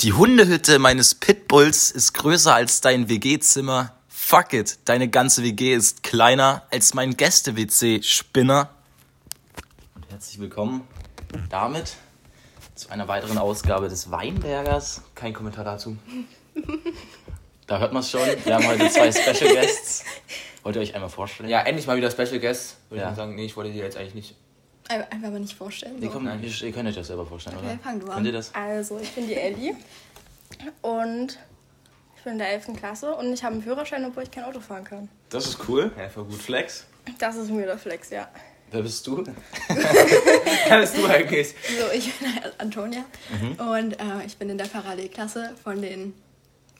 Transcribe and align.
Die 0.00 0.12
Hundehütte 0.14 0.78
meines 0.78 1.14
Pitbulls 1.14 1.90
ist 1.90 2.14
größer 2.14 2.54
als 2.54 2.80
dein 2.80 3.08
WG-Zimmer. 3.08 3.92
Fuck 4.08 4.52
it, 4.54 4.78
deine 4.86 5.08
ganze 5.08 5.42
WG 5.42 5.74
ist 5.74 6.02
kleiner 6.02 6.62
als 6.70 6.94
mein 6.94 7.16
Gäste-WC, 7.16 8.02
Spinner. 8.02 8.70
Und 9.94 10.08
herzlich 10.10 10.40
willkommen 10.40 10.86
damit 11.50 11.96
zu 12.74 12.88
einer 12.90 13.08
weiteren 13.08 13.36
Ausgabe 13.38 13.88
des 13.88 14.10
Weinbergers. 14.10 15.02
Kein 15.14 15.34
Kommentar 15.34 15.64
dazu. 15.64 15.96
Da 17.66 17.78
hört 17.78 17.92
man 17.92 18.00
es 18.00 18.10
schon. 18.10 18.22
Wir 18.44 18.54
haben 18.54 18.66
heute 18.66 18.88
zwei 18.88 19.12
Special 19.12 19.52
Guests. 19.54 20.04
Wollt 20.62 20.76
ihr 20.76 20.82
euch 20.82 20.94
einmal 20.94 21.10
vorstellen? 21.10 21.48
Ja, 21.48 21.60
endlich 21.60 21.86
mal 21.86 21.96
wieder 21.96 22.10
Special 22.10 22.38
Guest. 22.40 22.76
Würde 22.88 23.02
Ja. 23.02 23.10
ich 23.10 23.16
sagen, 23.16 23.34
nee, 23.34 23.44
ich 23.44 23.56
wollte 23.56 23.70
dir 23.72 23.82
jetzt 23.84 23.96
eigentlich 23.96 24.14
nicht. 24.14 24.34
Ein- 24.90 25.10
Einfach 25.10 25.30
mal 25.30 25.40
nicht 25.40 25.56
vorstellen. 25.56 25.96
Ihr, 26.02 26.08
So. 26.08 26.14
kommt, 26.14 26.26
ihr, 26.42 26.62
ihr 26.66 26.72
könnt 26.72 26.88
euch 26.88 26.94
das 26.94 27.06
selber 27.06 27.24
vorstellen, 27.26 27.56
Okay, 27.58 27.66
oder? 27.66 27.78
fang 27.82 28.00
du 28.00 28.06
an. 28.08 28.14
Könnt 28.14 28.26
ihr 28.26 28.32
das? 28.32 28.54
Also, 28.54 28.98
ich 28.98 29.10
bin 29.12 29.26
die 29.28 29.34
Ellie 29.34 29.74
und 30.82 31.38
ich 32.16 32.22
bin 32.24 32.32
in 32.34 32.38
der 32.38 32.48
11. 32.50 32.76
Klasse 32.76 33.14
und 33.14 33.32
ich 33.32 33.42
habe 33.44 33.54
einen 33.54 33.62
Führerschein, 33.62 34.04
obwohl 34.04 34.24
ich 34.24 34.30
kein 34.30 34.44
Auto 34.44 34.60
fahren 34.60 34.84
kann. 34.84 35.08
Das 35.30 35.46
ist 35.46 35.58
cool. 35.68 35.90
Ja, 35.96 36.08
voll 36.08 36.24
gut. 36.24 36.34
Flex. 36.40 36.86
Das 37.18 37.36
ist 37.36 37.50
mir 37.50 37.64
der 37.66 37.78
Flex, 37.78 38.10
ja. 38.10 38.28
Wer 38.72 38.82
bist 38.82 39.06
du? 39.06 39.24
Ja, 40.68 40.78
bist 40.78 40.96
du 40.96 41.06
eigentlich. 41.06 41.48
So, 41.48 41.90
ich 41.96 42.12
bin 42.14 42.28
Antonia 42.58 43.04
Mhm. 43.30 43.52
und 43.68 43.92
äh, 43.98 44.24
ich 44.26 44.36
bin 44.36 44.48
in 44.50 44.58
der 44.58 44.66
Parallelklasse 44.66 45.54
von 45.64 45.80
den 45.82 46.14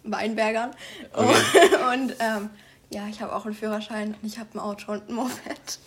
Weinbergern. 0.05 0.71
Okay. 1.13 1.35
Und 1.93 2.15
ähm, 2.21 2.51
ja, 2.91 3.07
ich 3.09 3.21
habe 3.21 3.35
auch 3.35 3.45
einen 3.47 3.55
Führerschein 3.55 4.15
und 4.23 4.27
ich 4.27 4.39
habe 4.39 4.49
ein 4.55 4.59
Auto 4.61 4.93
und 4.93 5.09
ein 5.09 5.15
Moped. 5.15 5.79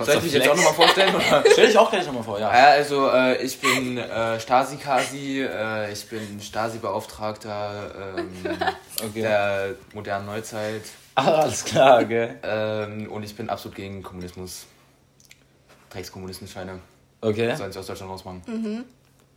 Soll 0.00 0.16
ich 0.16 0.22
mich 0.22 0.32
jetzt 0.32 0.48
auch 0.48 0.56
nochmal 0.56 0.72
vorstellen? 0.74 1.14
Oder? 1.14 1.44
Stell 1.52 1.66
dich 1.66 1.78
auch 1.78 1.90
gleich 1.90 2.06
nochmal 2.06 2.22
vor, 2.22 2.38
ja. 2.40 2.52
Ja, 2.52 2.64
also 2.70 3.08
äh, 3.10 3.42
ich 3.42 3.60
bin 3.60 3.98
äh, 3.98 4.38
Stasi-Kasi, 4.40 5.42
äh, 5.42 5.92
ich 5.92 6.06
bin 6.08 6.40
Stasi-Beauftragter 6.40 8.16
ähm, 8.18 8.30
Okay. 9.08 9.22
der 9.22 9.74
modernen 9.94 10.26
Neuzeit 10.26 10.82
Ah, 11.14 11.40
alles 11.42 11.64
klar, 11.64 12.04
gell? 12.04 12.38
ähm, 12.42 13.10
und 13.10 13.22
ich 13.22 13.34
bin 13.34 13.48
absolut 13.48 13.74
gegen 13.76 14.02
Kommunismus. 14.02 14.66
Dreckskommunistenscheine. 15.90 16.80
Okay. 17.22 17.54
Sollen 17.56 17.72
sie 17.72 17.78
aus 17.78 17.86
Deutschland 17.86 18.10
rausmachen. 18.12 18.84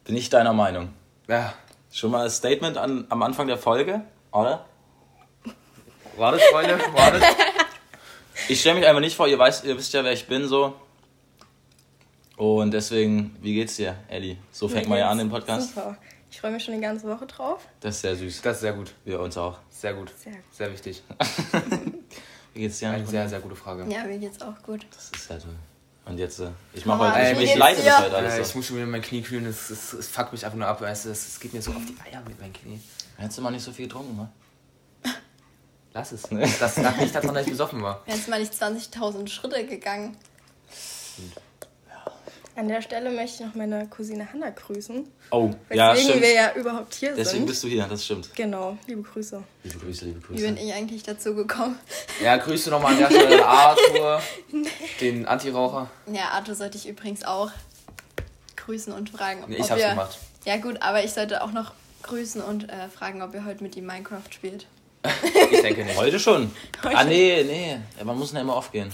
Bin 0.04 0.16
ich 0.18 0.30
deiner 0.30 0.54
Meinung. 0.54 0.90
Ja, 1.28 1.54
Schon 1.92 2.12
mal 2.12 2.26
ein 2.26 2.30
Statement 2.30 2.78
an, 2.78 3.06
am 3.10 3.24
Anfang 3.24 3.48
der 3.48 3.58
Folge, 3.58 4.02
oder? 4.32 4.66
wartet, 6.18 6.42
Freunde, 6.52 6.78
wartet. 6.94 7.24
Ich 8.50 8.62
stelle 8.62 8.80
mich 8.80 8.88
einfach 8.88 9.00
nicht 9.02 9.16
vor, 9.16 9.28
ihr, 9.28 9.38
weißt, 9.38 9.64
ihr 9.66 9.78
wisst 9.78 9.94
ja, 9.94 10.04
wer 10.04 10.12
ich 10.12 10.26
bin, 10.28 10.48
so. 10.48 10.74
Und 12.36 12.72
deswegen, 12.72 13.36
wie 13.42 13.54
geht's 13.54 13.76
dir, 13.76 13.96
Ellie? 14.08 14.38
So 14.52 14.68
fängt 14.68 14.90
man 14.90 14.98
ja 14.98 15.10
an 15.10 15.20
den 15.20 15.30
Podcast. 15.30 15.70
Super. 15.76 15.98
Ich 16.32 16.42
freue 16.42 16.52
mich 16.52 16.64
schon 16.64 16.74
die 16.74 16.82
ganze 16.82 17.08
Woche 17.08 17.28
drauf. 17.28 17.68
Das 17.80 17.96
ist 17.96 18.02
sehr 18.02 18.16
süß. 18.16 18.42
Das 18.42 18.56
ist 18.58 18.62
sehr 18.62 18.74
gut, 18.74 18.94
Wir 19.06 19.20
uns 19.20 19.38
auch. 19.38 19.60
sehr 19.70 19.94
gut, 19.94 20.12
Sehr 20.18 20.32
gut. 20.34 20.42
sehr 20.52 20.72
wichtig. 20.72 21.04
Wie 22.56 22.62
geht's 22.62 22.80
dir? 22.80 22.90
Eine 22.90 23.06
sehr, 23.06 23.30
sehr 23.30 23.40
gute 23.40 23.56
Frage. 23.56 23.86
Ja, 23.92 24.04
mir 24.06 24.18
geht's 24.18 24.42
auch 24.42 24.60
gut. 24.64 24.86
Das 24.96 25.12
ist 25.12 25.28
sehr 25.28 25.40
toll. 25.40 25.56
Und 26.06 26.18
jetzt, 26.18 26.40
äh, 26.40 26.50
ich 26.74 26.88
mache 26.88 27.14
heute, 27.14 27.38
wie 27.40 27.44
ich, 27.44 27.52
ich 27.52 27.56
leite 27.56 27.84
das 27.84 28.00
heute 28.02 28.18
alles 28.18 28.34
Äh, 28.34 28.42
ich 28.42 28.56
muss 28.56 28.66
schon 28.66 28.78
wieder 28.78 28.88
mein 28.88 29.04
Knie 29.04 29.22
kühlen, 29.22 29.46
es, 29.46 29.70
es, 29.70 29.94
es 29.94 30.08
fuckt 30.08 30.32
mich 30.32 30.44
einfach 30.44 30.58
nur 30.58 30.68
ab, 30.68 30.82
weißt 30.82 31.06
du, 31.06 31.10
es, 31.12 31.28
es 31.28 31.40
geht 31.40 31.54
mir 31.54 31.62
so 31.62 31.70
auf 31.70 31.84
die 31.86 31.96
Eier 32.10 32.24
mit 32.28 32.40
meinem 32.42 32.54
Knie. 32.54 32.80
Hättest 33.18 33.38
du 33.38 33.44
mal 33.44 33.52
nicht 33.52 33.64
so 33.64 33.72
viel 33.72 33.86
getrunken, 33.86 34.16
ne? 34.18 34.28
Lass 35.94 36.12
es. 36.12 36.24
Das 36.60 36.78
lag 36.78 36.98
nicht 36.98 37.16
daran, 37.16 37.34
dass 37.34 37.46
ich 37.46 37.52
besoffen 37.52 37.82
war. 37.82 38.04
Jetzt 38.06 38.28
mal 38.28 38.40
nicht 38.40 38.54
20.000 38.54 39.28
Schritte 39.28 39.66
gegangen. 39.66 40.16
An 42.56 42.68
der 42.68 42.82
Stelle 42.82 43.10
möchte 43.10 43.42
ich 43.42 43.48
noch 43.48 43.56
meine 43.56 43.88
Cousine 43.88 44.28
Hanna 44.34 44.50
grüßen. 44.50 45.08
Oh, 45.32 45.50
ja, 45.70 45.96
stimmt. 45.96 46.22
wir 46.22 46.34
ja 46.34 46.54
überhaupt 46.56 46.94
hier 46.94 47.16
Deswegen 47.16 47.40
sind. 47.40 47.46
bist 47.48 47.64
du 47.64 47.68
hier, 47.70 47.86
das 47.88 48.04
stimmt. 48.04 48.36
Genau, 48.36 48.78
liebe 48.86 49.02
Grüße. 49.02 49.42
Liebe 49.64 49.80
Grüße, 49.80 50.06
liebe 50.06 50.22
Wie 50.30 50.42
bin 50.42 50.56
Grüße. 50.56 50.68
ich 50.68 50.74
eigentlich 50.74 51.04
dazu 51.04 51.36
gekommen? 51.36 51.80
Ja, 52.22 52.36
grüße 52.36 52.70
nochmal 52.70 52.94
an 52.94 53.00
der 53.00 53.06
Stelle 53.08 53.46
Arthur, 53.48 54.22
den 55.00 55.26
Antiraucher. 55.26 55.90
Ja, 56.12 56.30
Arthur 56.32 56.56
sollte 56.56 56.78
ich 56.78 56.88
übrigens 56.90 57.24
auch 57.24 57.52
grüßen 58.58 58.92
und 58.92 59.10
fragen, 59.10 59.46
Nee, 59.48 59.56
ich 59.56 59.64
ob 59.64 59.70
hab's 59.72 59.82
ihr... 59.82 59.90
gemacht. 59.90 60.18
Ja 60.46 60.58
gut, 60.58 60.82
aber 60.82 61.04
ich 61.04 61.14
sollte 61.14 61.42
auch 61.44 61.52
noch 61.52 61.72
grüßen 62.04 62.42
und 62.42 62.70
äh, 62.70 62.90
fragen, 62.90 63.22
ob 63.22 63.34
ihr 63.34 63.46
heute 63.46 63.64
mit 63.64 63.78
ihm 63.78 63.86
Minecraft 63.86 64.24
spielt. 64.32 64.68
Ich 65.52 65.62
denke 65.62 65.86
nicht. 65.86 65.98
Heute 65.98 66.20
schon. 66.20 66.52
Heute. 66.84 66.98
Ah, 66.98 67.04
nee, 67.04 67.44
nee. 67.44 67.78
Ja, 67.98 68.04
Man 68.04 68.18
muss 68.18 68.32
ja 68.34 68.42
immer 68.42 68.56
aufgehen. 68.56 68.92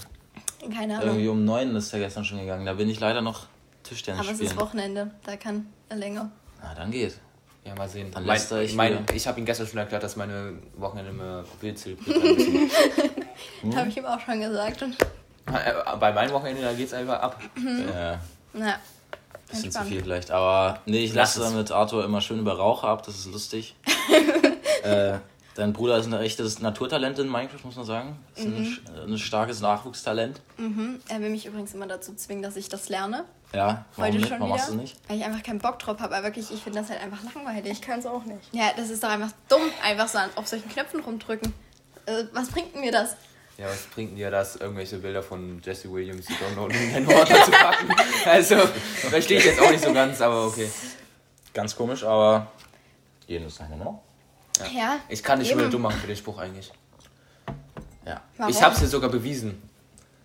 Keine 0.73 0.95
Ahnung. 0.95 1.07
Irgendwie 1.07 1.27
um 1.27 1.45
neun 1.45 1.75
ist 1.75 1.93
er 1.93 1.99
gestern 1.99 2.25
schon 2.25 2.39
gegangen. 2.39 2.65
Da 2.65 2.73
bin 2.73 2.89
ich 2.89 2.99
leider 2.99 3.21
noch 3.21 3.45
Tischtennis 3.83 4.19
aber 4.21 4.29
es 4.31 4.35
spielen. 4.37 4.51
ist 4.51 4.59
Wochenende, 4.59 5.11
da 5.23 5.35
kann 5.37 5.67
er 5.89 5.97
länger. 5.97 6.31
Na, 6.61 6.73
dann 6.73 6.91
geht. 6.91 7.19
Ja, 7.63 7.73
mal 7.75 7.89
sehen. 7.89 8.11
Dann 8.11 8.25
mein, 8.25 8.39
er 8.49 8.57
euch 8.57 8.75
mein, 8.75 9.05
ich 9.13 9.27
habe 9.27 9.39
ihm 9.39 9.45
gestern 9.45 9.67
schon 9.67 9.79
erklärt, 9.79 10.03
dass 10.03 10.15
meine 10.15 10.53
Wochenende 10.77 11.11
immer 11.11 11.43
wild 11.61 11.77
zelebriert 11.79 12.23
werden. 12.23 12.71
Hm? 13.61 13.75
Habe 13.75 13.89
ich 13.89 13.97
ihm 13.97 14.05
auch 14.05 14.19
schon 14.21 14.39
gesagt. 14.39 14.81
Und, 14.81 14.95
Äh, 15.47 15.97
Bei 15.99 16.11
meinem 16.13 16.31
Wochenende, 16.31 16.61
da 16.61 16.73
geht's 16.73 16.93
einfach 16.93 17.19
ab. 17.19 17.39
Ja, 17.93 18.19
na, 18.53 18.75
bisschen 19.49 19.71
zu 19.71 19.83
viel 19.83 20.01
vielleicht. 20.01 20.31
Aber 20.31 20.79
nee, 20.85 21.03
ich 21.03 21.13
Lass 21.13 21.35
lasse 21.35 21.49
es. 21.49 21.55
mit 21.55 21.71
Arthur 21.71 22.05
immer 22.05 22.21
schön 22.21 22.39
über 22.39 22.53
Raucher 22.53 22.87
ab. 22.87 23.03
Das 23.05 23.15
ist 23.15 23.25
lustig. 23.31 23.75
äh, 24.83 25.17
dein 25.55 25.73
Bruder 25.73 25.97
ist 25.97 26.05
ein 26.05 26.13
echtes 26.13 26.59
Naturtalent 26.59 27.17
in 27.19 27.27
Minecraft, 27.29 27.63
muss 27.63 27.75
man 27.75 27.85
sagen. 27.85 28.19
Ist 28.35 28.45
ein, 28.45 28.65
sch- 28.65 29.03
ein 29.07 29.17
starkes 29.17 29.61
Nachwuchstalent. 29.61 30.41
mhm. 30.57 30.99
Er 31.09 31.19
will 31.21 31.29
mich 31.29 31.45
übrigens 31.45 31.73
immer 31.73 31.87
dazu 31.87 32.13
zwingen, 32.15 32.43
dass 32.43 32.55
ich 32.55 32.69
das 32.69 32.89
lerne. 32.89 33.25
Ja, 33.53 33.85
warum 33.95 34.07
Heute 34.11 34.17
nicht? 34.17 34.27
schon 34.29 34.39
Warum 34.39 34.53
wieder. 34.53 34.57
machst 34.57 34.69
du 34.73 34.75
nicht? 34.75 34.97
Weil 35.07 35.17
ich 35.17 35.23
einfach 35.25 35.41
keinen 35.43 35.59
Bock 35.59 35.79
drauf 35.79 35.99
habe. 35.99 36.13
Aber 36.15 36.25
wirklich, 36.25 36.51
ich 36.51 36.61
finde 36.61 36.79
das 36.81 36.89
halt 36.89 37.01
einfach 37.01 37.19
langweilig. 37.33 37.71
Ich 37.71 37.81
kann 37.81 37.99
es 37.99 38.05
auch 38.05 38.23
nicht. 38.25 38.41
Ja, 38.51 38.71
das 38.75 38.89
ist 38.89 39.01
doch 39.03 39.09
einfach 39.09 39.31
dumm, 39.47 39.61
einfach 39.83 40.07
so 40.09 40.17
an- 40.17 40.29
auf 40.35 40.47
solchen 40.47 40.67
Knöpfen 40.69 40.99
rumdrücken. 40.99 41.53
Äh, 42.05 42.25
was 42.33 42.49
bringt 42.49 42.75
mir 42.75 42.91
das? 42.91 43.15
Ja, 43.57 43.67
was 43.67 43.83
bringt 43.93 44.17
dir 44.17 44.29
das, 44.29 44.57
irgendwelche 44.57 44.97
Bilder 44.97 45.23
von 45.23 45.61
Jesse 45.63 45.89
Williams 45.89 46.25
zu 46.25 46.33
downloaden 46.33 46.75
und 46.77 46.83
in 46.83 46.93
den 47.05 47.07
Ordner 47.07 47.43
zu 47.45 47.51
packen? 47.51 47.87
Also, 48.25 48.57
verstehe 48.57 49.37
ich 49.39 49.45
jetzt 49.45 49.61
auch 49.61 49.71
nicht 49.71 49.81
so 49.83 49.93
ganz, 49.93 50.19
aber 50.19 50.47
okay. 50.47 50.69
Ganz 51.53 51.73
komisch, 51.73 52.03
aber 52.03 52.51
jedem 53.27 53.47
ist 53.47 53.55
seine, 53.55 53.77
ne? 53.77 53.97
Ja, 54.75 54.99
Ich 55.09 55.23
kann 55.23 55.39
dich 55.39 55.49
schon 55.49 55.57
wieder 55.59 55.69
dumm 55.69 55.81
machen 55.81 55.99
für 55.99 56.07
den 56.07 56.15
Spruch 56.15 56.37
eigentlich. 56.37 56.71
Ja. 58.05 58.21
warum? 58.37 58.51
Ich 58.51 58.61
hab's 58.61 58.79
dir 58.79 58.87
sogar 58.87 59.09
bewiesen, 59.09 59.61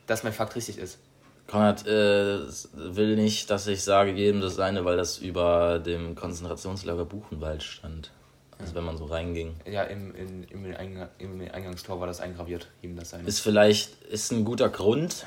dass 0.06 0.22
mein 0.22 0.32
Fakt 0.32 0.54
richtig 0.54 0.78
ist. 0.78 0.98
Konrad 1.46 1.84
äh, 1.86 2.40
will 2.74 3.16
nicht, 3.16 3.50
dass 3.50 3.66
ich 3.66 3.82
sage, 3.82 4.12
jedem 4.12 4.40
das 4.40 4.54
seine, 4.54 4.84
weil 4.84 4.96
das 4.96 5.18
über 5.18 5.80
dem 5.80 6.14
Konzentrationslager 6.14 7.04
Buchenwald 7.04 7.62
stand. 7.62 8.12
Also 8.60 8.74
wenn 8.74 8.84
man 8.84 8.96
so 8.98 9.06
reinging. 9.06 9.56
Ja, 9.64 9.82
im, 9.84 10.14
in, 10.14 10.44
im, 10.44 10.76
Eingang, 10.76 11.08
im 11.18 11.40
Eingangstor 11.52 11.98
war 11.98 12.06
das 12.06 12.20
eingraviert, 12.20 12.68
ihm 12.82 12.94
das 12.94 13.10
seine. 13.10 13.26
Ist 13.26 13.40
vielleicht, 13.40 14.02
ist 14.02 14.30
ein 14.30 14.44
guter 14.44 14.68
Grund. 14.68 15.26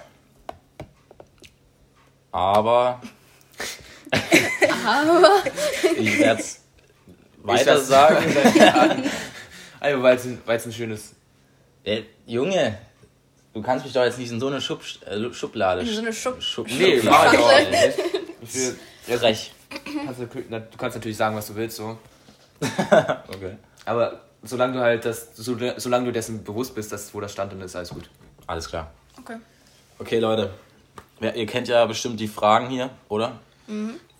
Aber. 2.32 3.02
ich 5.98 6.20
werde 6.20 6.42
es 6.42 6.63
weiter 7.44 7.80
sagen. 7.80 8.26
Also, 9.80 10.02
weil 10.02 10.16
es 10.16 10.24
ein, 10.24 10.42
weil's 10.46 10.66
ein 10.66 10.72
schönes. 10.72 11.12
Äh, 11.84 12.04
Junge, 12.26 12.78
du 13.54 13.62
kannst 13.62 13.84
mich 13.84 13.94
doch 13.94 14.06
jetzt 14.06 14.18
nicht 14.18 14.32
in 14.32 14.40
so 14.40 14.48
eine 14.48 14.62
Schub, 14.62 14.82
äh, 15.06 15.34
Schublade. 15.34 15.82
In 15.82 15.88
so 15.88 16.00
eine 16.00 16.14
Schub- 16.14 16.42
Schub 16.42 16.68
Nee, 16.70 17.02
Schublade. 17.02 17.38
Ich 18.42 18.56
will, 18.56 19.18
Frech. 19.20 19.52
kannst 20.06 20.22
du, 20.22 20.26
du 20.26 20.78
kannst 20.78 20.96
natürlich 20.96 21.18
sagen, 21.18 21.36
was 21.36 21.48
du 21.48 21.56
willst, 21.56 21.76
so. 21.76 21.98
Okay. 22.62 23.58
Aber 23.84 24.22
solange 24.42 24.72
du 24.72 24.80
halt 24.80 25.04
das, 25.04 25.36
so, 25.36 25.58
solange 25.76 26.06
du 26.06 26.12
dessen 26.14 26.46
bewusst 26.46 26.74
bist, 26.76 26.94
dass 26.94 27.14
wo 27.14 27.20
das 27.20 27.34
stand, 27.34 27.52
dann 27.52 27.60
ist 27.60 27.76
alles 27.76 27.90
gut. 27.90 28.10
Alles 28.48 28.70
klar. 28.70 28.90
Okay. 29.20 29.36
Okay, 30.00 30.20
Leute. 30.20 30.50
Ja, 31.20 31.32
ihr 31.32 31.46
kennt 31.46 31.68
ja 31.68 31.86
bestimmt 31.86 32.22
die 32.22 32.30
Fragen 32.30 32.70
hier, 32.70 32.90
oder? 33.10 33.34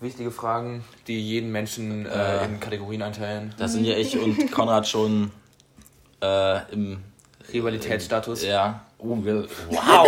Wichtige 0.04 0.30
Fragen, 0.30 0.84
die 1.06 1.18
jeden 1.18 1.50
Menschen 1.50 2.04
Äh. 2.04 2.42
äh, 2.42 2.44
in 2.44 2.60
Kategorien 2.60 3.00
einteilen. 3.00 3.54
Da 3.56 3.66
sind 3.68 3.84
ja 3.86 3.96
ich 3.96 4.18
und 4.18 4.50
Konrad 4.52 4.86
schon 4.86 5.30
äh, 6.22 6.72
im. 6.72 7.02
Rivalitätsstatus. 7.52 8.42
Ja. 8.44 8.82
Wir- 8.98 9.46
wow! 9.70 10.06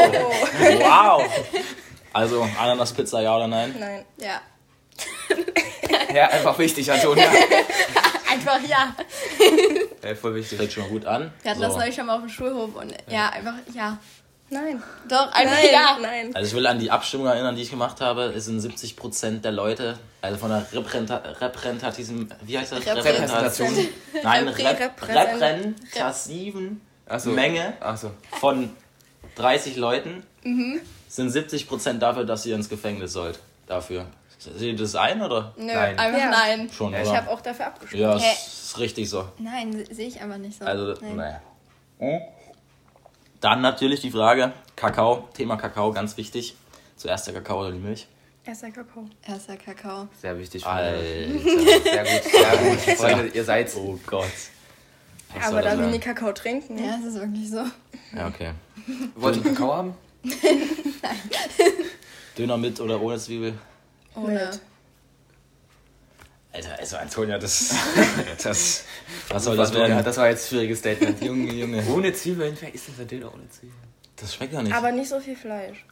wow! 0.81 1.23
Also, 2.13 2.47
Ananas-Pizza, 2.59 3.21
ja 3.23 3.37
oder 3.37 3.47
nein? 3.49 3.75
Nein. 3.79 4.05
Ja. 4.19 4.41
Ja, 6.15 6.29
einfach 6.29 6.59
wichtig, 6.59 6.91
Antonia. 6.91 7.29
Einfach 8.31 8.59
ja. 8.69 8.95
ja, 10.03 10.15
voll 10.15 10.35
wichtig. 10.35 10.59
Fängt 10.59 10.73
schon 10.73 10.89
gut 10.91 11.05
an. 11.07 11.33
Wir 11.43 11.51
hatten 11.53 11.61
So. 11.61 11.67
das 11.69 11.77
neulich 11.77 11.95
schon 11.95 12.07
mal 12.07 12.15
auf 12.17 12.21
dem 12.21 12.29
Schulhof 12.29 12.75
und 12.75 12.95
ja, 13.09 13.31
einfach 13.31 13.55
ja. 13.75 13.99
Nein. 14.49 14.81
Doch, 15.09 15.33
einfach 15.33 15.55
Nein. 15.57 15.69
ja. 15.73 15.99
Nein. 16.01 16.35
Also 16.37 16.49
ich 16.49 16.55
will 16.55 16.67
an 16.67 16.79
die 16.79 16.91
Abstimmung 16.91 17.27
erinnern, 17.27 17.57
die 17.57 17.63
ich 17.63 17.71
gemacht 17.71 18.01
habe. 18.01 18.27
Es 18.27 18.45
sind 18.45 18.61
70% 18.61 19.41
der 19.41 19.51
Leute, 19.53 19.99
also 20.23 20.39
von 20.39 20.51
der 20.51 20.67
Repräsenta 20.73 21.17
repräsentativen, 21.17 22.33
wie 22.43 22.57
heißt 22.59 22.73
das? 22.73 22.87
Repräsentation. 22.87 23.89
Nein, 24.23 24.49
Reprä- 24.49 24.79
rep 24.79 25.03
repräsent- 25.03 25.75
repräsentativen 25.95 26.81
Achso. 27.07 27.31
Menge 27.31 27.75
Achso. 27.81 28.11
von 28.41 28.71
30 29.35 29.77
Leuten 29.77 30.23
sind 31.09 31.31
70% 31.31 31.99
dafür, 31.99 32.25
dass 32.25 32.47
ihr 32.47 32.55
ins 32.55 32.69
Gefängnis 32.69 33.13
sollt. 33.13 33.39
Dafür. 33.67 34.07
Seht 34.39 34.61
ihr 34.61 34.77
das 34.77 34.95
ein, 34.95 35.21
oder? 35.23 35.53
Nö, 35.57 35.67
Nein. 35.67 35.99
einfach 35.99 36.19
Ja. 36.21 36.31
nein. 36.31 36.71
Schon, 36.71 36.93
Ja, 36.93 37.03
Ich 37.03 37.09
habe 37.17 37.29
auch 37.31 37.41
dafür 37.41 37.67
abgestimmt. 37.67 38.01
Ja, 38.01 38.17
Hä? 38.17 38.33
ist 38.33 38.79
richtig 38.79 39.11
so. 39.11 39.27
Nein, 39.39 39.73
se- 39.73 39.93
sehe 39.95 40.07
ich 40.09 40.23
aber 40.23 40.39
nicht 40.39 40.57
so. 40.59 40.65
Also, 40.65 40.95
Nein. 41.01 41.17
naja. 41.17 41.41
Dann 43.47 43.61
natürlich 43.61 44.01
die 44.01 44.11
Frage, 44.11 44.53
Kakao, 44.75 45.29
Thema 45.33 45.55
Kakao, 45.55 45.93
ganz 45.93 46.17
wichtig. 46.17 46.57
Zuerst 46.97 47.29
der 47.29 47.35
Kakao 47.35 47.61
oder 47.61 47.71
die 47.71 47.79
Milch? 47.79 48.09
Erster 48.45 48.73
Kakao. 48.73 49.05
Erster 49.25 49.57
Kakao. 49.57 50.09
Sehr 50.21 50.37
wichtig. 50.37 50.67
Alter. 50.67 50.99
Sehr 51.01 51.29
gut, 51.29 52.25
sehr 52.25 52.57
gut. 52.57 52.81
Freunde, 52.99 53.27
ihr 53.29 53.45
seid. 53.45 53.73
Oh 53.77 53.97
Gott. 54.05 54.25
Was 55.33 55.45
Aber 55.47 55.63
das 55.63 55.65
da 55.75 55.79
wir 55.79 55.79
werden? 55.79 55.91
nie 55.93 56.01
Kakao 56.01 56.33
trinken. 56.33 56.77
Ja, 56.77 56.99
es 56.99 57.05
ist 57.07 57.21
wirklich 57.21 57.49
so. 57.49 57.63
Ja, 58.17 58.27
okay. 58.27 58.51
Wollt 59.15 59.37
ihr 59.37 59.43
Kakao 59.45 59.75
haben? 59.77 59.95
Döner 62.37 62.57
mit 62.57 62.81
oder 62.81 63.01
ohne 63.01 63.17
Zwiebel? 63.19 63.55
Ohne. 64.17 64.33
Mit. 64.33 64.61
Alter, 66.57 66.79
also 66.79 66.97
Antonia, 66.97 67.39
das. 67.39 67.75
das 68.43 68.85
was 69.29 69.45
soll 69.45 69.57
das 69.57 69.73
werden? 69.75 69.93
Ja, 69.97 70.03
das 70.03 70.17
war 70.17 70.29
jetzt 70.29 70.47
ein 70.47 70.49
schwieriges 70.49 70.79
Statement. 70.81 71.23
Junge, 71.23 71.53
Junge. 71.53 71.85
Ohne 71.89 72.13
Zwiebeln, 72.13 72.57
wer 72.61 72.75
isst 72.75 72.89
denn 72.89 72.97
Sardellen 72.97 73.25
ohne 73.29 73.49
Zwiebeln? 73.51 73.79
Das 74.17 74.35
schmeckt 74.35 74.53
ja 74.55 74.63
nicht. 74.63 74.75
Aber 74.75 74.91
nicht 74.93 75.09
so 75.09 75.21
viel 75.21 75.37
Fleisch. 75.37 75.85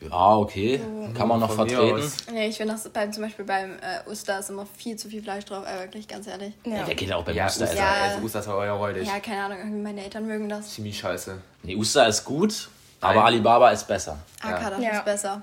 ja, 0.00 0.36
okay. 0.36 0.80
Kann 1.16 1.28
man 1.28 1.40
noch 1.40 1.52
Von 1.54 1.68
vertreten. 1.68 2.12
Nee, 2.32 2.48
ich 2.48 2.56
finde 2.56 2.74
das 2.74 2.88
beim, 2.88 3.12
zum 3.12 3.22
Beispiel 3.22 3.44
beim 3.44 3.72
äh, 3.78 4.10
Oster 4.10 4.38
ist 4.40 4.50
immer 4.50 4.66
viel 4.76 4.96
zu 4.96 5.08
viel 5.08 5.22
Fleisch 5.22 5.44
drauf, 5.44 5.64
äh, 5.66 5.80
wirklich, 5.80 6.06
ganz 6.08 6.26
ehrlich. 6.26 6.52
Ja. 6.64 6.82
Der 6.84 6.94
geht 6.94 7.12
auch 7.12 7.24
beim 7.24 7.34
Ja, 7.36 7.46
Oster. 7.46 7.64
Oster. 7.64 7.76
Ja. 7.76 7.92
also 8.02 8.24
Oster 8.24 8.40
ist 8.40 8.48
euer 8.48 8.72
räudig. 8.74 9.06
Ja, 9.06 9.20
keine 9.20 9.44
Ahnung, 9.44 9.58
irgendwie 9.58 9.80
meine 9.82 10.02
Eltern 10.04 10.26
mögen 10.26 10.48
das. 10.48 10.70
Ziemlich 10.74 10.98
scheiße. 10.98 11.38
Nee, 11.62 11.76
Oster 11.76 12.08
ist 12.08 12.24
gut, 12.24 12.68
aber 13.00 13.14
Nein. 13.14 13.24
Alibaba 13.24 13.70
ist 13.70 13.86
besser. 13.86 14.18
Arkadasch 14.42 14.82
Ja. 14.82 14.98
ist 14.98 15.04
besser. 15.04 15.42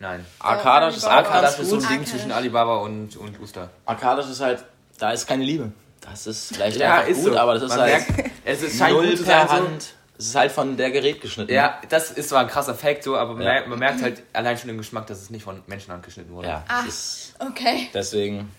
Nein. 0.00 0.24
Arkadasch 0.38 0.96
ist 0.96 1.04
auch 1.04 1.10
Alibaba, 1.10 1.40
ganz 1.40 1.56
das 1.56 1.60
ist 1.64 1.70
so 1.70 1.76
ein 1.76 1.80
Ding 1.80 1.88
Arkadasch. 1.90 2.10
zwischen 2.10 2.32
Alibaba 2.32 2.76
und, 2.76 3.16
und 3.16 3.40
Oster. 3.42 3.70
Arkadasch 3.84 4.28
ist 4.30 4.40
halt, 4.40 4.64
da 4.98 5.10
ist 5.10 5.26
keine 5.26 5.44
Liebe. 5.44 5.72
Das 6.00 6.26
ist 6.26 6.54
vielleicht 6.54 6.76
Ja, 6.78 6.94
einfach 6.98 7.08
ist 7.08 7.24
gut, 7.24 7.32
so. 7.32 7.38
aber 7.38 7.54
das 7.54 7.62
ist 7.64 7.68
Man 7.70 7.80
halt 7.80 8.16
merkt, 8.16 8.30
es 8.44 8.62
ist, 8.62 8.80
null 8.80 9.16
per. 9.16 9.48
Hand. 9.50 9.94
Es 10.16 10.26
ist 10.26 10.34
halt 10.34 10.50
von 10.52 10.76
der 10.76 10.90
Gerät 10.90 11.20
geschnitten. 11.20 11.52
Ja, 11.52 11.80
das 11.88 12.10
ist 12.12 12.28
zwar 12.30 12.40
ein 12.40 12.48
krasser 12.48 12.74
Fact 12.74 13.04
so, 13.04 13.16
aber 13.16 13.34
man, 13.34 13.42
Ja. 13.42 13.52
merkt, 13.52 13.68
man 13.68 13.78
merkt 13.78 14.02
halt 14.02 14.22
allein 14.32 14.56
schon 14.58 14.70
im 14.70 14.78
Geschmack, 14.78 15.06
dass 15.06 15.20
es 15.22 15.30
nicht 15.30 15.42
von 15.44 15.62
Menschenhand 15.66 16.04
geschnitten 16.04 16.32
wurde. 16.32 16.48
Ja, 16.48 16.64
ist 16.88 17.34
Okay. 17.38 17.88
deswegen 17.94 18.50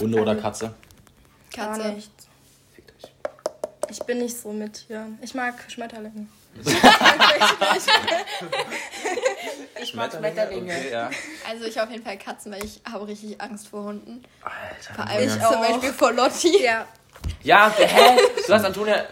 Hunde 0.00 0.20
oder 0.20 0.34
Katze. 0.36 0.74
Gar 1.56 1.76
Katze. 1.76 1.88
nicht. 1.92 2.10
Fickt 2.74 2.92
euch. 3.04 3.10
Ich 3.90 3.98
bin 4.00 4.18
nicht 4.18 4.36
so 4.36 4.52
mit 4.52 4.86
Tieren. 4.86 5.18
Ich 5.22 5.34
mag 5.34 5.54
Schmetterlinge. 5.68 6.26
Ich 9.82 9.94
mag 9.94 10.12
Schmetterlinge. 10.12 10.72
Okay, 10.74 10.90
ja. 10.92 11.10
Also 11.48 11.64
ich 11.64 11.80
auf 11.80 11.90
jeden 11.90 12.02
Fall 12.04 12.16
Katzen, 12.18 12.52
weil 12.52 12.64
ich 12.64 12.80
habe 12.90 13.06
richtig 13.06 13.40
Angst 13.40 13.68
vor 13.68 13.84
Hunden. 13.84 14.22
Alter. 14.42 14.94
Vor 14.94 15.06
allem 15.06 15.28
Ich 15.28 15.34
zum. 15.34 15.60
Beispiel 15.60 15.92
vor 15.92 16.12
Lotti. 16.12 16.62
Ja. 16.64 16.86
Ja, 17.42 17.72
hä? 17.76 18.18
Du 18.46 18.52
hast 18.52 18.64
Antonia. 18.64 19.04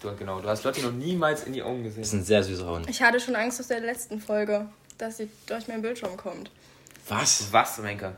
Du, 0.00 0.14
genau, 0.16 0.40
du 0.40 0.48
hast 0.48 0.62
Lotti 0.64 0.82
noch 0.82 0.92
niemals 0.92 1.44
in 1.44 1.52
die 1.52 1.62
Augen 1.62 1.82
Das 1.84 1.92
ist 1.92 1.98
gesehen. 1.98 2.20
ein 2.20 2.24
sehr 2.24 2.42
süßer 2.42 2.66
Hund. 2.66 2.88
Ich 2.88 3.02
hatte 3.02 3.18
schon 3.18 3.34
Angst 3.36 3.58
aus 3.60 3.68
der 3.68 3.80
letzten 3.80 4.20
Folge, 4.20 4.66
dass 4.98 5.16
sie 5.16 5.28
durch 5.46 5.68
meinen 5.68 5.82
Bildschirm 5.82 6.16
kommt. 6.16 6.50
Was? 7.08 7.52
Was, 7.52 7.78
Menker? 7.78 8.16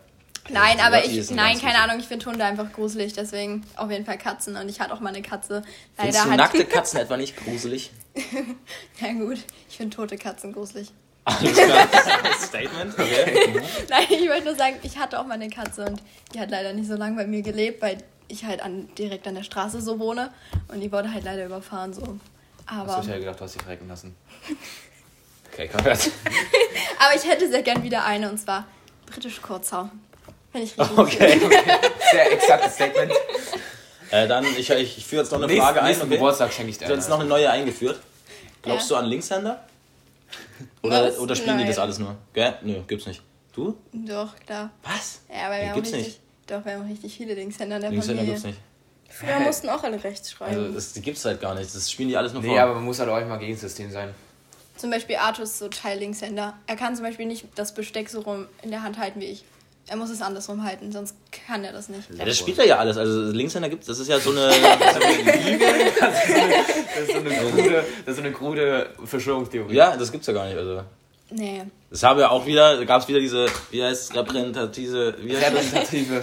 Nein, 0.51 0.81
aber 0.81 0.97
Lotti 1.03 1.21
ich, 1.21 1.31
nein, 1.31 1.61
keine. 1.61 1.79
Ahnung, 1.79 1.99
ich 2.01 2.07
finde 2.09 2.25
Hunde 2.27 2.43
einfach 2.45 2.73
gruselig, 2.73 3.13
deswegen 3.13 3.65
auf 3.77 3.91
jeden 3.91 4.07
Fall 4.07 4.17
Katzen. 4.19 4.57
Und 4.57 4.69
ich 4.71 4.81
hatte 4.81 4.95
auch 4.95 5.01
mal 5.01 5.11
eine 5.11 5.21
Katze. 5.23 5.63
Findest 5.97 6.19
Leider 6.19 6.25
du 6.25 6.31
hat 6.31 6.39
nackte 6.39 6.65
Katzen 6.75 6.99
etwa 7.01 7.17
nicht 7.17 7.37
gruselig? 7.37 7.91
Ja 9.01 9.13
gut, 9.13 9.39
ich 9.69 9.77
finde 9.77 9.95
tote 9.95 10.17
Katzen 10.17 10.53
gruselig. 10.53 10.91
Alles 11.29 11.57
klar. 11.57 11.89
Statement, 12.41 12.99
okay. 12.99 13.63
Nein, 13.91 14.07
ich 14.11 14.29
wollte 14.29 14.45
nur 14.45 14.55
sagen, 14.57 14.77
ich 14.83 14.99
hatte 14.99 15.19
auch 15.21 15.25
mal 15.27 15.35
eine 15.35 15.49
Katze 15.51 15.85
und 15.87 16.03
die 16.35 16.41
hat 16.41 16.51
leider 16.51 16.73
nicht 16.73 16.89
so 16.89 16.95
lange 16.97 17.17
bei 17.17 17.27
mir 17.27 17.43
gelebt, 17.43 17.83
weil 17.83 17.99
ich 18.29 18.45
halt 18.45 18.61
an, 18.63 18.89
direkt 18.97 19.27
an 19.27 19.35
der 19.35 19.43
Straße 19.43 19.81
so 19.81 19.99
wohne 19.99 20.31
und 20.69 20.81
die 20.81 20.91
wurde 20.93 21.13
halt 21.13 21.25
leider 21.25 21.45
überfahren 21.47 21.93
so. 21.95 22.19
Hast 22.67 22.91
Aber, 22.91 23.03
du 23.03 23.11
ja 23.11 23.19
gedacht, 23.19 23.41
du 23.41 23.45
hast 23.45 23.55
dich 23.55 23.63
verrecken 23.63 23.89
lassen. 23.89 24.15
Okay, 25.51 25.69
komm 25.75 25.87
jetzt. 25.87 26.13
aber 27.01 27.17
ich 27.17 27.27
hätte 27.29 27.51
sehr 27.51 27.63
gern 27.63 27.83
wieder 27.83 28.05
eine 28.05 28.31
und 28.31 28.39
zwar 28.39 28.65
britisch 29.07 29.43
Kurzhaar. 29.43 29.91
Finde 30.53 30.67
ich 30.69 30.79
richtig 30.79 30.99
Okay. 30.99 31.41
Sehr 32.13 32.33
exaktes 32.33 32.75
Statement. 32.75 33.13
Äh, 34.13 34.29
dann, 34.29 34.45
ich, 34.57 34.71
ich, 34.71 34.99
ich 34.99 35.05
führe 35.07 35.23
jetzt 35.23 35.33
noch 35.33 35.39
eine 35.39 35.47
Nächsten, 35.49 35.65
Frage 35.65 35.81
ein. 35.81 35.87
nächsten 35.87 36.05
Okay? 36.07 36.15
Geburtstag 36.15 36.53
schenke 36.53 36.71
ich 36.71 36.79
dir 36.79 36.87
Du 36.87 36.93
hast 36.93 36.99
jetzt 37.01 37.09
noch 37.09 37.17
eine. 37.17 37.25
eine 37.25 37.29
neue 37.43 37.51
eingeführt. 37.51 37.99
Glaubst 38.63 38.89
Ja. 38.89 38.97
du 38.99 39.03
an 39.03 39.09
Linkshänder? 39.11 39.65
Oder, 40.83 41.05
Was? 41.07 41.19
oder 41.19 41.35
spielen 41.35 41.57
die 41.59 41.65
Nein. 41.65 41.71
das 41.73 41.79
alles 41.79 41.99
nur? 41.99 42.17
Gell? 42.33 42.55
Nö, 42.63 42.83
gibt's 42.87 43.07
nicht. 43.07 43.23
Du? 43.55 43.77
Doch, 43.93 44.37
klar. 44.47 44.71
Was? 44.83 45.21
Ja, 45.29 45.49
Nee, 45.51 45.61
wir 45.63 45.69
haben 45.71 45.75
gibt's 45.77 45.93
richtig, 45.93 46.07
nicht. 46.07 46.21
Doch, 46.47 46.65
wir 46.65 46.73
haben 46.75 46.87
richtig 46.89 47.17
viele 47.17 47.35
Linkshänder 47.35 47.77
in 47.77 47.83
der 47.83 47.91
Linkshänder 47.91 48.17
Familie. 48.23 48.35
gibt's 48.41 48.47
nicht. 48.47 48.59
Früher 49.11 49.41
mussten 49.41 49.69
auch 49.71 49.83
alle 49.83 50.03
rechts 50.05 50.31
schreiben. 50.31 50.55
Also, 50.61 50.73
das 50.75 50.93
die 50.93 51.01
gibt's 51.01 51.25
halt 51.25 51.41
gar 51.41 51.55
nicht. 51.55 51.75
Das 51.75 51.91
spielen 51.91 52.09
die 52.11 52.17
alles 52.17 52.33
nur 52.35 52.43
Nee, 52.43 52.49
vor. 52.49 52.61
aber 52.61 52.75
man 52.75 52.85
muss 52.85 52.99
halt 52.99 53.09
auch 53.09 53.27
mal 53.27 53.39
gegen 53.39 53.53
das 53.53 53.63
System 53.63 53.91
sein. 53.91 54.15
Zum 54.77 54.91
Beispiel 54.91 55.17
Arthur 55.17 55.45
ist 55.45 55.59
so 55.59 55.69
Teil 55.69 55.99
Linkshänder. 55.99 56.57
Er 56.67 56.77
kann 56.77 56.95
zum 56.95 57.05
Beispiel 57.05 57.27
nicht 57.27 57.47
das 57.57 57.75
Besteck 57.75 58.09
so 58.11 58.21
rum 58.21 58.47
in 58.63 58.71
der 58.71 58.83
Hand 58.83 58.99
halten 58.99 59.21
wie 59.21 59.25
ich. 59.25 59.45
Er 59.91 59.97
muss 59.97 60.11
es 60.11 60.21
andersrum 60.21 60.63
halten, 60.65 60.93
sonst 60.93 61.15
kann 61.47 61.65
er 61.65 61.73
das 61.73 61.89
nicht. 61.89 62.03
ja, 62.17 62.25
das 62.25 62.37
spielt 62.39 62.59
er 62.59 62.67
ja 62.67 62.77
alles. 62.77 62.97
Also, 62.99 63.23
Linkshänder 63.33 63.69
gibt's. 63.71 63.87
Das 63.87 63.99
ist 63.99 64.09
ja 64.09 64.21
so 64.21 64.31
eine. 64.33 64.51
So 64.53 64.59
eine 65.01 66.75
Das 66.95 67.09
ist 67.09 67.13
so 67.13 67.19
eine 67.19 67.31
krude, 67.31 67.85
das 68.05 68.09
ist 68.13 68.17
so 68.17 68.23
eine 68.23 68.33
krude 68.33 68.91
Verschwörungstheorie. 69.05 69.75
ja, 69.75 69.97
das 69.97 70.11
gibt's 70.13 70.27
ja 70.27 70.33
gar 70.33 70.47
nicht. 70.47 70.57
Also. 70.57 70.83
Nee. 71.31 71.63
Das 71.91 72.03
haben 72.03 72.19
wir 72.19 72.31
auch 72.31 72.47
wieder, 72.47 72.77
da 72.79 72.85
gab 72.85 73.03
es 73.03 73.09
wieder 73.09 73.21
diese, 73.21 73.47
wie 73.71 73.83
heißt 73.83 74.15
repräsentative, 74.15 75.15
wie 75.21 75.37
heißt 75.37 75.47
das? 75.47 75.53
Repräsentative. 75.55 76.23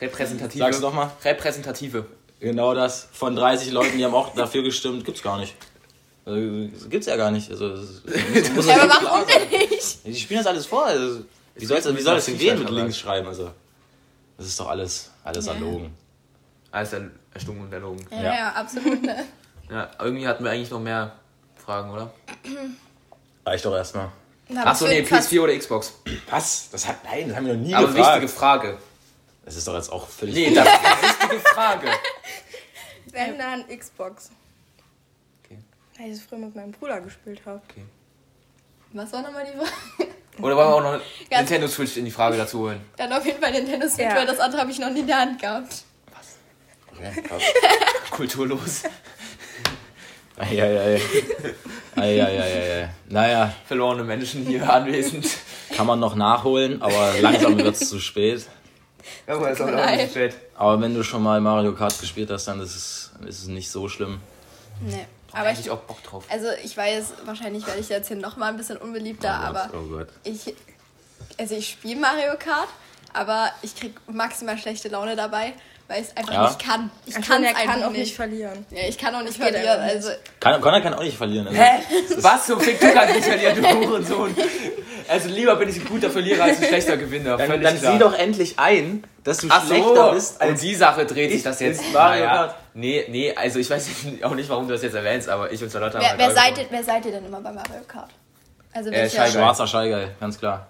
Repräsentative. 0.00 0.58
Sag's 0.58 0.80
doch 0.80 0.92
mal. 0.94 1.10
Repräsentative. 1.24 2.06
Genau 2.40 2.74
das. 2.74 3.08
Von 3.12 3.36
30 3.36 3.70
Leuten, 3.72 3.98
die 3.98 4.04
haben 4.04 4.14
auch 4.14 4.34
dafür 4.34 4.62
gestimmt, 4.62 5.04
gibt's 5.04 5.22
gar 5.22 5.38
nicht. 5.38 5.54
Also, 6.24 6.40
das 6.72 6.88
gibt's 6.90 7.06
ja 7.06 7.16
gar 7.16 7.30
nicht. 7.30 7.50
Also, 7.50 7.68
das 7.68 7.80
ist- 7.84 8.54
muss 8.54 8.66
Ja, 8.66 8.76
aber 8.76 8.86
das 8.88 9.04
warum 9.04 9.26
denn 9.50 9.68
nicht? 9.68 10.06
Die 10.06 10.14
spielen 10.16 10.38
das 10.40 10.46
alles 10.46 10.66
vor. 10.66 10.84
Also, 10.86 11.20
wie, 11.56 11.66
soll's, 11.66 11.84
wie 11.96 12.00
soll 12.02 12.14
das 12.16 12.26
denn 12.26 12.38
gehen 12.38 12.58
mit 12.58 12.70
links 12.70 12.98
schreiben? 12.98 13.26
Also, 13.28 13.50
das 14.36 14.46
ist 14.46 14.58
doch 14.60 14.68
alles, 14.68 15.10
alles 15.24 15.46
Ja. 15.46 15.52
erlogen. 15.54 15.94
Alles 16.70 16.94
erstunken 17.32 17.64
und 17.64 17.72
erlogen. 17.72 18.06
Ja, 18.10 18.22
Ja. 18.22 18.34
ja, 18.34 18.52
absolut. 18.52 19.02
Ne? 19.02 19.24
Ja, 19.68 19.90
irgendwie 19.98 20.28
hatten 20.28 20.44
wir 20.44 20.52
eigentlich 20.52 20.70
noch 20.70 20.78
mehr 20.78 21.12
Fragen, 21.56 21.90
oder? 21.90 22.12
Reicht 23.44 23.64
doch 23.64 23.74
erstmal. 23.74 24.10
Aber 24.50 24.66
Achso, 24.66 24.86
nee, 24.86 24.98
wird 24.98 25.08
fast- 25.08 25.28
PS4 25.32 25.40
oder 25.42 25.58
Xbox? 25.58 25.92
Was? 26.30 26.70
Das 26.70 26.86
hat, 26.86 27.02
nein, 27.04 27.26
das 27.28 27.36
haben 27.36 27.46
wir 27.46 27.54
noch 27.54 27.60
nie 27.62 27.74
Aber 27.74 27.88
gefragt. 27.88 28.22
wichtige 28.22 28.28
Frage. 28.38 28.78
Das 29.44 29.56
ist 29.56 29.66
doch 29.66 29.74
jetzt 29.74 29.90
auch 29.90 30.06
völlig. 30.06 30.34
Nee, 30.36 30.54
das 30.54 30.66
ist 30.68 30.72
eine 30.84 31.02
wichtige 31.32 31.40
Frage. 31.52 31.88
Wenn 33.10 33.38
dann 33.38 33.66
Xbox. 33.66 34.30
Okay. 35.44 35.58
Weil 35.98 36.10
ich 36.10 36.18
das 36.18 36.26
früher 36.28 36.38
mit 36.38 36.54
meinem 36.54 36.70
Bruder 36.70 37.00
gespielt 37.00 37.40
habe. 37.44 37.60
Was 38.92 39.12
war 39.12 39.22
nochmal 39.22 39.46
die 39.46 39.58
Frage? 39.58 40.12
Oder 40.40 40.56
wollen 40.56 40.68
wir 40.68 40.74
auch 40.74 40.82
noch 40.82 41.00
Ganz- 41.30 41.50
Nintendo 41.50 41.68
Switch 41.68 41.96
in 41.96 42.04
die 42.04 42.10
Frage 42.10 42.36
dazu 42.36 42.60
holen? 42.60 42.80
Dann 42.96 43.12
auf 43.12 43.24
jeden 43.24 43.40
Fall 43.40 43.52
Nintendo 43.52 43.86
Switch, 43.88 44.00
Ja. 44.08 44.16
weil 44.16 44.26
das 44.26 44.38
andere 44.38 44.60
habe 44.62 44.70
ich 44.70 44.78
noch 44.78 44.90
nie 44.90 45.00
in 45.00 45.06
der 45.06 45.18
Hand 45.20 45.40
gehabt. 45.40 45.82
Okay, 46.92 47.22
krass. 47.22 47.42
Kulturlos. 48.10 48.82
Eieiei. 50.38 51.00
Eieiei. 51.96 52.90
Naja, 53.08 53.52
Verlorene 53.66 54.04
Menschen 54.04 54.44
hier 54.46 54.70
anwesend. 54.70 55.26
kann 55.74 55.86
man 55.86 55.98
noch 55.98 56.14
nachholen, 56.14 56.82
aber 56.82 57.14
langsam 57.20 57.56
wird's 57.58 57.88
zu 57.88 57.98
spät. 58.00 58.46
Aber 59.26 59.50
ist 59.50 59.60
auch 59.62 59.70
leid. 59.70 59.98
nicht 59.98 60.10
spät. 60.10 60.34
Aber 60.56 60.80
wenn 60.80 60.94
du 60.94 61.02
schon 61.02 61.22
mal 61.22 61.40
Mario 61.40 61.72
Kart 61.74 61.98
gespielt 62.00 62.30
hast, 62.30 62.46
dann 62.48 62.60
ist 62.60 62.74
es, 62.76 63.10
ist 63.26 63.42
es 63.42 63.46
nicht 63.48 63.70
so 63.70 63.88
schlimm. 63.88 64.20
Nee. 64.80 65.06
Aber 65.36 65.50
ich, 65.52 65.60
ich 65.60 65.70
auch 65.70 65.78
Bock 65.80 66.02
drauf. 66.02 66.24
also 66.30 66.48
ich 66.64 66.76
weiß, 66.76 67.12
wahrscheinlich 67.24 67.66
werde 67.66 67.80
ich 67.80 67.88
jetzt 67.88 68.08
hier 68.08 68.16
nochmal 68.16 68.50
ein 68.50 68.56
bisschen 68.56 68.76
unbeliebter, 68.78 69.38
oh 69.42 69.46
Gott, 69.52 69.56
aber 69.64 69.70
oh 69.78 69.82
Gott. 69.88 70.08
ich, 70.24 70.54
also 71.38 71.54
ich 71.54 71.68
spiele 71.70 72.00
Mario 72.00 72.32
Kart, 72.38 72.68
aber 73.12 73.50
ich 73.62 73.74
krieg 73.76 73.94
maximal 74.08 74.56
schlechte 74.58 74.88
Laune 74.88 75.14
dabei, 75.16 75.52
weil 75.88 76.02
ich 76.02 76.08
es 76.08 76.16
einfach 76.16 76.32
Ja? 76.32 76.44
nicht 76.48 76.58
kann. 76.58 76.90
Ich 77.06 77.14
kann 77.14 77.44
es 77.44 77.54
kann 77.54 77.82
auch 77.84 77.90
nicht 77.90 77.98
nicht. 78.00 78.16
verlieren. 78.16 78.66
Ja, 78.70 78.88
ich 78.88 78.98
kann 78.98 79.14
auch 79.14 79.22
nicht 79.22 79.36
verlieren. 79.36 79.80
Also 79.80 80.10
Kann, 80.40 80.60
Connor 80.60 80.80
kann 80.80 80.94
auch 80.94 81.02
nicht 81.02 81.16
verlieren. 81.16 81.46
Also. 81.48 81.60
Hä? 81.60 81.80
Was 82.16 82.46
zum 82.46 82.60
Fick, 82.60 82.80
du 82.80 82.92
kannst 82.92 83.14
nicht 83.14 83.26
verlieren, 83.26 83.62
du 83.62 83.68
Hurensohn. 83.88 84.34
Also 85.08 85.28
lieber 85.28 85.56
bin 85.56 85.68
ich 85.68 85.76
ein 85.76 85.84
guter 85.86 86.10
Verlierer 86.10 86.44
als 86.44 86.60
ein 86.60 86.68
schlechter 86.68 86.96
Gewinner. 86.96 87.36
Dann, 87.36 87.48
Völlig 87.48 87.62
dann 87.68 87.78
klar. 87.78 87.92
sieh 87.92 87.98
doch 87.98 88.14
endlich 88.14 88.58
ein, 88.58 89.04
dass 89.24 89.38
du 89.38 89.48
Ach 89.50 89.62
so, 89.62 89.68
schlechter 89.74 90.12
bist 90.12 90.40
um 90.42 90.48
als 90.48 90.60
die 90.60 90.74
Sache 90.74 91.06
dreht 91.06 91.30
sich 91.30 91.38
ich 91.38 91.42
das 91.44 91.60
jetzt. 91.60 91.82
Mario 91.92 92.24
Naja. 92.24 92.54
Nee, 92.74 93.04
nee, 93.08 93.34
also 93.34 93.58
ich 93.58 93.68
weiß 93.70 93.88
auch 94.22 94.34
nicht, 94.34 94.48
warum 94.48 94.66
du 94.68 94.72
das 94.74 94.82
jetzt 94.82 94.94
erwähnst, 94.94 95.28
aber 95.28 95.50
ich 95.52 95.62
und 95.62 95.70
Charlotte 95.72 95.94
haben 95.98 96.02
wer, 96.02 96.10
halt 96.10 96.18
wer, 96.20 96.30
seid 96.32 96.58
ihr, 96.58 96.66
wer 96.70 96.84
seid 96.84 97.04
ihr 97.06 97.12
denn 97.12 97.24
immer 97.26 97.40
bei 97.40 97.52
Mario 97.52 97.82
Kart? 97.88 98.10
Also 98.72 98.90
Äh? 98.90 99.08
Scheigeil. 99.08 99.32
schwarzer 99.32 99.66
Scheigeil, 99.66 100.14
ganz 100.20 100.38
klar. 100.38 100.66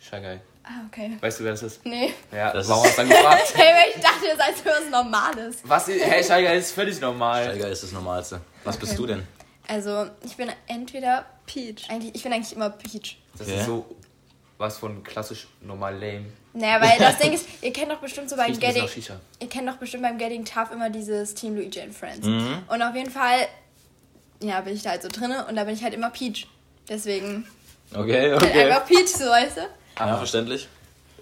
Scheigeil. 0.00 0.40
ah, 0.64 0.68
okay. 0.88 1.12
Weißt 1.20 1.40
du, 1.40 1.44
wer 1.44 1.52
das 1.52 1.62
ist? 1.62 1.84
Nee. 1.86 2.12
Ja, 2.32 2.52
Das 2.52 2.68
warum 2.68 2.84
ist- 2.84 2.90
hast 2.90 2.98
du 2.98 3.02
dann 3.02 3.10
gefragt? 3.10 3.42
Hey, 3.54 3.92
ich 3.96 4.02
dachte, 4.02 4.26
ihr 4.26 4.36
seid 4.36 4.56
so 4.56 4.64
was 4.64 4.90
Normales. 4.90 5.56
Was? 5.64 5.88
Hey, 5.88 6.22
Scheigeil 6.24 6.58
ist 6.58 6.72
völlig 6.72 7.00
normal. 7.00 7.44
Scheigeil 7.44 7.72
ist 7.72 7.82
das 7.82 7.92
Normalste. 7.92 8.40
Was 8.64 8.76
bist 8.76 8.98
du 8.98 9.06
denn? 9.06 9.26
Also, 9.70 10.10
ich 10.24 10.36
bin 10.36 10.50
entweder 10.66 11.26
Peach. 11.46 11.88
eigentlich, 11.88 12.12
ich 12.16 12.22
bin 12.24 12.32
eigentlich 12.32 12.54
immer 12.56 12.70
Peach. 12.70 13.18
Das 13.38 13.46
Okay. 13.46 13.60
ist 13.60 13.66
so 13.66 13.86
was 14.58 14.78
von 14.78 15.04
klassisch 15.04 15.46
normal 15.60 15.94
lame. 15.94 16.26
Naja, 16.54 16.80
weil 16.80 16.98
das 16.98 17.18
Ding 17.18 17.32
ist, 17.32 17.46
ihr 17.62 17.72
kennt 17.72 17.90
doch 17.92 18.00
bestimmt 18.00 18.28
so 18.28 18.34
beim 18.36 18.58
Getting, 18.58 18.88
ihr 19.38 19.48
kennt 19.48 19.68
doch 19.68 19.76
bestimmt 19.76 20.02
beim 20.02 20.18
Getting 20.18 20.44
Tough 20.44 20.72
immer 20.72 20.90
dieses 20.90 21.34
Team 21.34 21.54
Luigi 21.54 21.80
and 21.80 21.94
Friends. 21.94 22.26
Mhm. 22.26 22.58
Und 22.68 22.82
auf 22.82 22.96
jeden 22.96 23.10
Fall, 23.12 23.46
ja, 24.42 24.60
bin 24.60 24.74
ich 24.74 24.82
da 24.82 24.90
halt 24.90 25.02
so 25.02 25.08
drinne 25.08 25.46
und 25.46 25.54
da 25.54 25.62
bin 25.62 25.74
ich 25.74 25.84
halt 25.84 25.94
immer 25.94 26.10
Peach. 26.10 26.48
Deswegen 26.88 27.46
Okay, 27.94 28.32
halt 28.32 28.42
okay. 28.42 28.64
einfach 28.72 28.86
Peach, 28.86 29.06
so 29.08 29.24
weißt 29.26 29.56
du? 29.58 29.60
Ja, 30.00 30.16
verständlich. 30.16 30.66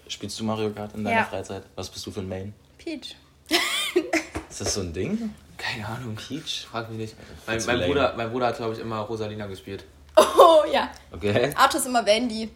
Spielst 0.07 0.39
du 0.39 0.43
Mario 0.43 0.71
Kart 0.71 0.95
in 0.95 1.03
deiner 1.03 1.17
Ja. 1.17 1.25
Freizeit? 1.25 1.63
Was 1.75 1.87
bist 1.89 2.03
du 2.07 2.11
für 2.11 2.21
ein 2.21 2.27
Main? 2.27 2.53
Peach. 2.79 3.15
Ist 4.49 4.59
das 4.61 4.73
so 4.73 4.81
ein 4.81 4.91
Ding? 4.91 5.33
Keine 5.59 5.85
Ahnung. 5.87 6.15
Peach? 6.15 6.65
Frag 6.71 6.89
mich 6.89 6.97
nicht. 6.97 7.15
Mein, 7.45 7.61
mein. 7.65 7.81
Bruder, 7.87 8.13
mein 8.17 8.31
Bruder 8.31 8.47
hat, 8.47 8.57
glaube 8.57 8.73
ich, 8.73 8.79
immer 8.79 8.99
Rosalina 9.01 9.45
gespielt. 9.45 9.83
Oh 10.15 10.63
ja. 10.71 10.89
Okay. 11.11 11.51
Arthur 11.55 11.79
ist 11.79 11.85
immer 11.85 12.05
Wendy. 12.05 12.49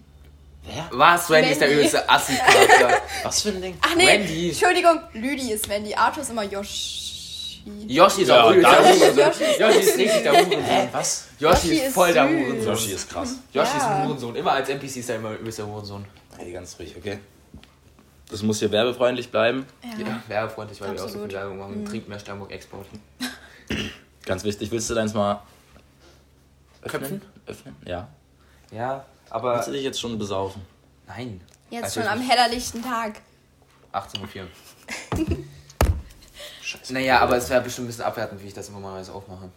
Wer? 0.63 0.87
Was? 0.91 1.29
Randy 1.29 1.51
ist 1.51 1.59
der 1.61 1.67
Wendy. 1.69 1.79
übelste 1.81 2.09
Assi-Charakter. 2.09 3.01
Was 3.23 3.41
für 3.41 3.49
ein 3.49 3.61
Ding? 3.61 3.77
Ach 3.81 3.95
nee, 3.95 4.07
Wendy. 4.07 4.49
Entschuldigung, 4.49 4.99
Lüdi 5.13 5.51
ist 5.51 5.67
Wendy. 5.69 5.93
Arthur 5.93 6.23
ist 6.23 6.29
immer 6.29 6.43
Yoshi. 6.43 7.61
Yoshi 7.87 8.21
ist 8.23 8.27
Ja, 8.29 8.43
auch 8.43 8.53
das- 8.53 8.65
Hurensohn. 8.65 9.17
Yoshi 9.17 9.43
ist 9.43 9.59
Yoshi 9.59 9.79
ist 9.79 9.97
richtig 9.97 10.23
der 10.23 10.31
Hurensohn. 10.33 10.63
Hä? 10.63 10.87
Was? 10.93 11.25
Yoshi 11.39 11.55
Yoshi 11.67 11.75
ist 11.75 11.87
ist 11.87 11.93
voll 11.93 12.13
der 12.13 12.27
süß. 12.27 12.31
Hurensohn. 12.37 12.65
Yoshi 12.73 12.91
ist 12.93 13.09
krass. 13.09 13.29
Yoshi 13.53 13.77
ist 13.77 13.83
Ja. 13.83 13.95
ein 13.95 14.07
Hurensohn. 14.07 14.35
Immer 14.35 14.51
als 14.53 14.69
NPC 14.69 14.97
ist 14.97 15.09
er 15.09 15.15
immer 15.17 15.31
übelst 15.33 15.59
der 15.59 15.67
Hurensohn. 15.67 16.05
Hey, 16.37 16.51
ganz 16.51 16.75
ruhig, 16.79 16.95
okay. 16.97 17.19
Das 18.33 18.41
muss 18.41 18.57
hier 18.57 18.71
werbefreundlich 18.71 19.29
bleiben. 19.29 19.63
Ja. 19.83 20.07
Ja, 20.07 20.23
werbefreundlich, 20.27 20.81
weil 20.81 20.87
wir 20.87 20.95
auch 20.95 20.99
so 21.01 21.05
Absolut. 21.05 21.29
viel 21.29 21.37
Werbung 21.39 21.59
machen. 21.59 21.85
Trinkt 21.85 22.09
mehr 22.09 22.17
Sternburg 22.17 22.51
Export. 22.51 22.87
Ganz 24.25 24.43
wichtig. 24.43 24.71
Willst 24.71 24.89
du 24.89 24.95
deins 24.95 25.13
mal 25.13 25.43
öffnen? 26.81 27.01
Köpfen? 27.01 27.21
Öffnen? 27.45 27.75
Ja. 27.85 28.07
Ja, 28.71 29.05
aber. 29.29 29.53
Willst 29.53 29.67
du 29.67 29.71
dich 29.73 29.83
jetzt 29.83 29.99
schon 29.99 30.17
besaufen? 30.17 30.63
Nein. 31.05 31.41
Jetzt 31.69 31.83
Also 31.83 32.01
schon 32.01 32.09
am 32.09 32.21
ich- 32.21 32.27
hellerlichten 32.29 32.81
Tag. 32.83 33.21
18.04 33.93 34.41
Uhr. 35.19 35.27
Naja, 36.89 37.19
aber 37.19 37.37
es 37.37 37.51
wäre 37.51 37.61
bestimmt 37.61 37.85
ein 37.85 37.87
bisschen 37.89 38.03
abwertend, 38.05 38.41
wie 38.41 38.47
ich 38.47 38.53
das 38.55 38.67
immer 38.69 38.79
mal 38.79 38.99
aufmache. 39.07 39.51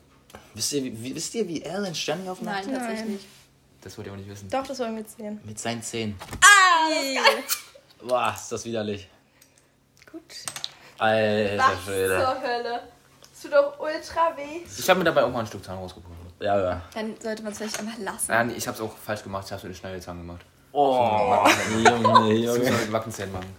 Wisst 0.52 0.74
ihr, 0.74 0.82
wie, 0.84 1.14
wisst 1.14 1.34
ihr, 1.34 1.48
wie 1.48 1.62
er 1.62 1.80
den 1.80 1.94
Sterni 1.94 2.28
aufmacht? 2.28 2.66
Nein, 2.66 2.74
tatsächlich 2.74 3.00
Nein. 3.00 3.12
nicht. 3.12 3.24
Das 3.80 3.96
wollt 3.96 4.06
ihr 4.08 4.12
auch 4.12 4.18
nicht 4.18 4.28
wissen. 4.28 4.50
Doch, 4.50 4.66
das 4.66 4.78
wollen 4.80 4.92
wir 4.96 5.00
jetzt 5.00 5.16
sehen. 5.16 5.40
Mit 5.44 5.58
seinen 5.58 5.82
Zähnen. 5.82 6.14
Ah, 6.42 6.90
Boah, 8.02 8.32
ist 8.34 8.50
das 8.52 8.64
widerlich. 8.64 9.08
Gut. 10.10 10.22
Alter 10.98 11.58
Was 11.58 11.84
Schwede. 11.84 12.08
zur 12.20 12.42
Hölle. 12.42 12.80
Das 13.20 13.42
tut 13.42 13.52
doch 13.52 13.78
ultra 13.78 14.36
weh. 14.36 14.62
Ich 14.66 14.88
habe 14.88 14.98
mir 15.00 15.04
dabei 15.04 15.24
auch 15.24 15.30
mal 15.30 15.40
ein 15.40 15.46
Stück 15.46 15.64
Zahn 15.64 15.76
rausgebrochen. 15.78 16.16
Ja, 16.40 16.58
ja. 16.60 16.82
Dann 16.94 17.14
sollte 17.20 17.42
man 17.42 17.52
es 17.52 17.58
vielleicht 17.58 17.78
einfach 17.80 17.98
lassen. 17.98 18.30
Ja, 18.32 18.44
nee, 18.44 18.54
ich 18.54 18.66
habe 18.66 18.76
es 18.76 18.82
auch 18.82 18.96
falsch 18.96 19.22
gemacht. 19.22 19.44
Ich 19.46 19.52
habe 19.52 19.58
es 19.58 19.64
mit 19.64 19.72
den 19.74 19.78
Schneiderzahn 19.78 20.18
gemacht. 20.18 20.44
Oh, 20.72 21.46
Junge, 21.72 22.32
Ich 22.34 22.46
muss 22.46 22.56
Junge. 22.58 22.70
mal 22.70 22.80
mit 22.80 22.92
Backenzähnen 22.92 23.32
machen. 23.32 23.56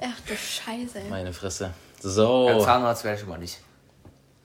Ach 0.00 0.20
du 0.26 0.36
Scheiße. 0.36 0.98
ey. 0.98 1.08
Meine 1.08 1.32
Fresse. 1.32 1.64
Ja, 1.64 1.70
So. 2.10 2.60
Zahnarzt 2.64 3.04
werde 3.04 3.14
ich 3.14 3.20
schon 3.20 3.28
mal 3.30 3.38
nicht. 3.38 3.60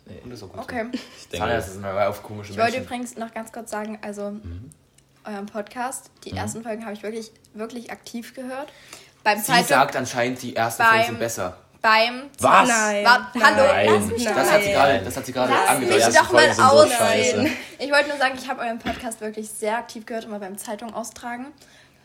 Nee, 0.05 0.19
Und 0.23 0.29
das 0.31 0.39
ist 0.39 0.43
auch 0.43 0.49
gut. 0.53 0.61
Okay. 0.63 0.85
Ich 0.93 1.27
denke, 1.29 1.37
Zahnärzte 1.45 1.71
sind 1.71 1.85
aber 1.85 2.07
auf 2.09 2.21
komische 2.23 2.51
Ich 2.51 2.57
wollte 2.57 2.71
Menschen. 2.73 2.85
übrigens 2.85 3.17
noch 3.17 3.33
ganz 3.33 3.51
kurz 3.51 3.71
sagen, 3.71 3.99
also 4.03 4.33
euren 5.25 5.45
Podcast, 5.45 6.09
die 6.25 6.31
ersten 6.31 6.63
Folgen 6.63 6.83
habe 6.83 6.93
ich 6.93 7.03
wirklich, 7.03 7.31
wirklich 7.53 7.91
aktiv 7.91 8.33
gehört. 8.33 8.71
Beim 9.23 9.37
Sie 9.39 9.45
Zeitung, 9.45 9.67
sagt 9.67 9.95
anscheinend, 9.95 10.41
die 10.41 10.55
ersten 10.55 10.81
Beim- 10.83 10.89
Folgen 10.91 11.05
sind 11.07 11.19
besser. 11.19 11.57
beim 11.81 12.29
Was? 12.39 12.67
Nein. 12.69 13.05
Wart, 13.05 13.21
hallo, 13.41 13.67
Nein. 13.67 13.87
lass 13.93 14.05
mich 14.07 14.23
Nein. 14.25 14.35
Das 14.35 14.51
hat 14.51 14.63
sie 14.63 14.71
gerade, 14.71 15.01
das 15.03 15.17
hat 15.17 15.25
sie 15.25 15.31
gerade 15.31 15.51
Lass 15.53 15.69
angedeutet. 15.69 16.07
mich 16.07 16.15
doch 16.15 16.31
mal 16.31 16.53
sind 16.53 16.55
so. 17.47 17.53
Ich 17.79 17.91
wollte 17.91 18.09
nur 18.09 18.17
sagen, 18.17 18.37
ich 18.39 18.49
habe 18.49 18.61
euren 18.61 18.79
Podcast 18.79 19.21
wirklich 19.21 19.49
sehr 19.49 19.77
aktiv 19.77 20.05
gehört, 20.05 20.25
immer 20.25 20.39
beim 20.39 20.57
Zeitung 20.57 20.93
austragen. 20.93 21.47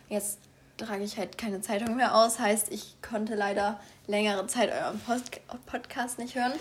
Jetzt 0.09 0.39
trage 0.79 1.03
ich 1.05 1.17
halt 1.17 1.39
keine 1.39 1.61
Zeitung 1.63 1.97
mehr 1.97 2.15
aus, 2.15 2.39
heißt, 2.39 2.71
ich 2.71 2.97
konnte 3.03 3.35
leider 3.35 3.81
längere 4.07 4.47
Zeit 4.47 4.71
euren 4.71 5.01
Post 5.01 5.41
Podcast 5.67 6.19
nicht 6.19 6.35
hören. 6.35 6.53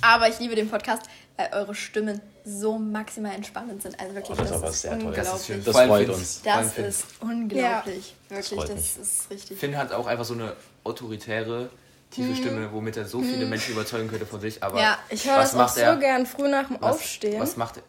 Aber 0.00 0.28
ich 0.28 0.38
liebe 0.38 0.54
den 0.54 0.68
Podcast, 0.70 1.02
weil 1.36 1.50
eure 1.52 1.74
Stimmen 1.74 2.20
so 2.48 2.78
maximal 2.78 3.34
entspannend 3.34 3.82
sind. 3.82 3.98
Also 4.00 4.14
wirklich, 4.14 4.38
Oh, 4.38 4.42
das 4.42 4.50
ist 4.50 4.52
das, 4.54 4.62
aber 4.62 4.70
ist 4.70 4.80
sehr 4.82 4.90
toll. 4.98 5.06
unglaublich. 5.08 5.24
Das 5.26 5.40
ist 5.40 5.46
schön. 5.46 5.64
Das 5.64 5.76
freut 5.76 6.08
uns. 6.08 6.42
Das 6.42 6.72
Finn. 6.72 6.84
ist 6.84 7.04
unglaublich. 7.20 8.14
Wirklich, 8.28 8.48
freut 8.58 8.68
das 8.70 8.76
mich. 8.76 8.96
ist 8.98 9.30
richtig. 9.30 9.58
Finn 9.58 9.76
hat 9.76 9.92
auch 9.92 10.06
einfach 10.06 10.24
so 10.24 10.34
eine 10.34 10.54
autoritäre, 10.84 11.68
tiefe 12.10 12.34
Stimme, 12.36 12.70
womit 12.72 12.96
er 12.96 13.04
so 13.06 13.20
viele 13.20 13.46
Menschen 13.46 13.72
überzeugen 13.72 14.08
könnte 14.08 14.26
von 14.26 14.40
sich. 14.40 14.62
Aber 14.62 14.80
Ja, 14.80 14.98
Ich 15.10 15.26
höre 15.26 15.36
was 15.36 15.50
das 15.52 15.54
auch 15.54 15.58
macht 15.58 15.74
so 15.74 15.80
er? 15.82 15.96
gern 15.96 16.26
früh 16.26 16.48
nach 16.48 16.66
dem 16.68 16.78
Was, 16.80 16.96
Aufstehen. 16.96 17.40
was 17.40 17.56
macht 17.56 17.76
er? 17.78 17.82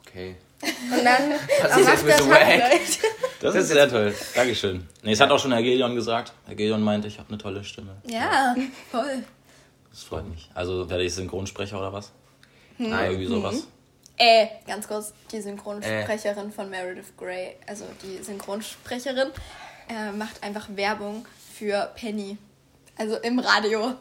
Okay. 0.00 0.36
Und 0.62 1.04
dann 1.04 1.30
Das 1.62 1.76
ist 1.76 1.88
jetzt 1.88 2.06
macht 2.06 2.08
der 2.08 2.18
so 2.18 2.30
wack. 2.30 2.80
Das 3.40 3.54
ist 3.54 3.68
sehr 3.68 3.88
toll. 3.88 4.14
Dankeschön. 4.34 4.86
Nee, 5.02 5.12
es 5.12 5.20
hat 5.20 5.30
auch 5.30 5.38
schon 5.38 5.52
Herr 5.52 5.62
Gelion 5.62 5.94
gesagt. 5.94 6.32
Herr 6.46 6.54
Gelion 6.54 6.82
meinte, 6.82 7.08
ich 7.08 7.18
habe 7.18 7.28
eine 7.28 7.38
tolle 7.38 7.64
Stimme. 7.64 7.96
Ja, 8.06 8.54
voll. 8.90 9.22
Das 9.90 10.02
freut 10.02 10.28
mich. 10.28 10.50
Also 10.54 10.90
werde 10.90 11.04
ich 11.04 11.14
Synchronsprecher 11.14 11.78
oder 11.78 11.92
was? 11.92 12.12
Oder 12.78 12.88
Nein. 12.88 13.10
irgendwie 13.12 13.26
sowas. 13.26 13.66
Äh, 14.22 14.48
ganz 14.66 14.86
kurz, 14.86 15.14
die 15.32 15.40
Synchronsprecherin 15.40 16.52
von 16.52 16.68
Meredith 16.68 17.16
Grey, 17.16 17.56
also 17.66 17.86
die 18.02 18.22
Synchronsprecherin, 18.22 19.30
äh, 19.88 20.12
macht 20.12 20.42
einfach 20.42 20.68
Werbung 20.74 21.24
für 21.54 21.90
Penny. 21.96 22.36
Also 22.98 23.16
im 23.16 23.38
Radio. 23.38 23.94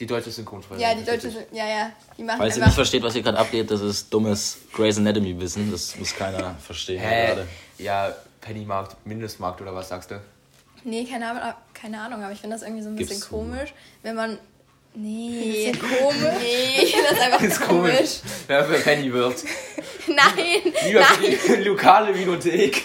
Die 0.00 0.06
deutsche 0.06 0.32
Synchronsprecherin. 0.32 0.82
Ja, 0.82 0.94
die 0.96 1.04
deutsche, 1.04 1.46
ja, 1.52 1.68
ja, 1.68 1.92
die 2.18 2.24
machen 2.24 2.38
Falls 2.38 2.56
ihr 2.56 2.64
nicht 2.64 2.74
versteht, 2.74 3.04
was 3.04 3.12
hier 3.12 3.22
gerade 3.22 3.38
abgeht, 3.38 3.70
das 3.70 3.82
ist 3.82 4.12
dummes 4.12 4.58
Grey's 4.72 4.98
Anatomy 4.98 5.38
Wissen. 5.38 5.70
Das 5.70 5.96
muss 5.96 6.12
keiner 6.12 6.56
verstehen 6.56 7.00
Hä? 7.00 7.26
gerade. 7.26 7.48
Ja, 7.78 8.16
Pennymarkt, 8.40 8.96
Mindestmarkt 9.06 9.60
oder 9.60 9.72
was 9.72 9.90
sagst 9.90 10.10
du? 10.10 10.20
Nee, 10.82 11.04
keine 11.04 11.30
Ahnung, 11.30 11.54
keine 11.72 12.00
Ahnung, 12.00 12.24
aber 12.24 12.32
ich 12.32 12.40
finde 12.40 12.56
das 12.56 12.62
irgendwie 12.62 12.82
so 12.82 12.88
ein 12.88 12.96
bisschen 12.96 13.14
Gib's 13.14 13.28
zu. 13.28 13.30
komisch, 13.36 13.74
wenn 14.02 14.16
man. 14.16 14.38
Nee. 14.94 15.72
komisch? 15.80 16.38
Nee, 16.40 16.82
ich 16.82 16.94
finde 16.94 17.08
das 17.10 17.20
einfach 17.20 17.40
Ist 17.40 17.60
komisch. 17.62 17.92
komisch, 17.94 18.10
wer 18.46 18.64
für 18.64 18.78
Penny 18.80 19.12
wird. 19.12 19.42
Nein, 20.06 20.72
Lieber 20.86 21.02
für 21.04 21.22
nein, 21.22 21.38
die 21.58 21.62
lokale 21.68 22.14
Vinothek. 22.18 22.82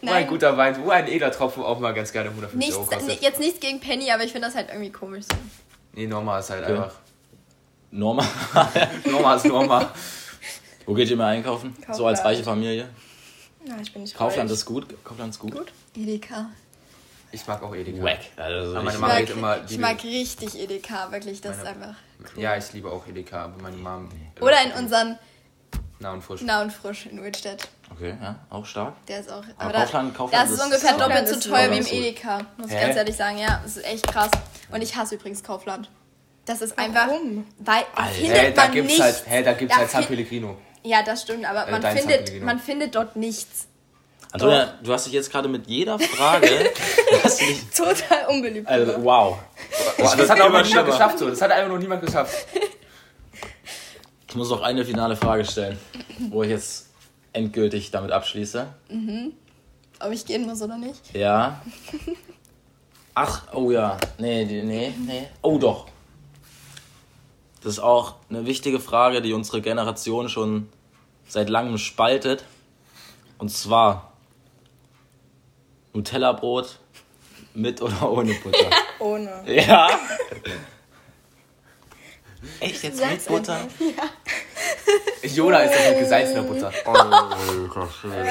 Wo 0.00 0.06
ein 0.06 0.12
nein. 0.14 0.26
guter 0.28 0.56
Wein, 0.56 0.76
wo 0.84 0.90
ein 0.90 1.08
edler 1.08 1.32
Tropfen 1.32 1.62
auch 1.64 1.80
mal 1.80 1.92
ganz 1.92 2.12
gerne 2.12 2.28
150 2.30 2.58
Nichts, 2.58 2.76
Euro 2.76 2.86
kostet. 2.86 3.20
jetzt 3.22 3.40
nichts 3.40 3.58
gegen 3.60 3.80
Penny, 3.80 4.10
aber 4.12 4.22
ich 4.24 4.30
finde 4.32 4.46
das 4.46 4.54
halt 4.56 4.68
irgendwie 4.68 4.90
komisch 4.92 5.24
so. 5.30 5.36
Nee, 5.94 6.06
Norma 6.06 6.38
ist 6.38 6.50
halt 6.50 6.62
Okay. 6.64 6.72
einfach. 6.74 6.92
Normal. 7.90 8.26
Norma 9.06 9.34
ist 9.34 9.46
Norma. 9.46 9.92
Wo 10.86 10.94
geht 10.94 11.10
ihr 11.10 11.16
mal 11.16 11.28
einkaufen? 11.34 11.74
So 11.80 11.84
Kaufland. 11.86 12.08
als 12.16 12.24
reiche 12.24 12.44
Familie. 12.44 12.88
Na, 13.66 13.76
ich 13.82 13.92
bin 13.92 14.02
nicht 14.02 14.14
Kaufland 14.16 14.48
reich. 14.50 14.56
ist 14.58 14.64
gut. 14.66 14.86
Kaufland 15.04 15.30
ist 15.34 15.38
gut. 15.40 15.52
Gut. 15.52 15.72
Edeka. 15.96 16.50
Ich 17.30 17.46
mag 17.46 17.62
auch 17.62 17.74
Edeka. 17.74 18.02
Wack. 18.02 18.18
Also 18.36 18.74
Aber 18.76 18.82
meine 18.84 18.88
richtig 18.88 19.00
Mama 19.00 19.12
Ich 19.18 19.26
geht 19.26 19.36
immer. 19.36 19.46
mag, 19.48 19.60
ich 19.70 19.78
mag 19.78 20.04
richtig 20.04 20.58
Edeka, 20.58 21.12
wirklich, 21.12 21.40
das 21.40 21.58
ist 21.58 21.64
Meine- 21.64 21.86
einfach. 21.86 22.36
Ja, 22.36 22.56
ich 22.56 22.72
liebe 22.72 22.90
auch 22.90 23.06
Edeka, 23.06 23.44
aber 23.44 23.62
meine 23.62 23.76
Mom. 23.76 24.08
Oder 24.40 24.62
in 24.64 24.72
unseren 24.72 25.18
Na 26.00 26.12
und 26.12 26.22
frisch. 26.22 26.42
Nah 26.42 26.62
und 26.62 26.72
Frisch 26.72 27.06
in 27.06 27.22
Wittstedt. 27.22 27.68
Okay, 27.92 28.14
ja, 28.20 28.36
auch 28.50 28.64
stark. 28.64 28.94
Der 29.06 29.20
ist 29.20 29.30
auch. 29.30 29.42
Aber 29.58 29.72
da- 29.72 29.80
Kaufland- 29.82 30.14
Kaufland 30.14 30.44
das 30.44 30.50
ist 30.52 30.58
ist- 30.58 30.64
ungefähr 30.64 30.90
Kaufland 30.92 31.10
doppelt 31.12 31.28
so 31.28 31.34
ist 31.34 31.48
teuer 31.48 31.70
wie 31.70 31.74
im 31.76 31.80
ist. 31.82 31.92
Edeka, 31.92 32.40
muss 32.56 32.68
ich 32.70 32.76
Hä? 32.76 32.80
ganz 32.82 32.96
ehrlich 32.96 33.16
sagen. 33.16 33.38
Ja, 33.38 33.60
das 33.62 33.76
ist 33.76 33.84
echt 33.86 34.06
krass. 34.06 34.30
Und 34.70 34.82
ich 34.82 34.94
hasse 34.96 35.16
übrigens 35.16 35.42
Kaufland. 35.42 35.90
Das 36.44 36.60
ist 36.62 36.78
einfach. 36.78 37.08
Warum? 37.08 37.46
Weil 37.58 37.82
da 37.94 38.02
Alter. 38.02 38.14
findet 38.14 38.38
Hä, 38.38 38.52
da 38.54 38.62
man 38.62 38.72
gibt's 38.72 38.88
nichts. 38.90 39.02
halt, 39.04 39.22
hä, 39.26 39.42
da 39.42 39.52
gibt's 39.54 39.74
Da 39.74 39.80
halt 39.80 39.90
San 39.90 40.06
Pellegrino. 40.06 40.56
Ja, 40.84 41.02
das 41.02 41.22
stimmt, 41.22 41.44
aber 41.44 41.66
Äh, 41.68 41.72
man, 41.72 41.82
findet, 41.82 42.42
man 42.42 42.58
findet 42.60 42.94
dort 42.94 43.16
nichts. 43.16 43.66
Antonia, 44.32 44.74
du 44.82 44.92
hast 44.92 45.06
dich 45.06 45.14
jetzt 45.14 45.30
gerade 45.30 45.48
mit 45.48 45.66
jeder 45.68 45.98
Frage. 45.98 46.48
hast 47.24 47.40
du 47.40 47.46
dich, 47.46 47.64
Total 47.70 48.26
unbeliebt. 48.28 48.68
also, 48.68 49.02
wow. 49.02 49.38
Boah, 49.96 50.16
das 50.16 50.28
hat 50.30 50.40
auch 50.40 50.50
noch 50.50 50.64
niemand 50.64 50.86
geschafft 50.86 51.18
so. 51.18 51.30
Das 51.30 51.40
hat 51.40 51.50
einfach 51.50 51.70
noch 51.70 51.78
niemand 51.78 52.02
geschafft. 52.04 52.46
Ich 54.28 54.34
muss 54.34 54.50
noch 54.50 54.60
eine 54.60 54.84
finale 54.84 55.16
Frage 55.16 55.44
stellen, 55.44 55.78
wo 56.30 56.42
ich 56.42 56.50
jetzt 56.50 56.88
endgültig 57.32 57.90
damit 57.90 58.12
abschließe. 58.12 58.66
Ob 60.00 60.12
ich 60.12 60.26
gehen 60.26 60.46
muss 60.46 60.60
oder 60.60 60.76
nicht. 60.76 61.00
Ja. 61.14 61.62
Ach, 63.14 63.42
oh 63.54 63.70
ja. 63.70 63.96
Nee, 64.18 64.44
nee, 64.44 64.92
nee. 64.96 65.28
Oh 65.42 65.58
doch. 65.58 65.86
Das 67.62 67.72
ist 67.72 67.78
auch 67.80 68.14
eine 68.30 68.46
wichtige 68.46 68.78
Frage, 68.78 69.22
die 69.22 69.32
unsere 69.32 69.60
Generation 69.60 70.28
schon 70.28 70.68
seit 71.26 71.48
langem 71.48 71.78
spaltet. 71.78 72.44
Und 73.38 73.50
zwar 73.50 74.07
Nutella-Brot 75.98 76.78
mit 77.54 77.82
oder 77.82 78.10
ohne 78.10 78.34
Butter? 78.34 78.70
Ohne. 79.00 79.42
ja. 79.46 79.88
Echt 82.60 82.84
jetzt 82.84 83.00
mit 83.04 83.26
Butter? 83.26 83.66
Jona 85.24 85.58
ist 85.64 85.74
das 85.74 85.88
mit 85.90 85.98
gesalzener 85.98 86.42
Butter. 86.42 86.72
Schwede. 88.00 88.28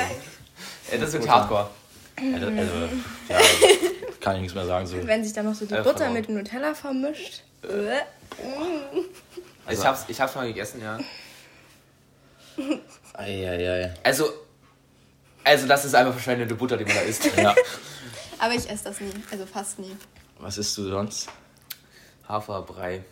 Ey, 0.91 1.00
das 1.00 1.12
wird 1.13 1.27
hardcore. 1.27 1.69
Also, 2.15 2.45
also, 2.47 2.74
ja, 3.29 3.38
kann 4.21 4.36
ich 4.38 4.41
nichts 4.43 4.55
mehr 4.55 4.65
sagen. 4.65 4.88
So. 4.88 5.05
Wenn 5.05 5.24
sich 5.24 5.33
dann 5.33 5.45
noch 5.45 5.53
so 5.53 5.65
die 5.65 5.74
Äh, 5.74 5.77
Butter 5.77 5.97
verloren. 5.97 6.13
mit 6.13 6.27
dem 6.29 6.36
Nutella 6.36 6.74
vermischt. 6.74 7.43
Äh. 7.63 8.00
Ich 9.71 9.86
hab's, 9.86 10.05
ich 10.07 10.19
hab's 10.21 10.36
mal 10.36 10.47
gegessen, 10.47 10.81
ja. 10.81 10.97
Eieiei. 13.13 13.93
Also, 14.03 14.31
Also 15.47 15.65
das 15.67 15.85
ist 15.85 15.95
einfach 15.95 16.11
verschwendete 16.13 16.55
Butter, 16.55 16.75
die 16.77 16.83
man 16.85 16.95
da 16.95 17.01
isst. 17.01 17.25
Ja. 17.37 17.55
Aber 18.39 18.53
ich 18.53 18.69
esse 18.69 18.83
das 18.83 18.99
nie, 18.99 19.11
also 19.31 19.45
fast 19.47 19.79
nie. 19.79 19.95
Was 20.39 20.57
isst 20.59 20.77
du 20.77 20.87
sonst? 20.89 21.27
Haferbrei. 22.27 23.03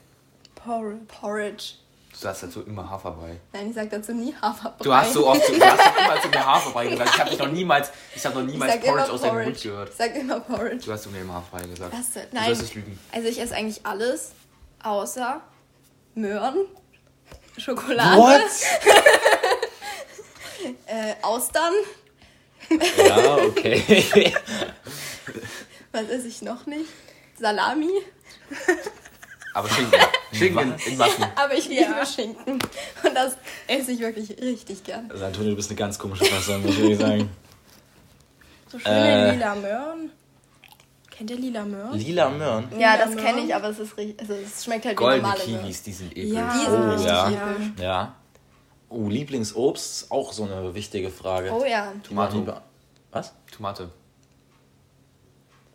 Porridge. 0.54 1.06
Porridge. 1.08 1.64
Du 2.12 2.18
sagst 2.20 2.44
dazu 2.44 2.62
immer 2.64 2.88
Haferbrei. 2.90 3.38
Nein, 3.54 3.70
ich 3.70 3.76
sag 3.76 3.90
dazu 3.90 4.14
nie 4.14 4.36
Haferbrei. 4.42 4.84
Du 4.84 4.94
hast 4.94 5.14
so 5.14 5.28
oft, 5.28 5.42
du 5.50 5.60
hast 5.66 5.80
doch 5.80 5.98
immer 5.98 6.22
zu 6.22 6.28
mir 6.30 6.46
Haferbrei 6.46 6.88
gesagt. 6.88 7.10
Ich 7.14 7.20
habe 7.20 7.30
dich 7.32 7.40
noch 7.40 7.48
niemals, 7.52 7.90
ich 8.16 8.26
habe 8.26 8.40
noch 8.40 8.46
niemals 8.46 8.80
Porridge 8.80 9.12
aus 9.12 9.22
deinem 9.22 9.34
Mund 9.34 9.46
Porridge. 9.46 9.70
gehört. 9.70 9.90
Ich 9.90 9.96
sag 9.96 10.16
immer 10.16 10.40
Porridge. 10.42 10.86
Du 10.86 10.92
hast 10.92 11.04
zu 11.04 11.10
mir 11.10 11.22
immer 11.22 11.34
Haferbrei 11.36 11.68
gesagt. 11.68 11.94
Was 11.98 12.12
denn? 12.12 12.28
Du 12.30 12.36
Nein. 12.36 12.50
wirst 12.52 12.62
es 12.62 12.74
lügen. 12.76 13.00
Also 13.12 13.28
ich 13.28 13.42
esse 13.42 13.56
eigentlich 13.56 13.86
alles, 13.86 14.32
außer 14.84 15.42
Möhren, 16.14 16.58
Schokolade, 17.58 18.44
äh, 20.88 21.14
Austern. 21.22 21.74
Ja, 23.08 23.36
okay. 23.38 24.34
Was 25.92 26.10
esse 26.10 26.28
ich 26.28 26.42
noch 26.42 26.66
nicht? 26.66 26.90
Salami. 27.40 27.90
Aber 29.54 29.70
Schinken. 29.70 30.00
Schinken 30.34 30.76
in, 30.86 30.98
Massen. 30.98 31.24
Aber 31.36 31.54
ich 31.54 31.66
Ja. 31.68 31.88
liebe 31.88 32.06
Schinken. 32.06 32.54
Und 32.56 33.16
das 33.16 33.38
esse 33.68 33.92
ich 33.94 34.00
wirklich 34.00 34.30
richtig 34.42 34.84
gern. 34.84 35.10
Also 35.12 35.26
Antonio, 35.26 35.52
du 35.52 35.56
bist 35.56 35.70
eine 35.70 35.78
ganz 35.78 35.98
komische 35.98 36.26
Person, 36.26 36.62
muss 36.62 36.72
ich 36.76 36.82
wirklich 36.82 37.00
sagen. 37.00 37.30
So 38.72 38.80
schöne 38.80 39.30
Äh. 39.30 39.32
lila 39.34 39.56
Möhren. 39.56 40.12
Kennt 41.12 41.32
ihr 41.32 41.38
lila 41.38 41.64
Möhren? 41.64 41.98
Lila 41.98 42.30
Möhren. 42.30 42.68
Ja, 42.78 42.98
das 42.98 43.12
Möhren. 43.12 43.24
kenne 43.26 43.42
ich, 43.46 43.56
aber 43.56 43.70
es 43.70 43.80
ist 43.80 43.96
richtig, 43.98 44.20
also 44.20 44.34
es 44.34 44.66
schmeckt 44.66 44.84
halt 44.86 44.98
wie 44.98 45.02
Goldene 45.02 45.22
normale 45.22 45.48
Möhren. 45.48 45.62
Kiwis, 45.64 45.84
die 45.84 45.94
sind 45.94 46.12
eklig. 46.18 46.34
Ja. 46.34 46.54
Die 46.54 46.60
sind 46.60 46.74
Oh, 46.74 46.90
richtig 46.92 47.08
ja. 47.08 47.30
eklig. 47.30 47.80
Ja. 47.80 48.16
Oh, 48.90 49.08
Lieblingsobst 49.08 50.04
ist 50.04 50.12
auch 50.12 50.32
so 50.32 50.44
eine 50.44 50.74
wichtige 50.74 51.10
Frage. 51.10 51.52
Oh 51.52 51.66
ja. 51.66 51.94
Tomato. 52.04 52.46
Was? 53.12 53.34
Tomate. 53.52 53.90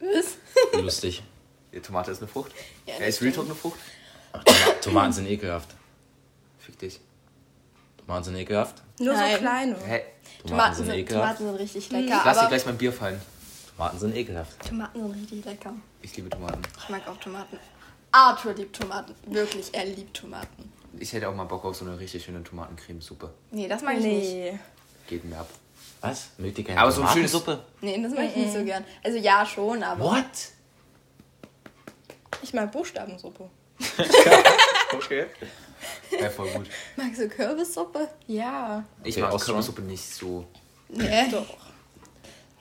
Was? 0.01 0.37
Lustig. 0.83 1.23
Ja, 1.73 1.81
Tomate 1.81 2.11
ist 2.11 2.19
eine 2.19 2.29
Frucht. 2.29 2.53
Ja, 2.87 2.95
ist 3.05 3.21
Real. 3.23 3.33
Talk 3.33 3.45
eine 3.47 3.55
Frucht? 3.55 3.79
Ach, 4.33 4.43
Toma 4.45 4.73
Tomaten 4.81 5.13
sind 5.13 5.27
ekelhaft. 5.27 5.69
Fick 6.59 6.79
dich. 6.79 7.01
Tomaten 7.97 8.25
sind 8.25 8.37
ekelhaft. 8.37 8.83
Nur 8.99 9.15
Nein. 9.15 9.33
so 9.33 9.39
kleine. 9.39 9.77
Hä? 9.85 10.03
Tomaten, 10.43 10.49
Tomaten 10.49 10.75
sind 10.77 10.87
sind, 10.87 10.95
ekelhaft. 10.97 11.39
Tomaten 11.39 11.47
sind 11.47 11.57
richtig 11.57 11.91
lecker, 11.91 12.23
Lass 12.25 12.41
dir 12.41 12.49
gleich 12.49 12.67
mein 12.67 12.79
Bier 12.79 12.93
fallen. 12.93 13.21
Tomaten 13.77 13.99
sind 13.99 14.17
ekelhaft. 14.17 14.69
Tomaten 14.69 15.01
sind 15.01 15.13
richtig 15.13 15.45
lecker. 15.45 15.75
Ich 16.03 16.17
liebe 16.17 16.31
Tomaten. 16.31 16.63
Ich 16.79 16.89
mag 16.89 17.07
auch 17.09 17.17
Tomaten. 17.19 17.59
Arthur 18.13 18.55
liebt 18.55 18.77
Tomaten. 18.77 19.15
Wirklich, 19.27 19.73
er 19.73 19.85
liebt 19.85 20.17
Tomaten. 20.17 20.73
Ich 20.99 21.13
hätte 21.13 21.29
auch 21.29 21.35
mal 21.35 21.45
Bock 21.45 21.65
auf 21.65 21.77
so 21.77 21.85
eine 21.85 21.99
richtig 21.99 22.25
schöne 22.25 22.43
Tomatencremesuppe. 22.43 23.33
Nee, 23.53 23.69
das 23.69 23.83
mag 23.83 23.97
ich 23.99 24.05
nicht. 24.05 24.33
Nee. 24.33 24.59
Geht 25.09 25.25
mir 25.25 25.39
ab. 25.39 25.49
Was? 26.01 26.31
Mögt 26.39 26.59
ihr 26.59 26.65
keine 26.65 26.81
Aber 26.81 26.91
so 26.93 27.03
ein 27.03 27.09
schönes- 27.09 27.31
Tomatensuppe? 27.33 27.65
Nee, 27.81 28.03
das 28.03 28.13
mag 28.13 28.25
ich 28.27 28.37
nicht 28.37 28.53
so 28.53 28.65
gern. 28.65 28.85
Also 29.05 29.19
ja, 29.19 29.45
schon, 29.47 29.83
aber. 29.83 30.05
What? 30.05 30.25
Ich 32.43 32.53
mag 32.55 32.71
Buchstabensuppe. 32.73 33.49
Okay. 34.93 35.27
Wäre 36.11 36.31
voll 36.31 36.49
gut. 36.51 36.67
Magst 36.97 37.21
du 37.21 37.29
Kürbissuppe? 37.29 38.09
Ja. 38.27 38.85
Ich 39.05 39.15
Okay, 39.15 39.23
mag 39.23 39.33
Austria? 39.33 39.53
Kürbissuppe 39.55 39.83
nicht 39.83 40.03
so. 40.05 40.45
Nee. 40.89 41.29
Doch. 41.31 41.47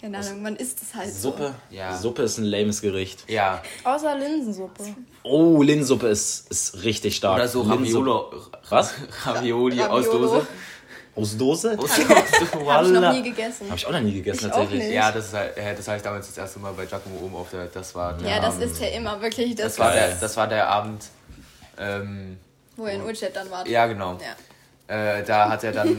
Keine 0.02 0.18
Ahnung, 0.18 0.42
man 0.42 0.56
isst 0.56 0.82
es 0.82 0.96
halt 0.96 1.14
Suppe? 1.14 1.54
Ja. 1.70 1.96
Suppe 1.98 2.22
ist 2.24 2.38
ein 2.38 2.46
lames 2.46 2.82
Gericht. 2.82 3.24
Ja. 3.30 3.62
Außer 3.84 4.18
Linsensuppe. 4.18 4.84
Oh, 5.24 5.62
Linsensuppe 5.62 6.08
ist, 6.08 6.50
ist 6.50 6.84
richtig 6.84 7.18
stark. 7.18 7.36
Oder 7.36 7.48
so 7.50 7.62
Raviolo. 7.64 8.32
Was? 8.70 8.94
Ravioli 9.26 9.82
aus 9.82 10.08
Raviolo. 10.08 10.28
Dose. 10.28 10.48
Aus 11.16 11.38
Dose? 11.38 11.78
Aus 11.78 11.96
so. 11.98 12.70
Hab 12.72 12.86
ich 12.86 12.92
noch 12.92 13.12
nie 13.14 13.24
gegessen. 13.30 13.70
Hab 13.70 13.76
ich 13.76 13.86
auch 13.86 13.92
noch 13.92 14.00
nie 14.00 14.14
gegessen, 14.14 14.46
Ich 14.48 14.52
tatsächlich. 14.54 14.94
Ja, 14.94 15.12
das 15.12 15.26
ist 15.28 15.34
halt, 15.34 15.58
äh, 15.58 15.76
das 15.76 15.86
habe 15.88 15.98
ich 15.98 16.04
damals 16.04 16.28
das 16.28 16.38
erste 16.38 16.60
Mal 16.60 16.72
bei 16.74 16.86
Giacomo 16.86 17.20
oben 17.26 17.36
auf 17.36 17.50
der, 17.50 17.66
das 17.66 17.94
war 17.94 18.14
der 18.14 18.30
Ja, 18.30 18.40
das 18.40 18.56
Abend. 18.56 18.64
ist 18.72 18.80
ja 18.82 18.88
immer 18.88 19.22
wirklich 19.22 19.54
das, 19.56 19.66
das 19.76 19.80
war 19.80 19.92
der, 19.92 20.16
das 20.16 20.38
war 20.38 20.48
der 20.48 20.70
Abend, 20.70 21.04
ähm, 21.78 22.38
wo 22.78 22.86
er 22.86 22.94
in 22.94 23.02
Ulchet 23.02 23.36
dann 23.36 23.52
war. 23.52 23.68
ja 23.68 23.86
genau. 23.88 24.14
Ja. 24.14 24.36
Äh, 24.90 25.24
da 25.24 25.50
hat 25.50 25.64
er 25.64 25.72
dann 25.72 25.96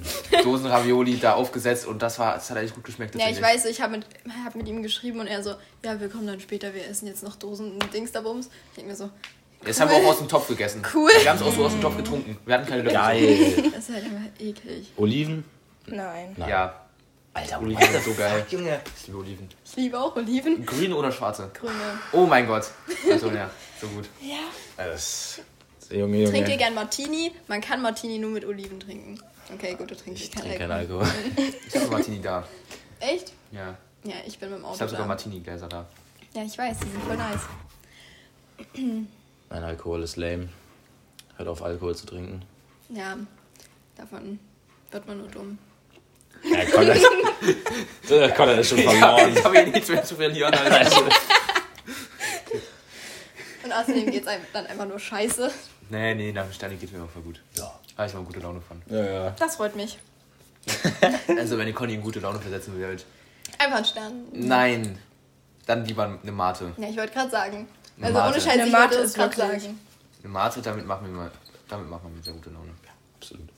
Dosenravioli 0.42 1.16
da 1.18 1.34
aufgesetzt 1.34 1.86
und 1.86 2.02
das 2.02 2.18
war, 2.18 2.34
das 2.34 2.50
hat 2.50 2.56
eigentlich 2.56 2.74
gut 2.74 2.82
geschmeckt. 2.82 3.14
Ja, 3.14 3.28
ich 3.30 3.40
weiß, 3.40 3.66
ich 3.66 3.80
habe 3.80 3.98
mit, 3.98 4.06
hab 4.44 4.56
mit 4.56 4.66
ihm 4.66 4.82
geschrieben 4.82 5.20
und 5.20 5.28
er 5.28 5.44
so, 5.44 5.54
ja, 5.84 6.00
wir 6.00 6.08
kommen 6.08 6.26
dann 6.26 6.40
später, 6.40 6.74
wir 6.74 6.84
essen 6.88 7.06
jetzt 7.06 7.22
noch 7.22 7.36
Dosen 7.36 7.70
und 7.72 7.94
Dings 7.94 8.10
da 8.10 8.20
Bums. 8.20 8.50
Ich 8.70 8.76
denke 8.76 8.90
mir 8.90 8.96
so, 8.96 9.10
Jetzt 9.64 9.80
haben 9.80 9.90
wir 9.90 9.98
auch 9.98 10.10
aus 10.10 10.18
dem 10.18 10.26
Topf 10.26 10.48
gegessen. 10.48 10.82
Cool. 10.92 11.08
Wir 11.20 11.30
haben 11.30 11.36
es 11.36 11.42
auch 11.42 11.52
so 11.52 11.64
aus 11.64 11.70
dem 11.70 11.80
Topf 11.80 11.96
getrunken. 11.96 12.36
Wir 12.44 12.54
hatten 12.54 12.66
keine 12.66 12.82
Löffel. 12.82 12.98
Geil. 12.98 13.70
das 13.74 13.88
ist 13.88 13.94
halt 13.94 14.06
immer 14.06 14.22
eklig. 14.40 14.92
Oliven? 14.96 15.44
Nein. 15.86 16.34
Ja, 16.36 16.82
Alter, 17.34 17.60
Oliven 17.60 17.80
what 17.80 17.90
sind 17.92 18.04
so 18.04 18.14
geil. 18.14 18.40
fuck, 18.40 18.52
Junge. 18.52 18.80
Ich 18.96 19.06
liebe 19.06 19.18
Oliven. 19.18 19.48
Ich 19.64 19.76
liebe 19.76 20.00
auch 20.00 20.16
Oliven. 20.16 20.66
Grüne 20.66 20.96
oder 20.96 21.12
schwarze? 21.12 21.50
Grüne. 21.54 21.72
Oh 22.12 22.26
mein 22.26 22.46
Gott. 22.46 22.64
Also 23.10 23.28
ja, 23.30 23.48
so 23.80 23.86
gut. 23.86 24.08
Das, 24.76 25.40
Junge, 25.92 26.18
Junge. 26.18 26.30
Trinkt 26.30 26.48
ihr 26.48 26.56
gern 26.56 26.74
Martini? 26.74 27.32
Man 27.48 27.60
kann 27.60 27.82
Martini 27.82 28.18
nur 28.18 28.30
mit 28.30 28.44
Oliven 28.44 28.80
trinken. 28.80 29.20
Okay, 29.52 29.74
gut, 29.74 29.90
du 29.90 29.96
trinkst 30.02 30.22
ich 30.24 30.30
keinen 30.30 30.42
trinke 30.44 30.58
keinen 30.58 30.72
Alkohol. 30.72 31.02
Alkohol. 31.02 31.52
Ich 31.68 31.74
habe 31.76 31.86
Martini 31.88 32.20
da. 32.20 32.46
Echt? 33.00 33.32
Ja. 33.50 33.76
Ja, 34.04 34.14
ich 34.26 34.38
bin 34.38 34.50
mit 34.50 34.58
dem 34.58 34.62
Ich 34.62 34.68
Auto 34.68 34.80
habe 34.80 34.90
sogar. 34.90 35.06
Martini-Gläser 35.06 35.68
da. 35.68 35.86
Ja, 36.34 36.42
ich 36.42 36.56
weiß, 36.58 36.78
die 36.78 36.88
sind 36.88 37.02
voll 37.04 37.16
nice. 37.16 37.40
Mein 39.50 39.64
Alkohol 39.64 40.02
ist 40.02 40.16
lame. 40.16 40.48
Hört 41.36 41.48
auf, 41.48 41.62
Alkohol 41.62 41.94
zu 41.94 42.06
trinken. 42.06 42.42
Ja, 42.88 43.16
davon 43.96 44.38
wird 44.90 45.06
man 45.06 45.18
nur 45.18 45.28
dumm. 45.28 45.58
Ja, 46.42 46.64
Conor, 46.64 46.94
der 48.08 48.30
Conor 48.32 48.54
ist 48.54 48.68
schon 48.70 48.78
verloren. 48.78 49.32
Ich 49.36 49.44
habe 49.44 49.54
hier 49.62 49.66
nichts 49.68 49.88
mehr 49.88 50.02
zu 50.02 50.16
verlieren. 50.16 50.52
Alter. 50.54 51.02
Und 53.64 53.72
außerdem 53.72 54.10
geht's 54.10 54.26
einem 54.26 54.42
dann 54.52 54.66
einfach 54.66 54.86
nur 54.86 54.98
scheiße. 54.98 55.50
Nee, 55.90 56.14
nee, 56.14 56.32
nach 56.32 56.44
dem 56.44 56.52
Sterni 56.52 56.76
geht 56.76 56.92
mir 56.92 57.02
auch 57.02 57.08
voll 57.10 57.22
gut. 57.22 57.40
Ja. 57.56 57.72
Habe 57.96 58.08
ich 58.08 58.14
mal 58.14 58.22
gute 58.24 58.40
Laune 58.40 58.60
von. 58.60 58.80
Ja, 58.86 59.04
ja. 59.04 59.30
Das 59.38 59.56
freut 59.56 59.76
mich. 59.76 59.98
Also, 61.36 61.58
wenn 61.58 61.66
ihr 61.66 61.74
Conny 61.74 61.94
in 61.94 62.00
gute 62.02 62.20
Laune 62.20 62.38
versetzen 62.38 62.80
wollt. 62.80 63.04
Einfach 63.58 63.78
ein 63.78 63.84
Stern. 63.84 64.12
Nein. 64.32 64.98
Dann 65.66 65.84
lieber 65.84 66.18
eine 66.22 66.32
Mate. 66.32 66.72
Ja, 66.76 66.88
ich 66.88 66.96
wollte 66.96 67.12
gerade 67.12 67.30
sagen. 67.30 67.68
Eine 67.96 68.06
Also 68.06 68.18
Mate. 68.18 68.32
ohne 68.32 68.40
Scheiß, 68.40 68.52
Eine 68.54 68.66
ich 68.66 68.72
Mate 68.72 68.94
ist 68.96 69.14
gerade 69.14 69.36
sagen. 69.36 69.78
Eine 70.22 70.32
Mate, 70.32 70.62
damit 70.62 70.86
machen 70.86 71.06
wir 71.06 71.12
mal, 71.12 71.30
damit 71.68 71.88
machen 71.90 72.02
wir 72.10 72.16
mir 72.16 72.22
sehr 72.22 72.32
gute 72.32 72.50
Laune. 72.50 72.70
Absolut. 73.16 73.48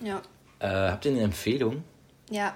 Ja. 0.00 0.20
Äh, 0.58 0.90
habt 0.92 1.04
ihr 1.04 1.12
eine 1.12 1.22
Empfehlung? 1.22 1.84
Ja. 2.30 2.54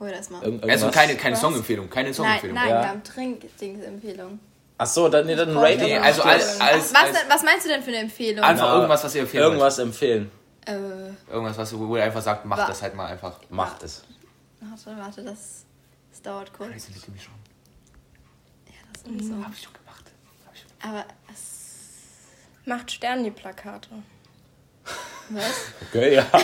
Hol 0.00 0.10
das 0.10 0.30
mal. 0.30 0.42
Irgend 0.42 0.62
Also 0.64 0.86
irgendwas? 0.86 0.94
keine, 0.94 1.16
keine 1.16 1.34
Was? 1.34 1.40
Songempfehlung, 1.40 1.90
keine 1.90 2.08
Nein, 2.08 2.14
Songempfehlung. 2.14 2.54
nein, 2.54 2.68
Ja. 2.68 2.80
wir 2.82 2.88
haben 2.88 3.02
Trinkdings-Empfehlung. 3.04 4.38
Ach 4.80 4.86
so, 4.86 5.08
dann, 5.08 5.26
nee, 5.26 5.34
dann 5.34 5.56
rate 5.56 5.78
Nee, 5.78 5.98
also 5.98 6.22
als, 6.22 6.60
als, 6.60 6.94
Was, 6.94 7.02
als 7.02 7.12
denn, 7.12 7.28
was 7.28 7.42
meinst 7.42 7.64
du 7.66 7.68
denn 7.68 7.82
für 7.82 7.88
eine 7.88 7.98
Empfehlung? 7.98 8.44
einfach 8.44 8.66
Ja, 8.66 8.74
irgendwas, 8.76 9.02
was 9.04 9.14
ihr 9.14 9.22
empfehlen 9.22 9.42
wollt. 9.44 9.52
Irgendwas 9.54 9.78
empfehlen. 9.80 10.30
Äh, 10.66 10.72
Irgendwas, 11.32 11.58
was 11.58 11.72
ihr, 11.72 11.78
wo 11.80 11.96
ihr 11.96 12.04
einfach 12.04 12.22
sagt, 12.22 12.44
macht 12.44 12.60
Wa- 12.62 12.66
das 12.66 12.80
halt 12.82 12.94
mal 12.94 13.06
einfach. 13.06 13.40
Macht 13.50 13.82
es. 13.82 14.02
warte, 14.60 14.98
warte, 15.00 15.22
das, 15.24 15.64
das 16.10 16.22
dauert 16.22 16.52
kurz. 16.52 16.70
Crazy 16.70 16.92
Little 16.92 17.12
Me 17.12 17.18
schon. 17.20 17.34
Ja, 18.66 18.72
das 18.92 19.02
ist 19.02 19.28
so. 19.28 19.44
Hab 19.44 19.52
ich 19.52 19.62
schon 19.62 19.72
gemacht. 19.72 20.04
Hab 20.46 20.54
ich 20.54 20.60
schon 20.60 20.90
Aber 20.90 21.04
es. 21.32 22.64
Macht 22.64 22.90
Sterni-Plakate. 22.92 23.88
Was? 25.30 25.44
Okay, 25.90 26.14
ja. 26.14 26.22
Kurze 26.22 26.40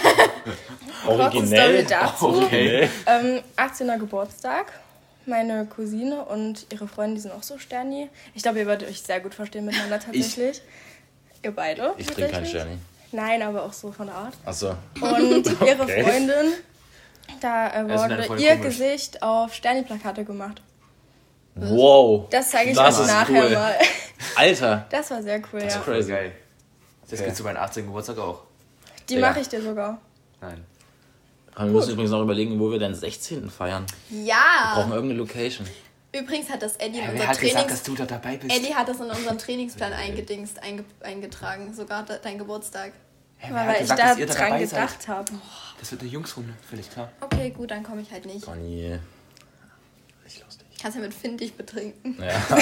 Story 1.04 1.20
Originell. 1.20 1.84
dazu. 1.84 2.26
Okay. 2.44 2.88
Ähm, 3.06 3.42
18. 3.56 3.98
Geburtstag. 3.98 4.72
Meine 5.26 5.66
Cousine 5.66 6.24
und 6.24 6.66
ihre 6.72 6.86
Freundin, 6.86 7.14
die 7.16 7.20
sind 7.22 7.32
auch 7.32 7.42
so 7.42 7.58
Sterni. 7.58 8.10
Ich 8.34 8.42
glaube, 8.42 8.58
ihr 8.58 8.66
werdet 8.66 8.88
euch 8.88 9.00
sehr 9.02 9.20
gut 9.20 9.34
verstehen 9.34 9.64
miteinander 9.64 9.98
tatsächlich. 10.04 10.60
Ihr 11.42 11.50
beide? 11.54 11.94
Ich 11.98 12.06
trinke 12.06 12.22
keinen 12.22 12.30
tatsächlich? 12.44 12.50
Sterni. 12.62 12.78
Nein, 13.12 13.42
aber 13.42 13.62
auch 13.64 13.72
so 13.72 13.92
von 13.92 14.06
der 14.06 14.16
Art. 14.16 14.34
Ach 14.44 14.52
so. 14.52 14.76
Und 15.00 15.46
ihre 15.66 15.82
Okay. 15.82 16.02
Freundin, 16.02 16.52
da 17.40 17.68
äh, 17.68 17.86
Das 17.88 18.02
ist 18.02 18.08
wurde 18.10 18.42
ihr 18.42 18.56
komisch. 18.56 18.64
Gesicht 18.78 19.22
auf 19.22 19.54
Sterni-Plakate 19.54 20.24
gemacht. 20.24 20.60
Wow. 21.54 22.28
Das 22.30 22.50
zeige 22.50 22.70
ich 22.72 22.76
Das 22.76 22.96
euch 22.98 23.04
ist 23.06 23.12
nachher 23.12 23.44
cool. 23.44 23.50
mal. 23.50 23.74
Alter. 24.36 24.86
Das 24.90 25.10
war 25.10 25.22
sehr 25.22 25.40
cool, 25.52 25.62
ja. 25.62 25.68
Voll 25.70 25.94
Crazy. 25.94 26.10
geil. 26.10 26.32
Das 27.08 27.20
Okay. 27.20 27.28
geht 27.28 27.36
zu 27.36 27.44
meinem 27.44 27.58
18. 27.58 27.86
Geburtstag 27.86 28.18
auch. 28.18 28.42
Die 29.08 29.18
mache 29.18 29.40
ich 29.40 29.48
dir 29.48 29.62
sogar. 29.62 30.00
Nein. 30.40 30.64
Wir 31.56 31.66
müssen 31.66 31.92
übrigens 31.92 32.10
noch 32.10 32.22
überlegen, 32.22 32.58
wo 32.58 32.70
wir 32.70 32.78
den 32.78 32.94
16. 32.94 33.48
feiern. 33.50 33.86
Wir 34.08 34.24
Ja! 34.24 34.72
brauchen 34.74 34.92
irgendeine 34.92 35.20
Location. 35.20 35.66
Übrigens 36.12 36.48
hat 36.48 36.62
das 36.62 36.76
Eddie 36.76 36.98
in 37.00 37.08
unser 37.10 37.26
hat 37.26 37.38
gesagt, 37.40 37.54
Trainings. 37.54 37.72
dass 37.72 37.82
du 37.82 37.94
da 37.94 38.04
dabei 38.06 38.36
bist? 38.36 38.56
Eddie 38.56 38.74
hat 38.74 38.88
das 38.88 38.98
in 39.00 39.10
unseren 39.10 39.38
Trainingsplan 39.44 39.92
eingedingst, 39.92 40.62
einge 40.62 40.84
eingetragen. 41.00 41.74
Sogar 41.74 42.04
de 42.04 42.16
dein 42.22 42.38
Geburtstag. 42.38 42.92
Wer 43.40 43.54
Weil 43.54 43.74
ich 43.74 43.80
gesagt, 43.80 44.00
da 44.00 44.14
ihr 44.14 44.26
dran 44.26 44.58
gedacht 44.58 45.08
habe. 45.08 45.32
Das 45.80 45.90
wird 45.90 46.00
eine 46.02 46.10
Jungsrunde, 46.10 46.54
völlig 46.68 46.88
klar. 46.90 47.10
Okay, 47.20 47.50
gut, 47.50 47.70
dann 47.70 47.82
komme 47.82 48.00
ich 48.02 48.10
halt 48.10 48.24
nicht. 48.26 48.44
Conny. 48.44 48.98
Richtig 50.24 50.44
lustig. 50.44 50.66
Kannst 50.80 50.96
ja 50.96 51.02
mit 51.02 51.12
Findig 51.14 51.56
betrinken. 51.56 52.16
Ja, 52.22 52.56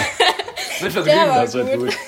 Mit 0.81 0.92
Vergnügen. 0.92 1.18
das 1.26 1.52
wird 1.55 1.72
gut. 1.78 1.87
gut. 1.88 1.98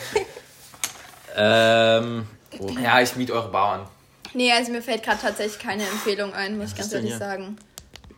ähm. 1.36 2.26
Wo? 2.58 2.68
Ja, 2.70 3.00
ich 3.00 3.14
miete 3.16 3.32
eure 3.32 3.48
Bar 3.50 3.80
an. 3.80 3.86
Nee, 4.34 4.52
also 4.52 4.72
mir 4.72 4.82
fällt 4.82 5.02
gerade 5.02 5.20
tatsächlich 5.20 5.58
keine 5.62 5.82
Empfehlung 5.84 6.32
ein, 6.34 6.58
muss 6.58 6.70
ich 6.70 6.76
ganz 6.76 6.92
ehrlich 6.92 7.10
hier? 7.10 7.18
sagen. 7.18 7.56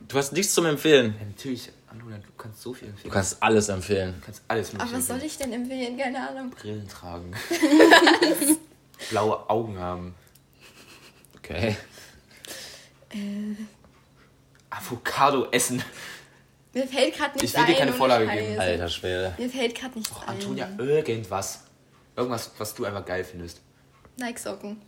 Du 0.09 0.17
hast 0.19 0.33
nichts 0.33 0.55
zum 0.55 0.67
Empfehlen. 0.67 1.15
Ja, 1.19 1.27
natürlich, 1.27 1.71
Antonia, 1.91 2.19
du 2.19 2.29
kannst 2.39 2.63
so 2.63 2.73
viel 2.73 2.89
empfehlen. 2.89 3.09
Du 3.11 3.15
kannst 3.15 3.43
alles 3.43 3.69
empfehlen. 3.69 4.15
Du 4.21 4.25
kannst 4.27 4.43
alles 4.49 4.75
Aber 4.75 4.93
was 4.93 5.07
soll 5.07 5.23
ich 5.23 5.37
denn 5.37 5.53
empfehlen? 5.53 5.97
Keine 5.99 6.29
Ahnung. 6.29 6.51
Brillen 6.51 6.89
tragen. 6.89 7.33
Blaue 9.11 9.51
Augen 9.51 9.79
haben. 9.79 10.15
Okay. 11.39 11.77
Avocado 14.71 15.49
essen. 15.51 15.83
Mir 16.73 16.87
fällt 16.87 17.15
gerade 17.17 17.33
nichts 17.39 17.51
Ich 17.53 17.57
will 17.59 17.65
dir 17.67 17.73
ein. 17.73 17.79
keine 17.79 17.93
Vorlage 17.93 18.27
Scheiße. 18.27 18.43
geben. 18.43 18.61
Alter 18.61 18.89
Schwede. 18.89 19.35
Mir 19.39 19.49
fällt 19.51 19.75
gerade 19.75 19.99
nichts 19.99 20.13
Oh, 20.15 20.21
ein. 20.23 20.29
Antonia, 20.29 20.69
irgendwas. 20.79 21.61
Irgendwas, 22.17 22.51
was 22.59 22.75
du 22.75 22.85
einfach 22.85 23.05
geil 23.05 23.25
findest. 23.25 23.61
Nike-Socken. 24.19 24.81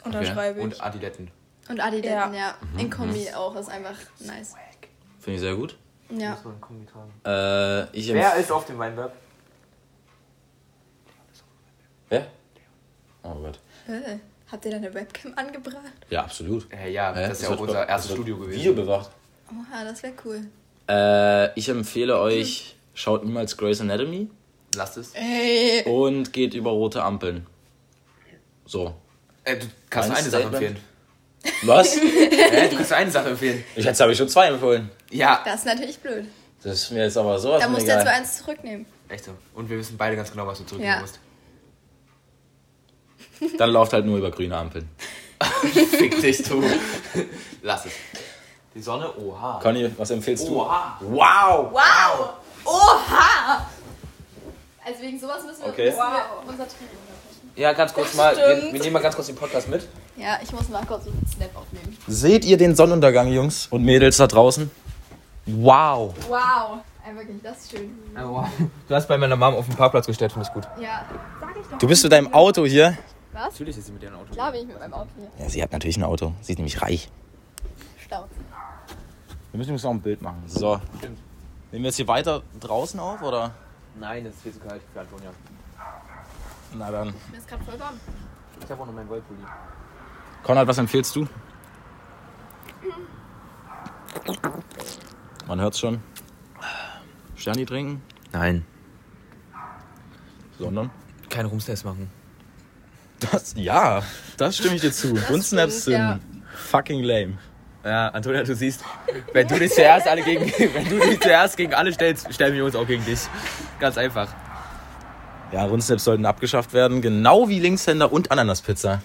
Okay. 0.00 0.16
Unterschreibe 0.16 0.58
ich. 0.58 0.64
Und 0.64 0.82
Adiletten. 0.82 1.30
Und 1.68 1.80
Adiletten, 1.80 2.34
ja. 2.34 2.34
Ja. 2.34 2.54
In 2.78 2.90
Kombi 2.90 3.28
auch. 3.34 3.54
Ist 3.56 3.68
einfach 3.68 3.96
nice. 4.20 4.54
Finde 5.18 5.34
ich 5.34 5.40
sehr 5.40 5.54
gut. 5.54 5.76
Ja. 6.10 6.30
Muss 6.30 6.44
man 6.44 6.60
Kombi 6.60 6.86
tragen. 6.86 7.12
Äh, 7.24 7.96
ich 7.96 8.12
Wer 8.12 8.34
ist 8.36 8.50
auf 8.50 8.64
dem 8.64 8.78
Weinberg? 8.78 9.12
Wer? 12.08 12.26
Oh 13.22 13.34
Gott. 13.34 13.58
Äh, 13.86 14.16
habt 14.50 14.64
ihr 14.64 14.70
da 14.72 14.76
eine 14.78 14.92
Webcam 14.92 15.32
angebracht? 15.36 15.76
Ja, 16.08 16.24
absolut. 16.24 16.66
Äh, 16.72 16.90
ja, 16.90 17.12
das 17.12 17.40
ist 17.40 17.42
ja 17.42 17.54
auch 17.54 17.60
unser 17.60 17.88
erstes 17.88 18.12
Studio 18.12 18.36
gewesen. 18.38 18.58
Video 18.58 18.74
bewacht. 18.74 19.10
Oha, 19.50 19.84
das 19.84 20.02
wäre 20.02 20.14
cool. 20.24 20.46
Äh, 20.88 21.58
ich 21.58 21.68
empfehle 21.68 22.18
euch, 22.18 22.76
schaut 22.94 23.24
niemals 23.24 23.56
Grey's 23.56 23.80
Anatomy 23.80 24.28
Lasst 24.74 24.96
es. 24.96 25.12
Ey. 25.14 25.84
und 25.84 26.32
geht 26.32 26.54
über 26.54 26.70
rote 26.70 27.02
Ampeln. 27.02 27.46
So. 28.66 28.94
Äh, 29.50 29.58
du 29.58 29.66
kannst 29.88 30.10
eine 30.10 30.30
Sache 30.30 30.42
empfehlen. 30.44 30.76
Was? 31.62 31.96
Äh, 32.52 32.68
du 32.68 32.76
kannst 32.76 32.90
nur 32.90 32.98
eine 32.98 33.10
Sache 33.10 33.28
empfehlen. 33.30 33.64
Ich 33.76 33.84
jetzt 33.84 34.00
habe 34.00 34.12
ich 34.12 34.18
schon 34.18 34.28
zwei 34.28 34.46
empfohlen. 34.48 34.90
Ja. 35.10 35.40
Das 35.44 35.60
ist 35.60 35.66
natürlich 35.66 35.98
blöd. 35.98 36.26
Das 36.62 36.74
ist 36.74 36.90
mir 36.90 37.04
jetzt 37.04 37.16
aber 37.16 37.38
sowas 37.38 37.62
Da 37.62 37.68
musst 37.68 37.86
du 37.86 37.90
jetzt 37.92 38.04
nur 38.04 38.12
eins 38.12 38.36
zurücknehmen. 38.38 38.86
Echt 39.08 39.24
so. 39.24 39.32
Und 39.54 39.68
wir 39.70 39.78
wissen 39.78 39.96
beide 39.96 40.16
ganz 40.16 40.30
genau, 40.30 40.46
was 40.46 40.58
du 40.58 40.64
zurücknehmen 40.64 40.96
Ja. 40.96 41.00
musst. 41.00 41.18
Dann 43.58 43.70
lauft 43.70 43.92
halt 43.92 44.04
nur 44.04 44.18
über 44.18 44.30
grüne 44.30 44.56
Ampeln. 44.56 44.88
Fick 45.72 46.20
dich, 46.20 46.42
du. 46.42 46.62
Lass 47.62 47.86
es. 47.86 47.92
Die 48.74 48.82
Sonne, 48.82 49.10
oha. 49.18 49.58
Conny, 49.62 49.90
was 49.96 50.10
empfiehlst 50.10 50.46
du? 50.46 50.60
Oha. 50.60 50.98
Wow! 51.00 51.72
Wow! 51.72 52.30
Oha! 52.64 53.66
Also 54.84 55.02
wegen 55.02 55.18
sowas 55.18 55.42
müssen 55.44 55.62
wir, 55.62 55.68
Okay. 55.70 55.86
müssen 55.86 55.98
wir 55.98 56.42
unser 56.46 56.68
Training 56.68 56.96
unterbrechen. 57.00 57.29
Ja, 57.60 57.74
ganz 57.74 57.92
kurz 57.92 58.14
mal. 58.14 58.34
Wir, 58.34 58.72
wir 58.72 58.80
nehmen 58.80 58.94
mal 58.94 59.02
ganz 59.02 59.14
kurz 59.14 59.26
den 59.26 59.36
Podcast 59.36 59.68
mit. 59.68 59.86
Ja, 60.16 60.38
ich 60.42 60.50
muss 60.50 60.70
mal 60.70 60.82
kurz 60.86 61.06
einen 61.06 61.26
Snap 61.26 61.54
aufnehmen. 61.54 61.94
Seht 62.06 62.46
ihr 62.46 62.56
den 62.56 62.74
Sonnenuntergang, 62.74 63.30
Jungs 63.30 63.66
und 63.66 63.84
Mädels 63.84 64.16
da 64.16 64.26
draußen? 64.26 64.70
Wow! 65.44 66.14
Wow! 66.26 66.78
Ey, 67.06 67.14
wirklich, 67.14 67.36
das 67.42 67.58
ist 67.58 67.72
schön. 67.72 67.90
Du 68.14 68.94
hast 68.94 69.06
bei 69.06 69.18
meiner 69.18 69.36
Mom 69.36 69.56
auf 69.56 69.66
dem 69.66 69.76
Parkplatz 69.76 70.06
gestellt, 70.06 70.32
finde 70.32 70.48
ich 70.48 70.54
gut. 70.54 70.66
Ja, 70.80 71.04
sag 71.38 71.50
ich 71.54 71.66
doch. 71.66 71.78
Du 71.78 71.86
bist 71.86 72.02
mit 72.02 72.10
deinem 72.10 72.32
Auto 72.32 72.64
hier? 72.64 72.96
Was? 73.34 73.50
Natürlich 73.50 73.76
ist 73.76 73.84
sie 73.88 73.92
mit 73.92 74.04
ihrem 74.04 74.14
Auto. 74.14 74.32
Klar 74.32 74.52
bin 74.52 74.62
ich 74.62 74.66
mit 74.68 74.78
meinem 74.78 74.94
Auto 74.94 75.10
hier. 75.18 75.28
Ja, 75.38 75.50
sie 75.50 75.62
hat 75.62 75.70
natürlich 75.70 75.98
ein 75.98 76.04
Auto. 76.04 76.32
Sie 76.40 76.52
ist 76.52 76.58
nämlich 76.58 76.80
reich. 76.80 77.10
Stauzen. 78.02 78.42
Wir 79.50 79.58
müssen 79.58 79.72
uns 79.72 79.82
noch 79.82 79.90
ein 79.90 80.00
Bild 80.00 80.22
machen. 80.22 80.42
So. 80.46 80.80
Stimmt. 80.96 81.18
Nehmen 81.72 81.84
wir 81.84 81.90
jetzt 81.90 81.96
hier 81.96 82.08
weiter 82.08 82.40
draußen 82.58 82.98
auf, 82.98 83.20
oder? 83.20 83.50
Nein, 83.98 84.24
das 84.24 84.32
ist 84.32 84.44
viel 84.44 84.52
zu 84.54 84.60
kalt 84.60 84.80
für 84.94 85.00
Antonia. 85.00 85.28
Na 86.74 86.90
dann. 86.90 87.14
Mir 87.30 87.38
ist 87.38 87.48
gerade 87.48 87.64
voll 87.64 87.78
warm. 87.78 88.00
Ich 88.62 88.70
habe 88.70 88.82
auch 88.82 88.86
noch 88.86 88.92
meinen 88.94 89.08
Wollpulli. 89.08 89.40
Konrad, 90.42 90.66
was 90.66 90.78
empfiehlst 90.78 91.14
du? 91.16 91.26
Man 95.46 95.60
hört's 95.60 95.80
schon. 95.80 96.00
Sterni 97.36 97.64
trinken? 97.64 98.02
Nein. 98.32 98.64
Sondern? 100.58 100.90
Kein 101.28 101.46
Rumstest 101.46 101.84
machen. 101.84 102.10
Das, 103.18 103.54
ja, 103.56 104.02
das 104.36 104.56
stimme 104.56 104.76
ich 104.76 104.80
dir 104.80 104.92
zu. 104.92 105.14
Bundsnaps 105.28 105.84
sind 105.84 105.94
stimmt, 105.94 106.42
ja. 106.42 106.48
fucking 106.54 107.02
lame. 107.02 107.38
Ja, 107.84 108.08
Antonia, 108.08 108.42
du 108.42 108.54
siehst, 108.54 108.84
wenn 109.32 109.48
du 109.48 109.58
dich 109.58 109.72
zuerst 109.72 110.06
alle 110.06 110.22
gegen, 110.22 110.44
wenn 110.74 110.88
du 110.88 110.98
dich 110.98 111.20
zuerst 111.20 111.56
gegen 111.56 111.74
alle 111.74 111.92
stellst, 111.92 112.32
stellen 112.32 112.54
wir 112.54 112.64
uns 112.64 112.76
auch 112.76 112.86
gegen 112.86 113.04
dich. 113.04 113.20
Ganz 113.78 113.96
einfach. 113.96 114.28
Ja, 115.52 115.64
Rundsnaps 115.64 116.04
sollten 116.04 116.26
abgeschafft 116.26 116.72
werden, 116.72 117.02
genau 117.02 117.48
wie 117.48 117.58
Linkshänder 117.58 118.12
und 118.12 118.30
Ananaspizza. 118.30 119.02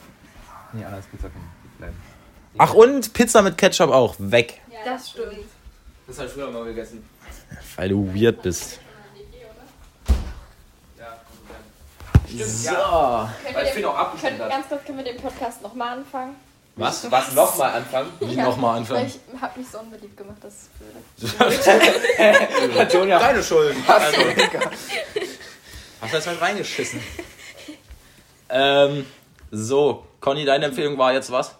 Nee, 0.73 0.85
alles 0.85 1.05
Pizza 1.05 1.29
kann 1.29 1.41
bleiben. 1.77 1.95
Ach, 2.57 2.73
und 2.73 3.13
Pizza 3.13 3.41
mit 3.41 3.57
Ketchup 3.57 3.89
auch. 3.89 4.15
Weg. 4.19 4.61
Das 4.85 5.09
stimmt. 5.09 5.37
Das 6.07 6.17
habe 6.17 6.27
ich 6.27 6.33
früher 6.33 6.51
mal 6.51 6.63
gegessen. 6.65 7.03
Weil 7.75 7.89
du 7.89 8.13
weird 8.13 8.41
bist. 8.43 8.79
Ja. 12.29 13.29
So. 13.45 13.53
Weil 13.55 13.65
ich 13.65 13.71
finde 13.71 13.89
auch 13.89 13.97
abgestimmt 13.97 14.37
Können, 14.37 14.43
hat. 14.43 14.49
ganz 14.51 14.67
kurz 14.67 14.83
können 14.85 14.97
wir 14.97 15.05
den 15.05 15.17
Podcast 15.17 15.61
nochmal 15.61 15.97
anfangen? 15.97 16.35
Was? 16.75 17.09
Was 17.09 17.33
nochmal 17.33 17.71
anfangen? 17.75 18.09
Wie 18.19 18.35
nochmal 18.35 18.77
anfangen? 18.79 18.99
Weil 19.01 19.07
ich 19.07 19.41
hab 19.41 19.55
mich 19.55 19.67
so 19.69 19.79
unbeliebt 19.79 20.17
gemacht, 20.17 20.37
das 20.41 20.53
ist 21.17 21.37
blöd. 22.67 22.77
Antonia. 22.77 23.19
Deine 23.19 23.41
Schuld. 23.41 23.75
Also, 23.87 24.17
hast 26.01 26.13
du 26.13 26.17
jetzt 26.17 26.27
halt 26.27 26.41
reingeschissen? 26.41 27.01
ähm, 28.49 29.05
so, 29.51 30.05
Conny, 30.19 30.45
deine 30.45 30.65
Empfehlung 30.65 30.97
war 30.97 31.13
jetzt 31.13 31.31
was? 31.31 31.55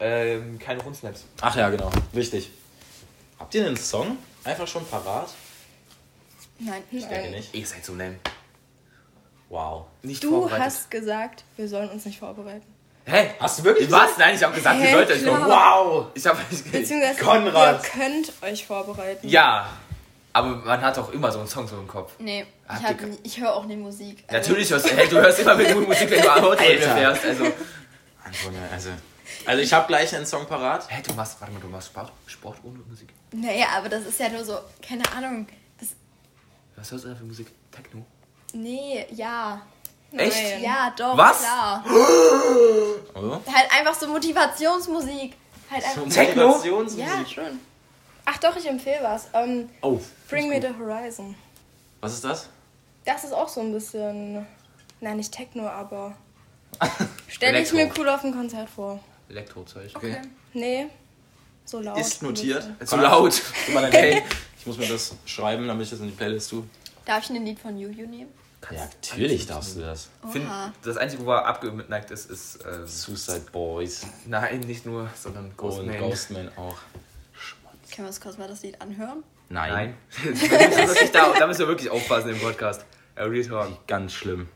Ähm, 0.00 0.58
keine 0.58 0.82
Rundsnaps. 0.82 1.24
Ach 1.40 1.56
ja, 1.56 1.68
genau. 1.70 1.90
Wichtig. 2.12 2.50
Habt 3.38 3.54
ihr 3.54 3.66
einen 3.66 3.76
Song 3.76 4.16
einfach 4.44 4.66
schon 4.66 4.86
parat? 4.86 5.28
Nein, 6.60 6.82
Ich 6.90 7.04
denke 7.06 7.30
nicht. 7.30 7.54
Ihr 7.54 7.66
seid 7.66 7.84
so 7.84 7.94
lame. 7.94 8.16
Wow. 9.48 9.86
Nicht 10.02 10.22
Du 10.22 10.50
hast 10.50 10.90
gesagt, 10.90 11.44
wir 11.56 11.68
sollen 11.68 11.88
uns 11.88 12.04
nicht 12.04 12.18
vorbereiten. 12.18 12.66
Hä? 13.06 13.30
Hast 13.40 13.58
du 13.58 13.64
wirklich? 13.64 13.90
Was? 13.90 14.18
Nein, 14.18 14.34
ich 14.34 14.42
habe 14.42 14.54
gesagt, 14.54 14.80
ihr 14.80 14.90
sollt 14.90 15.10
euch. 15.10 15.24
Wow! 15.24 16.08
Ich 16.14 16.26
habe 16.26 16.38
Beziehungsweise 16.70 17.18
Konrad. 17.24 17.82
ihr 17.82 17.90
könnt 17.90 18.32
euch 18.42 18.66
vorbereiten. 18.66 19.26
Ja. 19.26 19.70
Aber 20.32 20.48
man 20.56 20.80
hat 20.82 20.96
doch 20.96 21.12
immer 21.12 21.32
so 21.32 21.38
einen 21.40 21.48
Song 21.48 21.66
so 21.66 21.76
im 21.76 21.88
Kopf. 21.88 22.12
Nee, 22.18 22.46
Habt 22.68 22.82
ich, 22.82 23.00
ihr- 23.00 23.06
nie- 23.08 23.18
ich 23.22 23.40
höre 23.40 23.54
auch 23.54 23.64
nie 23.64 23.76
Musik. 23.76 24.24
Also, 24.28 24.38
Natürlich 24.50 24.70
hörst 24.70 24.86
du, 24.90 24.96
hey, 24.96 25.08
du 25.08 25.16
hörst 25.20 25.38
immer 25.40 25.54
mit 25.54 25.74
Musik, 25.88 26.10
wenn 26.10 26.20
du 26.22 26.28
Auto 26.32 26.50
Alter. 26.50 26.64
fährst. 26.94 27.24
Also, 27.24 27.44
Antonia, 28.24 28.60
also. 28.72 28.90
Also 29.46 29.62
ich 29.62 29.72
habe 29.72 29.86
gleich 29.86 30.14
einen 30.14 30.26
Song 30.26 30.46
parat. 30.46 30.86
hä, 30.90 31.02
du 31.06 31.14
machst, 31.14 31.40
warte 31.40 31.52
mal, 31.54 31.60
du 31.60 31.68
machst 31.68 31.88
Sport, 31.88 32.12
Sport 32.26 32.58
ohne 32.64 32.78
Musik. 32.88 33.08
Naja, 33.32 33.66
aber 33.76 33.88
das 33.88 34.04
ist 34.04 34.18
ja 34.20 34.28
nur 34.28 34.44
so, 34.44 34.58
keine 34.86 35.02
Ahnung. 35.12 35.46
Das, 35.78 35.88
Was 36.76 36.90
hörst 36.92 37.04
du 37.04 37.08
da 37.08 37.14
für 37.14 37.24
Musik? 37.24 37.46
Techno? 37.70 38.04
nee, 38.52 39.06
ja. 39.12 39.60
Echt? 40.12 40.36
Nein. 40.36 40.62
Ja, 40.62 40.92
doch, 40.96 41.16
Was? 41.18 41.40
klar. 41.40 41.84
Oh. 43.14 43.20
Halt 43.52 43.70
einfach 43.78 43.94
so 43.94 44.06
Motivationsmusik. 44.08 45.34
Halt 45.70 45.84
einfach. 45.84 46.08
Techno? 46.08 46.48
Motivationsmusik. 46.48 47.06
Ja, 47.06 47.26
schon. 47.26 47.60
Ach 48.30 48.36
doch, 48.36 48.54
ich 48.56 48.66
empfehle 48.68 48.98
was. 49.02 49.28
Ähm, 49.32 49.70
Oh. 49.80 49.98
Bring 50.28 50.50
Me 50.50 50.60
the 50.60 50.68
Horizon. 50.78 51.34
Was 52.02 52.12
ist 52.12 52.24
das? 52.24 52.50
Das 53.06 53.24
ist 53.24 53.32
auch 53.32 53.48
so 53.48 53.62
ein 53.62 53.72
bisschen. 53.72 54.46
Nein, 55.00 55.16
nicht 55.16 55.32
Techno, 55.32 55.66
aber. 55.66 56.14
Stelle 57.26 57.62
ich 57.62 57.72
mir 57.72 57.90
cool 57.96 58.06
auf 58.06 58.22
ein 58.24 58.32
Konzert 58.32 58.68
vor. 58.68 59.00
Elektrozeug. 59.30 59.90
Okay. 59.94 60.20
Nee. 60.52 60.88
So 61.64 61.80
laut. 61.80 61.98
Ist 61.98 62.22
notiert. 62.22 62.68
Zu 62.84 62.96
laut. 62.96 63.40
Hey, 63.90 64.22
ich 64.58 64.66
muss 64.66 64.76
mir 64.76 64.88
das 64.88 65.14
schreiben, 65.24 65.66
damit 65.66 65.84
ich 65.84 65.90
das 65.90 66.00
in 66.00 66.06
die 66.06 66.12
Playlist 66.12 66.50
tue. 66.50 66.64
Darf 67.06 67.24
ich 67.24 67.30
ein 67.30 67.46
Lied 67.46 67.58
von 67.58 67.78
Juju 67.78 68.06
nehmen? 68.06 68.30
Ja, 68.70 68.80
natürlich 68.84 69.46
darfst 69.46 69.76
du 69.76 69.80
das. 69.80 70.08
Find, 70.30 70.44
das 70.82 70.96
Einzige, 70.98 71.24
wo 71.24 71.30
er 71.30 71.46
abgeneigt 71.46 72.10
ist, 72.10 72.30
ist. 72.30 72.58
Ähm, 72.66 72.86
Suicide 72.86 73.46
Boys 73.52 74.06
nein, 74.26 74.60
nicht 74.60 74.84
nur, 74.84 75.08
sondern 75.14 75.50
Ghostman. 75.56 75.88
und 75.88 75.98
Ghostman 75.98 76.50
auch. 76.56 76.76
Können 77.98 78.06
wir 78.06 78.10
uns 78.10 78.20
kurz 78.20 78.38
mal 78.38 78.46
das 78.46 78.62
Lied 78.62 78.80
anhören? 78.80 79.24
Nein. 79.48 79.72
Nein. 79.72 79.94
da, 81.12 81.32
da 81.36 81.46
müssen 81.48 81.58
wir 81.58 81.66
wirklich 81.66 81.90
aufpassen 81.90 82.30
im 82.30 82.38
Podcast. 82.38 82.86
Real 83.16 83.44
Talk. 83.44 83.88
Ganz 83.88 84.12
schlimm. 84.12 84.48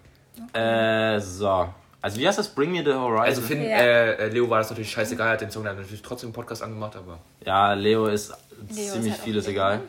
Äh, 0.52 1.18
so. 1.18 1.74
Also 2.00 2.20
wie 2.20 2.28
heißt 2.28 2.38
das? 2.38 2.55
Bring 2.55 2.70
Me 2.70 2.85
the 2.85 2.92
Horizon. 2.92 3.24
Also 3.24 3.42
Finn, 3.42 3.64
Ja. 3.64 3.78
äh, 3.78 4.28
Leo 4.28 4.48
war 4.48 4.59
das 4.59 4.70
natürlich 4.70 4.92
scheißegal, 4.92 5.26
er 5.26 5.33
hat 5.33 5.40
den 5.40 5.50
Song 5.50 5.64
dann 5.64 5.74
natürlich 5.76 6.02
trotzdem 6.02 6.28
im 6.28 6.33
Podcast 6.33 6.62
angemacht, 6.62 6.94
aber. 6.94 7.18
ja, 7.44 7.72
Leo 7.72 8.07
ist 8.07 8.28
Leo 8.28 8.37
ist 8.85 8.92
ziemlich 8.92 9.11
halt 9.11 9.20
auch 9.20 9.24
vieles 9.24 9.48
egal. 9.48 9.81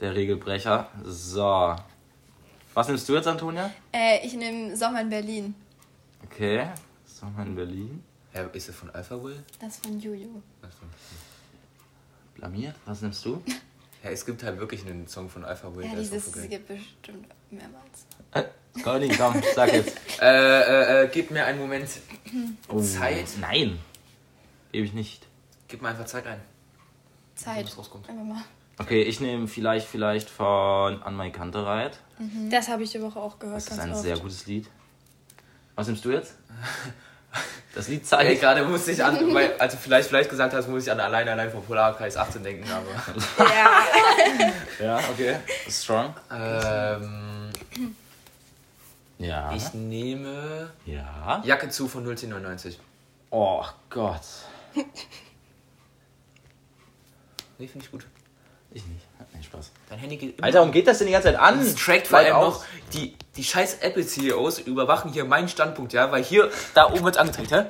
Der 0.00 0.14
Regelbrecher. 0.14 0.88
So. 1.04 1.76
Was 2.72 2.88
nimmst 2.88 3.06
du 3.06 3.16
jetzt, 3.16 3.28
Antonia? 3.28 3.70
Äh, 3.92 4.26
ich 4.26 4.32
nehme 4.32 4.74
Sommer 4.74 5.02
in 5.02 5.10
Berlin. 5.10 5.54
Okay. 6.24 6.68
Sommer 7.04 7.42
in 7.42 7.54
Berlin. 7.54 8.02
Ja, 8.32 8.44
ist 8.44 8.70
das 8.70 8.76
von 8.76 8.88
Alpha 8.92 9.22
Will? 9.22 9.44
Das 9.60 9.76
von 9.76 10.00
Juju. 10.00 10.40
Achso. 10.62 10.86
Blamiert. 12.40 12.74
Was 12.86 13.02
nimmst 13.02 13.24
du? 13.24 13.42
Ja, 14.02 14.10
es 14.10 14.24
gibt 14.24 14.42
halt 14.42 14.58
wirklich 14.58 14.86
einen 14.86 15.06
Song 15.06 15.28
von 15.28 15.44
Alpha 15.44 15.74
Will. 15.74 15.84
Ja, 15.84 15.94
dieses 15.94 16.32
gibt 16.48 16.68
bestimmt 16.68 17.26
mehrmals. 17.50 18.06
Äh, 18.32 18.44
Conny, 18.82 19.08
komm, 19.08 19.42
sag 19.54 19.72
jetzt. 19.72 19.96
Äh, 20.20 20.26
äh, 20.26 21.04
äh, 21.04 21.08
gib 21.10 21.30
mir 21.30 21.46
einen 21.46 21.58
Moment. 21.58 21.88
Oh, 22.68 22.78
Zeit. 22.82 23.26
Nein. 23.40 23.78
Gebe 24.70 24.84
ich 24.84 24.92
nicht. 24.92 25.26
Gib 25.66 25.80
mir 25.80 25.88
einfach 25.88 26.04
Zeit 26.04 26.26
ein. 26.26 26.40
Zeit. 27.34 27.64
was 27.64 27.78
rauskommt. 27.78 28.06
Einfach 28.08 28.24
mal. 28.24 28.44
Okay, 28.78 29.02
ich 29.02 29.20
nehme 29.20 29.48
vielleicht, 29.48 29.86
vielleicht 29.86 30.28
von 30.28 31.02
An 31.02 31.16
My 31.16 31.30
Kantereit. 31.30 31.98
Das 32.50 32.68
habe 32.68 32.82
ich 32.82 32.90
die 32.90 33.00
Woche 33.00 33.18
auch 33.18 33.38
gehört. 33.38 33.56
Das 33.56 33.64
ist 33.64 33.70
ganz 33.70 33.82
ein 33.82 33.92
oft. 33.92 34.02
sehr 34.02 34.18
gutes 34.18 34.46
Lied. 34.46 34.68
Was 35.74 35.86
nimmst 35.86 36.04
du 36.04 36.10
jetzt? 36.10 36.34
Das 37.74 37.86
Lied 37.88 38.00
Ey, 38.00 38.04
zeigt. 38.06 38.40
gerade 38.40 38.64
musste 38.64 38.90
ich 38.90 39.02
an, 39.04 39.32
weil, 39.34 39.54
als 39.58 39.74
du 39.74 39.78
vielleicht, 39.78 40.08
vielleicht 40.08 40.28
gesagt 40.30 40.52
hast, 40.54 40.68
muss 40.68 40.84
ich 40.84 40.90
an 40.90 40.98
alleine 41.00 41.30
allein 41.32 41.50
vom 41.52 41.62
Polarkreis 41.64 42.16
18 42.16 42.42
denken, 42.42 42.64
aber. 42.70 43.44
Ja. 43.48 43.70
Ja, 44.80 44.98
okay. 45.12 45.36
Strong. 45.68 46.14
ähm, 46.32 47.50
Ja. 49.18 49.52
ich 49.54 49.72
nehme 49.74 50.70
Ja. 50.86 51.42
Jacke 51.44 51.68
zu 51.68 51.86
von 51.86 52.02
01099. 52.04 52.78
Oh 53.30 53.62
Gott. 53.90 54.22
Nee, 57.58 57.68
finde 57.68 57.84
ich 57.84 57.90
gut. 57.92 58.06
Ich 58.72 58.84
nicht. 58.86 59.04
Nee, 59.34 59.42
Spaß. 59.42 59.70
Dein 59.90 59.98
Handy 59.98 60.16
geht 60.16 60.38
immer. 60.38 60.46
Alter, 60.46 60.60
warum 60.60 60.72
geht 60.72 60.86
das 60.86 60.98
denn 60.98 61.06
die 61.08 61.12
ganze 61.12 61.28
Zeit 61.28 61.38
an? 61.38 61.58
Das 61.58 61.74
trackt 61.74 62.06
vor 62.06 62.18
allem 62.20 62.32
noch, 62.32 62.64
die, 62.92 63.16
die 63.36 63.44
scheiß 63.44 63.78
Apple-CEOs 63.80 64.58
überwachen 64.60 65.12
hier 65.12 65.24
meinen 65.24 65.48
Standpunkt, 65.48 65.92
ja, 65.92 66.10
weil 66.10 66.22
hier, 66.24 66.50
da 66.74 66.90
oben 66.90 67.04
wird 67.04 67.16
angezeigt, 67.16 67.52
hä? 67.52 67.66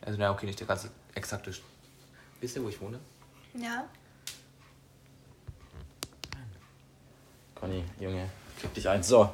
Also, 0.00 0.18
na, 0.18 0.30
okay, 0.30 0.46
nicht 0.46 0.58
der 0.60 0.66
ganze 0.66 0.90
exakte. 1.14 1.50
St- 1.50 1.60
Wisst 2.40 2.56
ihr, 2.56 2.64
wo 2.64 2.68
ich 2.68 2.80
wohne? 2.80 2.98
Ja. 3.54 3.84
Conny, 7.54 7.84
Junge, 8.00 8.28
krieg 8.60 8.74
dich 8.74 8.88
ein. 8.88 9.02
So. 9.02 9.30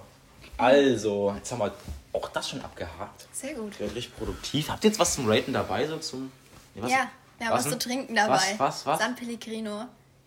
Also, 0.56 1.32
jetzt 1.36 1.50
haben 1.52 1.60
wir 1.60 1.72
auch 2.12 2.28
das 2.30 2.50
schon 2.50 2.60
abgehakt. 2.60 3.26
Sehr 3.32 3.54
gut. 3.54 3.78
Wird 3.78 3.94
richtig 3.94 4.16
produktiv. 4.16 4.68
Habt 4.68 4.84
ihr 4.84 4.90
jetzt 4.90 4.98
was 4.98 5.14
zum 5.14 5.28
Raten 5.30 5.52
dabei? 5.52 5.86
So 5.86 5.96
zum. 5.98 6.30
Nee, 6.74 6.82
was? 6.82 6.90
Ja, 6.90 7.10
wir 7.38 7.46
haben 7.46 7.54
Was 7.54 7.64
was, 7.64 7.72
zu 7.72 7.78
trinken 7.78 8.14
dabei. 8.14 8.34
Was, 8.34 8.58
was, 8.58 8.86
was? 8.86 8.98
San 8.98 9.14
Pellegrino 9.14 9.86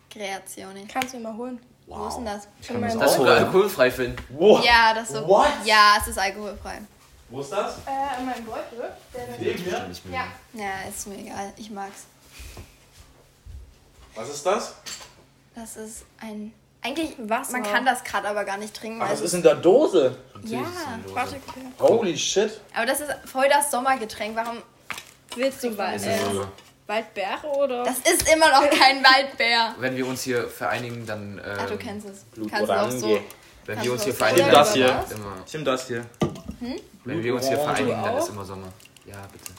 Creazione. 0.10 0.88
Kannst 0.92 1.14
du 1.14 1.18
ihn 1.18 1.24
mal 1.24 1.36
holen? 1.36 1.60
Wo 2.00 2.08
ist 2.08 2.16
denn 2.18 2.26
das? 2.26 2.48
Das 2.60 2.70
meinem 2.82 3.00
Das 3.00 3.12
ist 3.12 3.18
Oh. 3.18 3.22
sogar 3.22 3.38
alkoholfrei 3.38 3.92
finden. 3.92 4.18
Wow. 4.30 4.64
Ja, 4.66 4.94
das 4.94 5.10
ist 5.10 5.16
so. 5.16 5.28
What? 5.28 5.48
Ja, 5.66 5.96
es 6.00 6.08
ist 6.08 6.18
alkoholfrei. 6.20 6.80
Wo 7.30 7.42
ist 7.42 7.52
das? 7.52 7.76
Äh, 7.86 8.20
in 8.20 8.26
meinem 8.26 8.46
Beutel. 8.46 8.92
Der 9.14 9.28
da 9.28 9.34
Neben 9.40 9.64
mir? 10.06 10.16
Ja. 10.16 10.24
Ja, 10.54 10.90
ist 10.90 11.08
mir 11.08 11.18
egal. 11.20 11.54
Ich 11.58 11.70
mag's. 11.72 12.06
Was 14.16 14.30
ist 14.30 14.46
das? 14.46 14.76
Das 15.56 15.78
ist 15.78 16.06
ein. 16.20 16.54
Eigentlich, 16.84 17.14
Wasser. 17.20 17.52
man 17.54 17.64
kann 17.64 17.86
das 17.86 18.04
gerade 18.04 18.28
aber 18.28 18.44
gar 18.44 18.58
nicht 18.58 18.74
trinken. 18.74 19.00
Was 19.00 19.12
es 19.12 19.22
ist 19.22 19.34
in 19.36 19.44
der 19.44 19.56
Dose? 19.56 20.18
Ja, 20.44 20.62
Warte, 21.14 21.36
Holy 21.80 22.18
shit. 22.18 22.60
aber 22.74 22.88
das 22.88 23.02
ist 23.02 23.12
voll 23.26 23.48
das 23.50 23.70
Sommergetränk. 23.70 24.36
Warum? 24.36 24.58
willst 25.36 25.64
du 25.64 25.68
Ist 25.70 26.06
äh, 26.06 26.18
Waldbeere 26.92 27.48
oder? 27.58 27.84
Das 27.84 28.00
ist 28.00 28.32
immer 28.32 28.50
noch 28.50 28.70
kein 28.70 29.04
Waldbär. 29.04 29.76
Wenn 29.80 29.96
wir 29.96 30.06
uns 30.06 30.24
hier 30.24 30.48
vereinigen, 30.50 31.06
dann. 31.06 31.38
Ähm, 31.40 31.44
Ach, 31.60 31.66
du 31.66 31.78
kennst 31.78 32.08
es. 32.08 32.20
Blut 32.26 32.52
kannst 32.52 32.70
du 32.70 32.74
auch 32.82 32.92
so. 32.92 33.08
Orange. 33.08 33.24
Wenn 33.66 33.76
kannst 33.76 33.86
wir 33.86 33.94
uns 33.94 34.04
hier 34.04 34.14
vereinigen, 34.14 34.46
so 34.46 34.52
das 34.52 34.68
dann 34.70 34.76
hier. 34.78 35.04
ist 35.06 35.12
immer. 35.14 35.34
Ich 35.48 35.54
nehm 35.54 35.66
das 35.66 35.88
hier. 35.88 36.06
Wenn 37.06 37.24
wir 37.24 37.36
uns 37.36 37.48
hier 37.48 37.58
Orange 37.60 37.76
vereinigen, 37.78 38.04
dann 38.04 38.18
ist 38.18 38.30
immer 38.30 38.46
Sommer. 38.46 38.68
Ja, 39.06 39.16
bitte. 39.32 39.52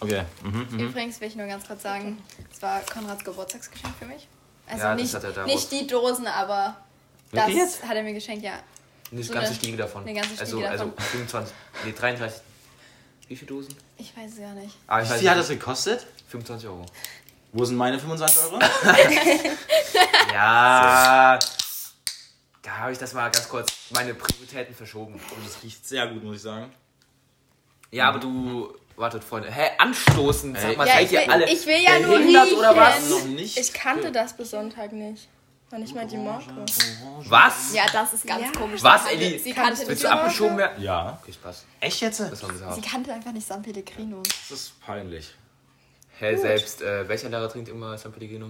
Okay. 0.00 0.22
Mhm, 0.44 0.66
mhm. 0.70 0.78
Übrigens 0.78 1.20
will 1.20 1.28
ich 1.28 1.36
nur 1.36 1.46
ganz 1.46 1.66
kurz 1.66 1.82
sagen, 1.82 2.22
es 2.52 2.60
war 2.62 2.80
Konrads 2.82 3.24
Geburtstagsgeschenk 3.24 3.94
für 3.98 4.04
mich. 4.06 4.28
Also 4.66 4.82
Ja, 4.84 4.92
das 4.94 5.02
nicht, 5.02 5.14
hat 5.14 5.24
er 5.24 5.32
daraus- 5.32 5.50
nicht 5.52 5.72
die 5.72 5.86
Dosen, 5.86 6.26
aber 6.26 6.76
das 7.32 7.40
Wirklich 7.46 7.56
jetzt? 7.64 7.82
hat 7.84 7.96
er 7.96 8.02
mir 8.02 8.12
geschenkt, 8.12 8.44
ja. 8.44 8.52
Eine 9.10 9.22
So 9.22 9.32
ganze 9.32 9.48
eine- 9.48 9.56
Stiege 9.56 9.76
davon. 9.78 10.02
eine 10.02 10.14
ganze 10.14 10.38
also, 10.40 10.56
Stiege 10.58 10.70
also 10.70 10.84
davon. 10.84 11.02
25, 11.04 11.54
nee, 11.84 11.92
33. 11.92 12.40
Wie 13.28 13.36
viele 13.36 13.48
Dosen? 13.48 13.74
Ich 13.96 14.16
weiß 14.16 14.32
es 14.32 14.38
gar 14.38 14.52
nicht. 14.54 14.76
Ah, 14.86 15.02
ich 15.02 15.10
Wie 15.10 15.18
viel 15.18 15.30
hat 15.30 15.38
das 15.38 15.48
gekostet? 15.48 16.06
25 16.28 16.68
Euro. 16.68 16.84
Wo 17.52 17.64
sind 17.64 17.76
meine 17.76 17.98
25 17.98 18.42
Euro? 18.44 18.58
Ja. 20.32 21.38
Da 22.62 22.70
habe 22.76 22.92
ich 22.92 22.98
das 22.98 23.14
mal 23.14 23.30
ganz 23.30 23.48
kurz 23.48 23.72
meine 23.90 24.14
Prioritäten 24.14 24.74
verschoben. 24.74 25.14
Und 25.14 25.46
das 25.46 25.62
riecht 25.62 25.86
sehr 25.86 26.06
gut, 26.08 26.22
muss 26.22 26.36
ich 26.36 26.42
sagen. 26.42 26.70
Ja, 27.90 28.08
aber 28.08 28.18
du. 28.18 28.74
Wartet, 28.96 29.22
Freunde. 29.22 29.50
Hä, 29.50 29.70
anstoßen. 29.78 30.56
Sag 30.56 30.76
mal, 30.76 30.86
Ja, 30.86 30.94
seid 30.94 31.04
ich 31.06 31.12
ihr 31.12 31.20
will- 31.20 31.30
alle 31.30 31.50
ich 31.52 31.66
will 31.66 31.80
ja 31.80 31.98
nur 32.00 32.18
behindert 32.18 32.52
oder 32.52 32.76
was? 32.76 32.96
riechen. 32.96 33.10
Noch 33.10 33.24
nicht. 33.26 33.56
Ich 33.56 33.72
kannte 33.72 34.10
das 34.10 34.36
bis 34.36 34.50
Sonntag 34.50 34.90
nicht. 34.92 35.28
War 35.70 35.78
nicht 35.78 35.94
mal 35.94 36.06
die 36.06 36.16
Marke. 36.16 36.50
Was? 37.28 37.72
Ja, 37.74 37.84
das 37.92 38.14
ist 38.14 38.26
ganz 38.26 38.42
Ja. 38.42 38.50
komisch. 38.60 38.82
Was, 38.82 39.02
Sie 39.04 39.08
kannte- 39.10 39.24
Elli? 39.24 39.38
Sie 39.38 39.52
kannte, 39.52 39.86
Willst 39.86 40.02
du 40.02 40.08
nicht, 40.08 40.16
abgeschoben 40.16 40.56
werden? 40.58 40.82
Ja. 40.82 41.18
Okay, 41.22 41.32
Spaß. 41.32 41.64
Echt 41.78 42.00
jetzt? 42.00 42.20
Das 42.20 42.42
wir 42.42 42.72
sie 42.74 42.80
kannte 42.80 43.12
einfach 43.12 43.32
nicht 43.32 43.46
San 43.46 43.62
Pellegrino. 43.62 44.20
Das 44.24 44.50
ist 44.50 44.80
peinlich. 44.80 45.30
Hä, 46.18 46.36
selbst, 46.36 46.82
äh, 46.82 47.08
welcher 47.08 47.28
Lehrer 47.28 47.48
trinkt 47.48 47.68
immer 47.68 47.96
San 47.96 48.12
Pellegrino? 48.12 48.46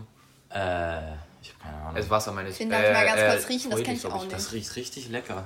Äh, 0.50 1.12
ich 1.42 1.52
hab 1.52 1.62
keine 1.62 1.76
Ahnung. 1.76 1.96
Also 1.96 2.10
Wasser 2.10 2.32
meine 2.32 2.48
ich. 2.48 2.56
Den 2.56 2.70
darf 2.70 2.82
ich 2.82 2.92
mal 2.92 3.04
ganz 3.04 3.20
kurz 3.34 3.48
riechen, 3.48 3.70
das 3.70 3.80
Freudig, 3.80 3.86
kenn 3.86 3.96
ich 3.96 4.06
auch 4.06 4.22
nicht. 4.22 4.32
das 4.32 4.52
riecht 4.52 4.76
richtig 4.76 5.08
lecker. 5.10 5.44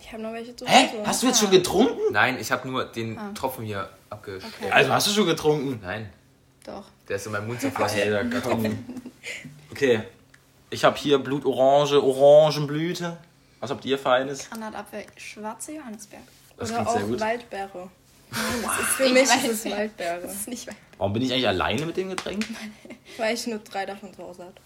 Ich 0.00 0.12
habe 0.12 0.22
noch 0.22 0.32
welche 0.32 0.54
zu 0.54 0.64
Hä? 0.66 0.88
Hause. 0.88 1.06
Hast 1.06 1.22
du 1.22 1.26
jetzt 1.26 1.40
schon 1.40 1.50
getrunken? 1.50 2.00
Nein, 2.12 2.38
ich 2.40 2.52
habe 2.52 2.68
nur 2.68 2.84
den 2.84 3.18
Tropfen 3.34 3.64
hier 3.64 3.90
abgesch... 4.08 4.44
Okay. 4.44 4.70
Also 4.70 4.92
hast 4.92 5.08
du 5.08 5.10
schon 5.10 5.26
getrunken? 5.26 5.80
Nein, 5.82 6.10
Doch. 6.64 6.84
der 7.08 7.16
ist 7.16 7.26
in 7.26 7.32
meinem 7.32 7.48
Mund 7.48 7.60
zerflossen. 7.60 8.00
Alter, 8.00 8.40
komm. 8.40 8.78
Okay. 9.70 10.02
Ich 10.70 10.84
habe 10.84 10.96
hier 10.96 11.18
Blutorange, 11.18 12.00
Orangenblüte. 12.02 13.16
Was 13.60 13.70
habt 13.70 13.84
ihr 13.84 13.98
Feines? 13.98 14.48
Granatapfel, 14.48 15.04
schwarze 15.16 15.72
Johannisbeer. 15.72 16.20
Das 16.56 16.70
Oder 16.70 16.78
klingt 16.78 16.90
sehr 16.90 17.04
auch 17.04 17.08
gut. 17.08 17.20
Waldbeere. 17.20 17.90
Für 18.30 19.02
nicht 19.02 19.12
mich 19.14 19.22
ist 19.22 19.44
es 19.44 19.64
Waldbeere. 19.64 19.78
Waldbeere. 19.78 20.20
Das 20.22 20.34
ist 20.34 20.48
nicht 20.48 20.66
weit. 20.66 20.76
Warum 20.98 21.12
bin 21.12 21.22
ich 21.22 21.32
eigentlich 21.32 21.48
alleine 21.48 21.86
mit 21.86 21.96
dem 21.96 22.10
Getränk? 22.10 22.44
Weil 23.16 23.34
ich 23.34 23.46
nur 23.46 23.60
drei 23.60 23.86
davon 23.86 24.12
zu 24.12 24.22
Hause 24.22 24.44
hatte. 24.44 24.60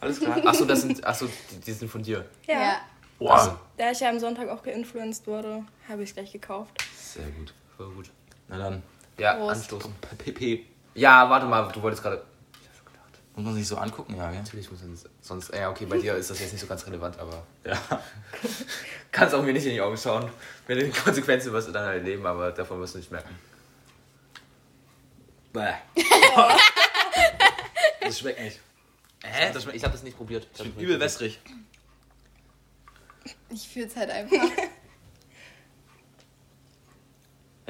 Alles 0.00 0.20
klar. 0.20 0.46
Achso, 0.46 0.64
das 0.64 0.82
sind, 0.82 1.04
achso, 1.04 1.26
die, 1.50 1.60
die 1.60 1.72
sind 1.72 1.90
von 1.90 2.02
dir. 2.02 2.24
Ja. 2.46 2.80
Wow. 3.18 3.56
Da 3.76 3.90
ich 3.90 4.00
ja 4.00 4.10
am 4.10 4.20
Sonntag 4.20 4.48
auch 4.48 4.62
geinfluenced 4.62 5.26
wurde, 5.26 5.64
habe 5.88 6.02
ich 6.02 6.10
es 6.10 6.14
gleich 6.14 6.32
gekauft. 6.32 6.84
Sehr 6.96 7.26
gut. 7.26 7.52
Voll 7.76 7.90
gut. 7.90 8.10
Na 8.46 8.58
dann. 8.58 8.82
Ja, 9.18 9.34
Prost. 9.34 9.56
anstoßen. 9.56 9.92
PP. 10.18 10.64
Ja, 10.94 11.28
warte 11.28 11.46
mal, 11.46 11.70
du 11.72 11.82
wolltest 11.82 12.02
gerade... 12.02 12.22
Ich 12.62 12.68
hab 12.68 12.76
schon 12.76 12.86
gedacht. 12.86 13.20
Muss 13.34 13.44
man 13.44 13.54
sich 13.54 13.66
so 13.66 13.76
angucken, 13.76 14.16
ja, 14.16 14.30
gell? 14.30 14.38
Natürlich 14.38 14.70
muss 14.70 14.80
man 14.82 14.96
sonst... 15.20 15.52
Ja, 15.52 15.70
okay, 15.70 15.86
bei 15.86 15.98
dir 15.98 16.14
ist 16.14 16.30
das 16.30 16.38
jetzt 16.38 16.52
nicht 16.52 16.60
so 16.60 16.68
ganz 16.68 16.86
relevant, 16.86 17.18
aber... 17.18 17.42
Ja. 17.64 17.76
Kannst 19.10 19.34
auch 19.34 19.42
mir 19.42 19.52
nicht 19.52 19.66
in 19.66 19.72
die 19.72 19.80
Augen 19.80 19.96
schauen. 19.96 20.30
Wenn 20.68 20.78
du 20.78 20.84
die 20.84 20.92
Konsequenzen 20.92 21.52
wirst 21.52 21.68
du 21.68 21.72
dann 21.72 21.86
halt 21.86 22.04
leben, 22.04 22.24
aber 22.24 22.52
davon 22.52 22.78
wirst 22.80 22.94
du 22.94 22.98
nicht 22.98 23.10
merken. 23.10 23.34
Bäh. 25.52 25.72
das 28.00 28.18
schmeckt 28.18 28.40
nicht. 28.40 28.60
Hä? 29.24 29.50
Das 29.52 29.62
schmeckt- 29.62 29.76
ich 29.76 29.82
habe 29.84 29.92
das 29.92 30.02
nicht 30.02 30.16
probiert. 30.16 30.46
Das 30.56 30.66
übel 30.66 30.86
nicht 30.88 31.00
wässrig. 31.00 31.38
Ich 33.50 33.68
fühle 33.68 33.86
es 33.86 33.96
halt 33.96 34.10
einfach. 34.10 34.36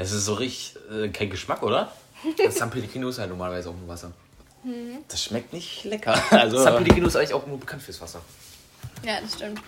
Es 0.00 0.12
ist 0.12 0.26
so 0.26 0.34
richtig 0.34 0.76
äh, 0.92 1.08
kein 1.08 1.28
Geschmack, 1.28 1.60
oder? 1.60 1.92
Das 2.36 2.54
San 2.54 2.70
Pellegrino 2.70 3.08
ist 3.08 3.18
halt 3.18 3.30
normalerweise 3.30 3.70
auch 3.70 3.74
nur 3.74 3.88
Wasser. 3.88 4.12
Das 5.08 5.24
schmeckt 5.24 5.52
nicht 5.52 5.82
lecker. 5.82 6.22
Also, 6.30 6.62
San 6.62 6.76
Pellegrino 6.76 7.08
ist 7.08 7.16
eigentlich 7.16 7.34
auch 7.34 7.44
nur 7.48 7.58
bekannt 7.58 7.82
fürs 7.82 8.00
Wasser. 8.00 8.22
ja, 9.04 9.20
das 9.20 9.34
stimmt. 9.34 9.60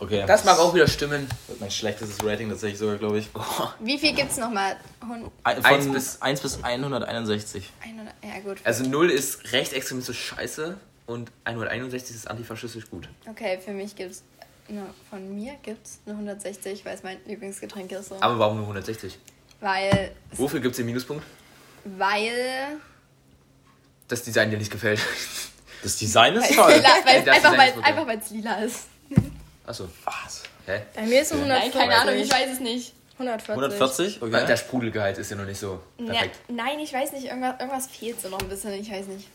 Okay. 0.00 0.24
Das 0.26 0.44
mag 0.44 0.58
auch 0.58 0.74
wieder 0.74 0.86
stimmen. 0.86 1.28
mein 1.60 1.70
schlechtestes 1.70 2.24
Rating 2.24 2.48
tatsächlich 2.48 2.78
sogar, 2.78 2.96
glaube 2.96 3.18
ich. 3.18 3.28
Wie 3.80 3.98
viel 3.98 4.14
gibt's 4.14 4.36
nochmal? 4.36 4.76
Hund- 5.06 5.30
Ein- 5.44 5.64
Eins 5.64 5.84
Von 5.84 5.92
bis- 5.94 6.22
1 6.22 6.40
bis 6.40 6.62
161. 6.62 7.70
100, 7.82 8.14
ja 8.22 8.40
gut. 8.40 8.58
Also 8.64 8.84
0 8.84 9.10
ist 9.10 9.52
rechtsextremistisch 9.52 10.18
scheiße 10.20 10.76
und 11.06 11.30
161 11.44 12.14
ist 12.16 12.28
antifaschistisch 12.28 12.88
gut. 12.90 13.08
Okay, 13.28 13.58
für 13.64 13.72
mich 13.72 13.94
gibt's 13.96 14.22
eine, 14.68 14.86
von 15.10 15.34
mir 15.34 15.54
gibt's 15.62 16.00
eine 16.06 16.14
160, 16.16 16.84
weil 16.84 16.94
es 16.96 17.02
mein 17.02 17.18
Lieblingsgetränk 17.26 17.92
ist. 17.92 18.08
So. 18.08 18.16
Aber 18.20 18.38
warum 18.38 18.56
nur 18.56 18.64
160? 18.64 19.16
Weil, 19.60 20.10
Wofür 20.32 20.60
gibt 20.60 20.72
es 20.72 20.76
den 20.78 20.86
Minuspunkt? 20.86 21.24
weil, 21.84 22.78
Das 24.08 24.22
Design 24.22 24.50
dir 24.50 24.58
nicht 24.58 24.70
gefällt. 24.72 25.00
Das 25.82 25.96
Design 25.98 26.34
ist 26.34 26.56
weil, 26.58 26.80
toll. 26.82 26.82
weil 27.04 27.24
Das 27.24 27.34
einfach 27.44 27.56
weil 27.56 28.06
weil's 28.08 28.30
lila 28.30 28.56
ist. 28.56 28.86
Achso. 29.66 29.88
Was? 30.04 30.42
Hä? 30.66 30.82
Bei 30.94 31.02
mir 31.02 31.20
ist 31.22 31.32
es 31.32 31.38
Nein, 31.38 31.50
140. 31.50 31.72
keine 31.80 31.96
Ahnung, 32.00 32.14
ich 32.14 32.30
weiß 32.32 32.52
es 32.52 32.60
nicht. 32.60 32.94
140. 33.18 33.48
140? 33.50 34.20
Weil 34.22 34.34
Okay. 34.34 34.46
Der 34.46 34.56
Sprudelgehalt 34.56 35.18
ist 35.18 35.30
ja 35.30 35.36
noch 35.36 35.44
nicht 35.46 35.58
so 35.58 35.80
Ja, 35.98 36.06
perfekt. 36.12 36.38
nein, 36.48 36.78
ich 36.80 36.92
weiß 36.92 37.12
nicht, 37.12 37.26
irgendwas, 37.26 37.54
irgendwas 37.58 37.86
fehlt 37.86 38.20
so 38.20 38.28
noch 38.28 38.40
ein 38.40 38.48
bisschen, 38.48 38.72
ich 38.74 38.90
weiß 38.90 39.06
nicht. 39.06 39.28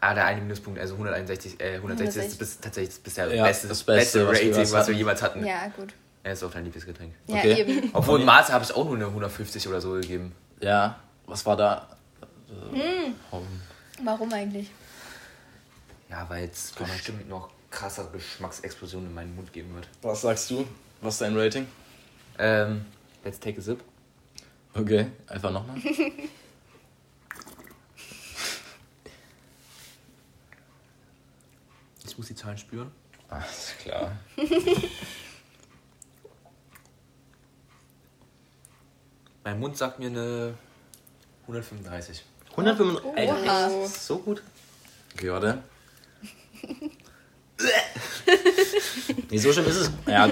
Ah, 0.00 0.14
der 0.14 0.24
eine 0.24 0.40
Minuspunkt, 0.40 0.80
also 0.80 0.94
161, 0.94 1.60
äh, 1.60 1.74
160 1.76 2.24
ist 2.24 2.38
bis, 2.38 2.58
tatsächlich 2.58 2.94
das 2.94 2.98
bisher 3.00 3.34
Ja, 3.34 3.44
beste, 3.44 3.68
das 3.68 3.82
Beste, 3.84 4.20
beste, 4.20 4.26
was 4.26 4.40
wir 4.40 4.56
Rating, 4.56 4.72
was 4.72 4.88
wir 4.88 4.94
jemals 4.94 5.20
hatten. 5.22 5.44
Ja, 5.44 5.68
gut. 5.76 5.92
Er 6.22 6.32
ist 6.32 6.42
auch 6.42 6.50
dein 6.50 6.64
Lieblingsgetränk. 6.64 7.12
Ja, 7.26 7.36
Okay. 7.36 7.60
eben. 7.60 7.90
Obwohl 7.92 8.20
in 8.20 8.26
Maße 8.26 8.52
habe 8.52 8.64
ich 8.64 8.74
auch 8.74 8.84
nur 8.86 8.94
eine 8.94 9.06
150 9.06 9.68
oder 9.68 9.80
so 9.82 9.92
gegeben. 9.92 10.34
Ja, 10.60 10.98
was 11.26 11.44
war 11.44 11.56
da? 11.56 11.88
Warum 14.02 14.32
eigentlich? 14.32 14.70
Ja, 16.08 16.24
weil 16.28 16.48
es 16.50 16.72
bestimmt 16.72 17.28
noch 17.28 17.50
krassere 17.70 18.10
Geschmacksexplosionen 18.10 19.08
in 19.08 19.14
meinen 19.14 19.34
Mund 19.34 19.52
geben 19.52 19.74
wird. 19.74 19.88
Was 20.02 20.22
sagst 20.22 20.50
du? 20.50 20.66
Was 21.00 21.14
ist 21.14 21.20
dein 21.22 21.36
Rating? 21.36 21.66
Ähm, 22.38 22.84
let's 23.24 23.38
take 23.38 23.58
a 23.58 23.62
sip. 23.62 23.82
Okay, 24.74 25.06
einfach 25.26 25.50
nochmal. 25.50 25.76
muss 32.20 32.28
die 32.28 32.34
Zahlen 32.34 32.58
spüren. 32.58 32.92
Alles 33.30 33.72
klar. 33.78 34.14
Mein 39.42 39.58
Mund 39.58 39.78
sagt 39.78 39.98
mir 39.98 40.08
eine 40.08 40.52
135. 41.46 42.22
135. 42.50 43.16
Ey, 43.16 43.26
Oha. 43.30 43.42
das 43.42 43.72
ist 43.72 44.06
so 44.06 44.18
gut. 44.18 44.42
Okay, 45.14 45.30
warte. 45.30 45.62
nee, 49.30 49.38
so 49.38 49.52
schlimm 49.52 49.66
ist 49.66 49.76
es. 49.76 49.90
Ja. 50.06 50.30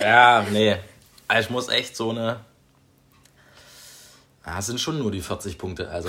Ja, 0.00 0.46
nee. 0.50 0.76
Also 1.28 1.46
ich 1.46 1.50
muss 1.50 1.68
echt 1.68 1.96
so 1.96 2.10
eine. 2.10 2.44
Ja, 4.44 4.58
es 4.58 4.66
sind 4.66 4.80
schon 4.80 4.98
nur 4.98 5.10
die 5.10 5.20
40 5.20 5.56
Punkte. 5.56 5.88
Also. 5.88 6.08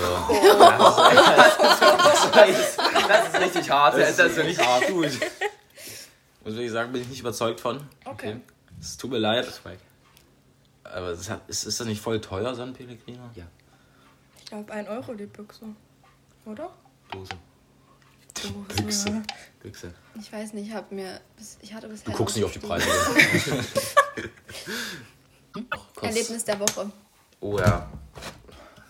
Das 2.34 3.28
ist 3.28 3.40
richtig 3.40 3.70
hart. 3.70 3.96
Das 3.96 4.18
ist 4.18 4.44
nicht 4.44 4.66
hart. 4.66 4.88
Gut. 4.88 5.10
Muss 6.44 6.56
ich 6.56 6.70
sagen, 6.70 6.92
bin 6.92 7.02
ich 7.02 7.08
nicht 7.08 7.20
überzeugt 7.20 7.60
von. 7.60 7.80
Okay. 8.04 8.40
Es 8.80 8.96
tut 8.96 9.10
mir 9.10 9.18
leid. 9.18 9.46
Aber 10.84 11.08
es 11.08 11.30
hat, 11.30 11.40
ist, 11.48 11.64
ist 11.64 11.80
das 11.80 11.86
nicht 11.86 12.00
voll 12.00 12.20
teuer, 12.20 12.54
San 12.54 12.72
Pellegrino? 12.72 13.30
Ja. 13.34 13.44
Ich 14.38 14.44
glaube, 14.46 14.72
1 14.72 14.88
Euro 14.88 15.14
die 15.14 15.26
Büchse. 15.26 15.64
Oder? 16.44 16.70
Dose. 17.10 17.32
Büchse. 18.76 19.22
Büchse. 19.62 19.94
Ich 20.20 20.32
weiß 20.32 20.52
nicht, 20.54 20.68
ich, 20.68 20.74
hab 20.74 20.90
mir 20.92 21.20
ich 21.60 21.72
hatte 21.72 21.88
bisher. 21.88 22.04
Du 22.06 22.12
guckst 22.12 22.36
nicht 22.36 22.44
auf 22.44 22.52
die 22.52 22.58
Preise. 22.58 22.86
Kurz- 25.94 26.02
Erlebnis 26.02 26.44
der 26.44 26.58
Woche. 26.60 26.90
Oh 27.40 27.58
ja. 27.58 27.88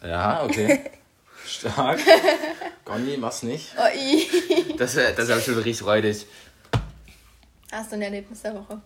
Ja, 0.03 0.45
okay. 0.45 0.91
Stark. 1.47 2.01
Conny, 2.85 3.21
was 3.21 3.43
nicht? 3.43 3.75
Oh. 3.77 3.83
Das, 4.79 4.95
wär- 4.97 5.13
das 5.13 5.29
ist 5.29 5.45
schon 5.45 5.55
richtig 5.57 5.79
freudig. 5.81 6.27
Hast 7.71 7.91
du 7.93 7.97
ein 7.97 8.03
Erlebnis 8.03 8.41
der 8.43 8.55
Woche? 8.55 8.81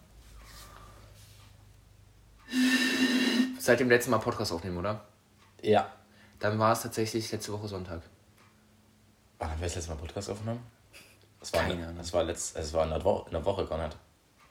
Seit 3.58 3.80
dem 3.80 3.88
letzten 3.88 4.10
Mal 4.10 4.18
Podcast 4.18 4.52
aufnehmen, 4.52 4.78
oder? 4.78 5.04
Ja. 5.62 5.92
Dann 6.40 6.58
war 6.58 6.72
es 6.72 6.82
tatsächlich 6.82 7.30
letzte 7.30 7.52
Woche 7.52 7.68
Sonntag. 7.68 8.02
Wann 9.38 9.50
haben 9.50 9.60
wir 9.60 9.66
das 9.66 9.76
letzte 9.76 9.90
Mal 9.92 9.98
Podcast 9.98 10.30
aufgenommen? 10.30 10.64
Das 11.40 11.52
war, 11.52 11.60
Keine 11.62 11.74
eine, 11.74 11.82
Ahnung. 11.84 11.98
das 11.98 12.12
war, 12.12 12.24
letzt, 12.24 12.56
es 12.56 12.72
war 12.72 12.84
in 12.84 12.90
der 12.90 13.04
Woche, 13.04 13.26
in 13.26 13.32
der 13.32 13.44
Woche 13.44 13.66
gar 13.66 13.78
nicht. 13.84 13.96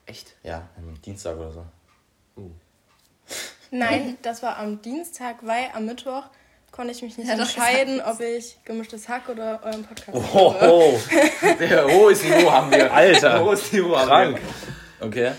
Echt? 0.05 0.33
Ja, 0.43 0.69
am 0.77 0.99
Dienstag 1.01 1.37
oder 1.37 1.51
so. 1.51 1.65
Uh. 2.37 2.51
Nein, 3.71 4.17
das 4.21 4.41
war 4.41 4.57
am 4.57 4.81
Dienstag, 4.81 5.45
weil 5.45 5.69
am 5.73 5.85
Mittwoch 5.85 6.23
konnte 6.71 6.91
ich 6.93 7.01
mich 7.01 7.17
nicht 7.17 7.27
Ja, 7.27 7.33
entscheiden, 7.33 7.97
das 7.97 8.15
ob 8.15 8.21
ich 8.21 8.57
gemischtes 8.63 9.09
Hack 9.09 9.27
oder 9.27 9.61
euren 9.63 9.83
Podcast 9.83 10.17
Oh, 10.33 10.55
oh. 10.61 10.97
Sehr 11.57 11.85
hohes 11.85 12.23
Niveau 12.23 12.51
haben 12.51 12.71
wir. 12.71 12.93
Alter. 12.93 13.43
Hohes 13.43 13.71
Niveau 13.73 13.97
haben 13.97 14.07
Krank. 14.07 14.41
wir. 14.99 15.07
Okay. 15.07 15.31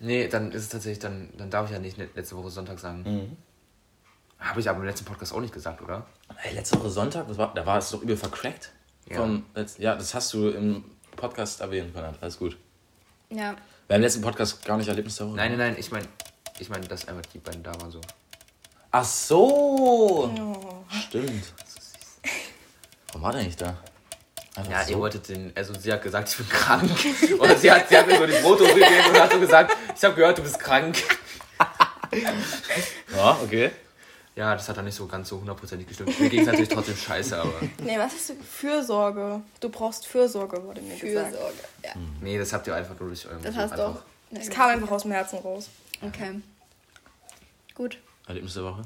Nee, 0.00 0.28
dann 0.28 0.50
ist 0.52 0.62
es 0.62 0.68
tatsächlich, 0.70 0.98
dann, 1.00 1.30
dann 1.36 1.50
darf 1.50 1.66
ich 1.66 1.72
ja 1.72 1.78
nicht 1.78 1.98
letzte 1.98 2.36
Woche 2.36 2.50
Sonntag 2.50 2.78
sagen. 2.78 3.36
Habe 4.38 4.60
ich 4.60 4.68
aber 4.68 4.78
im 4.80 4.84
letzten 4.86 5.04
Podcast 5.04 5.32
auch 5.34 5.40
nicht 5.40 5.52
gesagt, 5.54 5.82
oder? 5.82 6.06
Ey, 6.42 6.54
letzte 6.54 6.78
Woche 6.78 6.90
Sonntag, 6.90 7.28
was 7.28 7.36
war, 7.38 7.52
da 7.54 7.64
war 7.66 7.78
es 7.78 7.90
doch 7.90 8.02
übel 8.02 8.16
vercrackt. 8.16 8.72
Ja. 9.08 9.16
Vom 9.16 9.44
letzten, 9.54 9.82
ja, 9.82 9.94
das 9.94 10.14
hast 10.14 10.32
du 10.32 10.48
im 10.50 10.84
Podcast 11.16 11.60
erwähnt, 11.60 11.94
Konrad. 11.94 12.16
Alles 12.20 12.38
gut. 12.38 12.56
Ja. 13.30 13.36
Wir 13.38 13.44
haben 13.46 13.56
im 13.96 14.00
letzten 14.02 14.22
Podcast 14.22 14.64
gar 14.64 14.76
nicht 14.78 14.88
Erlebnis 14.88 15.20
Woche. 15.20 15.30
Nein, 15.36 15.50
nein, 15.52 15.58
nein, 15.58 15.76
ich 15.78 15.90
meine, 15.90 16.06
ich 16.58 16.68
meine, 16.68 16.86
dass 16.86 17.06
einfach 17.06 17.26
die 17.32 17.38
beiden 17.38 17.62
da 17.62 17.74
waren 17.80 17.90
so. 17.90 18.00
Ach 18.90 19.04
so. 19.04 20.30
Oh. 20.38 20.84
Stimmt. 21.08 21.52
Warum 23.08 23.22
war 23.22 23.32
der 23.32 23.42
nicht 23.42 23.60
da? 23.60 23.76
Einfach 24.56 24.70
Ja, 24.70 24.84
so. 24.84 24.92
ihr 24.92 24.98
wolltet 24.98 25.28
den, 25.28 25.52
also 25.54 25.74
sie 25.78 25.92
hat 25.92 26.02
gesagt, 26.02 26.28
ich 26.30 26.36
bin 26.36 26.48
krank. 26.48 26.90
Oder 27.40 27.56
sie 27.56 27.70
hat, 27.70 27.88
sie 27.88 27.96
hat 27.96 28.06
mir 28.06 28.16
so 28.18 28.26
die 28.26 28.32
Fotos 28.32 28.68
gegeben 28.68 29.10
und 29.10 29.20
hat 29.20 29.32
so 29.32 29.40
gesagt, 29.40 29.76
ich 29.96 30.04
habe 30.04 30.14
gehört, 30.14 30.38
du 30.38 30.42
bist 30.42 30.58
krank. 30.58 30.96
Ja, 33.14 33.38
okay. 33.42 33.70
Ja, 34.36 34.54
das 34.54 34.68
hat 34.68 34.76
dann 34.76 34.84
nicht 34.84 34.96
so 34.96 35.06
ganz 35.06 35.28
so 35.28 35.38
hundertprozentig 35.38 35.86
gestimmt. 35.86 36.18
Mir 36.18 36.28
ging 36.28 36.40
es 36.40 36.46
natürlich 36.46 36.68
trotzdem 36.68 36.96
scheiße, 36.96 37.40
aber. 37.40 37.52
Nee, 37.82 37.98
was 37.98 38.14
ist 38.14 38.32
Fürsorge? 38.42 39.42
Du 39.60 39.68
brauchst 39.68 40.06
Fürsorge, 40.06 40.62
wurde 40.64 40.80
mir 40.80 40.96
gesagt. 40.96 41.28
Fürsorge. 41.28 41.54
Ja. 41.84 41.92
Nee, 42.20 42.38
das 42.38 42.52
habt 42.52 42.66
ihr 42.66 42.74
einfach 42.74 42.98
nur 42.98 43.10
durch 43.10 43.26
euren 43.26 43.42
Das 43.42 43.54
hast 43.54 43.78
du 43.78 43.86
auch. 43.86 44.02
Es 44.32 44.50
kam 44.50 44.70
einfach 44.70 44.90
aus 44.90 45.02
dem 45.02 45.12
Herzen 45.12 45.38
raus. 45.38 45.68
Okay. 46.02 46.40
Gut. 47.74 47.98
Erlebnis 48.26 48.54
der 48.54 48.64
Woche? 48.64 48.82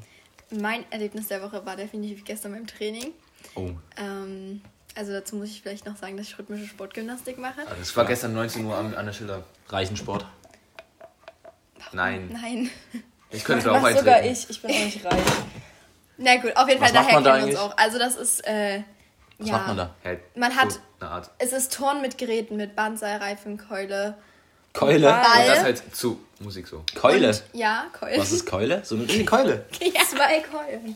Mein 0.51 0.89
Erlebnis 0.91 1.27
der 1.27 1.41
Woche 1.41 1.65
war 1.65 1.75
definitiv 1.75 2.23
gestern 2.25 2.51
beim 2.51 2.67
Training. 2.67 3.13
Oh. 3.55 3.71
Ähm, 3.97 4.61
also 4.95 5.11
dazu 5.11 5.35
muss 5.35 5.49
ich 5.49 5.61
vielleicht 5.61 5.85
noch 5.85 5.95
sagen, 5.95 6.17
dass 6.17 6.27
ich 6.27 6.37
rhythmische 6.37 6.67
Sportgymnastik 6.67 7.39
mache. 7.39 7.61
Also 7.67 7.81
ich 7.81 7.95
war 7.95 8.05
gestern 8.05 8.33
19 8.33 8.65
Uhr 8.65 8.75
an, 8.75 8.93
an 8.93 9.05
der 9.05 9.13
Schiller. 9.13 9.43
Reichensport. 9.67 10.25
Nein, 11.91 12.29
Nein. 12.31 12.69
Ich 13.31 13.43
könnte 13.43 13.71
auch 13.71 13.81
Was 13.81 13.97
sogar 13.99 14.15
eintreten. 14.15 14.33
ich, 14.33 14.49
ich 14.49 14.61
bin 14.61 14.71
auch 14.71 14.79
nicht 14.85 15.05
reich. 15.05 15.19
Na 16.17 16.35
gut, 16.37 16.55
auf 16.55 16.67
jeden 16.67 16.81
Was 16.81 16.91
Fall, 16.91 17.01
daher 17.03 17.13
man 17.15 17.23
da 17.23 17.31
kennen 17.37 17.47
wir 17.51 17.53
uns 17.53 17.59
auch. 17.71 17.77
Also 17.77 17.97
das 17.99 18.15
ist, 18.15 18.45
äh, 18.47 18.81
Was 19.37 19.47
ja. 19.47 19.53
macht 19.53 19.67
man 19.67 19.77
da? 19.77 19.95
Halt 20.03 20.19
Man 20.35 20.55
hat- 20.55 20.71
so 20.73 20.79
eine 20.99 21.09
Art. 21.11 21.29
Es 21.37 21.53
ist 21.53 21.73
Turn 21.73 22.01
mit 22.01 22.17
Geräten, 22.17 22.57
mit 22.57 22.75
Bandseil, 22.75 23.17
Reifen, 23.19 23.57
Keule. 23.57 24.15
Keule. 24.73 25.07
Ball. 25.07 25.41
Und 25.41 25.47
das 25.47 25.63
halt 25.63 25.95
zu 25.95 26.19
Musik 26.39 26.67
so. 26.67 26.83
Keule. 26.95 27.29
Und, 27.29 27.43
ja, 27.53 27.85
Keule. 27.97 28.17
Was 28.19 28.31
ist 28.31 28.45
Keule? 28.45 28.81
So 28.83 28.95
eine 28.95 29.05
Keule. 29.25 29.65
ja. 29.81 30.01
Zwei 30.05 30.39
Keulen. 30.41 30.95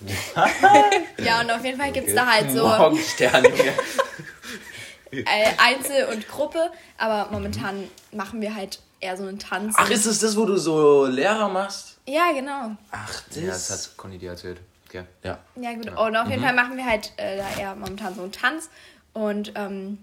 ja, 1.24 1.40
und 1.40 1.50
auf 1.50 1.64
jeden 1.64 1.78
Fall 1.80 1.92
gibt 1.92 2.08
es 2.08 2.14
da 2.14 2.26
halt 2.26 2.50
so 2.50 2.66
Morgenstern, 2.66 3.44
äh, 5.10 5.22
Einzel 5.58 6.06
und 6.12 6.28
Gruppe. 6.28 6.70
Aber 6.98 7.30
momentan 7.30 7.88
machen 8.12 8.40
wir 8.40 8.54
halt 8.54 8.80
eher 9.04 9.16
so 9.16 9.24
einen 9.24 9.38
Tanz. 9.38 9.74
Ach, 9.78 9.88
ist 9.90 10.06
es 10.06 10.18
das, 10.20 10.36
wo 10.36 10.44
du 10.46 10.56
so 10.56 11.06
Lehrer 11.06 11.48
machst? 11.48 11.98
Ja, 12.06 12.32
genau. 12.32 12.72
Ach, 12.90 13.22
das. 13.28 13.36
Ja, 13.36 13.46
das 13.48 13.70
hat 13.70 13.96
Conny 13.96 14.18
dir 14.18 14.30
erzählt. 14.30 14.60
Okay. 14.88 15.04
Ja. 15.22 15.38
Ja, 15.56 15.72
gut. 15.74 15.88
Und 15.96 16.16
auf 16.16 16.28
jeden 16.28 16.42
Fall 16.42 16.54
machen 16.54 16.76
wir 16.76 16.84
halt 16.86 17.12
äh, 17.16 17.36
da 17.38 17.60
eher 17.60 17.74
momentan 17.74 18.14
so 18.14 18.22
einen 18.22 18.32
Tanz. 18.32 18.68
Und 19.12 19.52
ähm, 19.54 19.98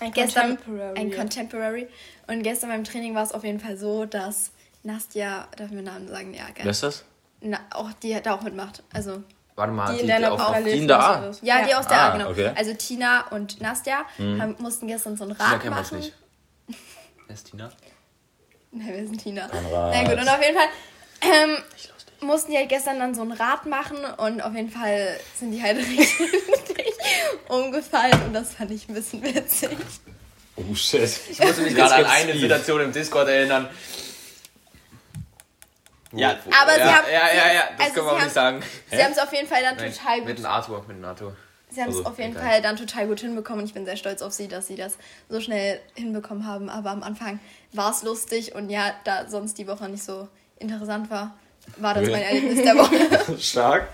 Ein 0.00 0.12
gestern 0.12 0.56
Contemporary. 0.56 0.98
ein 0.98 1.10
Contemporary. 1.12 1.88
Und 2.26 2.42
gestern 2.42 2.70
beim 2.70 2.84
Training 2.84 3.14
war 3.14 3.22
es 3.22 3.32
auf 3.32 3.44
jeden 3.44 3.60
Fall 3.60 3.76
so, 3.76 4.04
dass 4.06 4.50
Nastja, 4.82 5.46
darf 5.56 5.66
ich 5.68 5.72
mir 5.74 5.82
Namen 5.82 6.08
sagen? 6.08 6.32
Ja, 6.34 6.44
Wer 6.46 6.54
gerne. 6.54 6.70
ist 6.70 6.82
das? 6.82 7.04
Na, 7.42 7.58
auch 7.70 7.90
die 8.02 8.18
da 8.22 8.34
auch 8.34 8.42
mitmacht. 8.42 8.82
Also 8.92 9.22
Warte 9.56 9.72
mal, 9.72 9.94
Die 9.94 10.00
in 10.02 10.08
deiner 10.08 10.32
auf, 10.32 10.38
Parallel. 10.38 10.72
die 10.74 10.78
in 10.80 10.88
der 10.88 11.00
A? 11.00 11.30
ja, 11.42 11.66
die 11.66 11.74
aus 11.74 11.86
der 11.86 11.98
Ah, 12.00 12.08
A, 12.08 12.16
genau. 12.16 12.30
okay. 12.30 12.52
Also 12.56 12.72
Tina 12.74 13.26
und 13.28 13.60
Nastja 13.60 14.04
haben, 14.18 14.56
mussten 14.58 14.86
gestern 14.86 15.16
so 15.18 15.24
ein 15.24 15.30
Tina 15.36 15.44
Rad 15.50 15.60
kennen 15.60 15.74
wir 15.74 15.80
uns 15.80 15.90
machen. 15.92 15.98
nicht. 16.02 16.14
Wer 17.26 17.34
ist 17.34 17.50
Tina? 17.50 17.70
Na, 18.72 18.86
wir 18.86 19.06
sind 19.06 19.38
Rad. 19.38 19.50
Na 19.52 20.02
gut, 20.04 20.20
und 20.20 20.28
auf 20.28 20.42
jeden 20.42 20.56
Fall 20.56 20.68
ähm, 21.22 21.56
mussten 22.20 22.52
die 22.52 22.56
halt 22.58 22.68
gestern 22.68 22.98
dann 23.00 23.14
so 23.14 23.22
ein 23.22 23.32
Rad 23.32 23.66
machen 23.66 23.98
und 24.16 24.40
auf 24.42 24.54
jeden 24.54 24.70
Fall 24.70 25.18
sind 25.38 25.50
die 25.52 25.62
halt 25.62 25.76
richtig 25.78 26.08
umgefallen 27.48 28.20
und 28.26 28.32
das 28.32 28.54
fand 28.54 28.70
ich 28.70 28.88
ein 28.88 28.94
bisschen 28.94 29.22
witzig. 29.22 29.70
Oh 30.56 30.74
shit. 30.74 31.02
Ich 31.30 31.38
musste 31.40 31.62
mich 31.62 31.74
gerade 31.74 31.96
an 31.96 32.04
eine. 32.06 32.32
Situation 32.38 32.80
im 32.82 32.92
Discord 32.92 33.28
erinnern. 33.28 33.68
Ja, 36.12 36.30
Aber 36.60 36.72
sie 36.74 36.80
ja, 36.80 36.96
haben- 36.96 37.06
Ja, 37.12 37.28
ja, 37.34 37.52
ja, 37.52 37.62
das 37.78 37.86
also 37.86 37.94
können 37.94 38.06
wir 38.06 38.10
sie 38.10 38.16
auch 38.18 38.22
nicht 38.24 38.32
sagen. 38.34 38.62
Sie 38.90 39.04
haben 39.04 39.12
es 39.12 39.18
auf 39.18 39.32
jeden 39.32 39.46
Fall 39.48 39.62
dann 39.62 39.76
Nein, 39.76 39.92
total 39.92 40.18
mit 40.18 40.26
gut. 40.28 40.38
dem 40.38 40.46
Arthur, 40.46 40.84
mit 40.88 40.96
dem 40.96 41.04
Arthur. 41.04 41.36
Sie 41.70 41.80
haben 41.80 41.90
es 41.90 41.96
Also, 41.98 42.08
auf 42.08 42.18
jeden 42.18 42.32
egal. 42.32 42.42
Fall 42.42 42.62
dann 42.62 42.76
total 42.76 43.06
gut 43.06 43.20
hinbekommen 43.20 43.60
und 43.62 43.66
ich 43.66 43.74
bin 43.74 43.84
sehr 43.84 43.96
stolz 43.96 44.22
auf 44.22 44.32
sie, 44.32 44.48
dass 44.48 44.66
sie 44.66 44.76
das 44.76 44.98
so 45.28 45.40
schnell 45.40 45.80
hinbekommen 45.94 46.46
haben. 46.46 46.68
Aber 46.68 46.90
am 46.90 47.02
Anfang 47.02 47.38
war 47.72 47.90
es 47.92 48.02
lustig 48.02 48.54
und 48.54 48.70
ja, 48.70 48.92
da 49.04 49.28
sonst 49.28 49.58
die 49.58 49.66
Woche 49.66 49.88
nicht 49.88 50.02
so 50.02 50.28
interessant 50.58 51.10
war, 51.10 51.36
war 51.76 51.94
das 51.94 52.08
mein 52.08 52.22
Erlebnis 52.22 52.62
der 52.62 52.74
Woche. 52.76 53.38
Stark. 53.40 53.88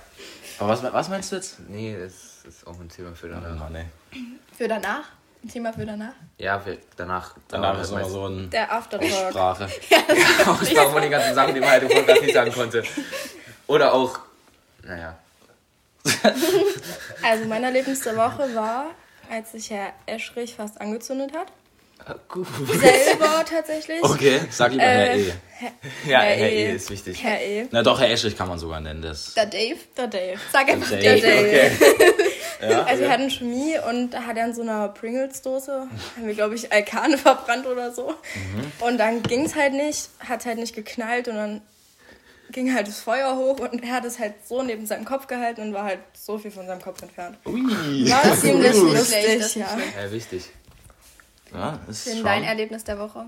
Aber 0.59 0.69
was, 0.71 0.83
was 0.83 1.09
meinst 1.11 1.31
du 1.33 1.37
jetzt? 1.37 1.61
Nee, 1.69 1.97
das 1.99 2.45
ist 2.49 2.67
auch 2.67 2.79
ein 2.81 2.89
Thema 2.89 3.15
für 3.15 3.27
Oh 3.27 3.31
danach. 3.33 3.59
Mann, 3.59 3.75
ey. 3.75 3.85
Für 4.57 4.69
danach? 4.69 5.05
Ein 5.45 5.49
Thema 5.51 5.73
für 5.73 5.85
danach? 5.85 6.15
Ja, 6.39 6.65
wir, 6.65 6.79
danach. 6.97 7.35
Danach 7.49 7.81
ist 7.81 7.91
nochmal 7.91 8.09
so 8.09 8.27
ein 8.27 8.49
Der 8.51 8.73
Aftertalk. 8.73 9.13
Aussprache. 9.27 9.65
Aussprache 10.47 10.91
von 10.91 11.03
den 11.03 11.11
ganzen 11.11 11.35
Sachen, 11.35 11.55
die 11.55 11.61
man 11.61 11.69
halt 11.71 11.83
im 11.83 11.89
Podcast 11.91 12.23
nicht 12.23 12.35
sagen 12.35 12.53
konnte. 12.53 12.83
Oder 13.67 13.93
auch, 13.93 14.19
naja. 14.83 15.19
Also 17.23 17.45
mein 17.47 17.65
Erlebnis 17.65 18.01
der 18.01 18.17
Woche 18.17 18.55
war, 18.55 18.87
als 19.31 19.53
sich 19.53 19.71
Herr 19.71 19.93
Eschrich 20.07 20.55
fast 20.55 20.81
angezündet 20.81 21.33
hat. 21.35 21.49
Gut. 22.29 22.47
Selber 22.69 23.45
tatsächlich. 23.49 24.01
Okay, 24.03 24.41
sag 24.51 24.71
lieber 24.73 24.85
Herr 24.85 25.15
Äh, 25.15 25.21
E. 25.23 25.33
Ja, 26.07 26.21
Herr 26.21 26.37
Herr 26.37 26.51
E. 26.53 26.67
E 26.67 26.75
ist 26.77 26.91
wichtig. 26.91 27.23
Herr 27.25 27.43
E. 27.43 27.67
Na 27.73 27.83
doch, 27.83 27.99
Herr 27.99 28.11
Eschrich 28.11 28.37
kann 28.37 28.47
man 28.49 28.59
sogar 28.61 28.81
nennen. 28.81 29.03
Das. 29.03 29.35
Der 29.35 29.47
Dave? 29.47 29.79
Der 29.97 30.07
Dave. 30.07 30.39
Sag 30.53 30.69
einfach 30.69 30.91
Dave. 30.91 31.03
der 31.03 31.21
Dave. 31.21 31.47
Okay. 31.47 32.13
Also 32.87 33.03
wir 33.03 33.11
hatten 33.11 33.29
Chemie 33.31 33.75
und 33.91 34.13
da 34.13 34.23
hat 34.23 34.39
er 34.39 34.47
in 34.47 34.55
so 34.55 34.63
einer 34.63 34.89
Pringles-Dose, 34.89 35.89
haben 36.17 36.27
wir 36.27 36.33
glaube 36.33 36.55
ich 36.55 36.73
Alkane 36.73 37.19
verbrannt 37.19 37.67
oder 37.67 37.93
so. 37.93 38.15
Und 38.81 38.97
dann 38.97 39.23
ging 39.23 39.45
es 39.45 39.55
halt 39.55 39.75
nicht, 39.75 40.09
hat 40.21 40.47
halt 40.47 40.57
nicht 40.57 40.75
geknallt 40.75 41.29
und 41.29 41.35
dann 41.35 41.61
ging 42.53 42.73
halt 42.75 42.87
das 42.89 43.01
Feuer 43.01 43.37
hoch 43.37 43.59
und 43.61 43.83
er 43.83 43.93
hat 43.93 44.05
es 44.05 44.19
halt 44.19 44.35
so 44.47 44.63
neben 44.63 44.87
seinem 44.87 45.05
Kopf 45.05 45.27
gehalten 45.27 45.63
und 45.63 45.75
war 45.75 45.85
halt 45.85 46.01
so 46.15 46.39
viel 46.39 46.51
von 46.51 46.67
seinem 46.67 46.81
Kopf 46.81 47.03
entfernt. 47.03 47.39
Ui. 47.47 47.63
War 48.11 48.35
ziemlich 48.37 48.73
nicht 48.73 48.83
lustig, 48.83 49.25
das 49.39 49.47
ist 49.47 49.55
ja. 49.57 49.67
Ja, 50.01 50.11
wichtig. 50.13 50.49
Ja, 51.53 51.79
ist 51.89 52.09
schon. 52.11 52.25
dein 52.25 52.45
Erlebnis 52.45 52.85
der 52.85 52.99
Woche. 52.99 53.27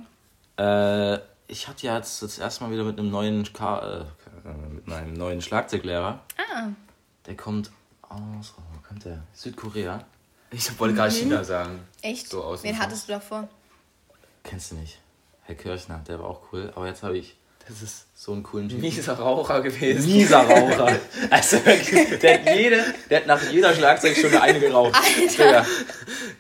Äh, 0.59 1.19
ich 1.51 1.67
hatte 1.69 1.87
ja 1.87 1.97
jetzt 1.97 2.21
das 2.23 2.39
erste 2.39 2.65
Mal 2.65 2.73
wieder 2.73 2.85
mit 2.85 2.99
einem 2.99 3.11
neuen 3.11 3.51
Ka 3.53 4.05
äh, 4.45 4.49
mit 4.75 4.87
meinem 4.87 5.15
neuen 5.15 5.41
Schlagzeuglehrer. 5.41 6.21
Ah, 6.37 6.69
Der 7.27 7.37
kommt 7.37 7.71
aus, 8.03 8.55
oh, 8.59 8.63
wo 8.75 8.81
kommt 8.87 9.05
der? 9.05 9.23
Südkorea. 9.35 10.05
Ich 10.51 10.79
wollte 10.79 10.95
gerade 10.95 11.13
China 11.13 11.45
sagen. 11.45 11.81
echt? 12.03 12.29
So 12.29 12.57
Wen 12.63 12.79
hattest 12.79 13.09
du 13.09 13.13
davor? 13.13 13.49
Kennst 14.45 14.71
du 14.73 14.77
nicht? 14.77 14.99
Herr 15.43 15.55
Kirchner, 15.55 16.03
der 16.07 16.19
war 16.21 16.27
auch 16.29 16.41
cool. 16.53 16.73
Aber 16.75 16.87
jetzt 16.87 17.03
habe 17.03 17.17
ich 17.19 17.37
Das 17.69 17.83
ist 17.83 18.07
so 18.15 18.33
einen 18.33 18.43
coolen 18.43 18.69
Typen. 18.69 18.81
mieser 18.81 19.13
Raucher 19.19 19.61
gewesen. 19.61 20.11
Mieser 20.11 20.39
Raucher. 20.41 20.99
Also 21.31 21.65
wirklich, 21.67 22.19
der 22.19 22.41
hat 22.41 22.57
jede, 22.57 22.95
der 23.11 23.19
hat 23.21 23.27
nach 23.27 23.43
jeder 23.51 23.75
Schlagzeugstunde 23.75 24.41
eine 24.41 24.59
geraucht. 24.59 24.95
Alter! 24.95 25.67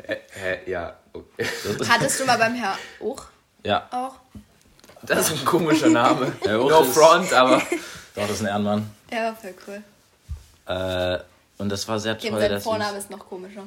Hä, 0.06 0.58
ja. 0.70 0.96
okay. 1.12 1.46
Hattest 1.86 2.20
du 2.20 2.24
mal 2.24 2.38
beim 2.38 2.54
Herr 2.54 2.78
Uch 3.00 3.24
Ja, 3.62 3.86
auch? 3.90 4.14
Das 5.02 5.30
ist 5.30 5.38
ein 5.40 5.44
komischer 5.44 5.88
Name. 5.90 6.32
Herr 6.44 6.60
Uch 6.64 6.70
no 6.70 6.82
ist- 6.82 6.94
front, 6.94 7.32
aber. 7.34 7.58
doch, 8.14 8.22
das 8.22 8.30
ist 8.30 8.40
ein 8.40 8.46
Ehrenmann. 8.46 8.90
Der 9.10 9.24
war 9.24 9.36
voll 9.36 9.54
cool. 9.66 9.82
Äh, 10.74 11.18
und 11.58 11.68
das 11.68 11.86
war 11.88 11.98
sehr 11.98 12.16
toll. 12.18 12.38
sein 12.40 12.50
dass 12.50 12.62
Vorname 12.64 12.98
ist 12.98 13.10
noch 13.10 13.18
komischer. 13.28 13.64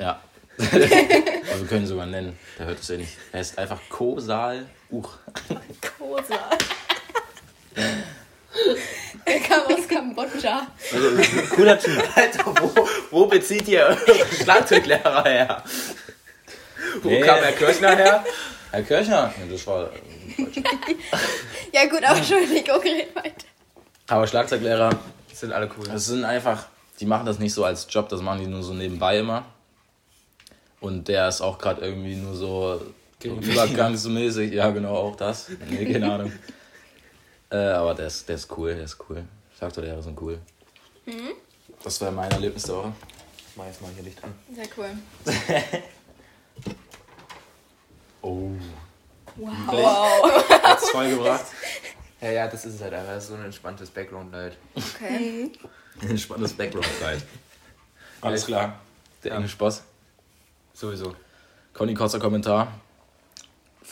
Ja. 0.00 0.20
also 0.58 0.72
wir 0.78 1.66
können 1.68 1.82
ihn 1.82 1.86
sogar 1.86 2.06
nennen. 2.06 2.38
Der 2.58 2.66
hört 2.66 2.80
es 2.80 2.88
ja 2.88 2.96
nicht. 2.96 3.16
Er 3.32 3.40
ist 3.40 3.58
einfach 3.58 3.80
Kosal 3.88 4.66
Uch. 4.94 5.08
Kosa. 5.98 6.38
Der 9.26 9.40
kam 9.40 9.62
aus 9.74 9.88
Kambodscha. 9.88 10.66
Cooler 11.54 11.78
Typ. 11.78 12.02
Alter, 12.16 12.44
wo, 12.46 12.88
wo 13.10 13.26
bezieht 13.26 13.66
ihr 13.68 13.80
eure 13.86 14.26
Schlagzeuglehrer 14.42 15.24
her? 15.24 15.64
Wo 17.02 17.08
Nee. 17.08 17.20
kam 17.22 17.38
Herr 17.38 17.52
Kirchner 17.52 17.96
her? 17.96 18.24
Herr 18.70 18.82
Kirchner? 18.82 19.34
Ja, 19.38 19.46
das 19.50 19.66
war. 19.66 19.90
Ja 21.72 21.86
gut, 21.86 22.04
aber 22.04 22.18
Entschuldigung, 22.18 22.80
red 22.82 23.16
weiter. 23.16 23.46
Aber 24.08 24.26
Schlagzeuglehrer, 24.26 24.90
Sind 25.32 25.52
alle 25.52 25.68
cool. 25.76 25.88
das 25.88 26.06
sind 26.06 26.24
einfach. 26.24 26.66
Die 27.00 27.06
machen 27.06 27.26
das 27.26 27.38
nicht 27.40 27.52
so 27.54 27.64
als 27.64 27.88
Job, 27.90 28.08
das 28.08 28.20
machen 28.20 28.38
die 28.40 28.46
nur 28.46 28.62
so 28.62 28.72
nebenbei 28.74 29.18
immer. 29.18 29.44
Und 30.80 31.08
der 31.08 31.26
ist 31.28 31.40
auch 31.40 31.58
gerade 31.58 31.80
irgendwie 31.80 32.14
nur 32.14 32.34
so 32.36 32.80
übergangsmäßig. 33.24 34.52
Ja, 34.52 34.70
genau, 34.70 34.94
auch 34.94 35.16
das. 35.16 35.50
Nee, 35.68 35.92
keine 35.92 36.12
Ahnung. 36.12 36.32
äh, 37.50 37.56
aber 37.56 37.94
der 37.94 38.06
ist, 38.06 38.28
der 38.28 38.36
ist 38.36 38.50
cool, 38.56 38.74
der 38.74 38.84
ist 38.84 38.96
cool. 39.08 39.24
Schlagzeuglehrer 39.56 40.02
sind 40.02 40.20
cool. 40.20 40.38
Das 41.82 42.00
war 42.00 42.10
mein 42.10 42.30
Erlebnis 42.30 42.62
der 42.64 42.76
Woche. 42.76 42.92
Ich 43.50 43.56
mach 43.56 43.66
jetzt 43.66 43.82
mal 43.82 43.90
hier 43.94 44.04
Licht 44.04 44.22
an. 44.24 44.34
Sehr 44.54 44.66
cool. 44.76 44.90
Oh. 48.26 48.52
Wow. 49.36 50.48
Hat's 50.62 50.88
voll 50.88 51.10
gebracht. 51.10 51.44
Ja, 52.22 52.30
ja, 52.30 52.48
das 52.48 52.64
ist 52.64 52.76
es 52.76 52.80
halt 52.80 52.94
einfach 52.94 53.20
so 53.20 53.34
ein 53.34 53.44
entspanntes 53.44 53.90
Background-Light. 53.90 54.56
Okay. 54.74 55.52
Ein 56.00 56.16
spannendes 56.16 56.54
Background-Zeit. 56.54 57.22
Alles 58.22 58.46
klar. 58.46 58.80
Der 59.22 59.32
Ja. 59.32 59.36
Englisch-Boss. 59.36 59.82
Sowieso. 60.72 61.14
Conny, 61.74 61.92
kurzer 61.92 62.18
Kommentar. 62.18 62.72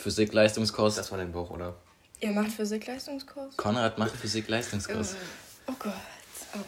Physik-Leistungskurs. 0.03 0.95
Das 0.95 1.11
war 1.11 1.17
dein 1.17 1.31
Bauch, 1.31 1.49
oder? 1.49 1.75
Ihr 2.19 2.31
macht 2.31 2.51
Physik-Leistungskurs? 2.51 3.57
Konrad 3.57 3.97
macht 3.97 4.11
Physik-Leistungskurs. 4.15 5.15
Oh 5.67 5.73
Gott. 5.79 5.93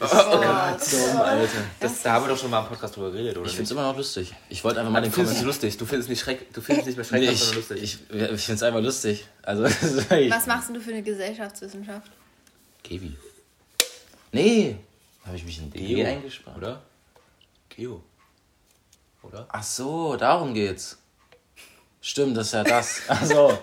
Alter. 1.20 1.48
Das, 1.78 2.02
da 2.02 2.14
haben 2.14 2.24
wir 2.24 2.30
doch 2.30 2.38
schon 2.38 2.50
mal 2.50 2.60
im 2.62 2.66
Podcast 2.66 2.96
drüber 2.96 3.12
geredet, 3.12 3.36
oder 3.36 3.46
Ich 3.46 3.54
find's 3.54 3.70
nicht? 3.70 3.78
immer 3.78 3.86
noch 3.88 3.96
lustig. 3.96 4.34
Ich 4.48 4.64
wollte 4.64 4.80
einfach 4.80 4.90
mal 4.92 5.00
Du 5.00 5.04
den 5.08 5.10
es 5.10 5.14
Kommentar. 5.16 5.44
lustig. 5.44 5.76
Du 5.76 5.86
findest 5.86 6.06
es 6.06 6.10
nicht 6.10 6.20
schreck. 6.22 6.52
Du 6.52 6.60
findest 6.60 6.88
es 6.88 6.96
nicht 6.96 7.10
mehr 7.12 7.20
Nee, 7.20 7.26
schrecklich, 7.28 7.40
ich, 7.40 7.40
sondern 7.40 7.56
lustig. 7.60 7.82
ich, 8.10 8.32
ich 8.34 8.44
find's 8.44 8.62
einfach 8.64 8.80
lustig. 8.82 9.26
Also, 9.42 9.62
das 9.62 10.10
Was 10.10 10.46
machst 10.46 10.68
denn 10.68 10.74
du 10.74 10.80
für 10.80 10.90
eine 10.90 11.02
Gesellschaftswissenschaft? 11.02 12.10
Gewi. 12.82 13.16
Nee. 14.32 14.76
Habe 15.24 15.36
ich 15.36 15.44
mich 15.44 15.58
in 15.58 15.70
Geo, 15.70 15.96
D 15.98 16.04
eingespart? 16.06 16.56
Oder? 16.56 16.82
Geo. 17.68 18.02
Oder? 19.22 19.46
Ach 19.50 19.62
so, 19.62 20.16
darum 20.16 20.52
geht's. 20.52 20.98
Stimmt, 22.00 22.36
das 22.36 22.46
ist 22.48 22.52
ja 22.54 22.64
das. 22.64 23.00
Ach 23.08 23.24
so. 23.24 23.58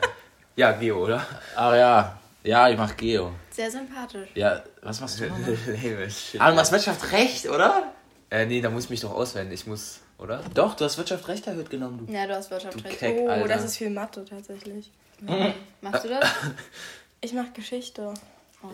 Ja, 0.55 0.71
Geo, 0.73 1.03
oder? 1.03 1.25
Ach 1.55 1.73
ja. 1.75 2.17
Ja, 2.43 2.67
ich 2.69 2.77
mach 2.77 2.95
Geo. 2.97 3.31
Sehr 3.51 3.71
sympathisch. 3.71 4.29
Ja, 4.35 4.61
was 4.81 4.99
machst 4.99 5.19
du 5.19 5.25
nochmal? 5.27 5.57
Lame 5.67 6.09
shit. 6.09 6.41
Ah, 6.41 6.49
du 6.49 6.55
machst 6.57 6.71
Wirtschaft 6.71 7.11
Recht, 7.11 7.47
oder? 7.47 7.93
Äh, 8.29 8.45
nee, 8.45 8.59
da 8.61 8.69
muss 8.69 8.85
ich 8.85 8.89
mich 8.89 8.99
doch 8.99 9.13
auswählen. 9.13 9.49
Ich 9.51 9.65
muss, 9.65 9.99
oder? 10.17 10.41
Doch, 10.53 10.73
du 10.75 10.83
hast 10.83 10.97
Wirtschaft 10.97 11.25
Recht 11.29 11.47
erhöht 11.47 11.69
genommen, 11.69 12.05
du. 12.05 12.11
Ja, 12.13 12.27
du 12.27 12.35
hast 12.35 12.51
Wirtschaft 12.51 12.83
recht. 12.83 12.99
Keck, 12.99 13.15
Oh, 13.19 13.29
Alter. 13.29 13.47
das 13.47 13.63
ist 13.63 13.77
viel 13.77 13.89
Mathe 13.91 14.25
tatsächlich. 14.25 14.91
Machst 15.81 16.03
du 16.03 16.09
das? 16.09 16.27
Ich 17.21 17.31
mache 17.31 17.51
Geschichte. 17.53 18.13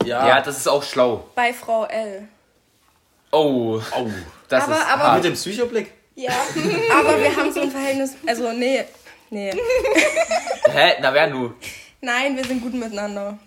Ja. 0.05 0.28
Ja, 0.28 0.41
das 0.41 0.57
ist 0.57 0.68
auch 0.68 0.82
schlau. 0.82 1.30
Bei 1.36 1.53
Frau 1.53 1.86
L. 1.86 2.28
Oh, 3.32 3.80
Oh. 3.95 4.07
das 4.47 4.64
Aber- 4.64 4.74
ist 4.76 4.88
aber- 4.91 5.03
hart. 5.03 5.16
Mit 5.18 5.26
dem 5.26 5.34
Psychoblick? 5.34 5.91
Ja. 6.16 6.32
Aber 6.99 7.20
wir 7.22 7.36
haben 7.36 7.53
so 7.53 7.62
ein 7.62 7.70
Verhältnis. 7.70 8.16
Also, 8.28 8.51
nee. 8.51 8.84
Nee. 9.30 9.51
Hä? 10.71 10.93
Na, 11.01 11.13
wer 11.13 11.27
nu? 11.27 11.53
Nein, 12.01 12.36
wir 12.38 12.43
sind 12.45 12.61
gut 12.61 12.73
miteinander. 12.73 13.38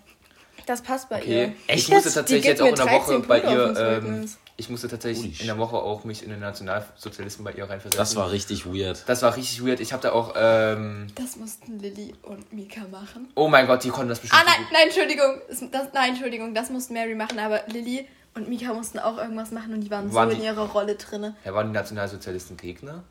Das 0.65 0.81
passt 0.81 1.09
bei 1.09 1.21
ihr. 1.21 1.43
Okay. 1.47 1.55
Ich 1.67 1.73
Echt 1.73 1.89
musste 1.89 2.07
jetzt? 2.09 2.15
tatsächlich 2.15 2.45
jetzt 2.45 2.61
auch 2.61 2.67
in 2.67 2.75
der 2.75 2.85
Woche 2.85 3.11
13 3.19 3.27
bei 3.27 3.41
ihr, 3.41 3.75
ähm, 3.77 4.29
ich 4.55 4.69
musste 4.69 4.87
tatsächlich 4.87 5.33
Holy 5.39 5.41
in 5.41 5.47
der 5.47 5.57
Woche 5.57 5.75
auch 5.75 6.03
mich 6.05 6.23
in 6.23 6.29
den 6.29 6.39
Nationalsozialisten 6.39 7.43
bei 7.43 7.51
ihr 7.53 7.63
reinversetzen. 7.63 7.97
Das 7.97 8.15
war 8.15 8.31
richtig 8.31 8.65
weird. 8.65 9.03
das 9.07 9.21
war 9.23 9.35
richtig 9.35 9.65
weird. 9.65 9.79
Ich 9.81 9.91
habe 9.91 10.03
da 10.03 10.11
auch, 10.13 10.35
ähm, 10.37 11.07
Das 11.15 11.35
mussten 11.35 11.79
Lilly 11.79 12.13
und 12.21 12.53
Mika 12.53 12.81
machen. 12.89 13.27
oh 13.35 13.47
mein 13.49 13.67
Gott, 13.67 13.83
die 13.83 13.89
konnten 13.89 14.09
das 14.09 14.19
bestimmt 14.19 14.41
Ah, 14.41 14.45
nein, 14.47 14.65
nein, 14.71 14.83
Entschuldigung. 14.85 15.41
Das, 15.49 15.59
das, 15.71 15.87
nein, 15.93 16.09
Entschuldigung, 16.11 16.53
das 16.53 16.69
mussten 16.69 16.93
Mary 16.93 17.15
machen, 17.15 17.39
aber 17.39 17.61
Lilly 17.67 18.07
und 18.35 18.47
Mika 18.47 18.73
mussten 18.73 18.99
auch 18.99 19.17
irgendwas 19.17 19.51
machen 19.51 19.73
und 19.73 19.81
die 19.81 19.91
waren, 19.91 20.13
Waren 20.13 20.29
so 20.29 20.35
die- 20.35 20.41
in 20.41 20.47
ihrer 20.47 20.69
Rolle 20.69 20.95
drinne. 20.95 21.35
Ja, 21.43 21.53
waren 21.53 21.67
die 21.67 21.73
Nationalsozialisten 21.73 22.55
Gegner? 22.55 23.03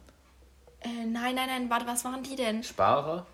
Äh, 0.85 1.07
nein, 1.07 1.35
nein, 1.35 1.47
nein, 1.49 1.71
warte, 1.71 1.87
was 1.87 2.05
waren 2.05 2.23
die 2.23 2.37
denn? 2.37 2.63
Sparer? 2.63 3.27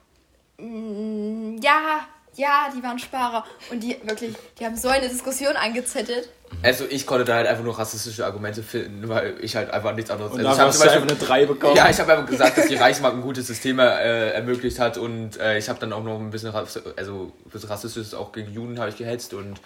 Mm, 0.58 1.58
Ja, 1.62 2.00
ja, 2.34 2.68
die 2.76 2.82
waren 2.82 2.98
Sparer. 2.98 3.44
Und 3.70 3.80
die 3.82 3.96
wirklich, 4.04 4.34
die 4.58 4.64
haben 4.64 4.76
so 4.76 4.88
eine 4.88 5.08
Diskussion 5.08 5.56
angezettelt. 5.56 6.28
Also 6.62 6.84
ich 6.88 7.06
konnte 7.06 7.24
da 7.24 7.34
halt 7.34 7.46
einfach 7.46 7.64
nur 7.64 7.78
rassistische 7.78 8.24
Argumente 8.24 8.62
finden, 8.62 9.06
weil 9.08 9.36
ich 9.40 9.54
halt 9.56 9.70
einfach 9.70 9.94
nichts 9.94 10.10
anderes... 10.10 10.32
Und 10.32 10.38
also 10.40 10.52
ich 10.52 10.58
hab 10.58 10.66
hast 10.68 10.78
zum 10.78 10.86
Beispiel- 10.86 11.02
eine 11.10 11.14
3 11.18 11.46
bekommen. 11.46 11.76
Ja, 11.76 11.90
ich 11.90 11.98
habe 12.00 12.12
einfach 12.12 12.26
gesagt, 12.30 12.56
dass 12.56 12.66
die 12.68 12.76
Reichsmark 12.76 13.12
ein 13.14 13.20
gutes 13.22 13.46
System 13.46 13.78
äh, 13.78 14.30
ermöglicht 14.30 14.78
hat 14.78 14.96
und 14.96 15.36
äh, 15.38 15.58
ich 15.58 15.68
habe 15.68 15.78
dann 15.78 15.92
auch 15.92 16.02
noch 16.02 16.18
ein 16.18 16.30
bisschen, 16.30 16.54
also 16.54 17.32
ein 17.44 17.50
bisschen 17.50 17.68
rassistisch 17.68 18.14
auch 18.14 18.32
gegen 18.32 18.50
Juden 18.52 18.78
habe 18.78 18.88
ich 18.88 18.96
gehetzt 18.96 19.34
und 19.34 19.60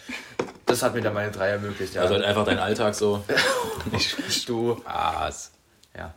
das 0.67 0.83
hat 0.83 0.95
mir 0.95 1.03
dann 1.03 1.15
meine 1.15 1.31
drei 1.31 1.51
ermöglicht. 1.51 1.95
Ja. 1.95 2.03
Also 2.03 2.15
halt 2.15 2.25
einfach 2.25 2.45
dein 2.45 2.59
Alltag 2.59 2.95
so. 2.97 3.23
nicht 3.93 4.49
du. 4.49 4.81
Was? 4.85 5.53
Ja. 5.97 6.13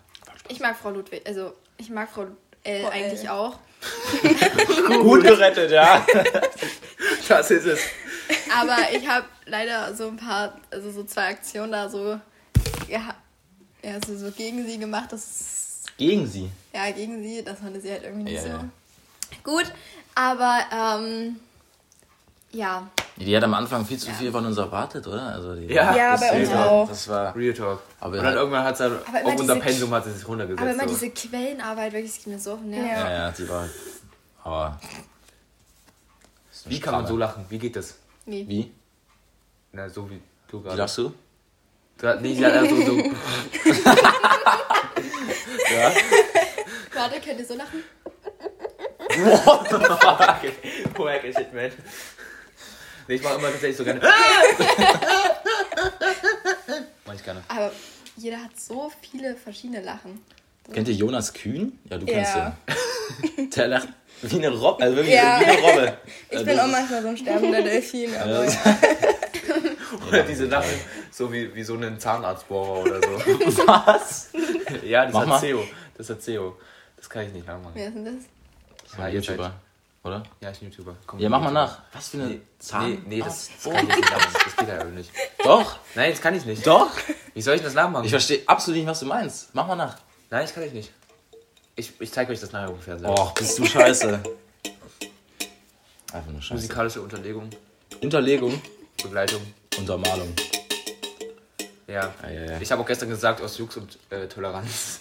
Ich 0.47 0.59
mag 0.59 0.77
Frau 0.77 0.91
Ludwig, 0.91 1.21
also 1.27 1.53
ich 1.77 1.89
mag 1.89 2.09
Frau 2.09 2.23
L 2.63 2.81
Frau 2.81 2.89
L. 2.89 2.93
eigentlich 2.93 3.29
auch. 3.29 3.57
Gut 5.01 5.23
gerettet, 5.23 5.71
ja. 5.71 6.05
Das 7.27 7.49
ist 7.49 7.65
es. 7.65 7.79
Aber 8.55 8.77
ich 8.91 9.07
habe 9.07 9.25
leider 9.45 9.95
so 9.95 10.07
ein 10.07 10.17
paar, 10.17 10.59
also 10.71 10.91
so 10.91 11.03
zwei 11.03 11.29
Aktionen 11.29 11.71
da 11.71 11.89
so, 11.89 12.19
ja, 12.87 13.15
ja 13.83 13.99
so, 14.05 14.15
so 14.17 14.31
gegen 14.31 14.65
sie 14.67 14.77
gemacht. 14.77 15.11
Das 15.11 15.83
Gegen 15.97 16.27
sie. 16.27 16.49
ja, 16.73 16.91
gegen 16.91 17.21
sie, 17.23 17.43
das 17.43 17.59
fand 17.59 17.81
sie 17.81 17.91
halt 17.91 18.03
irgendwie 18.03 18.23
nicht 18.31 18.35
Ja, 18.35 18.41
so 18.43 18.47
ja. 18.49 18.65
gut. 19.43 19.71
Aber, 20.13 20.59
ähm, 20.71 21.39
ja, 22.51 22.87
Die 23.17 23.35
hat 23.35 23.43
am 23.45 23.53
Anfang 23.53 23.85
viel 23.85 23.97
zu 23.97 24.11
viel 24.11 24.29
von 24.31 24.45
uns 24.45 24.57
erwartet, 24.57 25.07
oder? 25.07 25.23
Also 25.27 25.55
die 25.55 25.67
Ja. 25.73 25.95
Ja, 25.95 26.17
bei 26.17 26.41
uns 26.41 26.51
auch. 26.51 26.87
Das 26.89 27.07
war. 27.07 27.33
Real 27.35 27.53
Talk. 27.53 27.79
Aber 28.01 28.09
und 28.11 28.17
dann 28.17 28.25
halt- 28.25 28.35
irgendwann 28.35 28.63
hat 28.65 28.77
sie 28.77 28.83
Aber 28.85 28.95
immer 29.21 29.33
auf 29.33 29.39
unser 29.39 29.55
Pensum 29.55 29.91
hat 29.91 30.03
sie 30.03 30.11
sich 30.11 30.27
runtergesetzt. 30.27 30.61
aber 30.61 30.71
immer 30.73 30.83
so. 30.83 30.89
diese 30.89 31.09
Quellenarbeit, 31.11 31.93
wirklich, 31.93 32.11
das 32.13 32.23
geht 32.23 32.33
mir 32.33 32.39
so 32.39 32.53
auf 32.53 32.59
den 32.59 32.71
Nerv. 32.71 32.85
Ja. 32.85 32.99
Ja, 33.09 33.11
ja, 33.27 33.31
die 33.31 33.47
war. 33.49 33.69
Aber. 34.43 34.79
Wie 36.65 36.79
kann 36.79 36.93
man 36.93 37.07
so 37.07 37.15
lachen? 37.15 37.45
Wie 37.49 37.57
geht 37.59 37.75
das? 37.77 37.95
Nee. 38.25 38.43
Wie? 38.47 38.71
Na, 39.71 39.87
so 39.89 40.09
wie 40.09 40.19
du 40.49 40.59
Wie 40.59 40.63
gerade. 40.63 40.77
lachst 40.77 40.97
du? 40.97 41.13
Du 41.97 42.15
Nee, 42.21 42.33
sie 42.35 42.45
hat 42.45 42.53
also 42.53 42.75
so. 42.75 42.97
Ja. 45.71 45.91
Warte, 46.93 47.19
könnt 47.21 47.39
ihr 47.39 47.45
so 47.45 47.55
lachen? 47.55 47.81
Wack 50.97 51.21
shit, 51.23 51.53
man. 51.53 51.71
Nee, 53.07 53.15
ich 53.15 53.23
mach 53.23 53.37
immer 53.37 53.49
tatsächlich 53.51 53.77
so 53.77 53.83
gerne. 53.83 54.01
Mach 57.05 57.13
ich 57.13 57.23
gerne. 57.23 57.43
Aber 57.47 57.71
jeder 58.17 58.37
hat 58.37 58.59
so 58.59 58.91
viele 59.01 59.35
verschiedene 59.35 59.81
Lachen. 59.81 60.23
Kennt 60.73 60.87
ihr 60.87 60.95
Jonas 60.95 61.33
Kühn? 61.33 61.77
Ja, 61.89 61.97
du 61.97 62.05
kennst 62.05 62.35
Ja. 62.35 62.57
ihn. 63.37 63.49
Der 63.51 63.67
lacht 63.67 63.89
wie 64.23 64.37
eine 64.37 64.49
Robbe. 64.49 64.81
Also 64.83 64.95
wirklich 64.97 65.13
Ja. 65.15 65.39
wie 65.39 65.45
eine 65.45 65.61
Robbe. 65.61 65.97
Ich 66.29 66.37
Also 66.37 66.45
bin 66.45 66.59
auch 66.59 66.67
manchmal 66.67 67.01
so 67.03 67.07
ein 67.09 67.17
sterbender 67.17 67.61
Delfin, 67.61 68.15
aber 68.15 68.45
Ja. 68.55 68.77
Oder 70.09 70.23
diese 70.23 70.45
Lache, 70.45 70.73
so 71.11 71.31
wie, 71.31 71.53
wie 71.53 71.63
so 71.63 71.75
ein 71.75 71.99
Zahnarztbohrer 71.99 72.81
oder 72.81 72.99
so. 73.01 73.67
Was? 73.67 74.29
Ja, 74.83 75.05
das 75.05 75.13
Mach 75.13 75.21
hat 75.21 75.27
mal. 75.27 75.39
CEO. 75.39 75.63
Das 75.97 76.09
hat 76.09 76.21
CEO. 76.21 76.57
Das 76.97 77.09
kann 77.09 77.27
ich 77.27 77.33
nicht 77.33 77.45
nachmachen. 77.47 77.71
Wer 77.75 77.87
ist 77.87 77.93
denn 77.95 78.05
das? 78.05 78.97
Ja, 78.97 79.07
YouTuber, 79.07 79.53
oder? 80.05 80.23
Ja, 80.39 80.51
ich 80.51 80.59
bin 80.59 80.69
YouTuber. 80.69 80.95
Komm, 81.07 81.19
Ja, 81.19 81.27
mach 81.29 81.41
mal 81.41 81.51
nach. 81.51 81.79
Was 81.93 82.09
für 82.09 82.17
eine 82.17 82.27
Nee, 82.27 82.41
Zahn? 82.59 82.91
nee, 82.91 82.99
nee, 83.07 83.19
das, 83.19 83.49
Oh. 83.65 83.71
das 83.71 83.73
kann 83.75 83.89
ich 83.89 83.95
nicht 83.97 84.11
machen. 84.11 84.33
Das 84.45 84.55
geht 84.55 84.67
ja 84.69 84.83
nicht. 84.85 85.11
Doch, 85.43 85.75
Nein, 85.95 86.11
das 86.11 86.21
kann 86.21 86.35
ich 86.35 86.45
nicht. 86.45 86.65
doch. 86.65 86.91
Wie 87.33 87.41
soll 87.41 87.55
ich 87.55 87.61
das 87.61 87.73
nachmachen? 87.73 88.05
Ich 88.05 88.11
verstehe 88.11 88.41
absolut 88.47 88.77
nicht, 88.79 88.87
was 88.87 88.99
du 89.01 89.07
meinst. 89.07 89.49
Mach 89.53 89.67
mal 89.67 89.75
nach. 89.75 89.97
Nein, 90.29 90.41
das 90.43 90.53
kann 90.53 90.63
ich 90.63 90.73
nicht. 90.73 90.91
Ich, 91.75 91.91
ich 91.99 92.11
zeige 92.11 92.31
euch 92.31 92.39
das 92.39 92.51
nachher 92.51 92.69
ungefähr 92.69 92.97
selber. 92.97 93.13
Och, 93.19 93.33
bist 93.33 93.59
du 93.59 93.65
scheiße. 93.65 94.21
Einfach 96.13 96.31
nur 96.31 96.41
scheiße. 96.41 96.53
Musikalische 96.53 97.01
Unterlegung, 97.01 97.49
Unterlegung, 98.01 98.61
Begleitung. 99.01 99.41
Untermalung. 99.77 100.33
Ja. 101.87 102.13
Ja, 102.23 102.29
ja, 102.29 102.51
ja. 102.51 102.61
Ich 102.61 102.71
habe 102.71 102.81
auch 102.81 102.85
gestern 102.85 103.09
gesagt, 103.09 103.41
aus 103.41 103.57
Jux 103.57 103.75
und 103.77 103.97
äh, 104.09 104.27
Toleranz. 104.27 104.99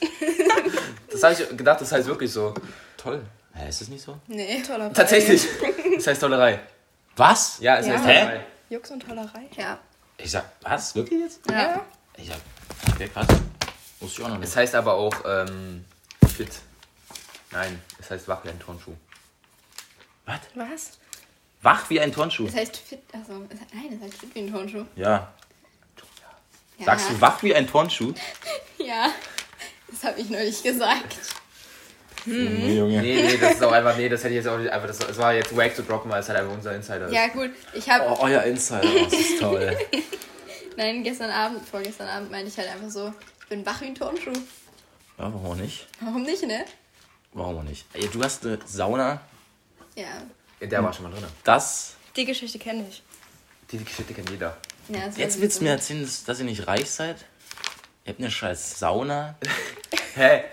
das 1.10 1.22
habe 1.22 1.34
ich 1.34 1.56
gedacht, 1.56 1.80
das 1.80 1.92
heißt 1.92 2.06
wirklich 2.08 2.32
so. 2.32 2.52
Toll. 2.96 3.22
Hä, 3.54 3.68
ist 3.68 3.80
das 3.80 3.88
nicht 3.88 4.02
so? 4.04 4.18
Nee. 4.26 4.62
Toller 4.62 4.92
Tatsächlich. 4.92 5.46
Das 5.96 6.06
heißt 6.06 6.20
Tollerei. 6.20 6.60
Was? 7.16 7.58
Ja, 7.60 7.76
es 7.78 7.86
Ja. 7.86 7.94
heißt 7.94 8.04
Hä? 8.06 8.20
Tollerei. 8.20 8.46
Jux 8.70 8.90
und 8.90 9.00
Tollerei. 9.06 9.48
Ja. 9.56 9.78
Ich 10.18 10.30
sag, 10.30 10.44
was? 10.62 10.94
Wirklich 10.94 11.20
jetzt? 11.20 11.40
Ja. 11.50 11.84
Ich 12.16 12.28
sag, 12.28 12.38
okay, 12.92 13.08
krass. 13.08 13.26
Wusste 14.00 14.20
ich 14.20 14.24
auch 14.26 14.30
noch 14.30 14.38
nicht. 14.38 14.48
Es 14.48 14.56
heißt 14.56 14.74
aber 14.74 14.94
auch 14.94 15.14
ähm, 15.26 15.84
fit. 16.34 16.50
Nein, 17.52 17.80
es 18.00 18.10
heißt 18.10 18.26
wach 18.28 18.44
wie 18.44 18.48
ein 18.50 18.58
Turnschuh. 18.58 18.94
Was? 20.26 20.40
Was? 20.54 20.98
Wach 21.62 21.88
wie 21.90 22.00
ein 22.00 22.12
Turnschuh. 22.12 22.46
Das 22.46 22.56
heißt 22.56 22.76
fit. 22.76 23.00
Also, 23.12 23.32
nein, 23.38 23.48
das 23.92 24.00
heißt 24.08 24.14
fit 24.20 24.34
wie 24.34 24.40
ein 24.40 24.52
Turnschuh. 24.52 24.84
Ja. 24.96 25.32
Ja. 26.78 26.84
Sagst 26.86 27.10
du 27.10 27.20
wach 27.20 27.40
wie 27.42 27.54
ein 27.54 27.66
Turnschuh? 27.68 28.12
Ja. 28.78 29.10
Das 29.88 30.04
habe 30.04 30.20
ich 30.20 30.28
neulich 30.28 30.62
gesagt. 30.62 31.16
Junge, 32.26 32.72
Junge. 32.74 33.02
Nee, 33.02 33.22
nee, 33.22 33.36
das 33.36 33.52
ist 33.54 33.62
auch 33.62 33.72
einfach, 33.72 33.96
nee, 33.96 34.08
das 34.08 34.20
hätte 34.24 34.30
ich 34.34 34.36
jetzt 34.44 34.48
auch 34.48 34.58
nicht, 34.58 34.70
einfach, 34.70 34.86
das, 34.86 34.98
das 34.98 35.16
war 35.18 35.34
jetzt 35.34 35.56
wack 35.56 35.74
zu 35.76 35.82
droppen, 35.82 36.10
weil 36.10 36.20
es 36.20 36.28
halt 36.28 36.38
einfach 36.38 36.54
unser 36.54 36.74
Insider 36.74 37.06
ist. 37.06 37.12
Ja, 37.12 37.26
gut. 37.28 37.50
Ich 37.74 37.88
habe. 37.88 38.04
Oh, 38.10 38.18
euer 38.22 38.42
Insider, 38.44 38.88
das 39.04 39.12
ist 39.12 39.38
toll. 39.40 39.76
Nein, 40.76 41.04
gestern 41.04 41.30
Abend, 41.30 41.66
vorgestern 41.68 42.08
Abend 42.08 42.30
meinte 42.30 42.48
ich 42.48 42.56
halt 42.58 42.68
einfach 42.68 42.90
so, 42.90 43.12
ich 43.40 43.46
bin 43.48 43.64
wach 43.64 43.80
wie 43.80 43.86
ein 43.86 43.94
Turnschuh. 43.94 44.32
Ja, 45.18 45.32
warum 45.32 45.46
auch 45.46 45.54
nicht? 45.56 45.86
Warum 46.00 46.22
nicht, 46.22 46.44
ne? 46.46 46.64
Warum 47.32 47.58
auch 47.58 47.62
nicht? 47.62 47.86
Ey, 47.92 48.08
du 48.08 48.22
hast 48.22 48.44
eine 48.44 48.58
Sauna. 48.66 49.20
Ja. 49.94 50.04
Ja, 50.60 50.66
der 50.66 50.82
war 50.82 50.92
schon 50.92 51.04
mal 51.04 51.12
drin. 51.12 51.24
Das. 51.44 51.94
Die 52.16 52.24
Geschichte 52.24 52.58
kenne 52.58 52.86
ich. 52.88 53.02
Die 53.70 53.78
Geschichte 53.78 54.14
kennt 54.14 54.30
jeder. 54.30 54.56
ja 54.88 55.08
Jetzt 55.16 55.40
willst 55.40 55.60
du 55.60 55.64
mir 55.64 55.70
erzählen, 55.70 56.02
dass, 56.02 56.24
dass 56.24 56.38
ihr 56.38 56.44
nicht 56.44 56.66
reich 56.66 56.90
seid? 56.90 57.16
Ihr 58.04 58.10
habt 58.10 58.20
eine 58.20 58.30
scheiß 58.30 58.78
Sauna. 58.78 59.36
Hä? 60.14 60.44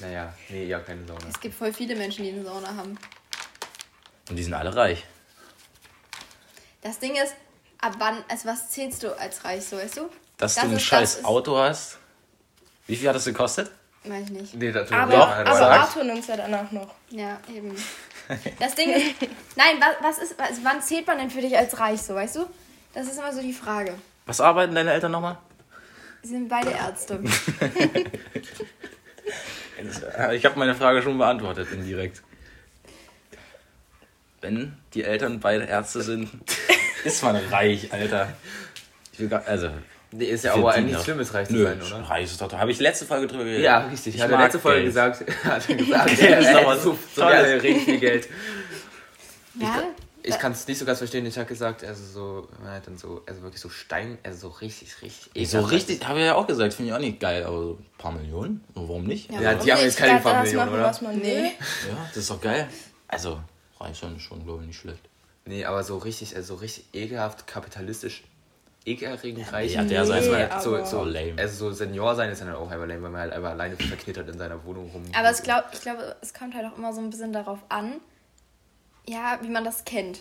Naja, 0.00 0.32
nee, 0.48 0.64
ja, 0.66 0.78
keine 0.80 1.06
Sauna. 1.06 1.20
Es 1.28 1.40
gibt 1.40 1.54
voll 1.54 1.72
viele 1.72 1.96
Menschen, 1.96 2.24
die 2.24 2.30
eine 2.32 2.44
Sauna 2.44 2.68
haben. 2.68 2.96
Und 4.28 4.36
die 4.36 4.42
sind 4.42 4.54
alle 4.54 4.74
reich. 4.74 5.04
Das 6.82 6.98
Ding 6.98 7.14
ist, 7.16 7.34
ab 7.80 7.94
wann, 7.98 8.22
also 8.28 8.48
was 8.48 8.68
zählst 8.70 9.02
du 9.02 9.18
als 9.18 9.44
reich, 9.44 9.64
so 9.64 9.76
weißt 9.76 9.96
du? 9.96 10.08
Dass 10.36 10.54
Das 10.54 10.64
du 10.64 10.70
ein 10.70 10.76
ist- 10.76 10.82
scheiß 10.84 11.16
das 11.16 11.24
Auto 11.24 11.56
hast. 11.58 11.98
Wie 12.86 12.96
viel 12.96 13.08
hat 13.08 13.16
das 13.16 13.24
gekostet? 13.24 13.70
Weiß 14.04 14.24
ich 14.26 14.30
nicht. 14.30 14.54
Nee, 14.54 14.70
dazu 14.70 14.94
Aber, 14.94 15.12
Doch, 15.12 15.28
aber. 15.28 15.70
Arthur 15.70 16.04
nimmt 16.04 16.26
ja 16.28 16.36
danach 16.36 16.70
noch. 16.70 16.94
Ja, 17.10 17.40
eben. 17.52 17.74
Das 18.60 18.74
Ding 18.76 18.90
ist, 18.90 19.16
nein, 19.56 19.80
was, 19.80 19.96
was 20.18 20.18
ist, 20.30 20.38
was, 20.38 20.62
wann 20.62 20.80
zählt 20.80 21.06
man 21.06 21.18
denn 21.18 21.30
für 21.30 21.40
dich 21.40 21.56
als 21.56 21.78
reich, 21.80 22.00
so 22.00 22.14
weißt 22.14 22.36
du? 22.36 22.46
Das 22.94 23.06
ist 23.08 23.18
immer 23.18 23.32
so 23.32 23.42
die 23.42 23.52
Frage. 23.52 23.94
Was 24.26 24.40
arbeiten 24.40 24.74
deine 24.74 24.92
Eltern 24.92 25.10
nochmal? 25.12 25.38
Sie 26.22 26.28
sind 26.30 26.48
beide 26.48 26.70
Ärzte. 26.70 27.20
Ich 30.34 30.44
habe 30.44 30.58
meine 30.58 30.74
Frage 30.74 31.02
schon 31.02 31.18
beantwortet, 31.18 31.68
indirekt. 31.72 32.22
Wenn 34.40 34.76
die 34.94 35.04
Eltern 35.04 35.40
beide 35.40 35.64
Ärzte 35.64 36.02
sind, 36.02 36.28
ist 37.04 37.22
man 37.22 37.36
reich, 37.36 37.92
Alter. 37.92 38.32
Ich 39.12 39.20
will 39.20 39.28
gar, 39.28 39.44
also, 39.46 39.70
Nee, 40.10 40.24
ist 40.24 40.42
ja 40.44 40.54
aber 40.54 40.72
eigentlich 40.72 40.96
doch. 40.96 41.04
schlimmes, 41.04 41.34
reich 41.34 41.48
zu 41.48 41.54
nö, 41.54 41.64
sein, 41.64 41.82
oder? 41.82 42.00
reich 42.08 42.24
ist 42.24 42.40
doch. 42.40 42.50
Habe 42.50 42.70
ich 42.70 42.80
letzte 42.80 43.04
Folge 43.04 43.26
drüber 43.26 43.44
geredet? 43.44 43.62
Ja, 43.64 43.86
richtig. 43.88 44.14
Ich 44.14 44.22
hat 44.22 44.30
mag 44.30 44.40
letzte 44.44 44.58
Folge 44.58 44.78
Geld. 44.80 44.86
gesagt. 44.88 45.24
hat 45.44 45.68
er 45.68 45.74
gesagt, 45.76 46.16
Geld 46.18 46.38
ist 46.40 46.54
was 46.64 46.82
so, 46.82 46.98
so 47.14 47.20
Tolles. 47.20 47.42
gerne 47.42 47.62
richtig 47.62 47.84
viel 47.84 47.98
Geld. 48.00 48.28
Ja? 49.60 49.82
Ich 50.22 50.38
kann 50.38 50.52
es 50.52 50.66
nicht 50.68 50.78
so 50.78 50.84
ganz 50.84 50.98
verstehen. 50.98 51.24
Ich 51.26 51.36
habe 51.38 51.48
gesagt, 51.48 51.84
also 51.84 52.04
so, 52.04 52.48
man 52.62 52.72
hat 52.72 52.86
dann 52.86 52.96
so, 52.98 53.22
also 53.26 53.42
wirklich 53.42 53.60
so 53.60 53.68
Stein, 53.68 54.18
also 54.22 54.48
so 54.48 54.54
richtig, 54.58 55.00
richtig. 55.02 55.30
Ich 55.34 55.48
so 55.50 55.58
ekelhaft. 55.58 55.72
richtig, 55.74 56.06
habe 56.08 56.18
ich 56.18 56.24
ja 56.26 56.34
auch 56.34 56.46
gesagt, 56.46 56.74
finde 56.74 56.90
ich 56.90 56.94
auch 56.96 57.00
nicht 57.00 57.20
geil, 57.20 57.44
aber 57.44 57.58
so 57.60 57.70
ein 57.80 57.86
paar 57.98 58.12
Millionen, 58.12 58.64
warum 58.74 59.04
nicht? 59.04 59.30
Ja. 59.32 59.40
Ja, 59.40 59.54
die 59.54 59.72
haben 59.72 59.80
jetzt 59.80 59.96
keine 59.96 60.14
das 60.14 60.22
Familien, 60.22 60.56
machen, 60.56 60.72
oder? 60.74 60.82
was 60.84 61.00
man. 61.02 61.16
Nee. 61.18 61.52
Ja, 61.88 61.96
das 62.08 62.16
ist 62.16 62.30
doch 62.30 62.40
geil. 62.40 62.68
Also, 63.06 63.40
reich 63.80 63.96
sein 63.98 64.16
ist 64.16 64.22
schon, 64.22 64.44
glaube 64.44 64.62
ich, 64.62 64.68
nicht 64.68 64.78
schlecht. 64.80 65.00
Nee, 65.46 65.64
aber 65.64 65.82
so 65.82 65.96
richtig, 65.98 66.36
also 66.36 66.54
so 66.56 66.60
richtig 66.60 66.84
ekelhaft, 66.92 67.46
kapitalistisch, 67.46 68.22
ekelerregend 68.84 69.52
reich. 69.52 69.74
ja, 69.74 69.84
der 69.84 70.00
Also 70.00 70.12
sein- 70.12 70.24
Nee, 70.24 70.46
halt 70.50 70.62
so, 70.62 70.84
so, 70.84 71.04
lame. 71.04 71.34
also 71.38 71.70
so 71.70 71.72
Senior 71.74 72.14
sein 72.14 72.30
ist 72.30 72.40
dann 72.40 72.48
halt 72.48 72.58
auch 72.58 72.70
einfach 72.70 72.86
lame, 72.86 73.02
weil 73.02 73.10
man 73.10 73.20
halt 73.20 73.32
einfach 73.32 73.50
alleine 73.50 73.76
verknittert 73.76 74.28
in 74.28 74.38
seiner 74.38 74.62
Wohnung 74.64 74.90
rum. 74.90 75.02
Aber 75.16 75.30
es 75.30 75.42
glaub, 75.42 75.64
ich 75.72 75.80
glaube, 75.80 76.16
es 76.20 76.34
kommt 76.34 76.54
halt 76.54 76.66
auch 76.66 76.76
immer 76.76 76.92
so 76.92 77.00
ein 77.00 77.10
bisschen 77.10 77.32
darauf 77.32 77.58
an, 77.68 77.94
ja, 79.08 79.38
wie 79.42 79.48
man 79.48 79.64
das 79.64 79.84
kennt. 79.84 80.20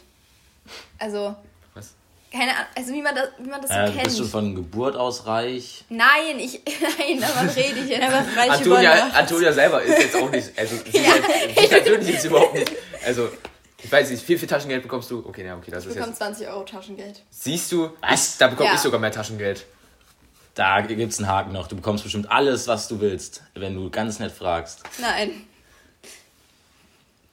Also, 1.00 1.36
Was? 1.74 1.94
keine 2.32 2.52
Ahnung, 2.52 2.66
also 2.76 2.94
wie 2.94 3.02
man 3.02 3.16
das, 3.16 3.30
wie 3.40 3.50
man 3.50 3.62
das 3.62 3.70
so 3.72 3.78
Äh, 3.78 3.92
kennt. 3.92 4.04
bist 4.04 4.20
du 4.20 4.26
von 4.26 4.56
Geburt 4.56 4.96
aus 4.96 5.26
reich? 5.26 5.86
Nein, 5.90 6.40
ich, 6.40 6.62
nein, 7.00 7.20
davon 7.22 7.50
rede 7.50 7.80
ich 7.80 7.90
jetzt. 7.90 8.02
Einfach 8.02 8.36
reich 8.38 8.52
Antonia. 8.52 9.08
Antonia 9.14 9.54
selber 9.54 9.82
ist 9.84 9.98
jetzt 10.00 10.16
auch 10.16 10.30
nicht, 10.30 10.52
also 10.58 10.76
sie, 10.92 11.08
halt, 11.12 11.24
sie 11.58 11.68
persönlich 11.68 12.16
ist 12.16 12.26
überhaupt 12.26 12.54
nicht, 12.54 12.72
also 13.06 13.30
ich 13.82 13.92
weiß 13.92 14.10
nicht, 14.10 14.28
wie 14.28 14.38
viel 14.38 14.48
Taschengeld 14.48 14.82
bekommst 14.84 15.10
du? 15.12 15.24
Okay, 15.28 15.46
ja, 15.46 15.56
okay, 15.56 15.70
das 15.72 15.84
Ich 15.84 15.90
ist 15.90 15.96
bekomme 15.96 16.12
jetzt. 16.12 16.18
20 16.18 16.48
Euro 16.48 16.64
Taschengeld. 16.64 17.22
Siehst 17.30 17.72
du, 17.72 17.92
Was? 18.02 18.32
ich, 18.34 18.38
da 18.40 18.48
bekomme 18.48 18.70
Ja. 18.70 18.76
ich 18.76 18.82
sogar 18.82 19.00
mehr 19.00 19.12
Taschengeld. 19.12 19.66
Da 20.56 20.82
gibt's 20.82 21.20
einen 21.20 21.28
Haken 21.28 21.54
noch. 21.54 21.68
Du 21.68 21.76
bekommst 21.76 22.04
bestimmt 22.04 22.32
alles, 22.32 22.68
was 22.68 22.88
du 22.88 23.00
willst, 23.00 23.44
wenn 23.54 23.76
du 23.76 23.92
ganz 23.92 24.18
nett 24.18 24.32
fragst. 24.32 24.82
Nein. 25.00 25.44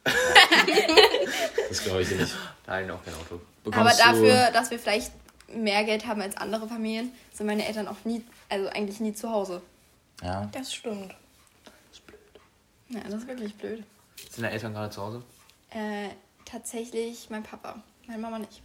Das 1.68 1.82
glaube 1.84 2.03
ich 2.03 2.11
nicht. 2.11 2.32
Nein, 2.66 2.90
auch 2.90 3.05
kein 3.05 3.14
Auto. 3.14 3.40
Bekommst 3.64 3.78
Aber 4.05 4.14
du- 4.14 4.26
dafür, 4.28 4.51
dass 4.53 4.70
wir 4.70 4.78
vielleicht 4.78 5.12
mehr 5.49 5.84
Geld 5.84 6.07
haben 6.07 6.20
als 6.20 6.36
andere 6.36 6.68
Familien, 6.68 7.12
sind 7.32 7.47
meine 7.47 7.66
Eltern 7.66 7.88
auch 7.88 7.97
nie, 8.05 8.24
also 8.49 8.68
eigentlich 8.68 9.01
nie 9.01 9.14
zu 9.14 9.30
Hause. 9.30 9.61
Ja. 10.22 10.49
Das 10.53 10.72
stimmt. 10.74 11.14
Ja, 12.88 13.01
das 13.01 13.14
ist 13.22 13.26
wirklich 13.28 13.55
blöd. 13.55 13.82
Sind 14.30 14.38
deine 14.45 14.51
Eltern 14.53 14.74
gerade 14.74 14.90
zu 14.90 15.03
Hause? 15.03 15.22
Äh, 15.70 16.09
tatsächlich 16.45 17.28
mein 17.30 17.42
Papa, 17.42 17.82
meine 18.07 18.20
Mama 18.20 18.38
nicht. 18.38 18.62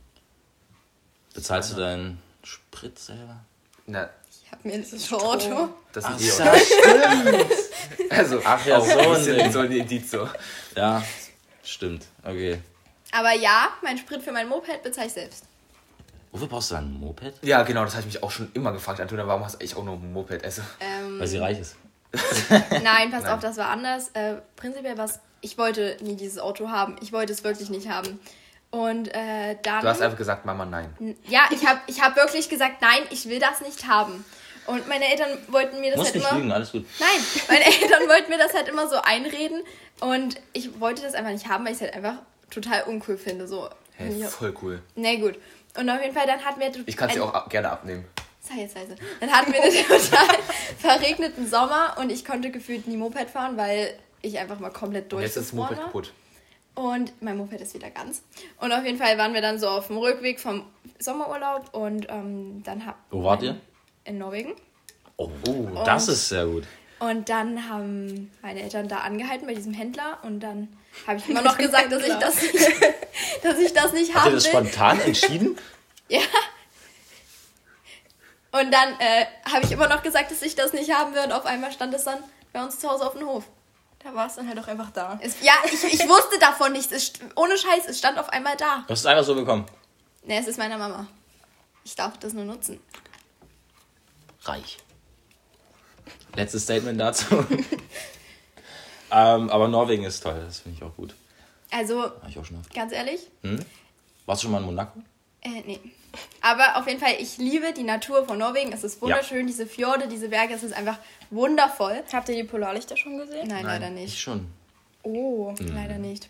Bezahlst 1.34 1.72
du 1.72 1.76
deinen 1.78 2.22
Sprit 2.44 2.98
selber? 3.00 3.38
Na, 3.88 4.10
Ich 4.44 4.52
habe 4.52 4.68
mir 4.68 4.78
das 4.80 5.14
Auto. 5.14 5.70
das 5.94 6.04
sind 6.04 6.14
Ach, 6.14 6.18
die 6.18 6.30
so, 6.30 6.44
auch. 6.44 8.10
Also, 8.12 8.42
Ach 8.46 8.66
ja, 8.66 8.82
ein 8.82 9.40
ein 9.40 9.52
so 9.52 9.60
ein 9.60 9.72
Indiz 9.72 10.12
so. 10.12 10.28
Ja, 10.76 11.04
stimmt. 11.64 12.06
Okay. 12.24 12.60
Aber 13.12 13.34
ja, 13.34 13.70
mein 13.82 13.98
Sprit 13.98 14.22
für 14.22 14.32
mein 14.32 14.48
Moped 14.48 14.84
bezahle 14.84 15.08
ich 15.08 15.14
selbst. 15.14 15.46
Wofür 16.32 16.48
brauchst 16.48 16.70
du 16.72 16.76
dann 16.76 16.86
ein 16.94 17.00
Moped? 17.00 17.34
Ja, 17.42 17.64
genau, 17.64 17.84
das 17.84 17.94
habe 17.96 18.02
ich 18.08 18.14
mich 18.14 18.24
auch 18.24 18.30
schon 18.32 18.52
immer 18.54 18.72
gefragt. 18.72 19.00
Antonia, 19.02 19.26
warum 19.26 19.44
hast 19.44 19.56
du 19.56 19.60
eigentlich 19.60 19.76
auch 19.76 19.84
noch 19.84 19.94
ein 19.94 20.14
Moped? 20.14 20.44
Also, 20.44 20.62
Ähm, 20.80 21.20
Weil 21.20 21.28
sie 21.28 21.38
reich 21.40 21.60
ist. 21.60 21.76
nein, 22.84 23.12
pass 23.12 23.24
Nein. 23.24 23.34
auf, 23.34 23.40
das 23.40 23.58
war 23.58 23.70
anders. 23.70 24.10
Äh, 24.14 24.36
prinzipiell 24.56 24.98
was, 24.98 25.20
ich 25.42 25.58
wollte 25.58 25.98
nie 26.02 26.16
dieses 26.16 26.38
Auto 26.40 26.70
haben. 26.70 26.98
Ich 27.02 27.12
wollte 27.14 27.34
es 27.34 27.44
wirklich 27.44 27.70
nicht 27.70 27.90
haben. 27.90 28.20
Und 28.72 29.08
äh, 29.16 29.58
dann. 29.64 29.82
du 29.82 29.88
hast 29.88 30.02
einfach 30.02 30.18
gesagt, 30.18 30.46
Mama, 30.46 30.66
nein. 30.66 30.94
Ja, 31.28 31.42
ich 31.50 31.66
habe 31.66 31.80
ich 31.88 32.02
hab 32.02 32.16
wirklich 32.16 32.50
gesagt, 32.50 32.82
nein, 32.82 33.02
ich 33.10 33.28
will 33.28 33.40
das 33.40 33.62
nicht 33.62 33.88
haben. 33.88 34.24
Und 34.68 34.88
meine 34.88 35.10
Eltern 35.10 35.30
wollten 35.48 35.80
mir 35.82 35.90
das 35.90 35.98
Muss 35.98 36.06
halt 36.08 36.16
nicht 36.18 36.30
immer. 36.30 36.38
lügen, 36.38 36.52
alles 36.52 36.72
gut. 36.72 36.86
Nein, 37.00 37.10
meine 37.48 37.66
Eltern 37.82 38.08
wollten 38.08 38.30
mir 38.30 38.38
das 38.38 38.54
halt 38.54 38.68
immer 38.68 38.88
so 38.88 38.98
einreden. 39.02 39.64
Und 40.00 40.36
ich 40.54 40.80
wollte 40.80 41.02
das 41.02 41.16
einfach 41.16 41.32
nicht 41.32 41.48
haben, 41.48 41.66
weil 41.66 41.72
ich 41.74 41.78
es 41.78 41.82
halt 41.82 41.96
einfach 41.96 42.22
total 42.50 42.84
uncool 42.84 43.18
finde. 43.18 43.48
So. 43.48 43.70
Hey, 43.96 44.24
voll 44.24 44.54
cool. 44.62 44.82
Na 44.96 45.16
gut. 45.16 45.38
Und 45.78 45.90
auf 45.90 46.02
jeden 46.02 46.16
Fall, 46.16 46.26
dann 46.28 46.44
hatten 46.44 46.60
wir. 46.60 46.72
Ich 46.86 46.98
kann 46.98 47.10
sie 47.10 47.20
auch 47.20 47.34
ab, 47.34 47.50
gerne 47.50 47.70
abnehmen. 47.70 48.06
Sei 48.42 48.62
jetzt 48.62 48.76
leise. 48.76 48.96
Dann 49.20 49.32
hatten 49.32 49.52
wir 49.54 49.62
einen 49.62 49.72
total 49.88 50.38
verregneten 50.78 51.48
Sommer 51.48 51.98
und 52.00 52.12
ich 52.12 52.26
konnte 52.26 52.50
gefühlt 52.52 52.88
nie 52.88 52.98
Moped 52.98 53.30
fahren, 53.30 53.58
weil 53.58 53.94
ich 54.22 54.40
einfach 54.40 54.60
mal 54.60 54.72
komplett 54.72 55.14
Und 55.14 55.22
jetzt 55.22 55.38
ist 55.38 55.50
das 55.50 55.54
Moped 55.54 55.78
war. 55.78 55.86
kaputt. 55.86 56.14
Und 56.76 57.12
mein 57.22 57.38
Moped 57.38 57.60
ist 57.60 57.74
wieder 57.74 57.90
ganz. 57.90 58.24
Und 58.60 58.72
auf 58.72 58.86
jeden 58.86 58.98
Fall 58.98 59.18
waren 59.18 59.34
wir 59.34 59.42
dann 59.42 59.60
so 59.60 59.68
auf 59.68 59.88
dem 59.88 59.98
Rückweg 59.98 60.40
vom 60.40 60.66
Sommerurlaub 60.98 61.74
und 61.74 62.08
ähm, 62.10 62.64
dann 62.64 62.86
hab 62.86 62.96
Wo 63.12 63.24
wart 63.24 63.44
ihr? 63.44 63.60
In 64.06 64.18
Norwegen. 64.18 64.54
Oh, 65.18 65.30
das 65.86 66.08
ist 66.08 66.30
sehr 66.30 66.46
gut. 66.46 66.64
Und 67.00 67.28
dann 67.30 67.70
haben 67.70 68.32
meine 68.42 68.62
Eltern 68.62 68.88
da 68.88 69.00
angehalten 69.00 69.48
bei 69.48 69.54
diesem 69.54 69.74
Händler 69.74 70.20
und 70.24 70.40
dann 70.40 70.70
habe 71.08 71.18
ich 71.18 71.30
immer 71.30 71.42
noch 71.42 71.58
gesagt, 71.58 71.92
dass 71.92 72.04
ich 72.04 72.14
das 72.16 72.42
nicht, 72.42 72.56
dass 73.44 73.60
ich 73.60 73.74
das 73.74 73.94
nicht 73.94 74.14
Habt 74.14 74.26
ihr 74.26 74.32
haben 74.32 74.34
das 74.34 74.48
spontan 74.48 75.00
entschieden? 75.02 75.58
Ja. 76.12 76.22
Und 78.52 78.72
dann 78.74 79.00
äh, 79.00 79.26
habe 79.48 79.64
ich 79.64 79.72
immer 79.72 79.88
noch 79.88 80.02
gesagt, 80.02 80.32
dass 80.32 80.42
ich 80.42 80.56
das 80.56 80.74
nicht 80.74 80.92
haben 80.92 81.14
will 81.14 81.22
und 81.22 81.32
auf 81.32 81.46
einmal 81.46 81.72
stand 81.72 81.94
es 81.94 82.04
dann 82.04 82.18
bei 82.52 82.64
uns 82.64 82.80
zu 82.80 82.90
Hause 82.90 83.06
auf 83.06 83.14
dem 83.14 83.28
Hof. 83.28 83.44
Da 84.04 84.16
war 84.16 84.26
es 84.26 84.36
dann 84.36 84.48
halt 84.48 84.58
auch 84.58 84.68
einfach 84.68 84.90
da. 84.92 85.20
Es, 85.22 85.36
ja, 85.42 85.54
ich, 85.66 85.84
ich 85.84 86.10
wusste 86.10 86.40
davon 86.40 86.72
nichts. 86.72 86.92
Es, 86.92 87.14
ohne 87.36 87.60
Scheiß, 87.60 87.86
es 87.88 88.00
stand 88.00 88.18
auf 88.18 88.30
einmal 88.30 88.56
da. 88.58 88.84
Du 88.88 88.92
hast 88.94 89.02
es 89.02 89.06
einfach 89.06 89.24
so 89.24 89.36
bekommen. 89.36 89.66
Ne, 90.24 90.40
es 90.40 90.48
ist 90.48 90.58
meiner 90.58 90.80
Mama. 90.80 91.06
Ich 91.84 91.96
darf 91.96 92.18
das 92.18 92.34
nur 92.34 92.46
nutzen. 92.46 92.80
Reich. 94.44 94.78
Letztes 96.36 96.64
Statement 96.64 97.00
dazu. 97.00 97.26
ähm, 99.12 99.50
aber 99.50 99.68
Norwegen 99.68 100.04
ist 100.04 100.22
toll, 100.22 100.42
das 100.46 100.60
finde 100.60 100.78
ich 100.78 100.84
auch 100.84 100.96
gut. 100.96 101.14
Also, 101.72 102.12
ich 102.28 102.38
auch 102.40 102.46
schon 102.46 102.58
oft. 102.60 102.74
ganz 102.74 102.92
ehrlich, 102.94 103.22
Warst 104.26 104.42
du 104.42 104.46
schon 104.46 104.52
mal 104.52 104.60
in 104.60 104.66
Monaco? 104.66 105.00
äh, 105.42 105.62
nee. 105.66 105.80
Aber 106.42 106.78
auf 106.78 106.88
jeden 106.88 107.00
Fall, 107.00 107.14
ich 107.20 107.38
liebe 107.38 107.72
die 107.72 107.84
Natur 107.84 108.26
von 108.26 108.40
Norwegen. 108.40 108.72
Es 108.74 108.84
ist 108.84 109.00
wunderschön, 109.02 109.46
diese 109.46 109.68
Fjorde, 109.68 110.08
diese 110.08 110.30
Berge, 110.30 110.56
es 110.56 110.64
ist 110.64 110.74
einfach 110.74 110.98
wundervoll. 111.30 112.02
Habt 112.12 112.30
ihr 112.30 112.36
die 112.36 112.44
Polarlichter 112.44 112.98
schon 112.98 113.18
gesehen? 113.20 113.48
Nein, 113.48 113.64
leider 113.64 113.88
Ich 113.90 113.94
nicht. 113.94 114.20
schon. 114.20 114.48
Oh. 115.04 115.54
Leider 115.60 116.00
nicht. 116.00 116.28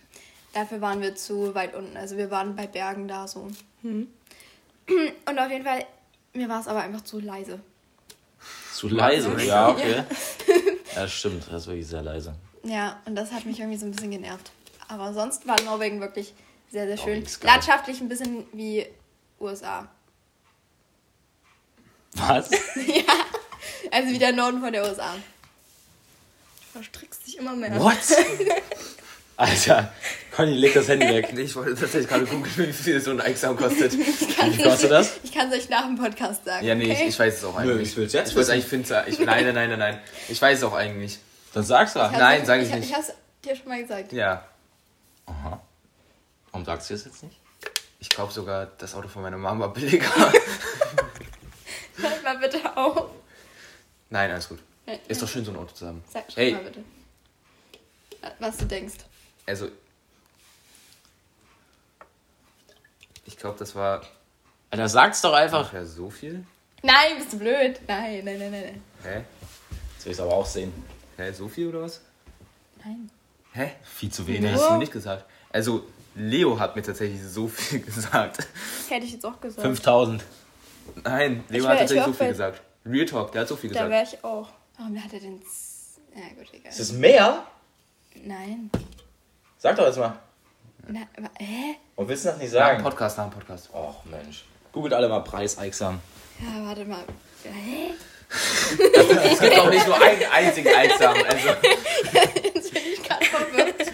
Dafür 0.54 0.82
waren 0.82 1.02
wir 1.02 1.16
zu 1.16 1.56
weit 1.56 1.76
unten. 1.76 1.96
Also 1.96 2.18
wir 2.18 2.30
waren 2.30 2.58
bei 2.58 2.68
Bergen 2.68 3.08
da 3.08 3.26
so. 3.28 3.48
Und 3.84 4.10
auf 5.40 5.50
jeden 5.52 5.64
Fall, 5.64 5.86
mir 6.34 6.50
war 6.50 6.60
es 6.60 6.68
aber 6.68 6.82
einfach 6.82 7.02
zu 7.02 7.20
leise. 7.22 7.60
Zu 8.74 8.90
leise, 8.90 9.42
ja, 9.46 9.70
okay. 9.70 10.04
Ja, 10.96 11.08
stimmt, 11.08 11.46
das 11.50 11.62
ist 11.62 11.68
wirklich 11.68 11.88
sehr 11.88 12.02
leise. 12.02 12.34
Ja, 12.64 13.00
und 13.06 13.16
das 13.16 13.32
hat 13.32 13.46
mich 13.46 13.60
irgendwie 13.60 13.78
so 13.78 13.86
ein 13.86 13.92
bisschen 13.92 14.12
genervt. 14.12 14.52
Aber 14.88 15.14
sonst 15.14 15.48
war 15.48 15.60
Norwegen 15.62 16.02
wirklich 16.02 16.34
sehr, 16.72 16.86
sehr 16.88 16.98
schön. 16.98 17.26
Landschaftlich 17.44 18.02
ein 18.02 18.10
bisschen 18.10 18.46
wie 18.54 18.86
USA. 19.40 19.88
Was? 22.14 22.50
Also 23.92 24.10
wie 24.14 24.20
der 24.20 24.34
Norden 24.34 24.62
von 24.62 24.72
der 24.72 24.84
USA. 24.84 25.14
Du 25.14 26.66
verstrickst 26.74 27.26
dich 27.26 27.38
immer 27.38 27.56
mehr. 27.56 27.80
What? 27.80 27.98
Alter, 29.38 29.92
Conny, 30.32 30.54
leg 30.54 30.74
das 30.74 30.88
Handy 30.90 31.08
weg. 31.08 31.34
Ich 31.38 31.56
wollte 31.56 31.76
tatsächlich 31.76 32.08
gerade 32.08 32.26
googeln, 32.26 32.54
wie 32.58 32.74
viel 32.74 33.00
so 33.00 33.12
ein 33.12 33.20
Examen 33.20 33.58
kostet. 33.58 33.98
Wie 33.98 34.64
kostet 34.64 34.92
das? 34.92 35.20
Ich 35.24 35.32
kann 35.32 35.52
es 35.52 35.58
euch 35.58 35.70
nach 35.70 35.86
dem 35.86 35.96
Podcast 35.98 36.46
sagen. 36.46 36.66
Ja, 36.66 36.76
nee, 36.76 36.92
okay? 36.92 37.04
ich, 37.04 37.10
ich 37.10 37.20
weiß 37.20 37.38
es 37.38 37.44
auch 37.46 37.60
Nö, 37.62 37.72
eigentlich. 37.72 37.90
ich 37.90 37.98
will's 37.98 38.14
jetzt 38.14 38.30
Ich 38.32 38.36
wissen. 38.36 38.52
eigentlich 38.52 38.66
Finster. 38.66 39.08
Ich, 39.08 39.18
nein, 39.20 39.46
nein, 39.46 39.56
nein, 39.56 39.70
nein, 39.70 39.80
nein. 39.80 40.02
Ich 40.28 40.42
weiß 40.42 40.58
es 40.60 40.64
auch 40.64 40.74
eigentlich. 40.74 41.20
Dann 41.54 41.64
sag's 41.64 41.94
doch. 41.94 42.02
hab's- 42.04 42.18
Nein, 42.18 42.46
sag 42.46 42.60
ich 42.62 42.70
ich, 42.70 42.76
nicht. 42.76 42.90
Ich 42.90 42.96
hab's 42.96 43.12
dir 43.44 43.56
schon 43.56 43.68
mal 43.68 43.82
gesagt. 43.82 44.12
Ja. 44.14 44.46
Aha. 45.26 45.62
Warum 46.52 46.66
sagst 46.66 46.90
du 46.90 46.94
das 46.94 47.06
jetzt 47.06 47.24
nicht? 47.24 47.38
Ich 48.00 48.10
glaube 48.10 48.32
sogar, 48.32 48.66
das 48.78 48.94
Auto 48.96 49.08
von 49.08 49.22
meiner 49.24 49.38
Mama 49.38 49.66
war 49.66 49.74
billiger. 49.74 50.10
Sag 51.98 52.24
mal 52.24 52.38
bitte 52.38 52.78
auf. 52.78 53.10
Nein, 54.10 54.32
alles 54.32 54.48
gut. 54.50 54.60
Nein, 54.86 55.00
Ist 55.08 55.22
doch 55.22 55.28
schön, 55.28 55.44
so 55.46 55.52
ein 55.52 55.58
Auto 55.58 55.74
zu 55.74 55.86
haben. 55.88 56.04
Sag 56.12 56.32
schon 56.32 56.42
Hey, 56.44 56.54
mal 56.54 56.64
bitte. 56.64 56.84
Was 58.40 58.58
du 58.58 58.66
denkst. 58.66 58.96
also. 59.46 59.70
Ich 63.26 63.38
glaube, 63.38 63.60
das 63.60 63.76
war 63.76 64.02
Alter, 64.72 64.90
sag's 64.90 65.22
doch 65.22 65.34
einfach. 65.34 65.60
ungefähr 65.60 65.86
so 65.86 66.10
viel. 66.10 66.46
Nein, 66.82 67.18
bist 67.18 67.34
du 67.34 67.40
blöd. 67.40 67.80
Nein, 67.88 68.24
nein, 68.24 68.40
nein, 68.40 68.52
nein. 68.52 68.84
Hä? 69.04 69.24
Jetzt 69.96 70.06
will 70.06 70.12
ich's 70.12 70.20
aber 70.22 70.34
auch 70.34 70.46
sehen. 70.46 70.74
Hä, 71.20 71.34
so 71.34 71.50
viel 71.50 71.68
oder 71.68 71.82
was? 71.82 72.00
Nein. 72.86 73.10
Hä? 73.52 73.72
Viel 73.84 74.10
zu 74.10 74.22
Nee, 74.24 74.36
wenig. 74.38 74.54
hast 74.54 74.68
du 74.68 74.72
mir 74.72 74.78
nicht 74.80 74.92
gesagt. 74.94 75.26
Also, 75.52 75.84
Leo 76.16 76.58
hat 76.58 76.76
mir 76.78 76.82
tatsächlich 76.82 77.22
so 77.22 77.48
viel 77.50 77.80
gesagt. 77.90 78.48
Hätte 78.88 79.06
ich 79.06 79.12
jetzt 79.14 79.26
auch 79.26 79.40
gesagt. 79.42 79.62
5000. 79.62 80.24
Nein, 81.04 81.44
Leo 81.50 81.64
Ich 81.64 81.68
hat 81.68 81.74
wär- 81.74 81.80
tatsächlich 81.80 81.98
ich 82.08 82.14
so 82.14 82.20
wär 82.20 82.26
viel 82.26 82.28
gesagt. 82.30 82.62
Real 82.86 83.06
Talk, 83.06 83.32
der 83.34 83.42
hat 83.42 83.48
so 83.50 83.56
viel 83.58 83.70
Da 83.70 83.86
gesagt. 83.86 83.92
wäre 83.92 84.04
ich 84.04 84.24
auch. 84.24 84.50
Warum 84.78 85.04
hat 85.04 85.12
er 85.14 85.20
denn... 85.20 85.42
z- 85.42 86.00
Ja 86.16 86.22
gut, 86.38 86.54
egal. 86.54 86.72
Ist 86.72 86.80
das 86.80 86.92
mehr? 86.94 87.44
Nein. 88.24 88.70
Sag 89.58 89.76
doch 89.76 89.86
jetzt 89.88 89.98
mal. 89.98 90.18
Na, 90.88 91.02
aber, 91.18 91.30
hä? 91.38 91.76
Und 91.98 92.08
willst 92.08 92.24
du 92.24 92.30
das 92.30 92.38
nicht 92.38 92.54
Nach 92.54 92.60
dem 92.70 92.78
sagen? 92.78 92.84
Podcast, 92.84 93.18
nach 93.18 93.30
dem 93.30 93.34
Podcast. 93.34 93.70
Och 93.74 94.06
Mensch. 94.06 94.46
Googelt 94.72 94.94
alle 94.94 95.10
mal 95.10 95.20
Preis 95.20 95.58
Eiksam. 95.58 96.00
Ja, 96.40 96.66
warte 96.66 96.86
mal. 96.86 97.04
Hä? 97.44 97.92
Es 98.30 99.40
gibt 99.40 99.60
auch 99.60 99.70
nicht 99.70 99.88
nur 99.88 100.02
einen 100.02 100.24
einzigen 100.32 100.70
Einsamen. 100.74 101.26
Also, 101.26 101.50
Jetzt 101.50 102.74
bin 102.74 102.82
ich 102.94 103.04
gerade 103.04 103.26
verwirrt. 103.26 103.92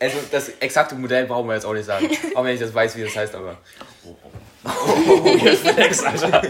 also, 0.00 0.18
das 0.30 0.48
exakte 0.60 0.94
Modell 0.94 1.26
brauchen 1.26 1.48
wir 1.48 1.54
jetzt 1.54 1.64
auch 1.64 1.72
nicht 1.72 1.86
sagen. 1.86 2.10
Auch 2.34 2.44
wenn 2.44 2.54
ich 2.54 2.60
das 2.60 2.74
weiß, 2.74 2.96
wie 2.96 3.04
das 3.04 3.16
heißt, 3.16 3.34
aber. 3.34 3.56
Flex, 5.62 6.02
Alter. 6.02 6.42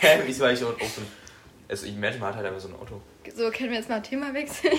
Hä? 0.00 0.20
Wieso 0.26 0.44
war 0.44 0.52
ich 0.52 0.62
offen? 0.62 1.06
Also, 1.68 1.86
ich 1.86 1.94
Mensch, 1.94 2.18
man 2.18 2.28
hat 2.28 2.36
halt 2.36 2.46
einfach 2.46 2.60
so 2.60 2.68
ein 2.68 2.74
Auto. 2.74 3.00
So, 3.34 3.50
können 3.50 3.70
wir 3.70 3.78
jetzt 3.78 3.88
mal 3.88 4.02
Thema 4.02 4.34
wechseln? 4.34 4.78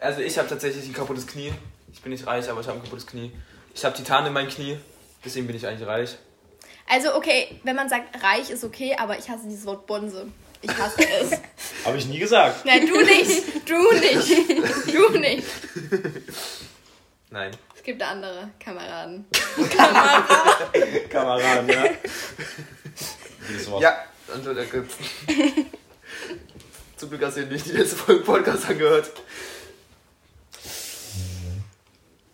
Also, 0.00 0.20
ich 0.20 0.36
habe 0.36 0.48
tatsächlich 0.48 0.84
ein 0.86 0.92
kaputtes 0.92 1.26
Knie. 1.26 1.52
Ich 1.92 2.02
bin 2.02 2.12
nicht 2.12 2.26
reich, 2.26 2.50
aber 2.50 2.60
ich 2.60 2.66
habe 2.66 2.78
ein 2.78 2.82
kaputtes 2.82 3.06
Knie. 3.06 3.32
Ich 3.74 3.84
habe 3.84 3.96
Titan 3.96 4.26
in 4.26 4.32
meinem 4.32 4.48
Knie. 4.48 4.78
Deswegen 5.24 5.46
bin 5.46 5.56
ich 5.56 5.66
eigentlich 5.66 5.88
reich. 5.88 6.16
Also, 6.86 7.14
okay, 7.14 7.60
wenn 7.62 7.76
man 7.76 7.88
sagt, 7.88 8.22
reich 8.22 8.50
ist 8.50 8.64
okay, 8.64 8.94
aber 8.98 9.18
ich 9.18 9.28
hasse 9.28 9.44
dieses 9.48 9.64
Wort 9.66 9.86
Bonse. 9.86 10.26
Ich 10.60 10.70
hasse 10.70 11.08
es. 11.20 11.32
Hab 11.84 11.94
ich 11.94 12.06
nie 12.06 12.18
gesagt. 12.18 12.64
Nein, 12.64 12.86
du 12.86 12.96
nicht. 13.00 13.68
Du 13.68 13.92
nicht. 13.92 14.92
Du 14.94 15.18
nicht. 15.18 15.46
Nein. 17.30 17.50
Es 17.74 17.82
gibt 17.82 18.02
andere 18.02 18.50
Kameraden. 18.58 19.26
Kameraden, 21.10 21.68
ja. 21.68 21.84
Dieses 23.48 23.70
Wort. 23.70 23.82
Ja, 23.82 24.04
äh, 24.28 24.66
gibt's. 24.66 24.96
Zum 26.96 27.10
Glück 27.10 27.22
hast 27.24 27.36
du 27.36 27.44
dir 27.44 27.52
nicht 27.52 27.66
die 27.66 27.72
letzte 27.72 27.96
Folge 27.96 28.22
Podcast 28.22 28.68
angehört. 28.68 29.10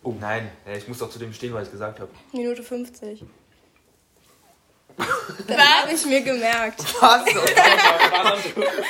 Oh 0.03 0.15
nein, 0.19 0.49
ich 0.77 0.87
muss 0.87 0.99
doch 0.99 1.09
zu 1.09 1.19
dem 1.19 1.33
stehen, 1.33 1.53
was 1.53 1.65
ich 1.67 1.71
gesagt 1.71 1.99
habe. 1.99 2.11
Minute 2.31 2.63
50. 2.63 3.23
Das 5.47 5.57
habe 5.57 5.93
ich 5.93 6.05
mir 6.05 6.21
gemerkt. 6.21 6.81
Was? 7.01 7.23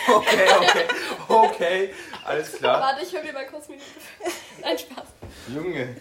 Okay, 0.08 0.48
okay, 0.58 0.86
okay, 1.28 1.94
alles 2.24 2.52
klar. 2.54 2.82
Warte, 2.82 3.04
ich 3.06 3.12
höre 3.14 3.24
mir 3.24 3.34
mal 3.34 3.46
kurz 3.48 3.68
Minute. 3.70 3.86
Nein, 4.62 4.78
Spaß. 4.78 5.06
Junge. 5.54 5.96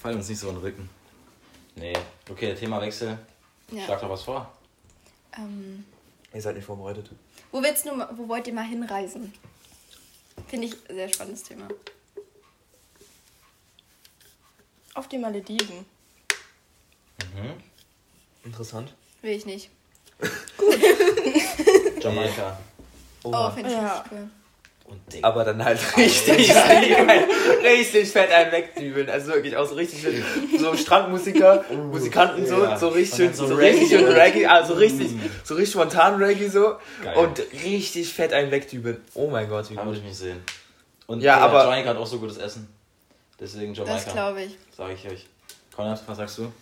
Fall 0.00 0.14
uns 0.14 0.28
nicht 0.28 0.38
so 0.38 0.48
in 0.48 0.54
den 0.56 0.62
Rücken. 0.62 0.90
Nee. 1.76 1.94
Okay, 2.30 2.54
Themawechsel. 2.54 3.18
Ja. 3.70 3.84
Schlag 3.84 4.00
doch 4.00 4.10
was 4.10 4.22
vor. 4.22 4.52
Ähm, 5.36 5.84
Ihr 6.32 6.40
seid 6.42 6.56
nicht 6.56 6.64
vorbereitet. 6.64 7.10
wo 7.50 7.62
willst 7.62 7.86
du, 7.86 7.94
mal- 7.94 8.08
wo 8.12 8.28
wollt 8.28 8.46
ihr 8.46 8.52
mal 8.54 8.64
hinreisen? 8.64 9.32
Finde 10.48 10.68
ich 10.68 10.74
ein 10.88 10.94
sehr 10.94 11.08
spannendes 11.08 11.42
Thema. 11.42 11.66
Auf 14.94 15.08
die 15.08 15.18
Malediven. 15.18 15.84
Interessant. 18.46 18.94
Will 19.22 19.32
ich 19.32 19.44
nicht. 19.44 19.68
Jamaika. 22.00 22.58
Oh, 23.24 23.50
finde 23.50 23.70
ich 23.70 23.76
Ja. 23.76 24.04
cool. 24.10 24.28
Aber 25.22 25.42
dann 25.44 25.64
halt 25.64 25.80
richtig, 25.96 26.48
richtig 27.64 28.08
fett 28.12 28.30
einen 28.30 28.52
wegdübeln. 28.52 29.10
Also 29.10 29.32
wirklich 29.32 29.56
auch 29.56 29.66
so 29.68 29.74
richtig 29.74 30.00
schön. 30.00 30.22
So 30.60 30.76
Strandmusiker, 30.76 31.64
Musikanten 31.90 32.46
so, 32.46 32.62
ja. 32.62 32.78
so 32.78 32.88
richtig 32.90 33.12
Und 33.14 33.16
schön, 33.18 33.34
so 33.34 33.46
so, 33.48 33.54
richtig 33.56 33.88
schön 33.88 34.04
Reggae. 34.06 34.46
Also 34.46 34.74
richtig, 34.74 35.10
so 35.42 35.54
richtig 35.56 35.72
spontan 35.72 36.22
Reggae 36.22 36.48
so. 36.48 36.76
Geil. 37.02 37.16
Und 37.16 37.42
richtig 37.64 38.14
fett 38.14 38.32
einen 38.32 38.52
wegdübeln. 38.52 38.98
Oh 39.14 39.28
mein 39.28 39.48
Gott, 39.48 39.68
wie 39.70 39.74
Da 39.74 39.80
würde 39.84 39.96
gut. 39.98 40.04
ich 40.04 40.04
mich 40.08 40.18
sehen. 40.18 40.40
Und 41.08 41.20
Ja, 41.20 41.38
aber- 41.38 41.64
Jamaika 41.64 41.88
hat 41.90 41.96
auch 41.96 42.06
so 42.06 42.20
gutes 42.20 42.36
Essen. 42.38 42.68
Deswegen 43.40 43.74
Das 43.74 43.88
Jamaika. 43.88 44.12
glaube 44.12 44.42
ich. 44.44 44.56
Sag 44.76 44.92
ich 44.92 45.04
euch. 45.10 45.26
Konrad, 45.74 46.00
was 46.06 46.16
sagst 46.16 46.38
du? 46.38 46.52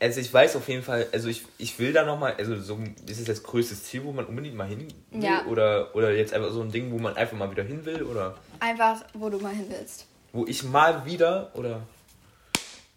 Also 0.00 0.20
ich 0.20 0.32
weiß 0.32 0.56
auf 0.56 0.68
jeden 0.68 0.82
Fall, 0.82 1.06
also 1.12 1.28
ich, 1.28 1.44
ich 1.56 1.78
will 1.78 1.92
da 1.92 2.04
nochmal, 2.04 2.34
also 2.36 2.60
so, 2.60 2.78
ist 3.06 3.20
es 3.20 3.24
das 3.24 3.42
größte 3.42 3.80
Ziel, 3.80 4.04
wo 4.04 4.12
man 4.12 4.26
unbedingt 4.26 4.54
mal 4.56 4.66
hin 4.68 4.88
will? 5.10 5.22
Ja. 5.24 5.46
Oder, 5.46 5.94
oder 5.94 6.10
jetzt 6.12 6.34
einfach 6.34 6.50
so 6.50 6.60
ein 6.60 6.70
Ding, 6.72 6.90
wo 6.92 6.98
man 6.98 7.16
einfach 7.16 7.36
mal 7.38 7.50
wieder 7.50 7.62
hin 7.62 7.84
will? 7.84 8.02
Oder 8.02 8.36
Einfach, 8.60 9.02
wo 9.14 9.30
du 9.30 9.38
mal 9.38 9.54
hin 9.54 9.66
willst. 9.68 10.06
wo 10.32 10.44
ich 10.46 10.62
mal 10.64 11.04
wieder, 11.06 11.50
oder 11.54 11.82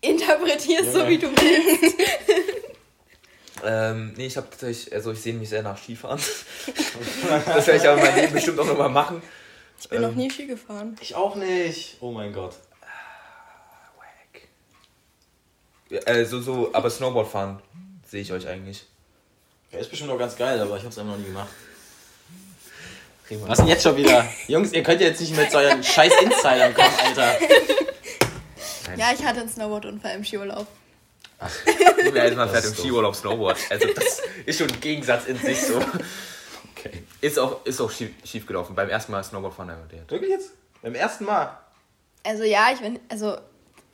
Interpretierst 0.02 0.92
so, 0.94 1.00
Ja. 1.00 1.10
wie 1.10 1.18
du 1.18 1.28
willst. 1.32 1.96
Ähm, 3.66 4.14
nee, 4.16 4.28
ich 4.28 4.38
habe 4.38 4.48
tatsächlich, 4.52 4.94
also 4.94 5.12
ich 5.14 5.20
sehne 5.20 5.40
mich 5.40 5.50
sehr 5.50 5.64
nach 5.64 5.80
Skifahren. 5.82 6.20
das 7.48 7.66
werde 7.66 7.80
ich 7.82 7.88
aber 7.90 7.98
in 7.98 8.06
meinem 8.06 8.16
Leben 8.22 8.34
bestimmt 8.34 8.60
auch 8.60 8.68
nochmal 8.68 8.88
machen. 8.90 9.20
Ich 9.82 9.90
bin 9.90 9.98
Ähm. 10.04 10.10
noch 10.10 10.16
nie 10.16 10.30
Ski 10.30 10.46
gefahren. 10.46 10.96
Ich 11.02 11.16
auch 11.16 11.36
nicht. 11.36 11.98
Oh 12.00 12.12
mein 12.12 12.34
Gott. 12.34 12.54
Ja, 15.90 16.00
Also 16.06 16.42
so, 16.42 16.70
aber 16.74 16.90
Snowboard 16.90 17.28
fahren 17.28 17.62
sehe 18.06 18.22
ich 18.22 18.32
euch 18.32 18.48
eigentlich. 18.48 18.86
Ja, 19.72 19.80
ist 19.80 19.90
bestimmt 19.90 20.12
auch 20.12 20.20
ganz 20.20 20.36
geil, 20.36 20.60
aber 20.60 20.78
ich 20.78 20.84
hab's 20.84 20.98
einfach 20.98 21.12
noch 21.14 21.20
nie 21.20 21.26
gemacht. 21.26 21.50
Was 23.30 23.58
denn 23.58 23.68
jetzt 23.68 23.84
schon 23.84 23.98
wieder? 23.98 24.26
Jungs, 24.48 24.72
ihr 24.72 24.84
könnt 24.84 25.02
jetzt 25.02 25.20
nicht 25.20 25.36
mit 25.36 25.52
so 25.52 25.58
euren 25.58 25.84
scheiß 25.84 26.14
Insidern 26.22 26.74
kommen, 26.74 26.94
Alter. 27.04 27.38
Ja, 28.96 29.12
ich 29.14 29.24
hatte 29.24 29.42
einen 29.42 29.50
Snowboard-Unfall 29.50 30.16
im 30.16 30.24
Skiurlaub. 30.24 30.66
Jetzt 31.66 32.36
mal 32.38 32.48
Das 32.48 32.52
fährt 32.52 32.66
im. 32.66 32.74
Skiurlaub 32.76 33.16
Snowboard. 33.16 33.58
Also 33.70 33.88
das 33.94 34.22
ist 34.46 34.58
schon 34.58 34.72
ein 34.72 34.80
Gegensatz 34.80 35.26
in 35.26 35.38
sich 35.38 35.62
so. 35.62 35.78
Okay. 36.76 37.04
Ist 37.20 37.38
auch, 37.38 37.66
ist 37.66 37.82
auch 37.82 37.92
schief, 37.92 38.12
schief 38.24 38.46
gelaufen. 38.48 38.76
Beim 38.76 38.90
ersten 38.90 39.12
Mal 39.12 39.24
Snowboard 39.24 39.54
fahren 39.54 39.76
der. 39.92 40.10
Wirklich 40.10 40.32
jetzt? 40.32 40.52
Beim 40.82 40.96
ersten 40.96 41.26
Mal? 41.26 41.58
Also 42.24 42.44
ja, 42.44 42.70
ich 42.74 42.80
bin, 42.80 43.00
also 43.10 43.38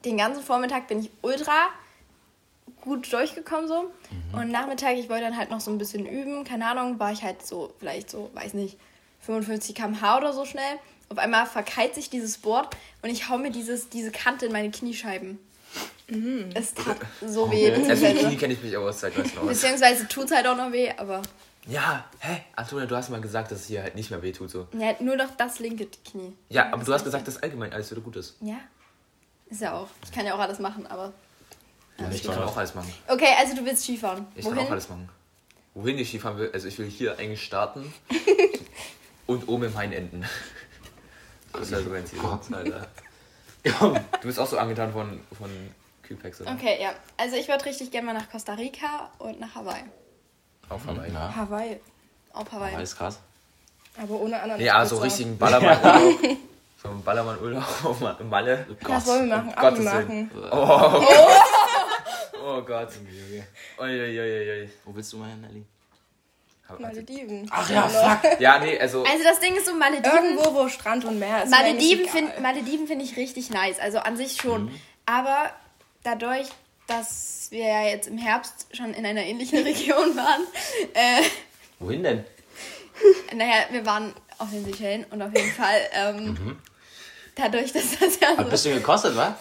den 0.05 0.17
ganzen 0.17 0.43
Vormittag 0.43 0.87
bin 0.87 0.99
ich 0.99 1.09
ultra 1.21 1.69
gut 2.83 3.11
durchgekommen 3.13 3.67
so. 3.67 3.91
Und 4.33 4.51
Nachmittag, 4.51 4.97
ich 4.97 5.07
wollte 5.09 5.23
dann 5.23 5.37
halt 5.37 5.49
noch 5.49 5.61
so 5.61 5.71
ein 5.71 5.77
bisschen 5.77 6.05
üben. 6.05 6.43
Keine 6.43 6.67
Ahnung, 6.67 6.99
war 6.99 7.11
ich 7.13 7.23
halt 7.23 7.45
so, 7.45 7.73
vielleicht 7.79 8.09
so, 8.09 8.29
weiß 8.33 8.53
nicht, 8.55 8.77
55 9.21 9.73
km/h 9.73 10.17
oder 10.17 10.33
so 10.33 10.43
schnell. 10.45 10.77
Auf 11.09 11.17
einmal 11.17 11.45
verkeilt 11.45 11.95
sich 11.95 12.09
dieses 12.09 12.37
Board 12.39 12.75
und 13.01 13.09
ich 13.09 13.29
hau 13.29 13.37
mir 13.37 13.51
dieses, 13.51 13.87
diese 13.89 14.11
Kante 14.11 14.47
in 14.47 14.51
meine 14.51 14.69
Kniescheiben. 14.69 15.39
Es 16.53 16.73
tat 16.73 16.97
so 17.25 17.49
weh. 17.49 17.71
Also 17.71 17.81
die 17.85 17.89
Beziehungsweise, 17.89 18.27
Knie 18.27 18.37
kenne 18.41 18.53
ich 18.53 18.61
mich 18.63 18.75
auch 18.77 18.83
aus 18.83 19.01
noch. 19.01 19.47
beziehungsweise 19.47 20.07
tut 20.07 20.25
es 20.25 20.31
halt 20.31 20.45
auch 20.47 20.57
noch 20.57 20.71
weh, 20.71 20.91
aber 20.97 21.21
Ja, 21.67 22.05
hä? 22.19 22.41
Antonia, 22.55 22.85
du 22.85 22.95
hast 22.95 23.09
mal 23.09 23.21
gesagt, 23.21 23.51
dass 23.51 23.61
es 23.61 23.67
hier 23.67 23.81
halt 23.83 23.95
nicht 23.95 24.11
mehr 24.11 24.21
weh 24.21 24.31
tut 24.33 24.51
so. 24.51 24.67
ja, 24.77 24.93
nur 24.99 25.15
noch 25.15 25.31
das 25.37 25.59
linke 25.59 25.87
Knie. 26.05 26.33
Ja, 26.49 26.65
aber 26.73 26.83
du 26.83 26.91
hast 26.93 27.01
Das 27.01 27.05
gesagt, 27.05 27.27
dass 27.27 27.41
allgemein 27.41 27.71
alles 27.73 27.89
wieder 27.91 28.01
gut 28.01 28.17
ist. 28.17 28.35
Ja. 28.41 28.57
Ist 29.49 29.61
ja 29.61 29.73
auch. 29.73 29.87
Ich 30.03 30.11
kann 30.11 30.25
ja 30.25 30.35
auch 30.35 30.39
alles 30.39 30.59
machen, 30.59 30.85
aber. 30.87 31.13
Ich 32.11 32.23
kann 32.23 32.41
auch 32.43 32.57
alles 32.57 32.73
machen. 32.75 32.91
Okay, 33.07 33.33
also 33.39 33.55
du 33.55 33.65
willst 33.65 33.83
Skifahren. 33.83 34.25
Ich 34.35 34.43
kann 34.45 34.55
Wohin? 34.55 34.67
auch 34.67 34.71
alles 34.71 34.89
machen. 34.89 35.09
Wohin 35.75 35.97
ich 35.97 36.09
Skifahren 36.09 36.37
will, 36.37 36.49
also 36.53 36.67
ich 36.67 36.77
will 36.79 36.87
hier 36.89 37.17
eigentlich 37.19 37.43
starten 37.43 37.93
und 39.27 39.47
oben 39.47 39.63
im 39.65 39.77
Hain 39.77 39.91
enden. 39.93 40.25
Das 41.53 41.61
ist 41.63 41.71
ja 41.71 41.81
so 41.81 41.89
mein 41.91 42.03
Ziel. 42.03 42.19
Alter. 42.51 42.87
Du 44.21 44.27
bist 44.27 44.39
auch 44.39 44.47
so 44.47 44.57
angetan 44.57 44.91
von, 44.91 45.19
von 45.37 45.49
Kühlpacks, 46.01 46.41
oder? 46.41 46.51
Okay, 46.51 46.79
ja. 46.81 46.93
Also 47.15 47.35
ich 47.35 47.47
würde 47.47 47.63
richtig 47.65 47.91
gerne 47.91 48.07
mal 48.07 48.13
nach 48.13 48.27
Costa 48.31 48.55
Rica 48.55 49.11
und 49.19 49.39
nach 49.39 49.53
Hawaii. 49.53 49.83
Auf 50.69 50.85
Hawaii. 50.87 51.11
Ja, 51.13 51.35
Hawaii. 51.35 51.79
Auf 52.33 52.51
Hawaii. 52.51 52.73
alles 52.75 52.95
krass. 52.95 53.19
Aber 54.01 54.15
ohne 54.19 54.41
anderen. 54.41 54.61
Ja, 54.61 54.83
so 54.83 54.97
richtigen 54.97 55.37
Ballermann-Urlaub. 55.37 56.19
So 56.81 56.89
ein 56.89 57.03
Ballermann-Urlaub 57.03 57.63
auf 57.85 57.99
Ma- 57.99 58.17
Malle. 58.23 58.65
Das 58.81 59.05
wollen 59.05 59.29
wir 59.29 59.37
machen. 59.37 59.49
um 59.49 59.53
Abi 59.55 59.69
Gottes 59.69 59.85
machen. 59.85 60.31
Oh, 60.51 60.57
oh 60.57 61.05
Gott. 62.65 62.89
Uiuiuiui. 63.79 64.69
Wo 64.85 64.95
willst 64.95 65.13
du 65.13 65.17
mal 65.17 65.29
hin, 65.29 65.41
Nelly? 65.41 65.63
Malediven. 66.79 67.47
Ach 67.51 67.69
ja, 67.69 67.87
fuck. 67.87 68.39
Ja, 68.39 68.57
nee, 68.59 68.79
also. 68.79 69.03
Also 69.03 69.23
das 69.23 69.39
Ding 69.39 69.55
ist 69.55 69.65
so 69.67 69.73
Malediven. 69.75 70.11
Irgendwo, 70.35 70.53
wo 70.55 70.69
Strand 70.69 71.05
und 71.05 71.19
Meer 71.19 71.43
ist. 71.43 71.49
Malediven 71.51 72.07
finde 72.07 72.39
Malediven 72.41 72.87
find 72.87 73.01
ich 73.03 73.15
richtig 73.17 73.49
nice. 73.49 73.79
Also 73.79 73.99
an 73.99 74.17
sich 74.17 74.37
schon. 74.41 74.65
Mhm. 74.65 74.79
Aber 75.05 75.51
dadurch, 76.03 76.47
dass 76.87 77.47
wir 77.51 77.65
ja 77.67 77.83
jetzt 77.83 78.07
im 78.07 78.17
Herbst 78.17 78.67
schon 78.75 78.93
in 78.93 79.05
einer 79.05 79.21
ähnlichen 79.23 79.59
Region 79.63 80.15
waren, 80.15 80.41
äh, 80.93 81.21
Wohin 81.79 82.01
denn? 82.03 82.23
naja, 83.35 83.65
wir 83.71 83.85
waren 83.85 84.13
auf 84.37 84.49
den 84.49 84.65
Seychellen 84.65 85.05
und 85.11 85.21
auf 85.21 85.35
jeden 85.35 85.51
Fall 85.51 85.79
ähm, 85.93 86.25
Mhm. 86.25 86.59
dadurch, 87.35 87.71
dass 87.73 87.99
das 87.99 88.19
ja 88.19 88.35
so, 88.37 88.43
bist 88.49 88.65
du 88.65 88.73
gekostet, 88.73 89.15
wa? 89.15 89.37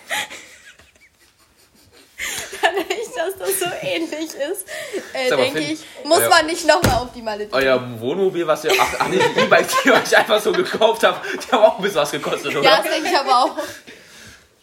dadurch, 2.62 3.09
dass 3.16 3.39
das 3.39 3.59
so 3.61 3.66
ähnlich 3.83 4.31
ist, 4.35 4.66
äh, 5.12 5.29
denke 5.37 5.61
ich, 5.61 5.81
muss 6.05 6.18
euer- 6.20 6.29
man 6.29 6.47
nicht 6.47 6.66
nochmal 6.66 6.97
auf 7.03 7.12
die 7.12 7.23
Malediven. 7.23 7.55
Euer 7.55 8.01
Wohnmobil, 8.01 8.47
was 8.47 8.64
ihr. 8.64 8.73
Ach, 8.79 8.95
ach 9.01 9.09
nee, 9.09 9.18
die 9.18 9.41
E-Bikes, 9.41 9.75
die 9.83 9.89
ihr 9.89 9.95
euch 9.95 10.16
einfach 10.16 10.41
so 10.41 10.53
gekauft 10.53 11.03
habt, 11.05 11.25
die 11.45 11.53
haben 11.53 11.64
auch 11.64 11.77
ein 11.77 11.83
bisschen 11.83 12.01
was 12.01 12.11
gekostet, 12.11 12.55
oder? 12.57 12.62
Ja, 12.64 12.83
das 12.83 12.91
denke 12.93 13.09
ich 13.09 13.16
aber 13.16 13.45
auch. 13.45 13.57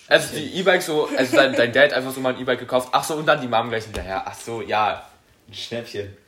Also 0.07 0.35
die 0.35 0.55
E-Bikes 0.59 0.85
so, 0.87 1.07
also 1.15 1.35
dein, 1.35 1.53
dein 1.53 1.71
Dad 1.71 1.93
einfach 1.93 2.11
so 2.13 2.19
mal 2.19 2.33
ein 2.33 2.41
E-Bike 2.41 2.59
gekauft. 2.59 2.89
Ach 2.91 3.03
so, 3.03 3.13
und 3.15 3.25
dann 3.27 3.39
die 3.41 3.47
Mom 3.47 3.69
gleich 3.69 3.83
hinterher. 3.83 4.23
Ach 4.25 4.35
so, 4.39 4.61
ja. 4.61 5.07
Ein 5.47 5.53
Schnäppchen. 5.53 6.15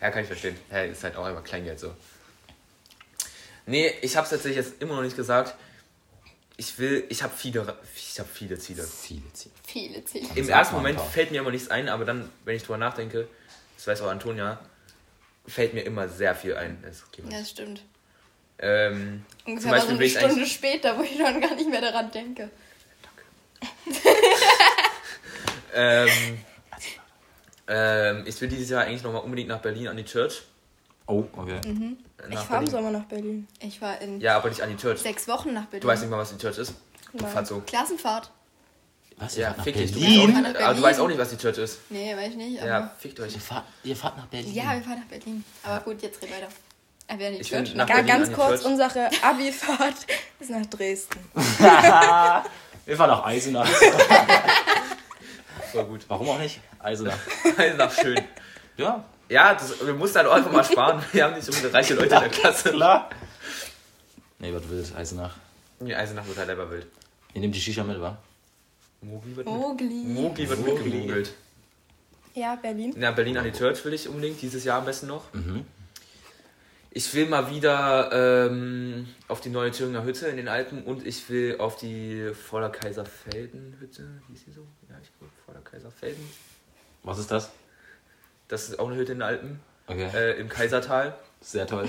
Ja, 0.00 0.10
kann 0.10 0.20
ich 0.22 0.26
verstehen. 0.26 0.58
Ja, 0.70 0.82
ist 0.82 1.02
halt 1.02 1.16
auch 1.16 1.26
immer 1.26 1.40
Kleingeld 1.40 1.80
so. 1.80 1.90
Nee, 3.64 3.94
ich 4.02 4.14
hab's 4.16 4.28
tatsächlich 4.28 4.58
jetzt 4.62 4.82
immer 4.82 4.96
noch 4.96 5.02
nicht 5.02 5.16
gesagt. 5.16 5.54
Ich 6.58 6.78
will, 6.78 7.04
ich 7.08 7.22
habe 7.22 7.32
viele, 7.34 7.74
ich 7.96 8.18
habe 8.18 8.28
viele 8.30 8.58
Ziele. 8.58 8.84
Viele 8.84 9.32
Ziele. 9.32 9.53
Viele 9.74 10.04
Ziele. 10.04 10.28
Im 10.36 10.44
Sag 10.44 10.56
ersten 10.56 10.76
Moment 10.76 11.00
fällt 11.00 11.32
mir 11.32 11.40
immer 11.40 11.50
nichts 11.50 11.68
ein, 11.68 11.88
aber 11.88 12.04
dann, 12.04 12.30
wenn 12.44 12.54
ich 12.54 12.62
drüber 12.62 12.78
nachdenke, 12.78 13.26
das 13.74 13.88
weiß 13.88 14.02
auch 14.02 14.08
Antonia, 14.08 14.60
fällt 15.48 15.74
mir 15.74 15.80
immer 15.80 16.08
sehr 16.08 16.36
viel 16.36 16.54
ein. 16.54 16.78
Das 16.82 17.02
Ja, 17.28 17.40
das 17.40 17.50
stimmt. 17.50 17.82
ähm, 18.60 19.24
zum 19.42 19.52
Ungefähr 19.54 19.70
mal 19.72 19.80
so 19.80 19.86
Beispiel 19.88 19.96
eine 19.96 20.04
ich 20.04 20.12
Stunde 20.16 20.46
später, 20.46 20.96
wo 20.96 21.02
ich 21.02 21.18
dann 21.18 21.40
gar 21.40 21.56
nicht 21.56 21.68
mehr 21.68 21.80
daran 21.80 22.08
denke. 22.12 22.50
ähm, 25.74 26.08
ähm, 27.66 28.22
ich 28.26 28.40
will 28.40 28.48
dieses 28.48 28.70
Jahr 28.70 28.84
eigentlich 28.84 29.02
nochmal 29.02 29.22
unbedingt 29.22 29.48
nach 29.48 29.60
Berlin 29.60 29.88
an 29.88 29.96
die 29.96 30.04
Church. 30.04 30.42
Oh, 31.08 31.24
okay. 31.32 31.58
Ich 32.28 32.34
Nach 32.34 32.46
fahre 32.46 32.62
im. 32.62 32.70
Sommer 32.70 32.92
nach 32.92 33.06
Berlin. 33.06 33.48
Ich 33.58 33.82
war 33.82 34.00
in 34.00 34.20
Ja, 34.20 34.36
aber 34.36 34.50
nicht 34.50 34.62
an 34.62 34.70
die 34.70 34.76
Church. 34.76 35.00
sechs 35.00 35.26
Wochen 35.26 35.52
nach 35.52 35.64
Berlin. 35.64 35.80
Du 35.80 35.88
weißt 35.88 36.02
nicht 36.02 36.10
mal, 36.12 36.18
was 36.18 36.30
die 36.30 36.38
Church 36.38 36.58
ist? 36.58 36.74
Du 37.12 37.24
Nein. 37.24 37.32
fährst 37.32 37.48
so. 37.48 37.60
Klassenfahrt. 37.66 38.30
Was? 39.16 39.36
Ja, 39.36 39.54
fick 39.54 39.76
dich. 39.76 39.92
Du 39.92 40.00
Berlin? 40.00 40.44
auch, 40.56 40.60
aber 40.62 40.74
du 40.74 40.82
weißt 40.82 41.00
auch 41.00 41.06
nicht, 41.08 41.18
was 41.18 41.30
die 41.30 41.36
Church 41.36 41.58
ist. 41.58 41.78
Nee, 41.90 42.16
weiß 42.16 42.30
ich 42.30 42.36
nicht. 42.36 42.58
Aber 42.60 42.68
Ja, 42.68 42.90
fickt 42.98 43.20
euch. 43.20 43.34
Ihr 43.34 43.40
fahrt, 43.40 43.64
ihr 43.84 43.94
fahrt 43.96 44.16
nach 44.16 44.26
Berlin. 44.26 44.52
ja, 44.52 44.72
wir 44.74 44.82
fahren 44.82 44.98
nach 45.00 45.06
Berlin. 45.08 45.44
Aber 45.62 45.80
gut, 45.84 46.02
jetzt 46.02 46.20
red 46.22 46.30
weiter. 46.32 46.48
Er 47.06 47.18
wäre 47.18 47.30
nicht 47.32 47.42
Ich 47.42 47.48
Church. 47.50 47.74
nach 47.74 47.86
Berlin 47.86 48.06
ganz 48.06 48.24
an 48.24 48.30
die 48.30 48.34
kurz, 48.34 48.62
Church. 48.62 48.72
unsere 48.72 49.10
Abi-Fahrt 49.22 49.94
ist 50.40 50.50
nach 50.50 50.66
Dresden. 50.66 51.18
Wir 52.86 52.96
fahren 52.98 53.08
nach 53.10 53.24
Eisenach. 53.24 53.66
Voll 55.72 55.84
gut. 55.86 56.04
Warum 56.08 56.28
auch 56.28 56.38
nicht? 56.38 56.60
Eisenach. 56.78 57.16
Eisenach 57.56 57.92
schön. 57.94 58.20
Ja, 58.76 59.04
Ja, 59.28 59.54
das, 59.54 59.84
wir 59.86 59.94
mussten 59.94 60.18
halt 60.18 60.28
auch 60.28 60.32
einfach 60.34 60.52
mal 60.52 60.64
sparen. 60.64 61.02
Wir 61.12 61.24
haben 61.24 61.34
nicht 61.34 61.44
so 61.46 61.52
viele 61.52 61.72
reiche 61.72 61.94
Leute 61.94 62.14
in 62.14 62.20
der 62.20 62.28
Klasse. 62.28 62.70
klar. 62.72 63.08
Nee, 64.38 64.52
was 64.52 64.62
willst 64.68 64.94
Eisenach? 64.96 65.34
Die 65.80 65.94
Eisenach 65.94 66.26
wird 66.26 66.36
halt 66.38 66.50
einfach 66.50 66.68
wild. 66.70 66.86
Ihr 67.32 67.40
nehmt 67.40 67.54
die 67.54 67.60
Shisha 67.60 67.82
mit, 67.84 68.00
wa? 68.00 68.16
Mogli 69.04 69.36
wird, 69.36 69.46
mit, 69.46 69.54
Mogli. 69.56 70.04
Mogli 70.06 70.48
wird 70.48 70.60
Mogli. 70.66 70.84
mitgemogelt. 70.84 71.32
Ja, 72.34 72.56
Berlin. 72.56 72.94
Na, 72.96 73.10
Berlin 73.12 73.36
an 73.38 73.44
die 73.44 73.52
Church 73.52 73.84
will 73.84 73.92
ich 73.94 74.08
unbedingt, 74.08 74.40
dieses 74.42 74.64
Jahr 74.64 74.78
am 74.78 74.84
besten 74.86 75.06
noch. 75.06 75.24
Ich 76.90 77.12
will 77.14 77.26
mal 77.26 77.50
wieder 77.50 78.46
ähm, 78.48 79.08
auf 79.28 79.40
die 79.40 79.48
neue 79.50 79.72
Thüringer 79.72 80.04
Hütte 80.04 80.28
in 80.28 80.36
den 80.36 80.46
Alpen 80.48 80.84
und 80.84 81.04
ich 81.06 81.28
will 81.28 81.56
auf 81.58 81.76
die 81.76 82.30
Vorder 82.34 82.70
Kaiserfelden 82.70 83.76
Hütte. 83.80 84.08
Hieß 84.28 84.44
die 84.46 84.52
so? 84.52 84.60
Ja, 84.88 84.96
ich 85.02 85.10
glaube 85.18 85.32
Vorder 85.44 85.60
Kaiserfelden. 85.60 86.24
Was 87.02 87.18
ist 87.18 87.30
das? 87.30 87.50
Das 88.48 88.68
ist 88.68 88.78
auch 88.78 88.86
eine 88.88 88.96
Hütte 88.96 89.12
in 89.12 89.18
den 89.18 89.22
Alpen, 89.26 89.60
Okay. 89.88 90.08
äh, 90.14 90.38
im 90.40 90.48
Kaisertal. 90.48 91.16
Sehr 91.40 91.66
toll. 91.66 91.88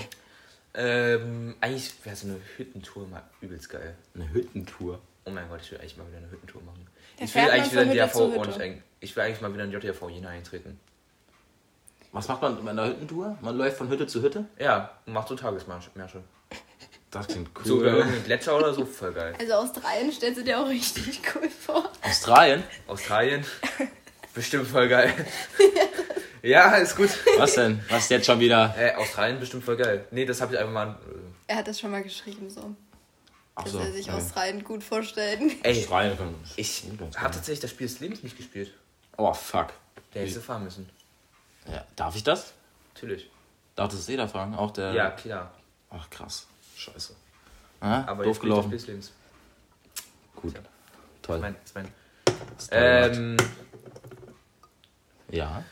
Ähm, 0.73 1.55
eigentlich 1.61 1.93
wäre 2.03 2.15
so 2.15 2.27
eine 2.27 2.37
Hüttentour 2.57 3.07
mal 3.07 3.23
übelst 3.41 3.69
geil. 3.69 3.95
Eine 4.15 4.31
Hüttentour. 4.33 4.99
Oh 5.25 5.29
mein 5.29 5.47
Gott, 5.49 5.61
ich 5.61 5.71
will 5.71 5.79
eigentlich 5.79 5.97
mal 5.97 6.07
wieder 6.07 6.17
eine 6.17 6.31
Hüttentour 6.31 6.61
machen. 6.63 6.85
Ich 7.19 7.33
will 7.35 7.41
eigentlich 7.49 7.71
wieder 7.71 7.81
in 7.83 7.91
Hütte. 7.91 8.23
und 8.23 8.61
ein- 8.61 8.83
ich 8.99 9.15
will 9.15 9.23
eigentlich 9.23 9.41
mal 9.41 9.53
wieder 9.53 9.63
in 9.63 9.71
JTV 9.71 10.09
Jena 10.09 10.29
eintreten. 10.29 10.79
Was 12.11 12.27
macht 12.27 12.41
man 12.41 12.63
bei 12.63 12.71
einer 12.71 12.87
Hüttentour? 12.87 13.37
Man 13.41 13.57
läuft 13.57 13.77
von 13.77 13.89
Hütte 13.89 14.07
zu 14.07 14.21
Hütte? 14.21 14.45
Ja, 14.57 14.91
und 15.05 15.13
macht 15.13 15.27
so 15.27 15.35
Tagesmärsche. 15.35 15.89
Das 17.11 17.27
klingt 17.27 17.49
cool. 17.57 17.65
So 17.65 17.79
über 17.81 17.91
irgendeinen 17.91 18.23
Gletscher 18.23 18.57
oder 18.57 18.73
so, 18.73 18.85
voll 18.85 19.13
geil. 19.13 19.33
Also 19.39 19.53
Australien 19.53 20.11
stellst 20.11 20.39
du 20.39 20.43
dir 20.43 20.59
auch 20.59 20.67
richtig 20.67 21.21
cool 21.35 21.49
vor. 21.49 21.89
Australien? 22.03 22.63
Australien, 22.87 23.45
bestimmt 24.33 24.67
voll 24.67 24.87
geil. 24.87 25.13
ja, 26.41 26.75
ist 26.75 26.95
gut. 26.95 27.09
Was 27.37 27.55
denn? 27.55 27.81
Was 27.89 28.09
jetzt 28.09 28.25
schon 28.25 28.39
wieder? 28.39 28.73
Äh, 28.77 28.95
Australien 28.95 29.39
bestimmt 29.39 29.63
voll 29.63 29.77
geil. 29.77 30.05
Nee, 30.11 30.25
das 30.25 30.41
habe 30.41 30.53
ich 30.53 30.59
einfach 30.59 30.73
mal. 30.73 30.87
Äh, 31.47 31.51
Er 31.53 31.57
hat 31.57 31.67
das 31.67 31.79
schon 31.79 31.91
mal 31.91 32.03
geschrieben, 32.03 32.49
so. 32.49 32.75
Dass 33.55 33.71
so. 33.71 33.79
er 33.79 33.91
sich 33.91 34.09
okay. 34.09 34.17
Australien 34.17 34.63
gut 34.63 34.83
vorstellt. 34.83 35.39
ey, 35.63 35.83
können 35.85 36.35
ich 36.57 36.83
habe 37.17 37.33
tatsächlich 37.33 37.61
das 37.61 37.71
Spiel 37.71 37.87
des 37.87 37.99
Lebens 37.99 38.21
nicht 38.23 38.35
gespielt. 38.35 38.73
Oh, 39.17 39.33
fuck. 39.33 39.73
Der 40.13 40.25
hätte 40.25 40.41
fahren 40.41 40.63
müssen. 40.65 40.89
Ja, 41.71 41.85
darf 41.95 42.15
ich 42.15 42.23
das? 42.23 42.53
Natürlich. 42.93 43.29
Darf 43.75 43.91
das 43.91 44.07
jeder 44.07 44.27
fragen? 44.27 44.55
Auch 44.55 44.71
der. 44.71 44.93
Ja, 44.93 45.11
klar. 45.11 45.51
Ach, 45.89 46.09
krass. 46.09 46.47
Scheiße. 46.75 47.15
Ah, 47.79 48.03
Aber 48.07 48.23
doof 48.23 48.27
jetzt 48.27 48.37
spielt 48.37 48.37
das 48.37 48.39
gelaufen. 48.41 48.67
Spiel 48.67 48.77
des 48.77 48.87
Lebens. 48.87 49.11
Gut. 50.35 50.55
Das 50.55 50.63
Toll. 51.21 51.39
toll 51.39 51.51
gemacht. 51.51 53.17
ähm, 53.17 53.37
ja. 55.29 55.63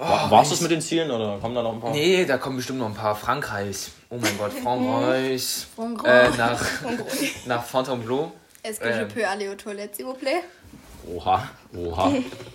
War, 0.00 0.30
war's 0.30 0.48
das 0.48 0.60
mit 0.62 0.70
den 0.70 0.80
Zielen 0.80 1.10
oder 1.10 1.38
kommen 1.38 1.54
da 1.54 1.62
noch 1.62 1.74
ein 1.74 1.80
paar? 1.80 1.90
nee, 1.90 2.24
da 2.24 2.38
kommen 2.38 2.56
bestimmt 2.56 2.78
noch 2.78 2.86
ein 2.86 2.94
paar. 2.94 3.14
Frankreich. 3.14 3.88
Oh 4.08 4.16
mein 4.20 4.36
Gott, 4.38 4.52
Frankreich. 4.52 5.66
Frankreich. 5.76 6.34
äh, 6.34 6.36
nach, 6.38 6.60
nach 7.46 7.64
Fontainebleau. 7.64 8.32
Est-ce 8.62 8.80
que 8.80 8.88
je 8.92 9.00
Ähm. 9.02 9.08
peux 9.08 9.24
aller 9.26 9.48
aux 9.50 9.54
toilettes, 9.56 9.96
s'il 9.96 10.06
vous 10.06 10.14
plaît? 10.18 10.42
Oha. 11.06 11.48
Oha. 11.76 12.12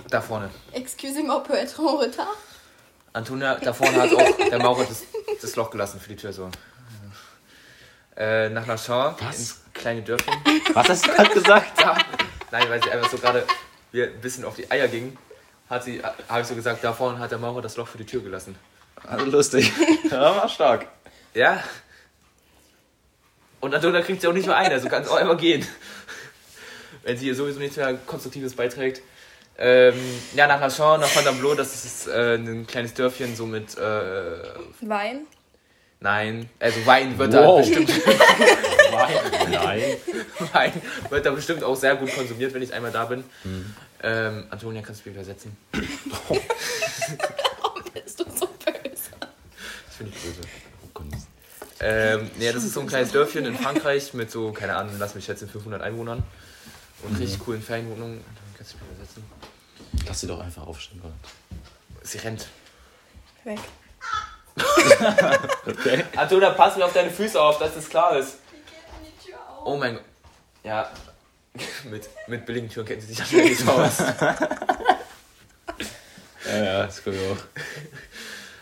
Da 0.09 0.21
vorne. 0.21 0.49
Excusez-moi, 0.73 1.41
peut 1.43 1.55
être 1.55 1.79
en 1.79 1.97
retard? 1.97 2.27
Antonia, 3.13 3.55
da 3.55 3.73
vorne 3.73 4.01
hat 4.01 4.13
auch 4.13 4.37
der 4.49 4.59
Maurer 4.59 4.83
das, 4.85 5.03
das 5.41 5.55
Loch 5.55 5.69
gelassen 5.71 5.99
für 5.99 6.09
die 6.09 6.15
Tür 6.15 6.33
so. 6.33 6.49
Äh, 8.17 8.49
nach 8.49 8.65
Nachschau, 8.65 9.13
Was? 9.19 9.37
ins 9.39 9.61
kleine 9.73 10.01
Dörfchen. 10.01 10.33
Was 10.73 10.87
hast 10.89 11.05
du 11.05 11.11
gerade 11.11 11.29
gesagt? 11.33 11.79
Da, 11.81 11.97
nein, 12.51 12.69
weil 12.69 12.81
sie 12.83 12.89
einfach 12.91 13.09
so 13.09 13.17
gerade 13.17 13.45
mir 13.91 14.05
ein 14.07 14.21
bisschen 14.21 14.45
auf 14.45 14.55
die 14.55 14.69
Eier 14.71 14.87
ging, 14.87 15.17
hat 15.69 15.83
sie, 15.83 16.01
habe 16.29 16.41
ich 16.41 16.47
so 16.47 16.55
gesagt, 16.55 16.83
da 16.83 16.93
vorne 16.93 17.19
hat 17.19 17.31
der 17.31 17.37
Maurer 17.39 17.61
das 17.61 17.75
Loch 17.77 17.87
für 17.87 17.97
die 17.97 18.05
Tür 18.05 18.21
gelassen. 18.21 18.55
Also 19.07 19.25
lustig. 19.25 19.71
Ja, 20.11 20.35
war 20.35 20.47
stark. 20.49 20.87
Ja. 21.33 21.61
Und 23.59 23.73
Antonia 23.73 24.01
kriegt 24.01 24.21
sie 24.21 24.27
auch 24.27 24.33
nicht 24.33 24.45
mehr 24.47 24.55
ein, 24.55 24.71
also 24.71 24.87
kann 24.87 25.01
es 25.03 25.09
auch 25.09 25.15
einfach 25.15 25.37
gehen. 25.37 25.65
Wenn 27.03 27.17
sie 27.17 27.25
hier 27.25 27.35
sowieso 27.35 27.59
nichts 27.59 27.77
mehr 27.77 27.95
Konstruktives 28.05 28.55
beiträgt. 28.55 29.01
Ähm, 29.57 29.95
ja, 30.35 30.47
nach 30.47 30.59
Lachon, 30.59 30.99
nach 30.99 31.07
Fontainebleau, 31.07 31.55
das 31.55 31.85
ist 31.85 32.07
äh, 32.07 32.35
ein 32.35 32.67
kleines 32.67 32.93
Dörfchen, 32.93 33.35
so 33.35 33.45
mit, 33.45 33.77
äh, 33.77 34.41
Wein. 34.81 35.21
nein, 36.01 36.49
also 36.59 36.85
Wein 36.85 37.17
wird 37.17 37.33
da 37.33 37.47
Wow. 37.47 37.59
bestimmt, 37.65 37.89
Nein. 39.49 39.81
Wein 40.53 40.73
wird 41.09 41.25
da 41.25 41.31
bestimmt 41.31 41.63
auch 41.63 41.75
sehr 41.75 41.95
gut 41.95 42.13
konsumiert, 42.13 42.53
wenn 42.53 42.61
ich 42.61 42.73
einmal 42.73 42.91
da 42.91 43.05
bin. 43.05 43.23
Ähm, 44.03 44.45
Antonia, 44.49 44.81
kannst 44.81 45.05
du 45.05 45.09
mich 45.09 45.17
übersetzen? 45.17 45.57
Bist 47.93 48.19
du 48.19 48.25
so 48.29 48.47
böse? 48.47 49.11
Das 49.87 49.95
finde 49.95 50.11
ich 50.15 50.21
böse. 50.21 50.41
Ähm, 51.87 52.31
ja, 52.39 52.53
das 52.53 52.63
ist 52.63 52.73
so 52.73 52.79
ein 52.79 52.87
kleines 52.87 53.11
Dörfchen 53.11 53.45
in 53.45 53.55
Frankreich 53.55 54.13
mit 54.13 54.31
so, 54.31 54.51
keine 54.51 54.75
Ahnung, 54.75 54.95
lass 54.97 55.13
mich 55.13 55.25
schätzen, 55.25 55.49
500 55.49 55.81
Einwohnern. 55.81 56.23
Und 57.03 57.19
richtig 57.19 57.39
coolen 57.39 57.61
Ferienwohnungen. 57.61 58.19
Antonia, 58.19 58.55
kannst 58.57 58.73
du 58.73 58.77
mich 58.77 58.87
übersetzen? 58.87 59.23
Lass 60.07 60.19
sie 60.21 60.27
doch 60.27 60.39
einfach 60.39 60.65
aufstehen. 60.65 61.01
Gott. 61.01 61.11
Sie 62.01 62.17
rennt. 62.19 62.47
Weg. 63.43 63.59
Okay. 65.67 66.05
Antonia, 66.15 66.51
pass 66.51 66.77
mir 66.77 66.85
auf 66.85 66.93
deine 66.93 67.11
Füße 67.11 67.39
auf, 67.39 67.59
dass 67.59 67.75
das 67.75 67.89
klar 67.89 68.17
ist. 68.17 68.37
Oh 69.63 69.75
mein 69.77 69.95
Gott. 69.95 70.05
Ja. 70.63 70.89
mit, 71.85 72.09
mit 72.27 72.45
billigen 72.45 72.69
Türen 72.69 72.85
kennt 72.87 73.01
sie 73.01 73.13
sich 73.13 73.31
ja 73.31 73.37
nicht 73.43 73.67
aus. 73.67 73.97
Ja, 76.47 76.63
ja, 76.63 76.85
das 76.85 77.03
können 77.03 77.19
wir 77.19 77.31
auch. 77.31 77.37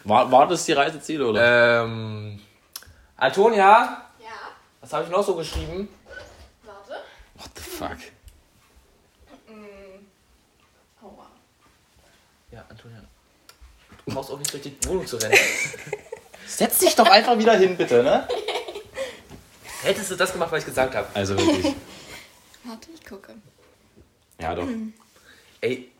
War, 0.06 0.32
war 0.32 0.48
das 0.48 0.64
die 0.64 0.72
Reiseziele, 0.72 1.28
oder? 1.28 1.84
ähm. 1.84 2.40
Antonia, 3.18 4.06
Ja, 4.22 4.28
was 4.80 4.94
habe 4.94 5.04
ich 5.04 5.10
noch 5.10 5.22
so 5.22 5.36
geschrieben? 5.36 5.90
warte. 6.64 7.02
What 7.36 7.50
the 7.56 7.62
fuck? 7.62 7.98
Aua. 11.02 11.28
Ja, 12.52 12.64
Antonia. 12.70 13.02
Du 14.06 14.14
brauchst 14.14 14.32
auch 14.32 14.40
nicht 14.40 14.54
durch 14.54 14.64
die 14.64 14.78
Wohnung 14.88 15.06
zu 15.06 15.18
rennen. 15.18 15.38
Setz 16.48 16.80
dich 16.80 16.96
doch 16.96 17.10
einfach 17.10 17.38
wieder 17.38 17.58
hin, 17.58 17.76
bitte, 17.76 18.02
ne? 18.02 18.26
Hättest 19.82 20.10
du 20.12 20.16
das 20.16 20.32
gemacht, 20.32 20.54
was 20.54 20.60
ich 20.60 20.66
gesagt 20.68 20.96
habe? 20.96 21.08
Also 21.14 21.38
wirklich. 21.38 21.76
Warte, 22.64 22.90
ich 22.94 23.06
gucke. 23.06 23.36
Ja, 24.40 24.56
doch. 24.56 24.68
Ey. 25.62 25.92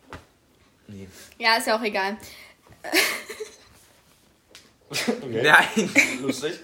Nee. 0.86 1.08
Ja, 1.38 1.56
ist 1.56 1.66
ja 1.66 1.76
auch 1.76 1.82
egal. 1.82 2.16
Nein. 5.30 5.90
Lustig. 6.22 6.60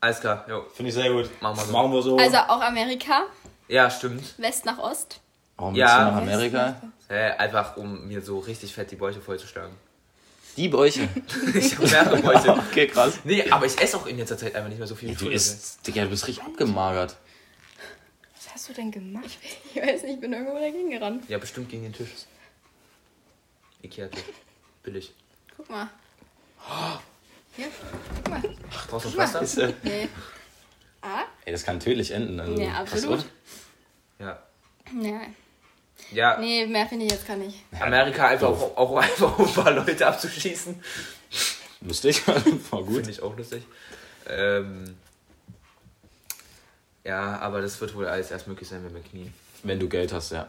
Alles 0.00 0.20
klar, 0.20 0.44
jo. 0.48 0.66
Finde 0.74 0.90
ich 0.90 0.94
sehr 0.94 1.10
gut. 1.10 1.30
Machen 1.40 1.56
wir 1.56 1.64
so. 1.64 1.72
Machen 1.72 1.92
wir 1.92 2.02
so. 2.02 2.16
Also 2.18 2.36
auch 2.36 2.60
Amerika, 2.60 3.22
Ja, 3.68 3.90
stimmt. 3.90 4.38
West 4.38 4.66
nach 4.66 4.78
Ost. 4.78 5.20
Warum 5.56 5.74
Ja. 5.74 5.86
willst 5.86 5.96
du 5.96 6.10
nach 6.10 6.16
Amerika? 6.34 6.82
Äh, 7.08 7.30
einfach, 7.38 7.76
um 7.76 8.06
mir 8.06 8.20
so 8.20 8.38
richtig 8.38 8.74
fett 8.74 8.90
die 8.90 8.96
Bäuche 8.96 9.20
vollzuschlagen. 9.22 9.74
Die 10.56 10.68
Bäuche. 10.68 11.08
Ich 11.54 11.74
habe 11.76 11.86
mehrere 11.88 12.16
Bäuche. 12.22 12.50
Okay, 12.52 12.86
krass. 12.86 13.18
Nee, 13.24 13.48
aber 13.50 13.66
ich 13.66 13.78
esse 13.80 13.96
auch 13.96 14.06
in 14.06 14.18
letzter 14.18 14.38
Zeit 14.38 14.54
einfach 14.54 14.68
nicht 14.68 14.78
mehr 14.78 14.86
so 14.86 14.94
viel. 14.94 15.10
wie 15.10 15.14
Du 15.14 15.28
isst, 15.30 15.86
Digga, 15.86 16.04
du 16.04 16.10
bist 16.10 16.26
richtig 16.26 16.44
abgemagert. 16.44 17.16
Was 18.36 18.54
hast 18.54 18.68
du 18.68 18.72
denn 18.74 18.90
gemacht? 18.90 19.38
Ich 19.74 19.82
weiß 19.82 20.02
nicht, 20.02 20.14
ich 20.14 20.20
bin 20.20 20.32
irgendwo 20.32 20.54
dagegen 20.54 20.90
gerannt. 20.90 21.28
Ja, 21.28 21.38
bestimmt 21.38 21.68
gegen 21.68 21.82
den 21.84 21.92
Tisch. 21.92 22.10
Ikea-Tisch. 23.82 24.22
Billig. 24.82 25.12
Guck 25.56 25.68
mal. 25.68 25.90
Hier, 27.56 27.66
guck 28.16 28.28
mal. 28.30 28.40
Noch 28.42 28.92
mal. 28.92 29.00
Pflaster? 29.00 29.72
Nee. 29.82 30.08
Ah? 31.02 31.24
Ey, 31.44 31.52
das 31.52 31.64
kann 31.64 31.80
tödlich 31.80 32.10
enden. 32.12 32.40
Also, 32.40 32.54
Ja, 32.60 32.74
absolut. 32.80 33.18
auf. 33.18 33.24
Ja. 34.18 34.42
Nee. 36.10 36.18
Ja, 36.18 36.38
Nee, 36.38 36.66
mehr 36.66 36.86
finde 36.86 37.06
ich 37.06 37.12
jetzt 37.12 37.26
gar 37.26 37.36
nicht. 37.36 37.64
Amerika 37.80 38.28
einfach 38.28 38.48
auch, 38.48 38.76
auch 38.76 38.96
einfach 38.96 39.38
um 39.38 39.46
ein 39.46 39.52
paar 39.52 39.72
Leute 39.72 40.06
abzuschießen. 40.06 40.82
Lustig. 41.80 42.26
War 42.70 42.82
gut. 42.82 42.96
Finde 42.96 43.10
ich 43.10 43.22
auch 43.22 43.36
lustig. 43.36 43.64
Ähm, 44.28 44.96
ja, 47.04 47.38
aber 47.38 47.60
das 47.60 47.80
wird 47.80 47.94
wohl 47.94 48.06
alles 48.06 48.30
erst 48.30 48.48
möglich 48.48 48.68
sein, 48.68 48.84
wenn 48.84 48.94
wir 48.94 49.02
knien. 49.02 49.32
Wenn 49.62 49.78
du 49.78 49.88
Geld 49.88 50.12
hast, 50.12 50.32
ja. 50.32 50.48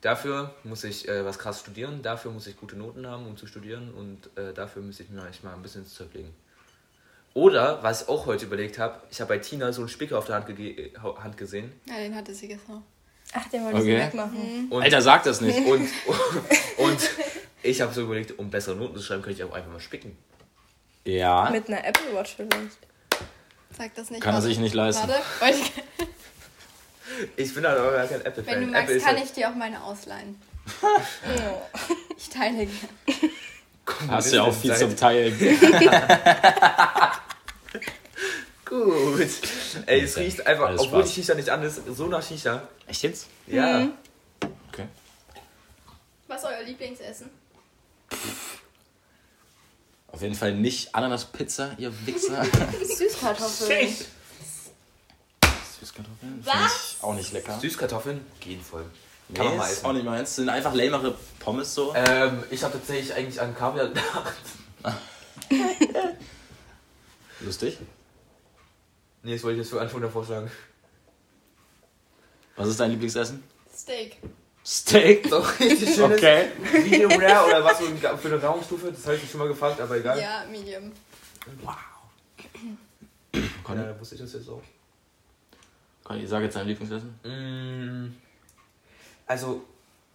Dafür 0.00 0.54
muss 0.62 0.84
ich 0.84 1.08
äh, 1.08 1.24
was 1.24 1.40
krass 1.40 1.60
studieren, 1.60 2.02
dafür 2.02 2.30
muss 2.30 2.46
ich 2.46 2.56
gute 2.56 2.76
Noten 2.76 3.04
haben, 3.06 3.26
um 3.26 3.36
zu 3.36 3.48
studieren 3.48 3.92
und 3.92 4.30
äh, 4.38 4.54
dafür 4.54 4.82
muss 4.82 5.00
ich 5.00 5.08
mir 5.10 5.22
eigentlich 5.22 5.42
mal 5.42 5.54
ein 5.54 5.62
bisschen 5.62 5.82
ins 5.82 5.94
Zeug 5.94 6.14
legen. 6.14 6.32
Oder, 7.38 7.82
was 7.84 8.02
ich 8.02 8.08
auch 8.08 8.26
heute 8.26 8.46
überlegt 8.46 8.78
habe, 8.78 9.00
ich 9.10 9.20
habe 9.20 9.28
bei 9.34 9.38
Tina 9.38 9.72
so 9.72 9.82
einen 9.82 9.88
Spicker 9.88 10.18
auf 10.18 10.26
der 10.26 10.34
Hand, 10.36 10.48
gege- 10.48 10.92
Hand 11.22 11.36
gesehen. 11.36 11.72
Ja, 11.86 11.94
den 11.96 12.14
hatte 12.16 12.34
sie 12.34 12.48
gestern. 12.48 12.82
Ach, 13.32 13.48
den 13.48 13.62
wollte 13.64 13.78
Okay. 13.78 13.96
ich 13.98 14.02
wegmachen. 14.06 14.66
Und, 14.70 14.82
Alter, 14.82 15.02
sag 15.02 15.22
das 15.22 15.40
nicht. 15.40 15.58
und, 15.66 15.88
und 16.78 17.10
ich 17.62 17.80
habe 17.80 17.92
so 17.94 18.02
überlegt, 18.02 18.38
um 18.38 18.50
bessere 18.50 18.74
Noten 18.74 18.96
zu 18.96 19.02
schreiben, 19.02 19.22
könnte 19.22 19.40
ich 19.42 19.48
auch 19.48 19.54
einfach 19.54 19.70
mal 19.70 19.78
spicken. 19.80 20.16
Ja. 21.04 21.48
Mit 21.50 21.68
einer 21.68 21.84
Apple 21.86 22.12
Watch 22.14 22.34
vielleicht. 22.36 22.78
Sag 23.76 23.94
das 23.94 24.10
nicht. 24.10 24.20
Kann 24.22 24.34
er 24.34 24.42
sich 24.42 24.58
nicht 24.58 24.74
leisten. 24.74 25.08
Warte, 25.08 25.22
ich, 25.56 25.72
Ich 27.36 27.54
bin 27.54 27.64
halt 27.66 27.78
aber 27.78 27.92
gar 27.92 28.06
kein 28.06 28.20
Apple-Fan. 28.20 28.46
wenn 28.46 28.60
du 28.62 28.66
Apple 28.68 28.80
magst, 28.80 28.90
ist 28.96 29.04
kann 29.06 29.16
halt 29.16 29.24
ich 29.26 29.32
dir 29.32 29.48
auch 29.50 29.54
meine 29.54 29.82
ausleihen. 29.82 30.34
Oh. 30.82 31.78
Ich 32.16 32.28
teile 32.28 32.66
gerne. 32.66 33.32
Hast 34.08 34.32
ja 34.34 34.42
auch 34.42 34.52
viel 34.52 34.70
Seid- 34.70 34.80
zum 34.80 34.96
Teilen. 34.96 35.34
Gut. 38.68 39.28
Ey, 39.86 40.00
es 40.02 40.16
riecht 40.16 40.46
einfach, 40.46 40.66
Alles 40.66 40.80
obwohl 40.82 41.00
Spaß. 41.00 41.08
die 41.14 41.20
Shisha 41.20 41.34
nicht 41.34 41.48
an 41.48 41.62
ist, 41.62 41.80
so 41.94 42.06
nach 42.06 42.22
Shisha. 42.22 42.68
Echt 42.86 43.02
jetzt? 43.02 43.26
Ja. 43.46 43.88
Okay. 44.72 44.86
Was 46.26 46.42
ist 46.42 46.48
euer 46.48 46.62
Lieblingsessen? 46.64 47.30
Auf 50.08 50.22
jeden 50.22 50.34
Fall 50.34 50.54
nicht 50.54 50.94
Ananas-Pizza, 50.94 51.72
ihr 51.78 51.92
Wichser. 52.06 52.44
Süßkartoffeln. 52.96 53.94
Süßkartoffeln? 55.80 56.42
Was? 56.44 56.54
Find 56.54 56.72
ich 56.98 57.02
auch 57.02 57.14
nicht 57.14 57.32
lecker. 57.32 57.58
Süßkartoffeln 57.60 58.24
gehen 58.40 58.60
voll. 58.62 58.84
Nee, 59.28 59.36
Kann 59.36 59.46
man 59.46 59.56
mal 59.58 59.64
ist 59.66 59.72
essen. 59.78 59.86
auch 59.86 59.92
nicht 59.92 60.04
meins. 60.04 60.36
Sind 60.36 60.48
einfach 60.48 60.74
lamere 60.74 61.14
Pommes 61.38 61.74
so. 61.74 61.94
Ähm, 61.94 62.42
ich 62.50 62.62
habe 62.64 62.72
tatsächlich 62.74 63.14
eigentlich 63.14 63.40
an 63.40 63.54
Kaviar 63.54 63.88
gedacht. 63.88 64.34
Lustig. 67.40 67.78
Nee, 69.22 69.34
das 69.34 69.42
wollte 69.42 69.56
ich 69.56 69.62
jetzt 69.64 69.70
für 69.70 69.80
Anfang 69.80 70.10
vorschlagen. 70.10 70.50
Was 72.56 72.68
ist 72.68 72.80
dein 72.80 72.90
Lieblingsessen? 72.90 73.42
Steak. 73.74 74.18
Steak. 74.64 75.26
So 75.28 75.38
richtig 75.60 75.94
schönes 75.94 76.18
Okay. 76.18 76.48
Medium 76.72 77.12
Rare 77.12 77.46
oder 77.46 77.64
was 77.64 77.78
für 77.78 78.28
eine 78.28 78.42
Raumstufe, 78.42 78.92
das 78.92 79.04
habe 79.06 79.16
ich 79.16 79.22
mich 79.22 79.30
schon 79.30 79.40
mal 79.40 79.48
gefragt, 79.48 79.80
aber 79.80 79.96
egal. 79.96 80.20
Ja, 80.20 80.44
Medium. 80.50 80.92
Conny, 83.64 83.82
Ja, 83.82 84.00
wusste 84.00 84.14
ich 84.16 84.20
das 84.20 84.32
jetzt 84.32 84.48
auch. 84.48 84.62
Conny, 86.04 86.26
sag 86.26 86.42
jetzt 86.42 86.56
dein 86.56 86.66
Lieblingsessen. 86.66 87.08
Mm, 87.22 88.14
Also, 89.26 89.64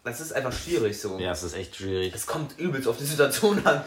das 0.04 0.20
ist 0.22 0.34
einfach 0.34 0.52
schwierig 0.52 1.00
so. 1.00 1.18
Ja, 1.20 1.32
es 1.32 1.44
ist 1.44 1.54
echt 1.54 1.76
schwierig. 1.76 2.14
Es 2.14 2.26
kommt 2.28 2.58
übelst 2.60 2.88
auf 2.88 2.98
die 2.98 3.06
Situation 3.06 3.66
an. 3.66 3.84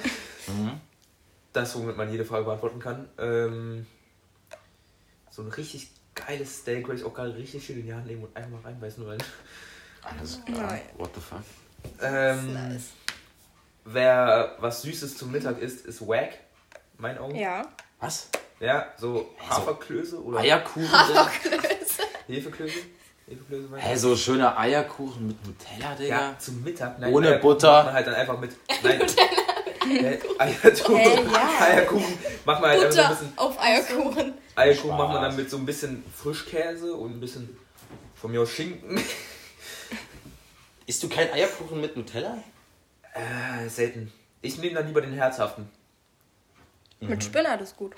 Das, 1.53 1.75
womit 1.77 1.97
man 1.97 2.11
jede 2.11 2.25
Frage 2.25 2.45
beantworten 2.45 2.79
kann. 2.81 3.09
Ähm, 3.19 3.87
so 5.37 5.43
ein 5.43 5.49
richtig 5.49 5.91
geiles 6.15 6.61
Steak 6.61 6.89
würde 6.89 6.99
ich 7.01 7.07
auch 7.07 7.13
gerade 7.13 7.37
richtig 7.37 7.65
schön 7.67 7.81
in 7.81 7.87
die 7.87 7.93
Hand 7.93 8.07
nehmen 8.07 8.25
und 8.25 8.35
einfach 8.35 8.51
mal 8.51 8.61
reinbeißen 8.63 9.05
wollen. 9.05 9.23
Alles 10.03 10.41
klar. 10.47 10.67
Nein. 10.69 10.81
What 10.97 11.11
the 11.15 11.21
fuck? 11.21 11.43
Ähm, 12.01 12.55
Nice. 12.55 12.85
Wer 13.85 14.57
was 14.59 14.81
Süßes 14.83 15.19
zum 15.19 15.31
Mittag 15.31 15.61
isst, 15.61 15.85
ist 15.85 16.01
wack. 16.09 16.31
Mein 16.97 17.19
Augen. 17.19 17.37
Ja. 17.37 17.67
Was? 18.01 18.29
Ja, 18.61 18.87
so 18.97 19.29
Haferklöße 19.47 20.23
oder 20.25 20.39
Eierkuchen? 20.41 20.89
Hefeklöße. 22.27 22.81
Hefeklöße 23.29 23.69
meine. 23.69 23.83
Hä, 23.83 23.97
so 23.97 24.17
schöner 24.17 24.59
Eierkuchen 24.59 25.27
mit 25.27 25.47
Nutella, 25.47 25.95
Digga? 25.95 26.17
Ja, 26.31 26.39
zum 26.39 26.65
Mittag. 26.65 26.97
Ohne 27.11 27.29
Eierkuchen 27.29 27.41
Butter. 27.43 27.73
Macht 27.73 27.85
man 27.85 27.95
halt 27.95 28.07
dann 28.07 28.15
einfach 28.15 28.41
mit. 28.41 28.57
Nein. 28.83 29.03
Hä? 29.87 30.19
Eierkuchen. 30.39 30.97
Hä, 30.97 31.21
ja. 31.33 31.61
Eierkuchen 31.67 32.19
macht 32.47 32.61
man 32.63 32.71
halt 32.71 32.85
einfach 32.85 32.93
so 32.93 33.01
ein 33.03 33.09
Butter 33.09 33.09
bisschen. 33.11 33.39
auf 33.39 33.61
Eierkuchen. 33.61 34.35
Eierkuchen 34.57 34.91
macht 34.97 35.09
man 35.09 35.17
Spaß. 35.19 35.23
dann 35.29 35.37
mit 35.37 35.51
so 35.51 35.57
ein 35.59 35.67
bisschen 35.67 36.05
Frischkäse 36.15 36.95
und 36.95 37.13
ein 37.13 37.21
bisschen 37.21 37.57
von 38.15 38.31
mir 38.31 38.41
aus 38.43 38.51
Schinken. 38.51 39.01
Isst 40.87 41.03
du 41.03 41.09
keinen 41.09 41.33
Eierkuchen 41.33 41.81
mit 41.81 41.97
Nutella? 41.97 42.39
Äh, 43.15 43.69
selten. 43.69 44.13
Ich 44.43 44.59
nehme 44.59 44.75
dann 44.75 44.87
lieber 44.87 45.01
den 45.01 45.13
herzhaften. 45.13 45.69
Mit 47.01 47.23
Spinat 47.25 47.61
ist 47.61 47.77
gut. 47.77 47.95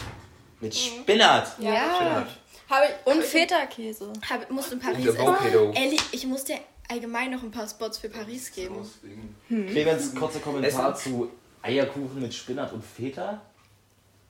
Mit 0.61 0.75
Spinat. 0.75 1.57
Ja. 1.61 1.95
Spinat. 1.95 2.27
Habe 2.71 2.87
ich, 2.87 3.07
Und 3.07 3.19
hab 3.19 3.25
ich- 3.25 3.31
Feta-Käse. 3.31 4.13
Hab, 4.29 4.51
musste 4.51 4.75
in 4.75 4.81
Paris 4.81 5.05
essen. 5.07 5.75
Ellie, 5.75 5.99
ich 6.13 6.27
musste 6.27 6.55
allgemein 6.89 7.31
noch 7.31 7.43
ein 7.43 7.51
paar 7.51 7.69
Spots 7.69 7.99
für 7.99 8.09
Paris 8.09 8.51
geben. 8.53 8.77
Clemens, 9.49 10.15
kurzer 10.15 10.41
Kommentar 10.41 10.95
zu 10.95 11.31
Eierkuchen 11.63 12.21
mit 12.21 12.33
Spinat 12.35 12.73
und 12.73 12.85
Feta. 12.85 13.41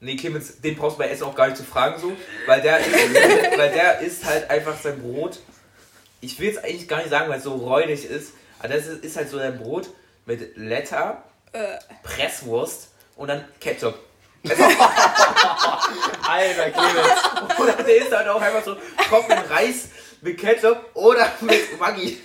Nee, 0.01 0.16
Clemens, 0.16 0.61
den 0.61 0.76
brauchst 0.76 0.96
du 0.96 1.03
bei 1.03 1.09
Essen 1.11 1.24
auch 1.24 1.34
gar 1.34 1.46
nicht 1.46 1.57
zu 1.57 1.64
fragen, 1.64 2.01
so, 2.01 2.12
weil 2.46 2.61
der, 2.61 2.78
ist, 2.78 2.92
weil 3.59 3.72
der 3.72 3.99
isst 4.01 4.24
halt 4.24 4.49
einfach 4.49 4.78
sein 4.80 5.01
Brot. 5.03 5.40
Ich 6.20 6.38
will 6.38 6.51
es 6.51 6.59
eigentlich 6.59 6.88
gar 6.88 6.99
nicht 6.99 7.11
sagen, 7.11 7.28
weil 7.28 7.38
es 7.38 7.44
so 7.44 7.55
räudig 7.55 8.05
ist, 8.05 8.32
aber 8.59 8.68
das 8.68 8.86
ist, 8.86 9.05
ist 9.05 9.16
halt 9.16 9.28
so 9.28 9.38
sein 9.38 9.59
Brot 9.59 9.88
mit 10.26 10.57
Letter, 10.57 11.24
Presswurst 12.03 12.88
und 13.16 13.28
dann 13.28 13.44
Ketchup. 13.61 13.99
Alter, 16.28 16.70
Clemens. 16.70 17.59
Oder 17.59 17.72
der 17.72 17.96
isst 17.96 18.12
halt 18.12 18.28
auch 18.28 18.40
einfach 18.40 18.64
so 18.64 18.76
trockenen 19.09 19.44
Reis 19.46 19.88
mit 20.20 20.38
Ketchup 20.38 20.90
oder 20.94 21.32
mit 21.40 21.78
Maggi. 21.78 22.20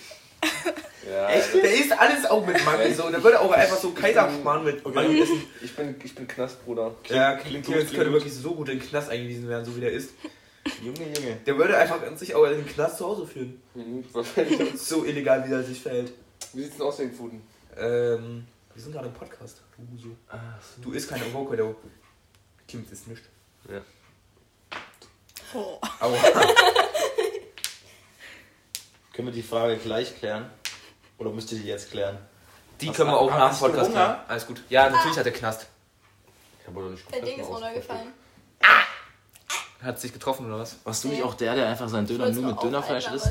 Ja, 1.09 1.29
Echt? 1.29 1.53
Der 1.53 1.73
isst 1.73 1.91
alles 1.91 2.25
auch 2.25 2.45
mit 2.45 2.63
Maggi 2.63 2.93
so. 2.93 3.05
Und 3.05 3.13
dann 3.13 3.23
würde 3.23 3.39
auch 3.41 3.51
einfach 3.51 3.77
so 3.77 3.91
Kaiserschmarrn 3.91 4.63
mit 4.63 4.85
Maggi 4.85 5.21
essen. 5.21 5.43
Ich 5.61 5.75
bin, 5.75 5.95
ich 6.03 6.15
bin 6.15 6.27
Knastbruder. 6.27 6.95
Ja, 7.09 7.35
klingt 7.35 7.65
Clemens 7.65 7.65
gut, 7.65 7.95
könnte 7.95 7.95
klingt 7.95 8.13
wirklich 8.13 8.33
so 8.33 8.55
gut 8.55 8.69
in 8.69 8.79
den 8.79 8.87
Knast 8.87 9.09
eingewiesen 9.09 9.49
werden, 9.49 9.65
so 9.65 9.75
wie 9.75 9.81
der 9.81 9.91
ist. 9.91 10.11
Junge, 10.81 11.13
Junge. 11.13 11.37
Der 11.45 11.57
würde 11.57 11.77
einfach 11.77 12.01
an 12.01 12.17
sich 12.17 12.33
auch 12.35 12.45
in 12.45 12.51
den 12.51 12.65
Knast 12.65 12.97
zu 12.97 13.05
Hause 13.05 13.27
führen. 13.27 13.61
Mhm, 13.73 14.05
wahrscheinlich. 14.13 14.79
So 14.79 15.03
illegal, 15.03 15.47
wie 15.47 15.53
er 15.53 15.63
sich 15.63 15.81
verhält. 15.81 16.13
Wie 16.53 16.63
sieht's 16.63 16.77
denn 16.77 16.85
aus, 16.85 16.97
den 16.97 17.13
Fuden? 17.13 17.41
Ähm, 17.75 18.45
wir 18.73 18.81
sind 18.81 18.93
gerade 18.93 19.07
im 19.07 19.13
Podcast. 19.13 19.61
Du, 19.77 19.97
so. 19.97 20.81
du 20.81 20.91
isst 20.93 21.09
keine 21.09 21.25
Avocado. 21.25 21.75
Clemens 22.67 22.91
isst 22.91 23.07
nicht. 23.07 23.23
Ja. 23.69 23.81
Oh. 25.53 25.79
Aua. 25.99 26.17
Können 29.13 29.27
wir 29.27 29.33
die 29.33 29.43
Frage 29.43 29.77
gleich 29.77 30.17
klären? 30.17 30.49
Oder 31.17 31.29
müsst 31.31 31.51
ihr 31.51 31.59
die 31.59 31.67
jetzt 31.67 31.91
klären? 31.91 32.17
Die 32.81 32.89
Was- 32.89 32.95
können 32.97 33.11
wir 33.11 33.19
auch 33.19 33.29
nach 33.29 33.51
dem 33.51 33.59
Podcast 33.59 33.91
klären. 33.91 34.17
Alles 34.27 34.47
gut. 34.47 34.61
Ja, 34.69 34.89
natürlich 34.89 35.17
hat 35.17 35.25
er 35.25 35.31
Knast. 35.31 35.67
Ich 36.61 36.67
habe 36.67 36.81
doch 36.81 36.89
nicht 36.89 37.13
Der 37.13 37.21
Ding 37.21 37.39
ist 37.39 37.47
runtergefallen. 37.47 38.07
Hat 39.81 39.99
sich 39.99 40.13
getroffen 40.13 40.45
oder 40.47 40.59
was? 40.59 40.77
Warst 40.85 41.03
du 41.03 41.09
nicht 41.09 41.17
Nee. 41.17 41.23
auch 41.23 41.33
der, 41.33 41.55
der 41.55 41.67
einfach 41.67 41.89
seinen 41.89 42.07
Döner 42.07 42.29
nur 42.29 42.43
mit 42.53 42.63
Dönerfleisch 42.63 43.07
isst? 43.11 43.29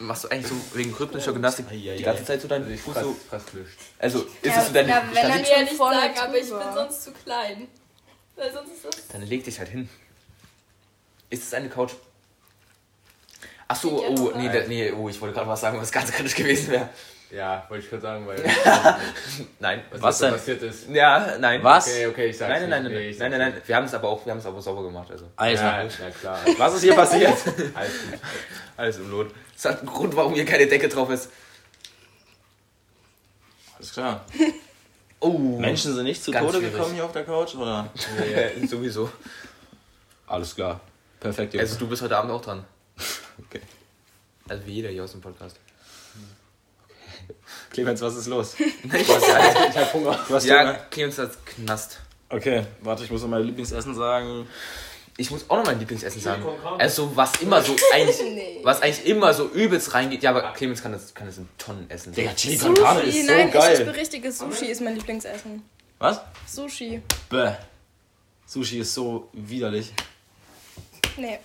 Machst 0.00 0.24
du 0.24 0.28
eigentlich 0.28 0.48
so 0.48 0.56
wegen 0.76 0.92
rhythmischer 0.94 1.32
Gymnastik 1.32 1.66
Eieiei. 1.70 1.96
die 1.96 2.02
ganze 2.02 2.24
Zeit 2.24 2.40
so 2.42 2.48
deinen 2.48 2.68
Ich 2.72 2.80
Fuß 2.80 2.94
so. 2.96 3.16
Licht. 3.52 3.78
Also, 4.00 4.22
ist 4.22 4.28
Ja, 4.44 4.58
es 4.58 4.66
so 4.66 4.72
dein. 4.72 4.88
ja, 4.88 5.02
wenn 5.06 5.14
dann 5.14 5.32
leg, 5.32 5.42
Ich 5.42 5.48
will 5.48 5.54
schon 5.56 5.64
nicht 5.64 5.74
vorne 5.76 5.96
sagen, 6.00 6.18
aber 6.18 6.34
ich 6.36 6.48
bin 6.50 6.58
sonst 6.74 7.04
zu 7.04 7.12
klein. 7.12 7.68
Weil 8.34 8.52
sonst 8.52 8.72
ist 8.72 8.84
das. 8.84 9.08
dann 9.08 9.22
leg 9.22 9.44
dich 9.44 9.58
halt 9.60 9.68
hin. 9.68 9.88
Ist 11.30 11.44
es 11.44 11.54
eine 11.54 11.68
Couch? 11.68 11.92
Ach 13.72 13.76
so, 13.76 14.04
Liegt 14.06 14.18
ja 14.18 14.24
oh, 14.24 14.32
nee, 14.36 14.48
da. 14.48 14.66
nee, 14.68 14.92
oh, 14.92 15.08
ich 15.08 15.18
wollte 15.20 15.34
gerade 15.34 15.48
was 15.48 15.60
sagen, 15.60 15.80
was 15.80 15.90
ganz 15.90 16.12
kritisch 16.12 16.34
gewesen 16.34 16.72
wäre. 16.72 16.88
Ja, 17.30 17.64
wollte 17.70 17.84
ich 17.84 17.88
gerade 17.90 18.02
sagen, 18.02 18.26
weil 18.26 18.44
Nein. 19.58 19.82
was, 19.90 20.02
Was 20.02 20.18
denn? 20.18 20.32
passiert 20.32 20.60
ist. 20.62 20.90
Ja, 20.90 21.38
nein. 21.38 21.64
Was? 21.64 21.86
Okay, 21.88 22.06
okay, 22.08 22.26
ich 22.26 22.36
sag's 22.36 22.50
Nein, 22.50 22.68
nein, 22.68 22.82
nein, 22.82 22.82
nicht. 22.82 22.92
nein, 22.92 23.02
Nee, 23.02 23.08
ich 23.08 23.18
nein, 23.18 23.30
sag's 23.30 23.38
nein, 23.38 23.48
nein. 23.48 23.54
nicht. 23.54 23.68
Wir 23.68 23.76
haben 23.76 23.84
es 23.86 23.94
aber 23.94 24.08
auch, 24.10 24.26
wir 24.26 24.32
haben 24.32 24.38
es 24.38 24.44
aber 24.44 24.60
sauber 24.60 24.82
gemacht, 24.82 25.10
also. 25.10 25.24
Alter. 25.36 25.62
Ja, 25.62 25.82
ja, 25.84 26.10
klar. 26.20 26.38
Was 26.58 26.74
ist 26.74 26.82
hier 26.82 26.94
passiert? 26.94 27.32
Alles. 27.74 27.92
Alles 28.76 28.96
im 28.98 29.10
Lot. 29.10 29.30
Das 29.54 29.64
hat 29.64 29.78
einen 29.78 29.88
Grund, 29.88 30.14
warum 30.14 30.34
hier 30.34 30.44
keine 30.44 30.66
Decke 30.66 30.90
drauf 30.90 31.08
ist. 31.08 31.30
Alles 33.76 33.92
klar. 33.94 34.24
Oh. 35.20 35.30
Menschen 35.58 35.94
sind 35.94 36.04
nicht 36.04 36.22
zu 36.22 36.32
Tode 36.32 36.58
schwierig. 36.58 36.72
gekommen 36.74 36.94
hier 36.94 37.04
auf 37.06 37.12
der 37.12 37.24
Couch, 37.24 37.54
oder? 37.54 37.88
Ja, 38.30 38.66
sowieso. 38.68 39.10
Alles 40.26 40.54
klar. 40.54 40.80
Perfekt, 41.20 41.54
Jungs. 41.54 41.62
Also 41.70 41.78
du 41.78 41.88
bist 41.88 42.02
heute 42.02 42.16
Abend 42.16 42.32
auch 42.32 42.42
dran. 42.42 42.64
Okay. 43.48 43.60
Also 44.48 44.66
wie 44.66 44.72
jeder 44.72 44.88
hier 44.90 45.04
aus 45.04 45.12
dem 45.12 45.20
Podcast. 45.20 45.56
Clemens, 47.70 48.00
was 48.00 48.16
ist 48.16 48.26
los? 48.26 48.54
Ich 48.58 49.08
weiß 49.08 49.28
ja, 49.28 49.68
Ich 49.68 49.76
hab 49.76 49.92
Hunger. 49.94 50.18
Du 50.28 50.34
hast 50.34 50.44
ja, 50.46 50.60
Hunger? 50.60 50.74
Clemens 50.90 51.18
hat 51.18 51.46
Knast. 51.46 52.00
Okay, 52.28 52.64
warte, 52.80 53.04
ich 53.04 53.10
muss 53.10 53.22
noch 53.22 53.28
mein 53.28 53.42
Lieblingsessen 53.44 53.94
sagen. 53.94 54.46
Ich 55.18 55.30
muss 55.30 55.44
auch 55.50 55.58
noch 55.58 55.66
mein 55.66 55.78
Lieblingsessen 55.78 56.20
sagen. 56.22 56.42
con 56.42 56.58
carne. 56.60 56.80
Also 56.80 57.14
was 57.14 57.32
immer 57.42 57.60
so 57.62 57.76
eigentlich, 57.92 58.16
Nee. 58.22 58.60
was 58.62 58.80
eigentlich 58.80 59.04
immer 59.06 59.34
so 59.34 59.48
übelst 59.50 59.92
reingeht. 59.92 60.22
Ja, 60.22 60.30
aber 60.30 60.52
Clemens 60.54 60.82
kann 60.82 60.92
das, 60.92 61.12
kann 61.12 61.26
das 61.26 61.36
in 61.36 61.46
Tonnen 61.58 61.88
essen. 61.90 62.14
Digga, 62.14 62.32
Chili 62.34 62.56
con 62.56 62.74
Carne 62.74 63.00
Sushi, 63.04 63.18
ist 63.18 63.26
so 63.26 63.32
nein, 63.32 63.50
geil. 63.50 63.86
ich 63.88 63.96
richtiges 63.96 64.38
Sushi 64.38 64.64
ist 64.66 64.80
mein 64.80 64.94
Lieblingsessen. 64.96 65.62
Was? 65.98 66.20
Sushi. 66.46 67.02
Bäh. 67.28 67.52
Sushi 68.46 68.78
ist 68.78 68.94
so 68.94 69.28
widerlich. 69.34 69.92
Nee. 71.18 71.38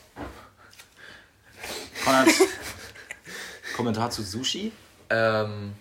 Konrad, 2.04 2.28
Kommentar 3.76 4.10
zu 4.10 4.24
Sushi? 4.24 4.72
Ähm, 5.10 5.74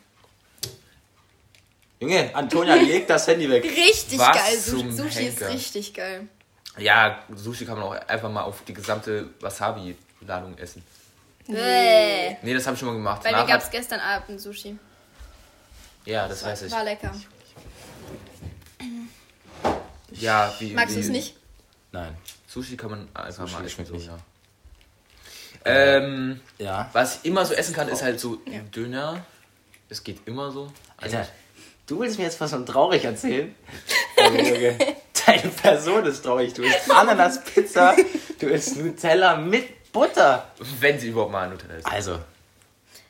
Junge, 2.01 2.35
Antonia, 2.35 2.75
leg 2.77 3.07
das 3.07 3.27
Handy 3.27 3.49
weg. 3.49 3.65
Richtig 3.65 4.19
Was 4.19 4.37
geil. 4.37 4.59
Sushi, 4.59 4.93
Sushi 4.93 5.27
ist 5.27 5.43
richtig 5.43 5.95
geil. 5.95 6.29
ja, 6.79 7.23
Sushi 7.35 7.65
kann 7.65 7.79
man 7.79 7.85
auch 7.89 8.09
einfach 8.09 8.31
mal 8.31 8.43
auf 8.43 8.63
die 8.65 8.75
gesamte 8.75 9.31
Wasabi-Ladung 9.41 10.59
essen. 10.59 10.83
Bäh. 11.49 12.37
Nee, 12.43 12.55
das 12.55 12.67
habe 12.67 12.75
ich 12.75 12.81
schon 12.81 12.89
mal 12.89 12.95
gemacht. 12.95 13.23
Bei 13.23 13.31
mir 13.31 13.47
gab 13.47 13.63
es 13.63 13.71
gestern 13.71 14.01
Abend 14.01 14.41
Sushi. 14.41 14.77
Ja, 16.05 16.29
das 16.29 16.45
weiß 16.45 16.63
ich. 16.63 16.73
War 16.73 16.85
lecker. 16.85 17.13
Ja, 20.13 20.53
wie, 20.59 20.73
Magst 20.73 20.97
du 20.97 21.01
es 21.01 21.09
nicht? 21.09 21.37
Nein. 21.93 22.17
Sushi 22.47 22.77
kann 22.77 22.91
man 22.91 23.09
einfach 23.15 23.47
Sushi 23.47 23.55
mal 23.55 23.65
essen. 23.67 23.87
So, 23.87 23.95
nicht. 23.95 24.07
ja. 24.07 24.19
Ähm, 25.67 26.41
Ja. 26.59 26.89
was 26.93 27.17
ich 27.19 27.25
immer 27.27 27.45
so 27.45 27.55
essen 27.55 27.75
kann, 27.75 27.89
ist 27.89 28.03
halt 28.03 28.21
so 28.21 28.39
Döner. 28.75 29.25
Es 29.89 30.03
geht 30.05 30.27
immer 30.27 30.51
so. 30.51 30.71
Alter, 30.97 31.27
du 31.87 32.01
willst 32.01 32.19
mir 32.19 32.25
jetzt 32.25 32.41
was 32.41 32.51
von 32.51 32.65
traurig 32.67 33.05
erzählen? 33.05 33.55
Deine 35.27 35.49
Person 35.63 36.05
ist 36.07 36.23
traurig. 36.23 36.55
Du 36.55 36.63
isst 36.63 36.91
Ananas-Pizza, 36.91 37.95
du 38.39 38.47
isst 38.47 38.77
Nutella 38.77 39.37
mit 39.37 39.93
Butter. 39.93 40.47
Wenn 40.81 40.99
sie 40.99 41.09
überhaupt 41.09 41.33
mal 41.33 41.49
Nutella 41.49 41.75
ist. 41.75 41.87
Also, 41.87 42.19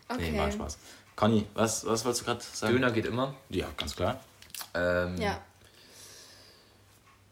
Okay. 0.08 0.30
nee, 0.30 0.38
war 0.38 0.50
Spaß. 0.50 0.78
Conny, 1.16 1.46
was, 1.54 1.84
was 1.86 2.04
wolltest 2.04 2.22
du 2.22 2.26
gerade 2.26 2.40
sagen? 2.52 2.72
Döner 2.74 2.90
geht 2.92 3.06
immer. 3.06 3.34
Ja, 3.48 3.66
ganz 3.76 3.96
klar. 3.96 4.20
Ähm, 4.74 5.16
Ja. 5.20 5.40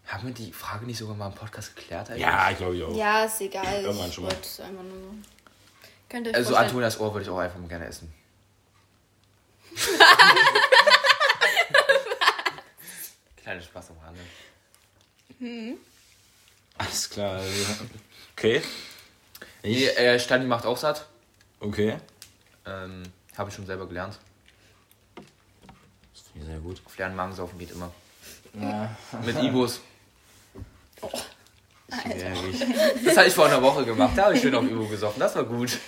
Haben 0.06 0.26
wir 0.28 0.34
die 0.34 0.52
Frage 0.52 0.84
nicht 0.86 0.98
sogar 0.98 1.16
mal 1.16 1.28
im 1.28 1.34
Podcast 1.34 1.74
geklärt? 1.74 2.10
Eigentlich? 2.10 2.22
Ja, 2.22 2.50
ich 2.50 2.58
glaube 2.58 2.76
ich 2.76 2.82
auch. 2.82 2.94
Ja, 2.94 3.24
ist 3.24 3.40
egal. 3.40 3.82
Irgendwann 3.82 4.12
schon 4.12 4.24
mal. 4.24 4.30
so. 4.42 4.62
Also 4.62 4.72
vorstellen- 6.50 6.56
Antonias 6.56 7.00
Ohr 7.00 7.12
würde 7.12 7.24
ich 7.24 7.30
auch 7.30 7.38
einfach 7.38 7.58
mal 7.58 7.68
gerne 7.68 7.86
essen. 7.86 8.12
Kleiner 13.42 13.60
Spaß 13.62 13.90
am 13.90 13.96
Rande. 13.98 14.20
Alles 16.78 17.10
klar. 17.10 17.40
ja. 17.40 17.46
Okay. 18.36 18.62
Nee, 19.62 19.70
Ich, 19.88 19.98
äh, 19.98 20.18
Stani 20.18 20.44
macht 20.46 20.66
auch 20.66 20.76
satt. 20.76 21.06
okay. 21.60 21.96
Ähm, 22.66 23.02
Habe 23.36 23.50
ich 23.50 23.56
schon 23.56 23.66
selber 23.66 23.86
gelernt. 23.86 24.18
Das 25.16 26.22
finde 26.32 26.46
ich 26.46 26.52
sehr 26.52 26.60
gut. 26.60 26.80
Auf 26.86 26.96
leeren 26.96 27.14
Magen 27.14 27.34
saufen 27.34 27.58
geht 27.58 27.70
immer. 27.72 27.92
Ja, 28.54 28.96
Mit 29.24 29.42
Ibos. 29.42 29.80
Das 33.04 33.16
habe 33.16 33.26
ich 33.28 33.34
vor 33.34 33.46
einer 33.46 33.62
Woche 33.62 33.84
gemacht. 33.84 34.12
Da 34.16 34.24
habe 34.24 34.34
ich 34.34 34.40
schön 34.42 34.54
auf 34.54 34.64
Ibo 34.64 34.86
gesoffen. 34.86 35.20
Das 35.20 35.34
war 35.36 35.44
gut. 35.44 35.78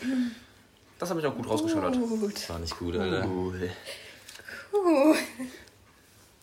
Das 0.99 1.11
habe 1.11 1.21
ich 1.21 1.27
auch 1.27 1.35
gut 1.35 1.49
rausgeschaut. 1.49 1.97
Das 2.35 2.49
war 2.49 2.59
nicht 2.59 2.79
gut, 2.79 2.97
Alter. 2.97 3.27
Cool. 3.27 3.71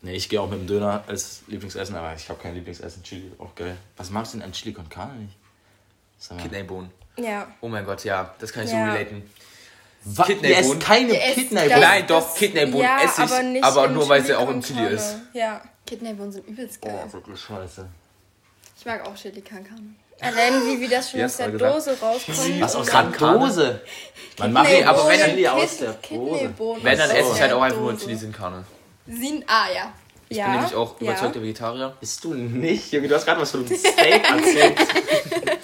Nee, 0.01 0.15
ich 0.15 0.27
gehe 0.27 0.41
auch 0.41 0.49
mit 0.49 0.59
dem 0.59 0.67
Döner 0.67 1.03
als 1.07 1.43
Lieblingsessen, 1.47 1.95
aber 1.95 2.13
ich 2.13 2.27
habe 2.29 2.39
kein 2.39 2.53
Lieblingsessen. 2.55 3.03
Chili, 3.03 3.31
auch 3.39 3.55
geil. 3.55 3.77
Was 3.95 4.09
magst 4.09 4.33
du 4.33 4.37
denn 4.37 4.45
an 4.45 4.51
Chili 4.51 4.73
con 4.73 4.89
Carne 4.89 5.13
nicht? 5.13 6.41
Kidneybohnen. 6.41 6.91
Ja. 7.17 7.47
Oh 7.61 7.67
mein 7.67 7.85
Gott, 7.85 8.03
ja. 8.03 8.33
Das 8.39 8.51
kann 8.51 8.63
ich 8.63 8.69
so 8.69 8.75
Ja. 8.75 8.93
relaten. 8.93 9.23
Was? 10.05 10.27
Kidneybohnen? 10.27 10.79
Keine 10.79 11.13
Kidneybohnen? 11.13 11.79
Nein, 11.79 12.07
doch, 12.07 12.35
Kidneybohnen 12.35 12.81
ja, 12.81 13.03
esse 13.03 13.23
ich, 13.23 13.63
aber, 13.63 13.81
aber 13.81 13.93
nur 13.93 14.09
weil 14.09 14.23
sie 14.25 14.35
auch 14.35 14.49
im 14.49 14.61
Chili 14.61 14.85
ist. 14.87 15.15
Ja. 15.33 15.61
Kidneybohnen 15.85 16.31
sind 16.31 16.47
übelst 16.47 16.81
geil. 16.81 17.05
Oh, 17.07 17.13
wirklich 17.13 17.39
scheiße. 17.39 17.87
Ich 18.83 18.85
mag 18.85 19.07
auch 19.07 19.15
Chili 19.15 19.41
con 19.41 19.63
Carne. 19.63 19.95
Allein 20.19 20.61
wie, 20.65 20.81
wie 20.81 20.89
das 20.89 21.09
schon 21.09 21.21
aus 21.23 21.37
der? 21.37 21.47
Dose 21.51 21.97
rauskommt. 22.01 22.61
Was 22.61 22.75
aus 22.75 22.87
der 22.87 23.03
Dose? 23.03 23.79
Man 24.37 24.51
macht 24.51 24.67
Nee, 24.67 24.83
aber 24.83 25.07
wenn 25.07 25.21
Chili 25.21 25.43
dann- 25.43 25.53
aus 25.53 25.77
der 25.77 25.93
Dose. 25.93 26.53
Wenn, 26.81 26.97
dann 26.97 27.09
esse 27.09 27.31
ich 27.33 27.41
halt 27.41 27.53
auch 27.53 27.61
einfach 27.61 27.79
nur. 27.79 27.97
Chili 27.97 28.17
sin 28.17 28.33
Carne. 28.33 28.65
Sin 29.07 29.41
ah, 29.47 29.67
ja. 29.73 29.93
Ich 30.27 30.35
ja, 30.35 30.47
bin 30.47 30.55
nämlich 30.55 30.75
auch 30.75 30.99
ja. 30.99 31.11
überzeugter 31.11 31.41
Vegetarier. 31.41 31.95
Bist 31.97 32.25
du 32.25 32.33
nicht? 32.33 32.91
Junge, 32.91 33.07
du 33.07 33.15
hast 33.15 33.23
gerade 33.23 33.39
was 33.39 33.51
von 33.51 33.65
einem 33.65 33.73
Steak 33.73 34.29
erzählt. 34.29 34.77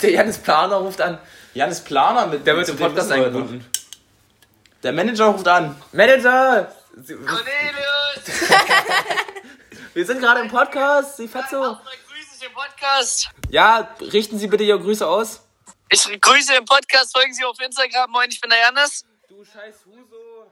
Der 0.00 0.10
Janis 0.10 0.38
Planer 0.38 0.76
ruft 0.76 1.02
an. 1.02 1.18
Janis 1.52 1.82
Planer 1.82 2.26
mit 2.26 2.46
Der 2.46 2.56
wird 2.56 2.70
im 2.70 2.78
Podcast 2.78 3.12
eingebunden. 3.12 3.66
Der 4.82 4.94
Manager 4.94 5.26
ruft 5.26 5.46
an. 5.46 5.76
Manager! 5.92 6.72
Cornelius! 6.94 8.48
Wir 9.94 10.04
sind 10.04 10.20
gerade 10.20 10.40
im 10.40 10.48
Podcast, 10.48 11.18
Sie 11.18 11.28
Fatzo. 11.28 11.60
Grüße 11.60 12.03
im 12.44 12.52
Podcast. 12.52 13.30
Ja, 13.50 13.94
richten 14.00 14.38
Sie 14.38 14.46
bitte 14.48 14.64
Ihre 14.64 14.78
Grüße 14.80 15.06
aus. 15.06 15.40
Ich 15.90 16.02
grüße 16.20 16.52
den 16.52 16.64
Podcast, 16.64 17.16
folgen 17.16 17.32
Sie 17.32 17.44
auf 17.44 17.58
Instagram. 17.60 18.10
Moin, 18.10 18.28
ich 18.30 18.40
bin 18.40 18.50
der 18.50 18.58
Janis. 18.60 19.04
Du 19.28 19.44
scheiß 19.44 19.84
Huso. 19.86 20.50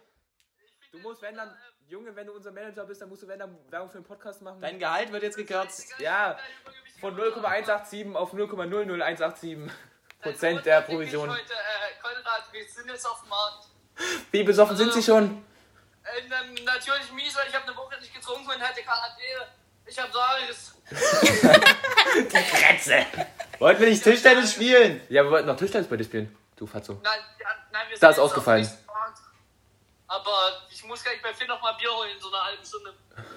Du 0.93 0.99
musst, 0.99 1.20
wenn 1.22 1.34
dann, 1.36 1.55
Junge, 1.88 2.14
wenn 2.14 2.26
du 2.26 2.32
unser 2.32 2.53
Manager 2.53 2.84
bist, 2.84 3.01
dann 3.03 3.09
musst 3.09 3.22
du, 3.22 3.28
wenn 3.28 3.38
dann 3.38 3.57
Werbung 3.70 3.90
für 3.90 3.99
den 3.99 4.05
Podcast 4.05 4.40
machen. 4.43 4.61
Dein 4.61 4.78
Gehalt 4.78 5.11
wird 5.12 5.22
jetzt 5.22 5.36
gekürzt. 5.36 5.86
Ja, 5.99 6.38
von 7.01 7.14
0,187 7.16 8.14
auf 8.14 8.32
0,00187 8.32 9.70
Prozent 10.20 10.64
der 10.64 10.82
Provision. 10.82 11.28
Heute, 11.30 11.53
äh, 11.53 12.01
Konrad, 12.01 12.45
wir 12.53 12.64
sind 12.68 12.88
jetzt 12.88 13.07
auf 13.07 13.20
dem 13.20 13.28
Markt. 13.30 13.66
Wie 14.30 14.43
besoffen 14.45 14.76
sind 14.76 14.93
sie 14.93 15.03
schon? 15.03 15.45
Äh, 16.05 16.22
na- 16.28 16.43
natürlich 16.64 17.11
mies, 17.12 17.34
weil 17.36 17.49
ich 17.49 17.55
habe 17.55 17.66
eine 17.66 17.76
Woche 17.76 17.99
nicht 18.01 18.14
getrunken 18.14 18.49
und 18.49 18.61
hatte 18.61 18.82
Quarantäne. 18.82 19.47
Ich 19.84 19.99
habe 19.99 20.12
Saris. 22.80 23.07
Wollten 23.59 23.80
wir 23.80 23.88
nicht 23.88 24.03
Tischtennis 24.03 24.53
spielen? 24.53 25.01
Ja, 25.09 25.22
wir 25.24 25.30
wollten 25.30 25.47
noch 25.47 25.57
Tischtennis 25.57 25.88
bei 25.88 25.97
dir 25.97 26.05
spielen. 26.05 26.36
Du 26.57 26.66
Fatzo. 26.66 26.95
Nein, 27.03 27.12
ja, 27.40 27.47
nein, 27.72 27.82
wir 27.88 27.97
sind 27.97 28.03
Da 28.03 28.11
ist 28.11 28.16
jetzt 28.16 28.24
ausgefallen. 28.24 28.68
Aber 30.09 30.62
ich 30.70 30.84
muss 30.84 31.03
gleich 31.03 31.22
bei 31.22 31.32
Finn 31.32 31.49
noch 31.49 31.61
mal 31.62 31.72
Bier 31.72 31.90
holen 31.90 32.11
in 32.14 32.20
so 32.20 32.28
einer 32.28 32.45
halben 32.45 32.64
Stunde. 32.64 32.93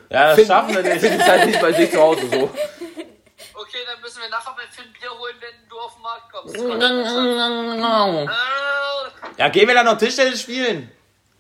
Ja, 0.10 0.28
das 0.28 0.36
Finn- 0.36 0.48
schaffen 0.48 0.76
wir 0.76 0.84
nicht. 0.84 1.00
Finn 1.00 1.20
ist 1.20 1.28
halt 1.28 1.46
nicht 1.46 1.62
bei 1.62 1.72
sich 1.72 1.90
zu 1.92 2.02
Hause 2.02 2.28
so. 2.30 2.52
Okay, 3.54 3.78
dann 3.86 4.02
müssen 4.02 4.22
wir 4.22 4.30
nachher 4.30 4.54
bei 4.56 4.64
Finn 4.70 4.92
Bier 5.00 5.10
holen, 5.12 5.36
wenn 5.40 5.70
du 5.70 5.80
auf 5.80 5.94
den 5.94 6.02
Markt 6.02 6.32
kommst. 6.32 6.56
Ja, 9.38 9.50
gehen 9.50 9.68
wir 9.68 9.76
dann 9.76 9.86
noch 9.86 9.98
Tischtennis 9.98 10.42
spielen? 10.42 10.92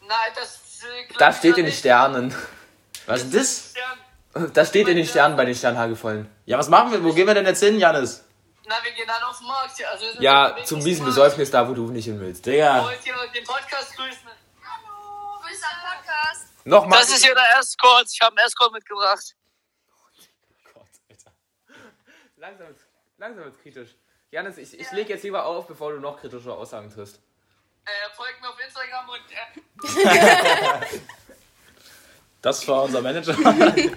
nein, 0.02 0.18
das. 0.36 0.60
Äh, 0.84 1.06
glaub 1.14 1.32
ich 1.32 1.38
steht 1.38 1.44
ja 1.44 1.50
in 1.50 1.56
den 1.56 1.66
nicht. 1.66 1.80
Sternen. 1.80 2.36
Was 3.06 3.24
ist 3.24 3.34
das? 3.36 3.70
Stern. 3.72 3.98
Das 4.54 4.68
steht 4.68 4.88
in 4.90 4.98
den 4.98 5.06
Sternen 5.08 5.38
bei 5.38 5.46
den 5.46 5.56
Sternhagelvollen. 5.56 6.30
Ja, 6.46 6.58
was 6.58 6.68
machen 6.68 6.92
wir? 6.92 7.02
Wo 7.04 7.14
gehen 7.14 7.26
wir 7.26 7.34
denn 7.34 7.46
jetzt 7.46 7.62
hin, 7.62 7.80
Janis? 7.80 8.22
Na, 8.68 8.76
wir 8.84 8.92
gehen 8.92 9.08
dann 9.08 9.24
auf 9.24 9.38
den 9.38 9.48
Markt. 9.48 9.80
Ja, 9.80 9.88
also 9.90 10.06
Ja, 10.20 10.56
zum 10.58 10.66
zum 10.66 10.84
miesen 10.84 11.04
Markt. 11.06 11.16
Besäufnis 11.16 11.52
da, 11.52 11.70
wo 11.70 11.74
du 11.74 11.88
nicht 11.90 12.04
hin 12.06 12.20
willst. 12.20 12.46
Digga. 12.46 12.84
Wollt 12.84 13.06
ihr 13.06 13.14
den 13.34 13.44
Podcast 13.46 13.96
grüßen? 13.96 14.28
Hallo, 14.62 15.40
Grüße 15.42 15.66
an 15.66 15.80
Podcast. 15.98 16.48
Nochmal. 16.66 17.00
Das 17.00 17.10
ist 17.12 17.24
hier 17.24 17.34
der 17.34 17.46
Escort. 17.60 18.08
Ich 18.12 18.20
habe 18.22 18.36
einen 18.36 18.46
Escort 18.46 18.74
mitgebracht. 18.74 19.24
Langsam, 22.38 22.68
wird's- 22.68 22.86
langsam 23.18 23.44
wird's 23.46 23.58
kritisch. 23.62 23.96
Janis, 24.32 24.58
ich, 24.58 24.78
ich 24.78 24.92
leg 24.92 25.08
jetzt 25.08 25.24
lieber 25.24 25.46
auf, 25.46 25.66
bevor 25.68 25.94
du 25.94 26.00
noch 26.00 26.20
kritische 26.20 26.52
Aussagen 26.52 26.92
triffst. 26.94 27.20
Äh, 27.86 27.92
folgt 28.16 28.42
mir 28.42 28.50
auf 28.50 28.60
Instagram 28.60 29.08
und 29.10 29.22
äh, 29.32 31.00
Das 32.46 32.68
war 32.68 32.84
unser 32.84 33.02
Manager. 33.02 33.36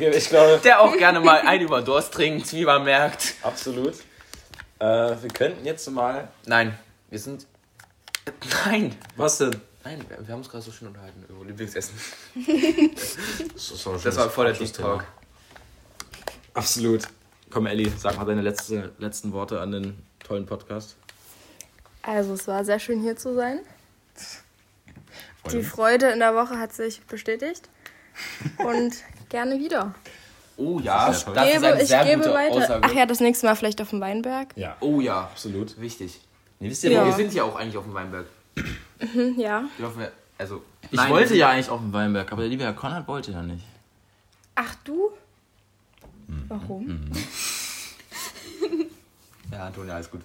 Ich 0.00 0.28
glaube, 0.28 0.58
Der 0.64 0.80
auch 0.80 0.96
gerne 0.96 1.20
mal 1.20 1.40
ein 1.42 1.60
über 1.60 1.82
Durst 1.82 2.14
trinkt, 2.14 2.50
wie 2.52 2.64
man 2.64 2.82
merkt. 2.82 3.34
absolut. 3.42 3.94
Äh, 4.78 4.84
wir 5.20 5.28
könnten 5.32 5.64
jetzt 5.66 5.88
mal. 5.90 6.28
Nein, 6.46 6.76
wir 7.10 7.18
sind. 7.18 7.46
Nein, 8.64 8.96
Was 9.16 9.38
denn? 9.38 9.60
nein, 9.84 10.02
wir, 10.08 10.18
wir 10.26 10.32
haben 10.32 10.40
uns 10.40 10.48
gerade 10.48 10.64
so 10.64 10.72
schön 10.72 10.88
unterhalten 10.88 11.24
über 11.28 11.44
Lieblingsessen. 11.44 11.94
Das 13.54 13.86
war, 13.86 13.98
Das 14.02 14.16
war 14.16 14.30
voll 14.30 14.46
der 14.46 14.54
Deep 14.54 14.72
Talk. 14.72 15.04
Absolut. 16.54 17.02
Komm, 17.50 17.66
Elli, 17.66 17.92
sag 17.98 18.16
mal 18.16 18.24
deine 18.24 18.40
letzte, 18.42 18.92
letzten 18.98 19.32
Worte 19.32 19.60
an 19.60 19.72
den 19.72 20.02
tollen 20.24 20.46
Podcast. 20.46 20.96
Also, 22.02 22.32
es 22.34 22.48
war 22.48 22.64
sehr 22.64 22.78
schön 22.80 23.00
hier 23.02 23.16
zu 23.16 23.34
sein. 23.34 23.60
Die 25.50 25.56
uns. 25.58 25.68
Freude 25.68 26.10
in 26.10 26.20
der 26.20 26.34
Woche 26.34 26.58
hat 26.58 26.72
sich 26.72 27.00
bestätigt. 27.02 27.68
Und 28.58 28.94
gerne 29.28 29.58
wieder. 29.58 29.94
Oh 30.56 30.78
ja, 30.80 31.10
toll. 31.12 31.34
das 31.34 31.46
ist 31.48 31.52
Gebe, 31.54 31.66
eine 31.72 31.82
ich 31.82 31.88
sehr 31.88 32.04
gebe 32.04 32.18
gute 32.22 32.34
weiter. 32.34 32.54
Aussage. 32.56 32.82
Ach 32.84 32.92
ja, 32.92 33.06
das 33.06 33.20
nächste 33.20 33.46
Mal 33.46 33.56
vielleicht 33.56 33.80
auf 33.80 33.90
dem 33.90 34.00
Weinberg. 34.00 34.48
Ja, 34.56 34.76
Oh 34.80 35.00
ja, 35.00 35.22
absolut. 35.22 35.80
wichtig. 35.80 36.20
Nee, 36.60 36.68
wisst 36.70 36.84
ihr, 36.84 36.92
Ja. 36.92 37.06
Wir 37.06 37.12
sind 37.14 37.32
ja 37.34 37.42
auch 37.42 37.56
eigentlich 37.56 37.76
auf 37.76 37.84
dem 37.84 37.94
Weinberg. 37.94 38.26
Hm, 39.00 39.38
ja. 39.40 39.64
Dürfen 39.78 39.98
wir, 40.00 40.12
also, 40.38 40.62
Ich 40.82 40.92
Nein, 40.92 41.10
wollte 41.10 41.30
wir 41.30 41.36
ja 41.38 41.48
eigentlich 41.48 41.70
auf 41.70 41.80
den 41.80 41.92
Weinberg, 41.92 42.30
aber 42.30 42.42
der 42.42 42.50
liebe 42.50 42.62
Herr 42.64 42.74
Konrad 42.74 43.08
wollte 43.08 43.32
ja 43.32 43.42
nicht. 43.42 43.64
Ach 44.54 44.74
du? 44.84 45.10
Warum? 46.48 46.86
sind- 46.86 47.16
Ja, 49.52 49.66
Antonia, 49.66 49.94
alles 49.96 50.10
gut. 50.10 50.20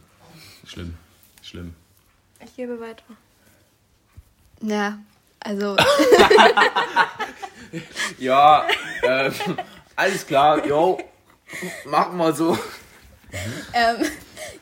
Schlimm. 0.65 0.95
Schlimm. 1.41 1.74
Ich 2.43 2.55
gebe 2.55 2.80
weiter. 2.80 3.03
Ja, 4.61 4.97
also 5.39 5.75
Ja, 8.17 8.67
ähm, 9.03 9.33
alles 9.95 10.25
klar, 10.25 10.65
yo. 10.65 10.97
Machen 11.85 12.17
wir 12.17 12.33
so. 12.33 12.57
Ähm, 13.73 13.97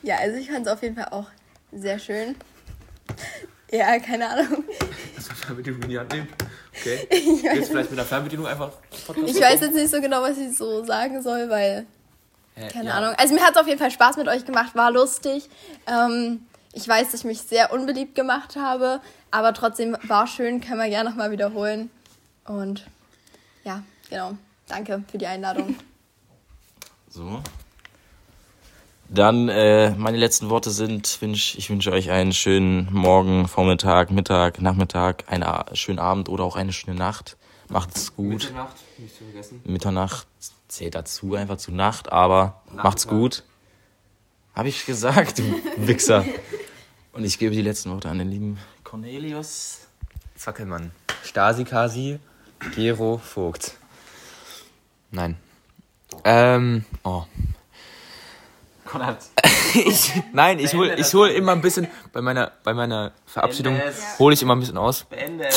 ja, 0.02 0.16
also 0.18 0.36
ich 0.36 0.50
fand 0.50 0.66
es 0.66 0.72
auf 0.72 0.82
jeden 0.82 0.96
Fall 0.96 1.08
auch 1.10 1.26
sehr 1.72 1.98
schön. 1.98 2.36
Ja, 3.70 3.98
keine 3.98 4.28
Ahnung. 4.28 4.64
Lass 5.16 5.28
mal 5.28 5.34
Fernbedienung 5.34 5.82
in 5.82 5.88
die 5.88 5.98
Hand 5.98 6.12
nehmen. 6.12 6.28
Okay. 6.78 7.06
Ich 7.10 7.42
Jetzt 7.42 7.70
vielleicht 7.70 7.90
mit 7.90 7.98
der 7.98 8.06
Fernbedienung 8.06 8.46
einfach. 8.46 8.72
ich 9.26 9.40
weiß 9.40 9.60
jetzt 9.60 9.74
nicht 9.74 9.90
so 9.90 10.00
genau, 10.00 10.22
was 10.22 10.38
ich 10.38 10.56
so 10.56 10.84
sagen 10.84 11.22
soll, 11.22 11.48
weil, 11.48 11.86
Hä, 12.54 12.68
keine 12.68 12.90
ja. 12.90 12.94
Ahnung. 12.94 13.14
Also 13.16 13.34
mir 13.34 13.42
hat 13.42 13.54
es 13.54 13.60
auf 13.60 13.66
jeden 13.66 13.78
Fall 13.78 13.90
Spaß 13.90 14.16
mit 14.18 14.28
euch 14.28 14.44
gemacht, 14.44 14.74
war 14.74 14.90
lustig. 14.90 15.48
Ähm, 15.86 16.46
ich 16.76 16.86
weiß, 16.86 17.10
dass 17.10 17.20
ich 17.20 17.24
mich 17.24 17.40
sehr 17.40 17.72
unbeliebt 17.72 18.14
gemacht 18.14 18.54
habe, 18.56 19.00
aber 19.30 19.54
trotzdem 19.54 19.96
war 20.02 20.26
schön, 20.26 20.60
können 20.60 20.78
wir 20.78 20.90
gerne 20.90 21.08
nochmal 21.08 21.30
wiederholen. 21.30 21.90
Und 22.44 22.86
ja, 23.64 23.82
genau. 24.10 24.36
Danke 24.68 25.02
für 25.10 25.18
die 25.18 25.26
Einladung. 25.26 25.74
So. 27.08 27.40
Dann 29.08 29.48
äh, 29.48 29.92
meine 29.92 30.18
letzten 30.18 30.50
Worte 30.50 30.68
sind, 30.70 31.22
wünsch, 31.22 31.54
ich 31.56 31.70
wünsche 31.70 31.90
euch 31.90 32.10
einen 32.10 32.34
schönen 32.34 32.92
Morgen, 32.92 33.48
Vormittag, 33.48 34.10
Mittag, 34.10 34.60
Nachmittag, 34.60 35.24
einen 35.28 35.46
schönen 35.72 35.98
Abend 35.98 36.28
oder 36.28 36.44
auch 36.44 36.56
eine 36.56 36.74
schöne 36.74 36.94
Nacht. 36.94 37.38
Macht's 37.70 38.14
gut. 38.14 38.26
Mitternacht, 38.26 38.76
nicht 38.98 39.16
zu 39.16 39.24
vergessen. 39.24 39.62
Mitternacht 39.64 40.26
zählt 40.68 40.94
dazu, 40.94 41.36
einfach 41.36 41.56
zu 41.56 41.72
Nacht, 41.72 42.12
aber 42.12 42.60
macht's 42.70 43.06
Nachmittag. 43.06 43.08
gut. 43.08 43.44
Habe 44.54 44.68
ich 44.68 44.84
gesagt, 44.84 45.38
du 45.38 45.44
Wichser. 45.78 46.26
Und 47.16 47.24
ich 47.24 47.38
gebe 47.38 47.54
die 47.54 47.62
letzten 47.62 47.90
Worte 47.90 48.10
an 48.10 48.18
den 48.18 48.28
lieben 48.28 48.58
Cornelius. 48.84 49.86
Zackelmann. 50.36 50.90
Stasi 51.24 51.64
Kasi, 51.64 52.20
Gero 52.74 53.16
Vogt. 53.16 53.72
Nein. 55.10 55.38
Ähm, 56.24 56.84
oh. 57.04 57.24
Konrad. 58.84 59.18
Ich, 59.74 60.10
nein, 60.32 60.58
ich 60.58 60.72
hol, 60.72 60.94
ich 60.96 61.12
hol 61.12 61.28
immer 61.28 61.52
ein 61.52 61.60
bisschen, 61.60 61.86
bei 62.12 62.22
meiner, 62.22 62.50
bei 62.64 62.72
meiner 62.72 63.12
Verabschiedung 63.26 63.78
hole 64.18 64.32
ich 64.32 64.40
immer 64.40 64.56
ein 64.56 64.60
bisschen 64.60 64.78
aus. 64.78 65.04
Beende. 65.04 65.48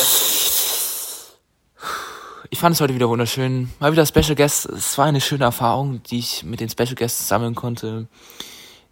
Ich 2.50 2.60
fand 2.60 2.76
es 2.76 2.82
heute 2.82 2.96
wieder 2.96 3.08
wunderschön. 3.08 3.72
Mal 3.80 3.94
wieder 3.94 4.06
Special 4.06 4.36
Guests. 4.36 4.66
Es 4.66 4.98
war 4.98 5.06
eine 5.06 5.22
schöne 5.22 5.46
Erfahrung, 5.46 6.04
die 6.04 6.20
ich 6.20 6.44
mit 6.44 6.60
den 6.60 6.70
Special 6.70 6.96
Guests 6.96 7.30
sammeln 7.30 7.56
konnte. 7.56 8.08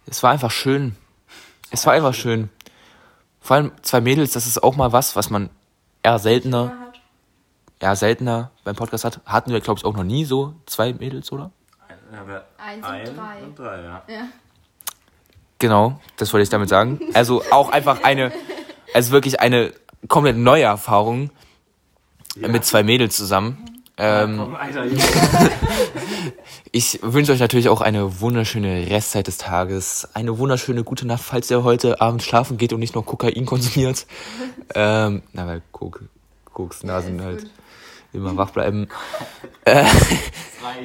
Es 0.06 0.22
war 0.22 0.30
einfach 0.30 0.50
schön. 0.50 0.96
Es 1.70 1.84
war 1.84 1.92
einfach 1.92 2.14
schön. 2.14 2.48
Vor 3.40 3.56
allem 3.56 3.72
zwei 3.82 4.00
Mädels, 4.00 4.32
das 4.32 4.46
ist 4.46 4.62
auch 4.62 4.76
mal 4.76 4.92
was, 4.92 5.16
was 5.16 5.30
man 5.30 5.50
eher 6.02 6.18
seltener, 6.18 6.92
eher 7.80 7.96
seltener 7.96 8.50
beim 8.64 8.76
Podcast 8.76 9.04
hat. 9.04 9.20
Hatten 9.24 9.52
wir, 9.52 9.60
glaube 9.60 9.78
ich, 9.78 9.84
auch 9.84 9.94
noch 9.94 10.04
nie 10.04 10.24
so 10.24 10.54
zwei 10.66 10.92
Mädels, 10.92 11.32
oder? 11.32 11.50
Eins 12.58 12.86
und 12.86 13.16
drei. 13.16 13.42
Und 13.42 13.58
drei, 13.58 13.82
ja. 13.82 14.02
Genau, 15.58 16.00
das 16.16 16.32
wollte 16.32 16.44
ich 16.44 16.48
damit 16.50 16.68
sagen. 16.68 17.00
Also 17.14 17.42
auch 17.50 17.70
einfach 17.70 18.02
eine, 18.04 18.32
also 18.94 19.10
wirklich 19.12 19.40
eine 19.40 19.72
komplett 20.06 20.36
neue 20.36 20.62
Erfahrung 20.64 21.30
mit 22.36 22.64
zwei 22.64 22.82
Mädels 22.82 23.16
zusammen. 23.16 23.77
Ähm, 23.98 24.54
Alter, 24.54 24.84
Ich 26.70 27.00
wünsche 27.02 27.32
euch 27.32 27.40
natürlich 27.40 27.68
auch 27.68 27.80
eine 27.80 28.20
wunderschöne 28.20 28.90
Restzeit 28.90 29.26
des 29.26 29.38
Tages, 29.38 30.08
eine 30.14 30.38
wunderschöne 30.38 30.84
gute 30.84 31.06
Nacht, 31.06 31.22
falls 31.24 31.50
ihr 31.50 31.64
heute 31.64 32.00
Abend 32.00 32.22
schlafen 32.22 32.58
geht 32.58 32.72
und 32.72 32.80
nicht 32.80 32.94
nur 32.94 33.04
Kokain 33.04 33.46
konsumiert. 33.46 34.06
ähm, 34.74 35.22
na, 35.32 35.46
weil 35.46 35.62
Kok 35.72 36.02
Koksnasen 36.52 37.22
halt 37.22 37.46
immer 38.12 38.36
wach 38.36 38.50
bleiben. 38.50 38.88
Äh, 39.64 39.84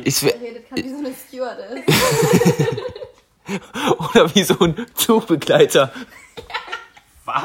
ich, 0.04 0.22
Redet 0.22 0.68
gerade 0.68 0.84
wie 0.84 0.90
so 0.90 0.98
eine 0.98 1.14
Stewardess. 1.14 1.80
oder 3.98 4.36
wie 4.36 4.44
so 4.44 4.60
ein 4.60 4.86
Zugbegleiter. 4.94 5.94
Was? 7.24 7.44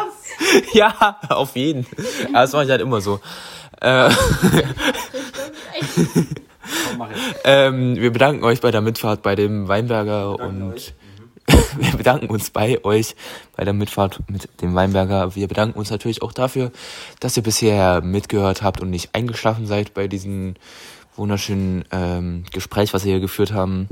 Ja, 0.73 1.21
auf 1.29 1.55
jeden. 1.55 1.87
Ja, 2.33 2.41
das 2.43 2.53
mache 2.53 2.65
ich 2.65 2.71
halt 2.71 2.81
immer 2.81 3.01
so. 3.01 3.21
Äh, 3.81 4.11
Komm, 5.79 7.09
ähm, 7.45 7.97
wir 7.97 8.13
bedanken 8.13 8.45
euch 8.45 8.61
bei 8.61 8.71
der 8.71 8.81
Mitfahrt 8.81 9.23
bei 9.23 9.35
dem 9.35 9.69
Weinberger 9.69 10.39
und 10.39 10.95
wir 11.79 11.93
bedanken 11.97 12.27
uns 12.27 12.51
bei 12.51 12.85
euch 12.85 13.17
bei 13.57 13.65
der 13.65 13.73
Mitfahrt 13.73 14.21
mit 14.29 14.49
dem 14.61 14.75
Weinberger. 14.75 15.35
Wir 15.35 15.49
bedanken 15.49 15.79
uns 15.79 15.91
natürlich 15.91 16.23
auch 16.23 16.33
dafür, 16.33 16.73
dass 17.21 17.37
ihr 17.37 17.43
bisher 17.43 18.01
mitgehört 18.03 18.63
habt 18.63 18.81
und 18.81 18.91
nicht 18.91 19.15
eingeschlafen 19.15 19.67
seid 19.67 19.95
bei 19.95 20.09
diesem 20.09 20.55
wunderschönen 21.17 21.85
ähm, 21.91 22.45
Gespräch, 22.53 22.95
was 22.95 23.05
wir 23.05 23.13
hier 23.13 23.21
geführt 23.21 23.53
haben. 23.53 23.89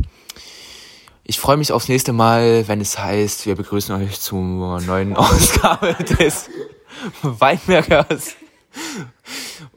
Ich 1.24 1.40
freue 1.40 1.56
mich 1.56 1.72
aufs 1.72 1.88
nächste 1.88 2.12
Mal, 2.12 2.68
wenn 2.68 2.80
es 2.80 2.98
heißt, 2.98 3.46
wir 3.46 3.56
begrüßen 3.56 3.94
euch 3.96 4.20
zur 4.20 4.80
neuen 4.80 5.16
Ausgabe 5.16 5.94
des 5.94 6.48
Weinbergers. 7.22 8.36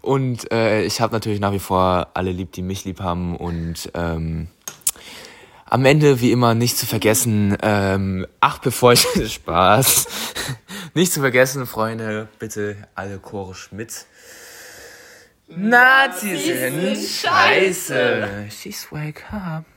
Und 0.02 0.52
äh, 0.52 0.84
ich 0.84 1.02
habe 1.02 1.14
natürlich 1.14 1.40
nach 1.40 1.52
wie 1.52 1.60
vor 1.60 2.10
alle 2.14 2.32
lieb, 2.32 2.52
die 2.52 2.62
mich 2.62 2.86
lieb 2.86 3.00
haben. 3.00 3.36
Und 3.36 3.92
ähm, 3.94 4.48
am 5.66 5.86
Ende, 5.86 6.22
wie 6.22 6.32
immer, 6.32 6.56
nicht 6.56 6.78
zu 6.78 6.86
vergessen, 6.86 7.58
ähm, 7.62 8.26
ach, 8.40 8.60
bevor 8.60 8.94
ich 8.94 9.06
Spaß. 9.34 10.08
nicht 10.94 11.14
zu 11.14 11.20
vergessen, 11.20 11.66
Freunde, 11.66 12.28
bitte 12.40 12.76
alle 12.96 13.20
chorisch 13.20 13.72
mit. 13.72 14.06
Nazis 15.48 16.46
sind 16.46 16.98
scheiße. 16.98 18.48
She's 18.52 18.92
wake 18.92 19.24
up. 19.32 19.66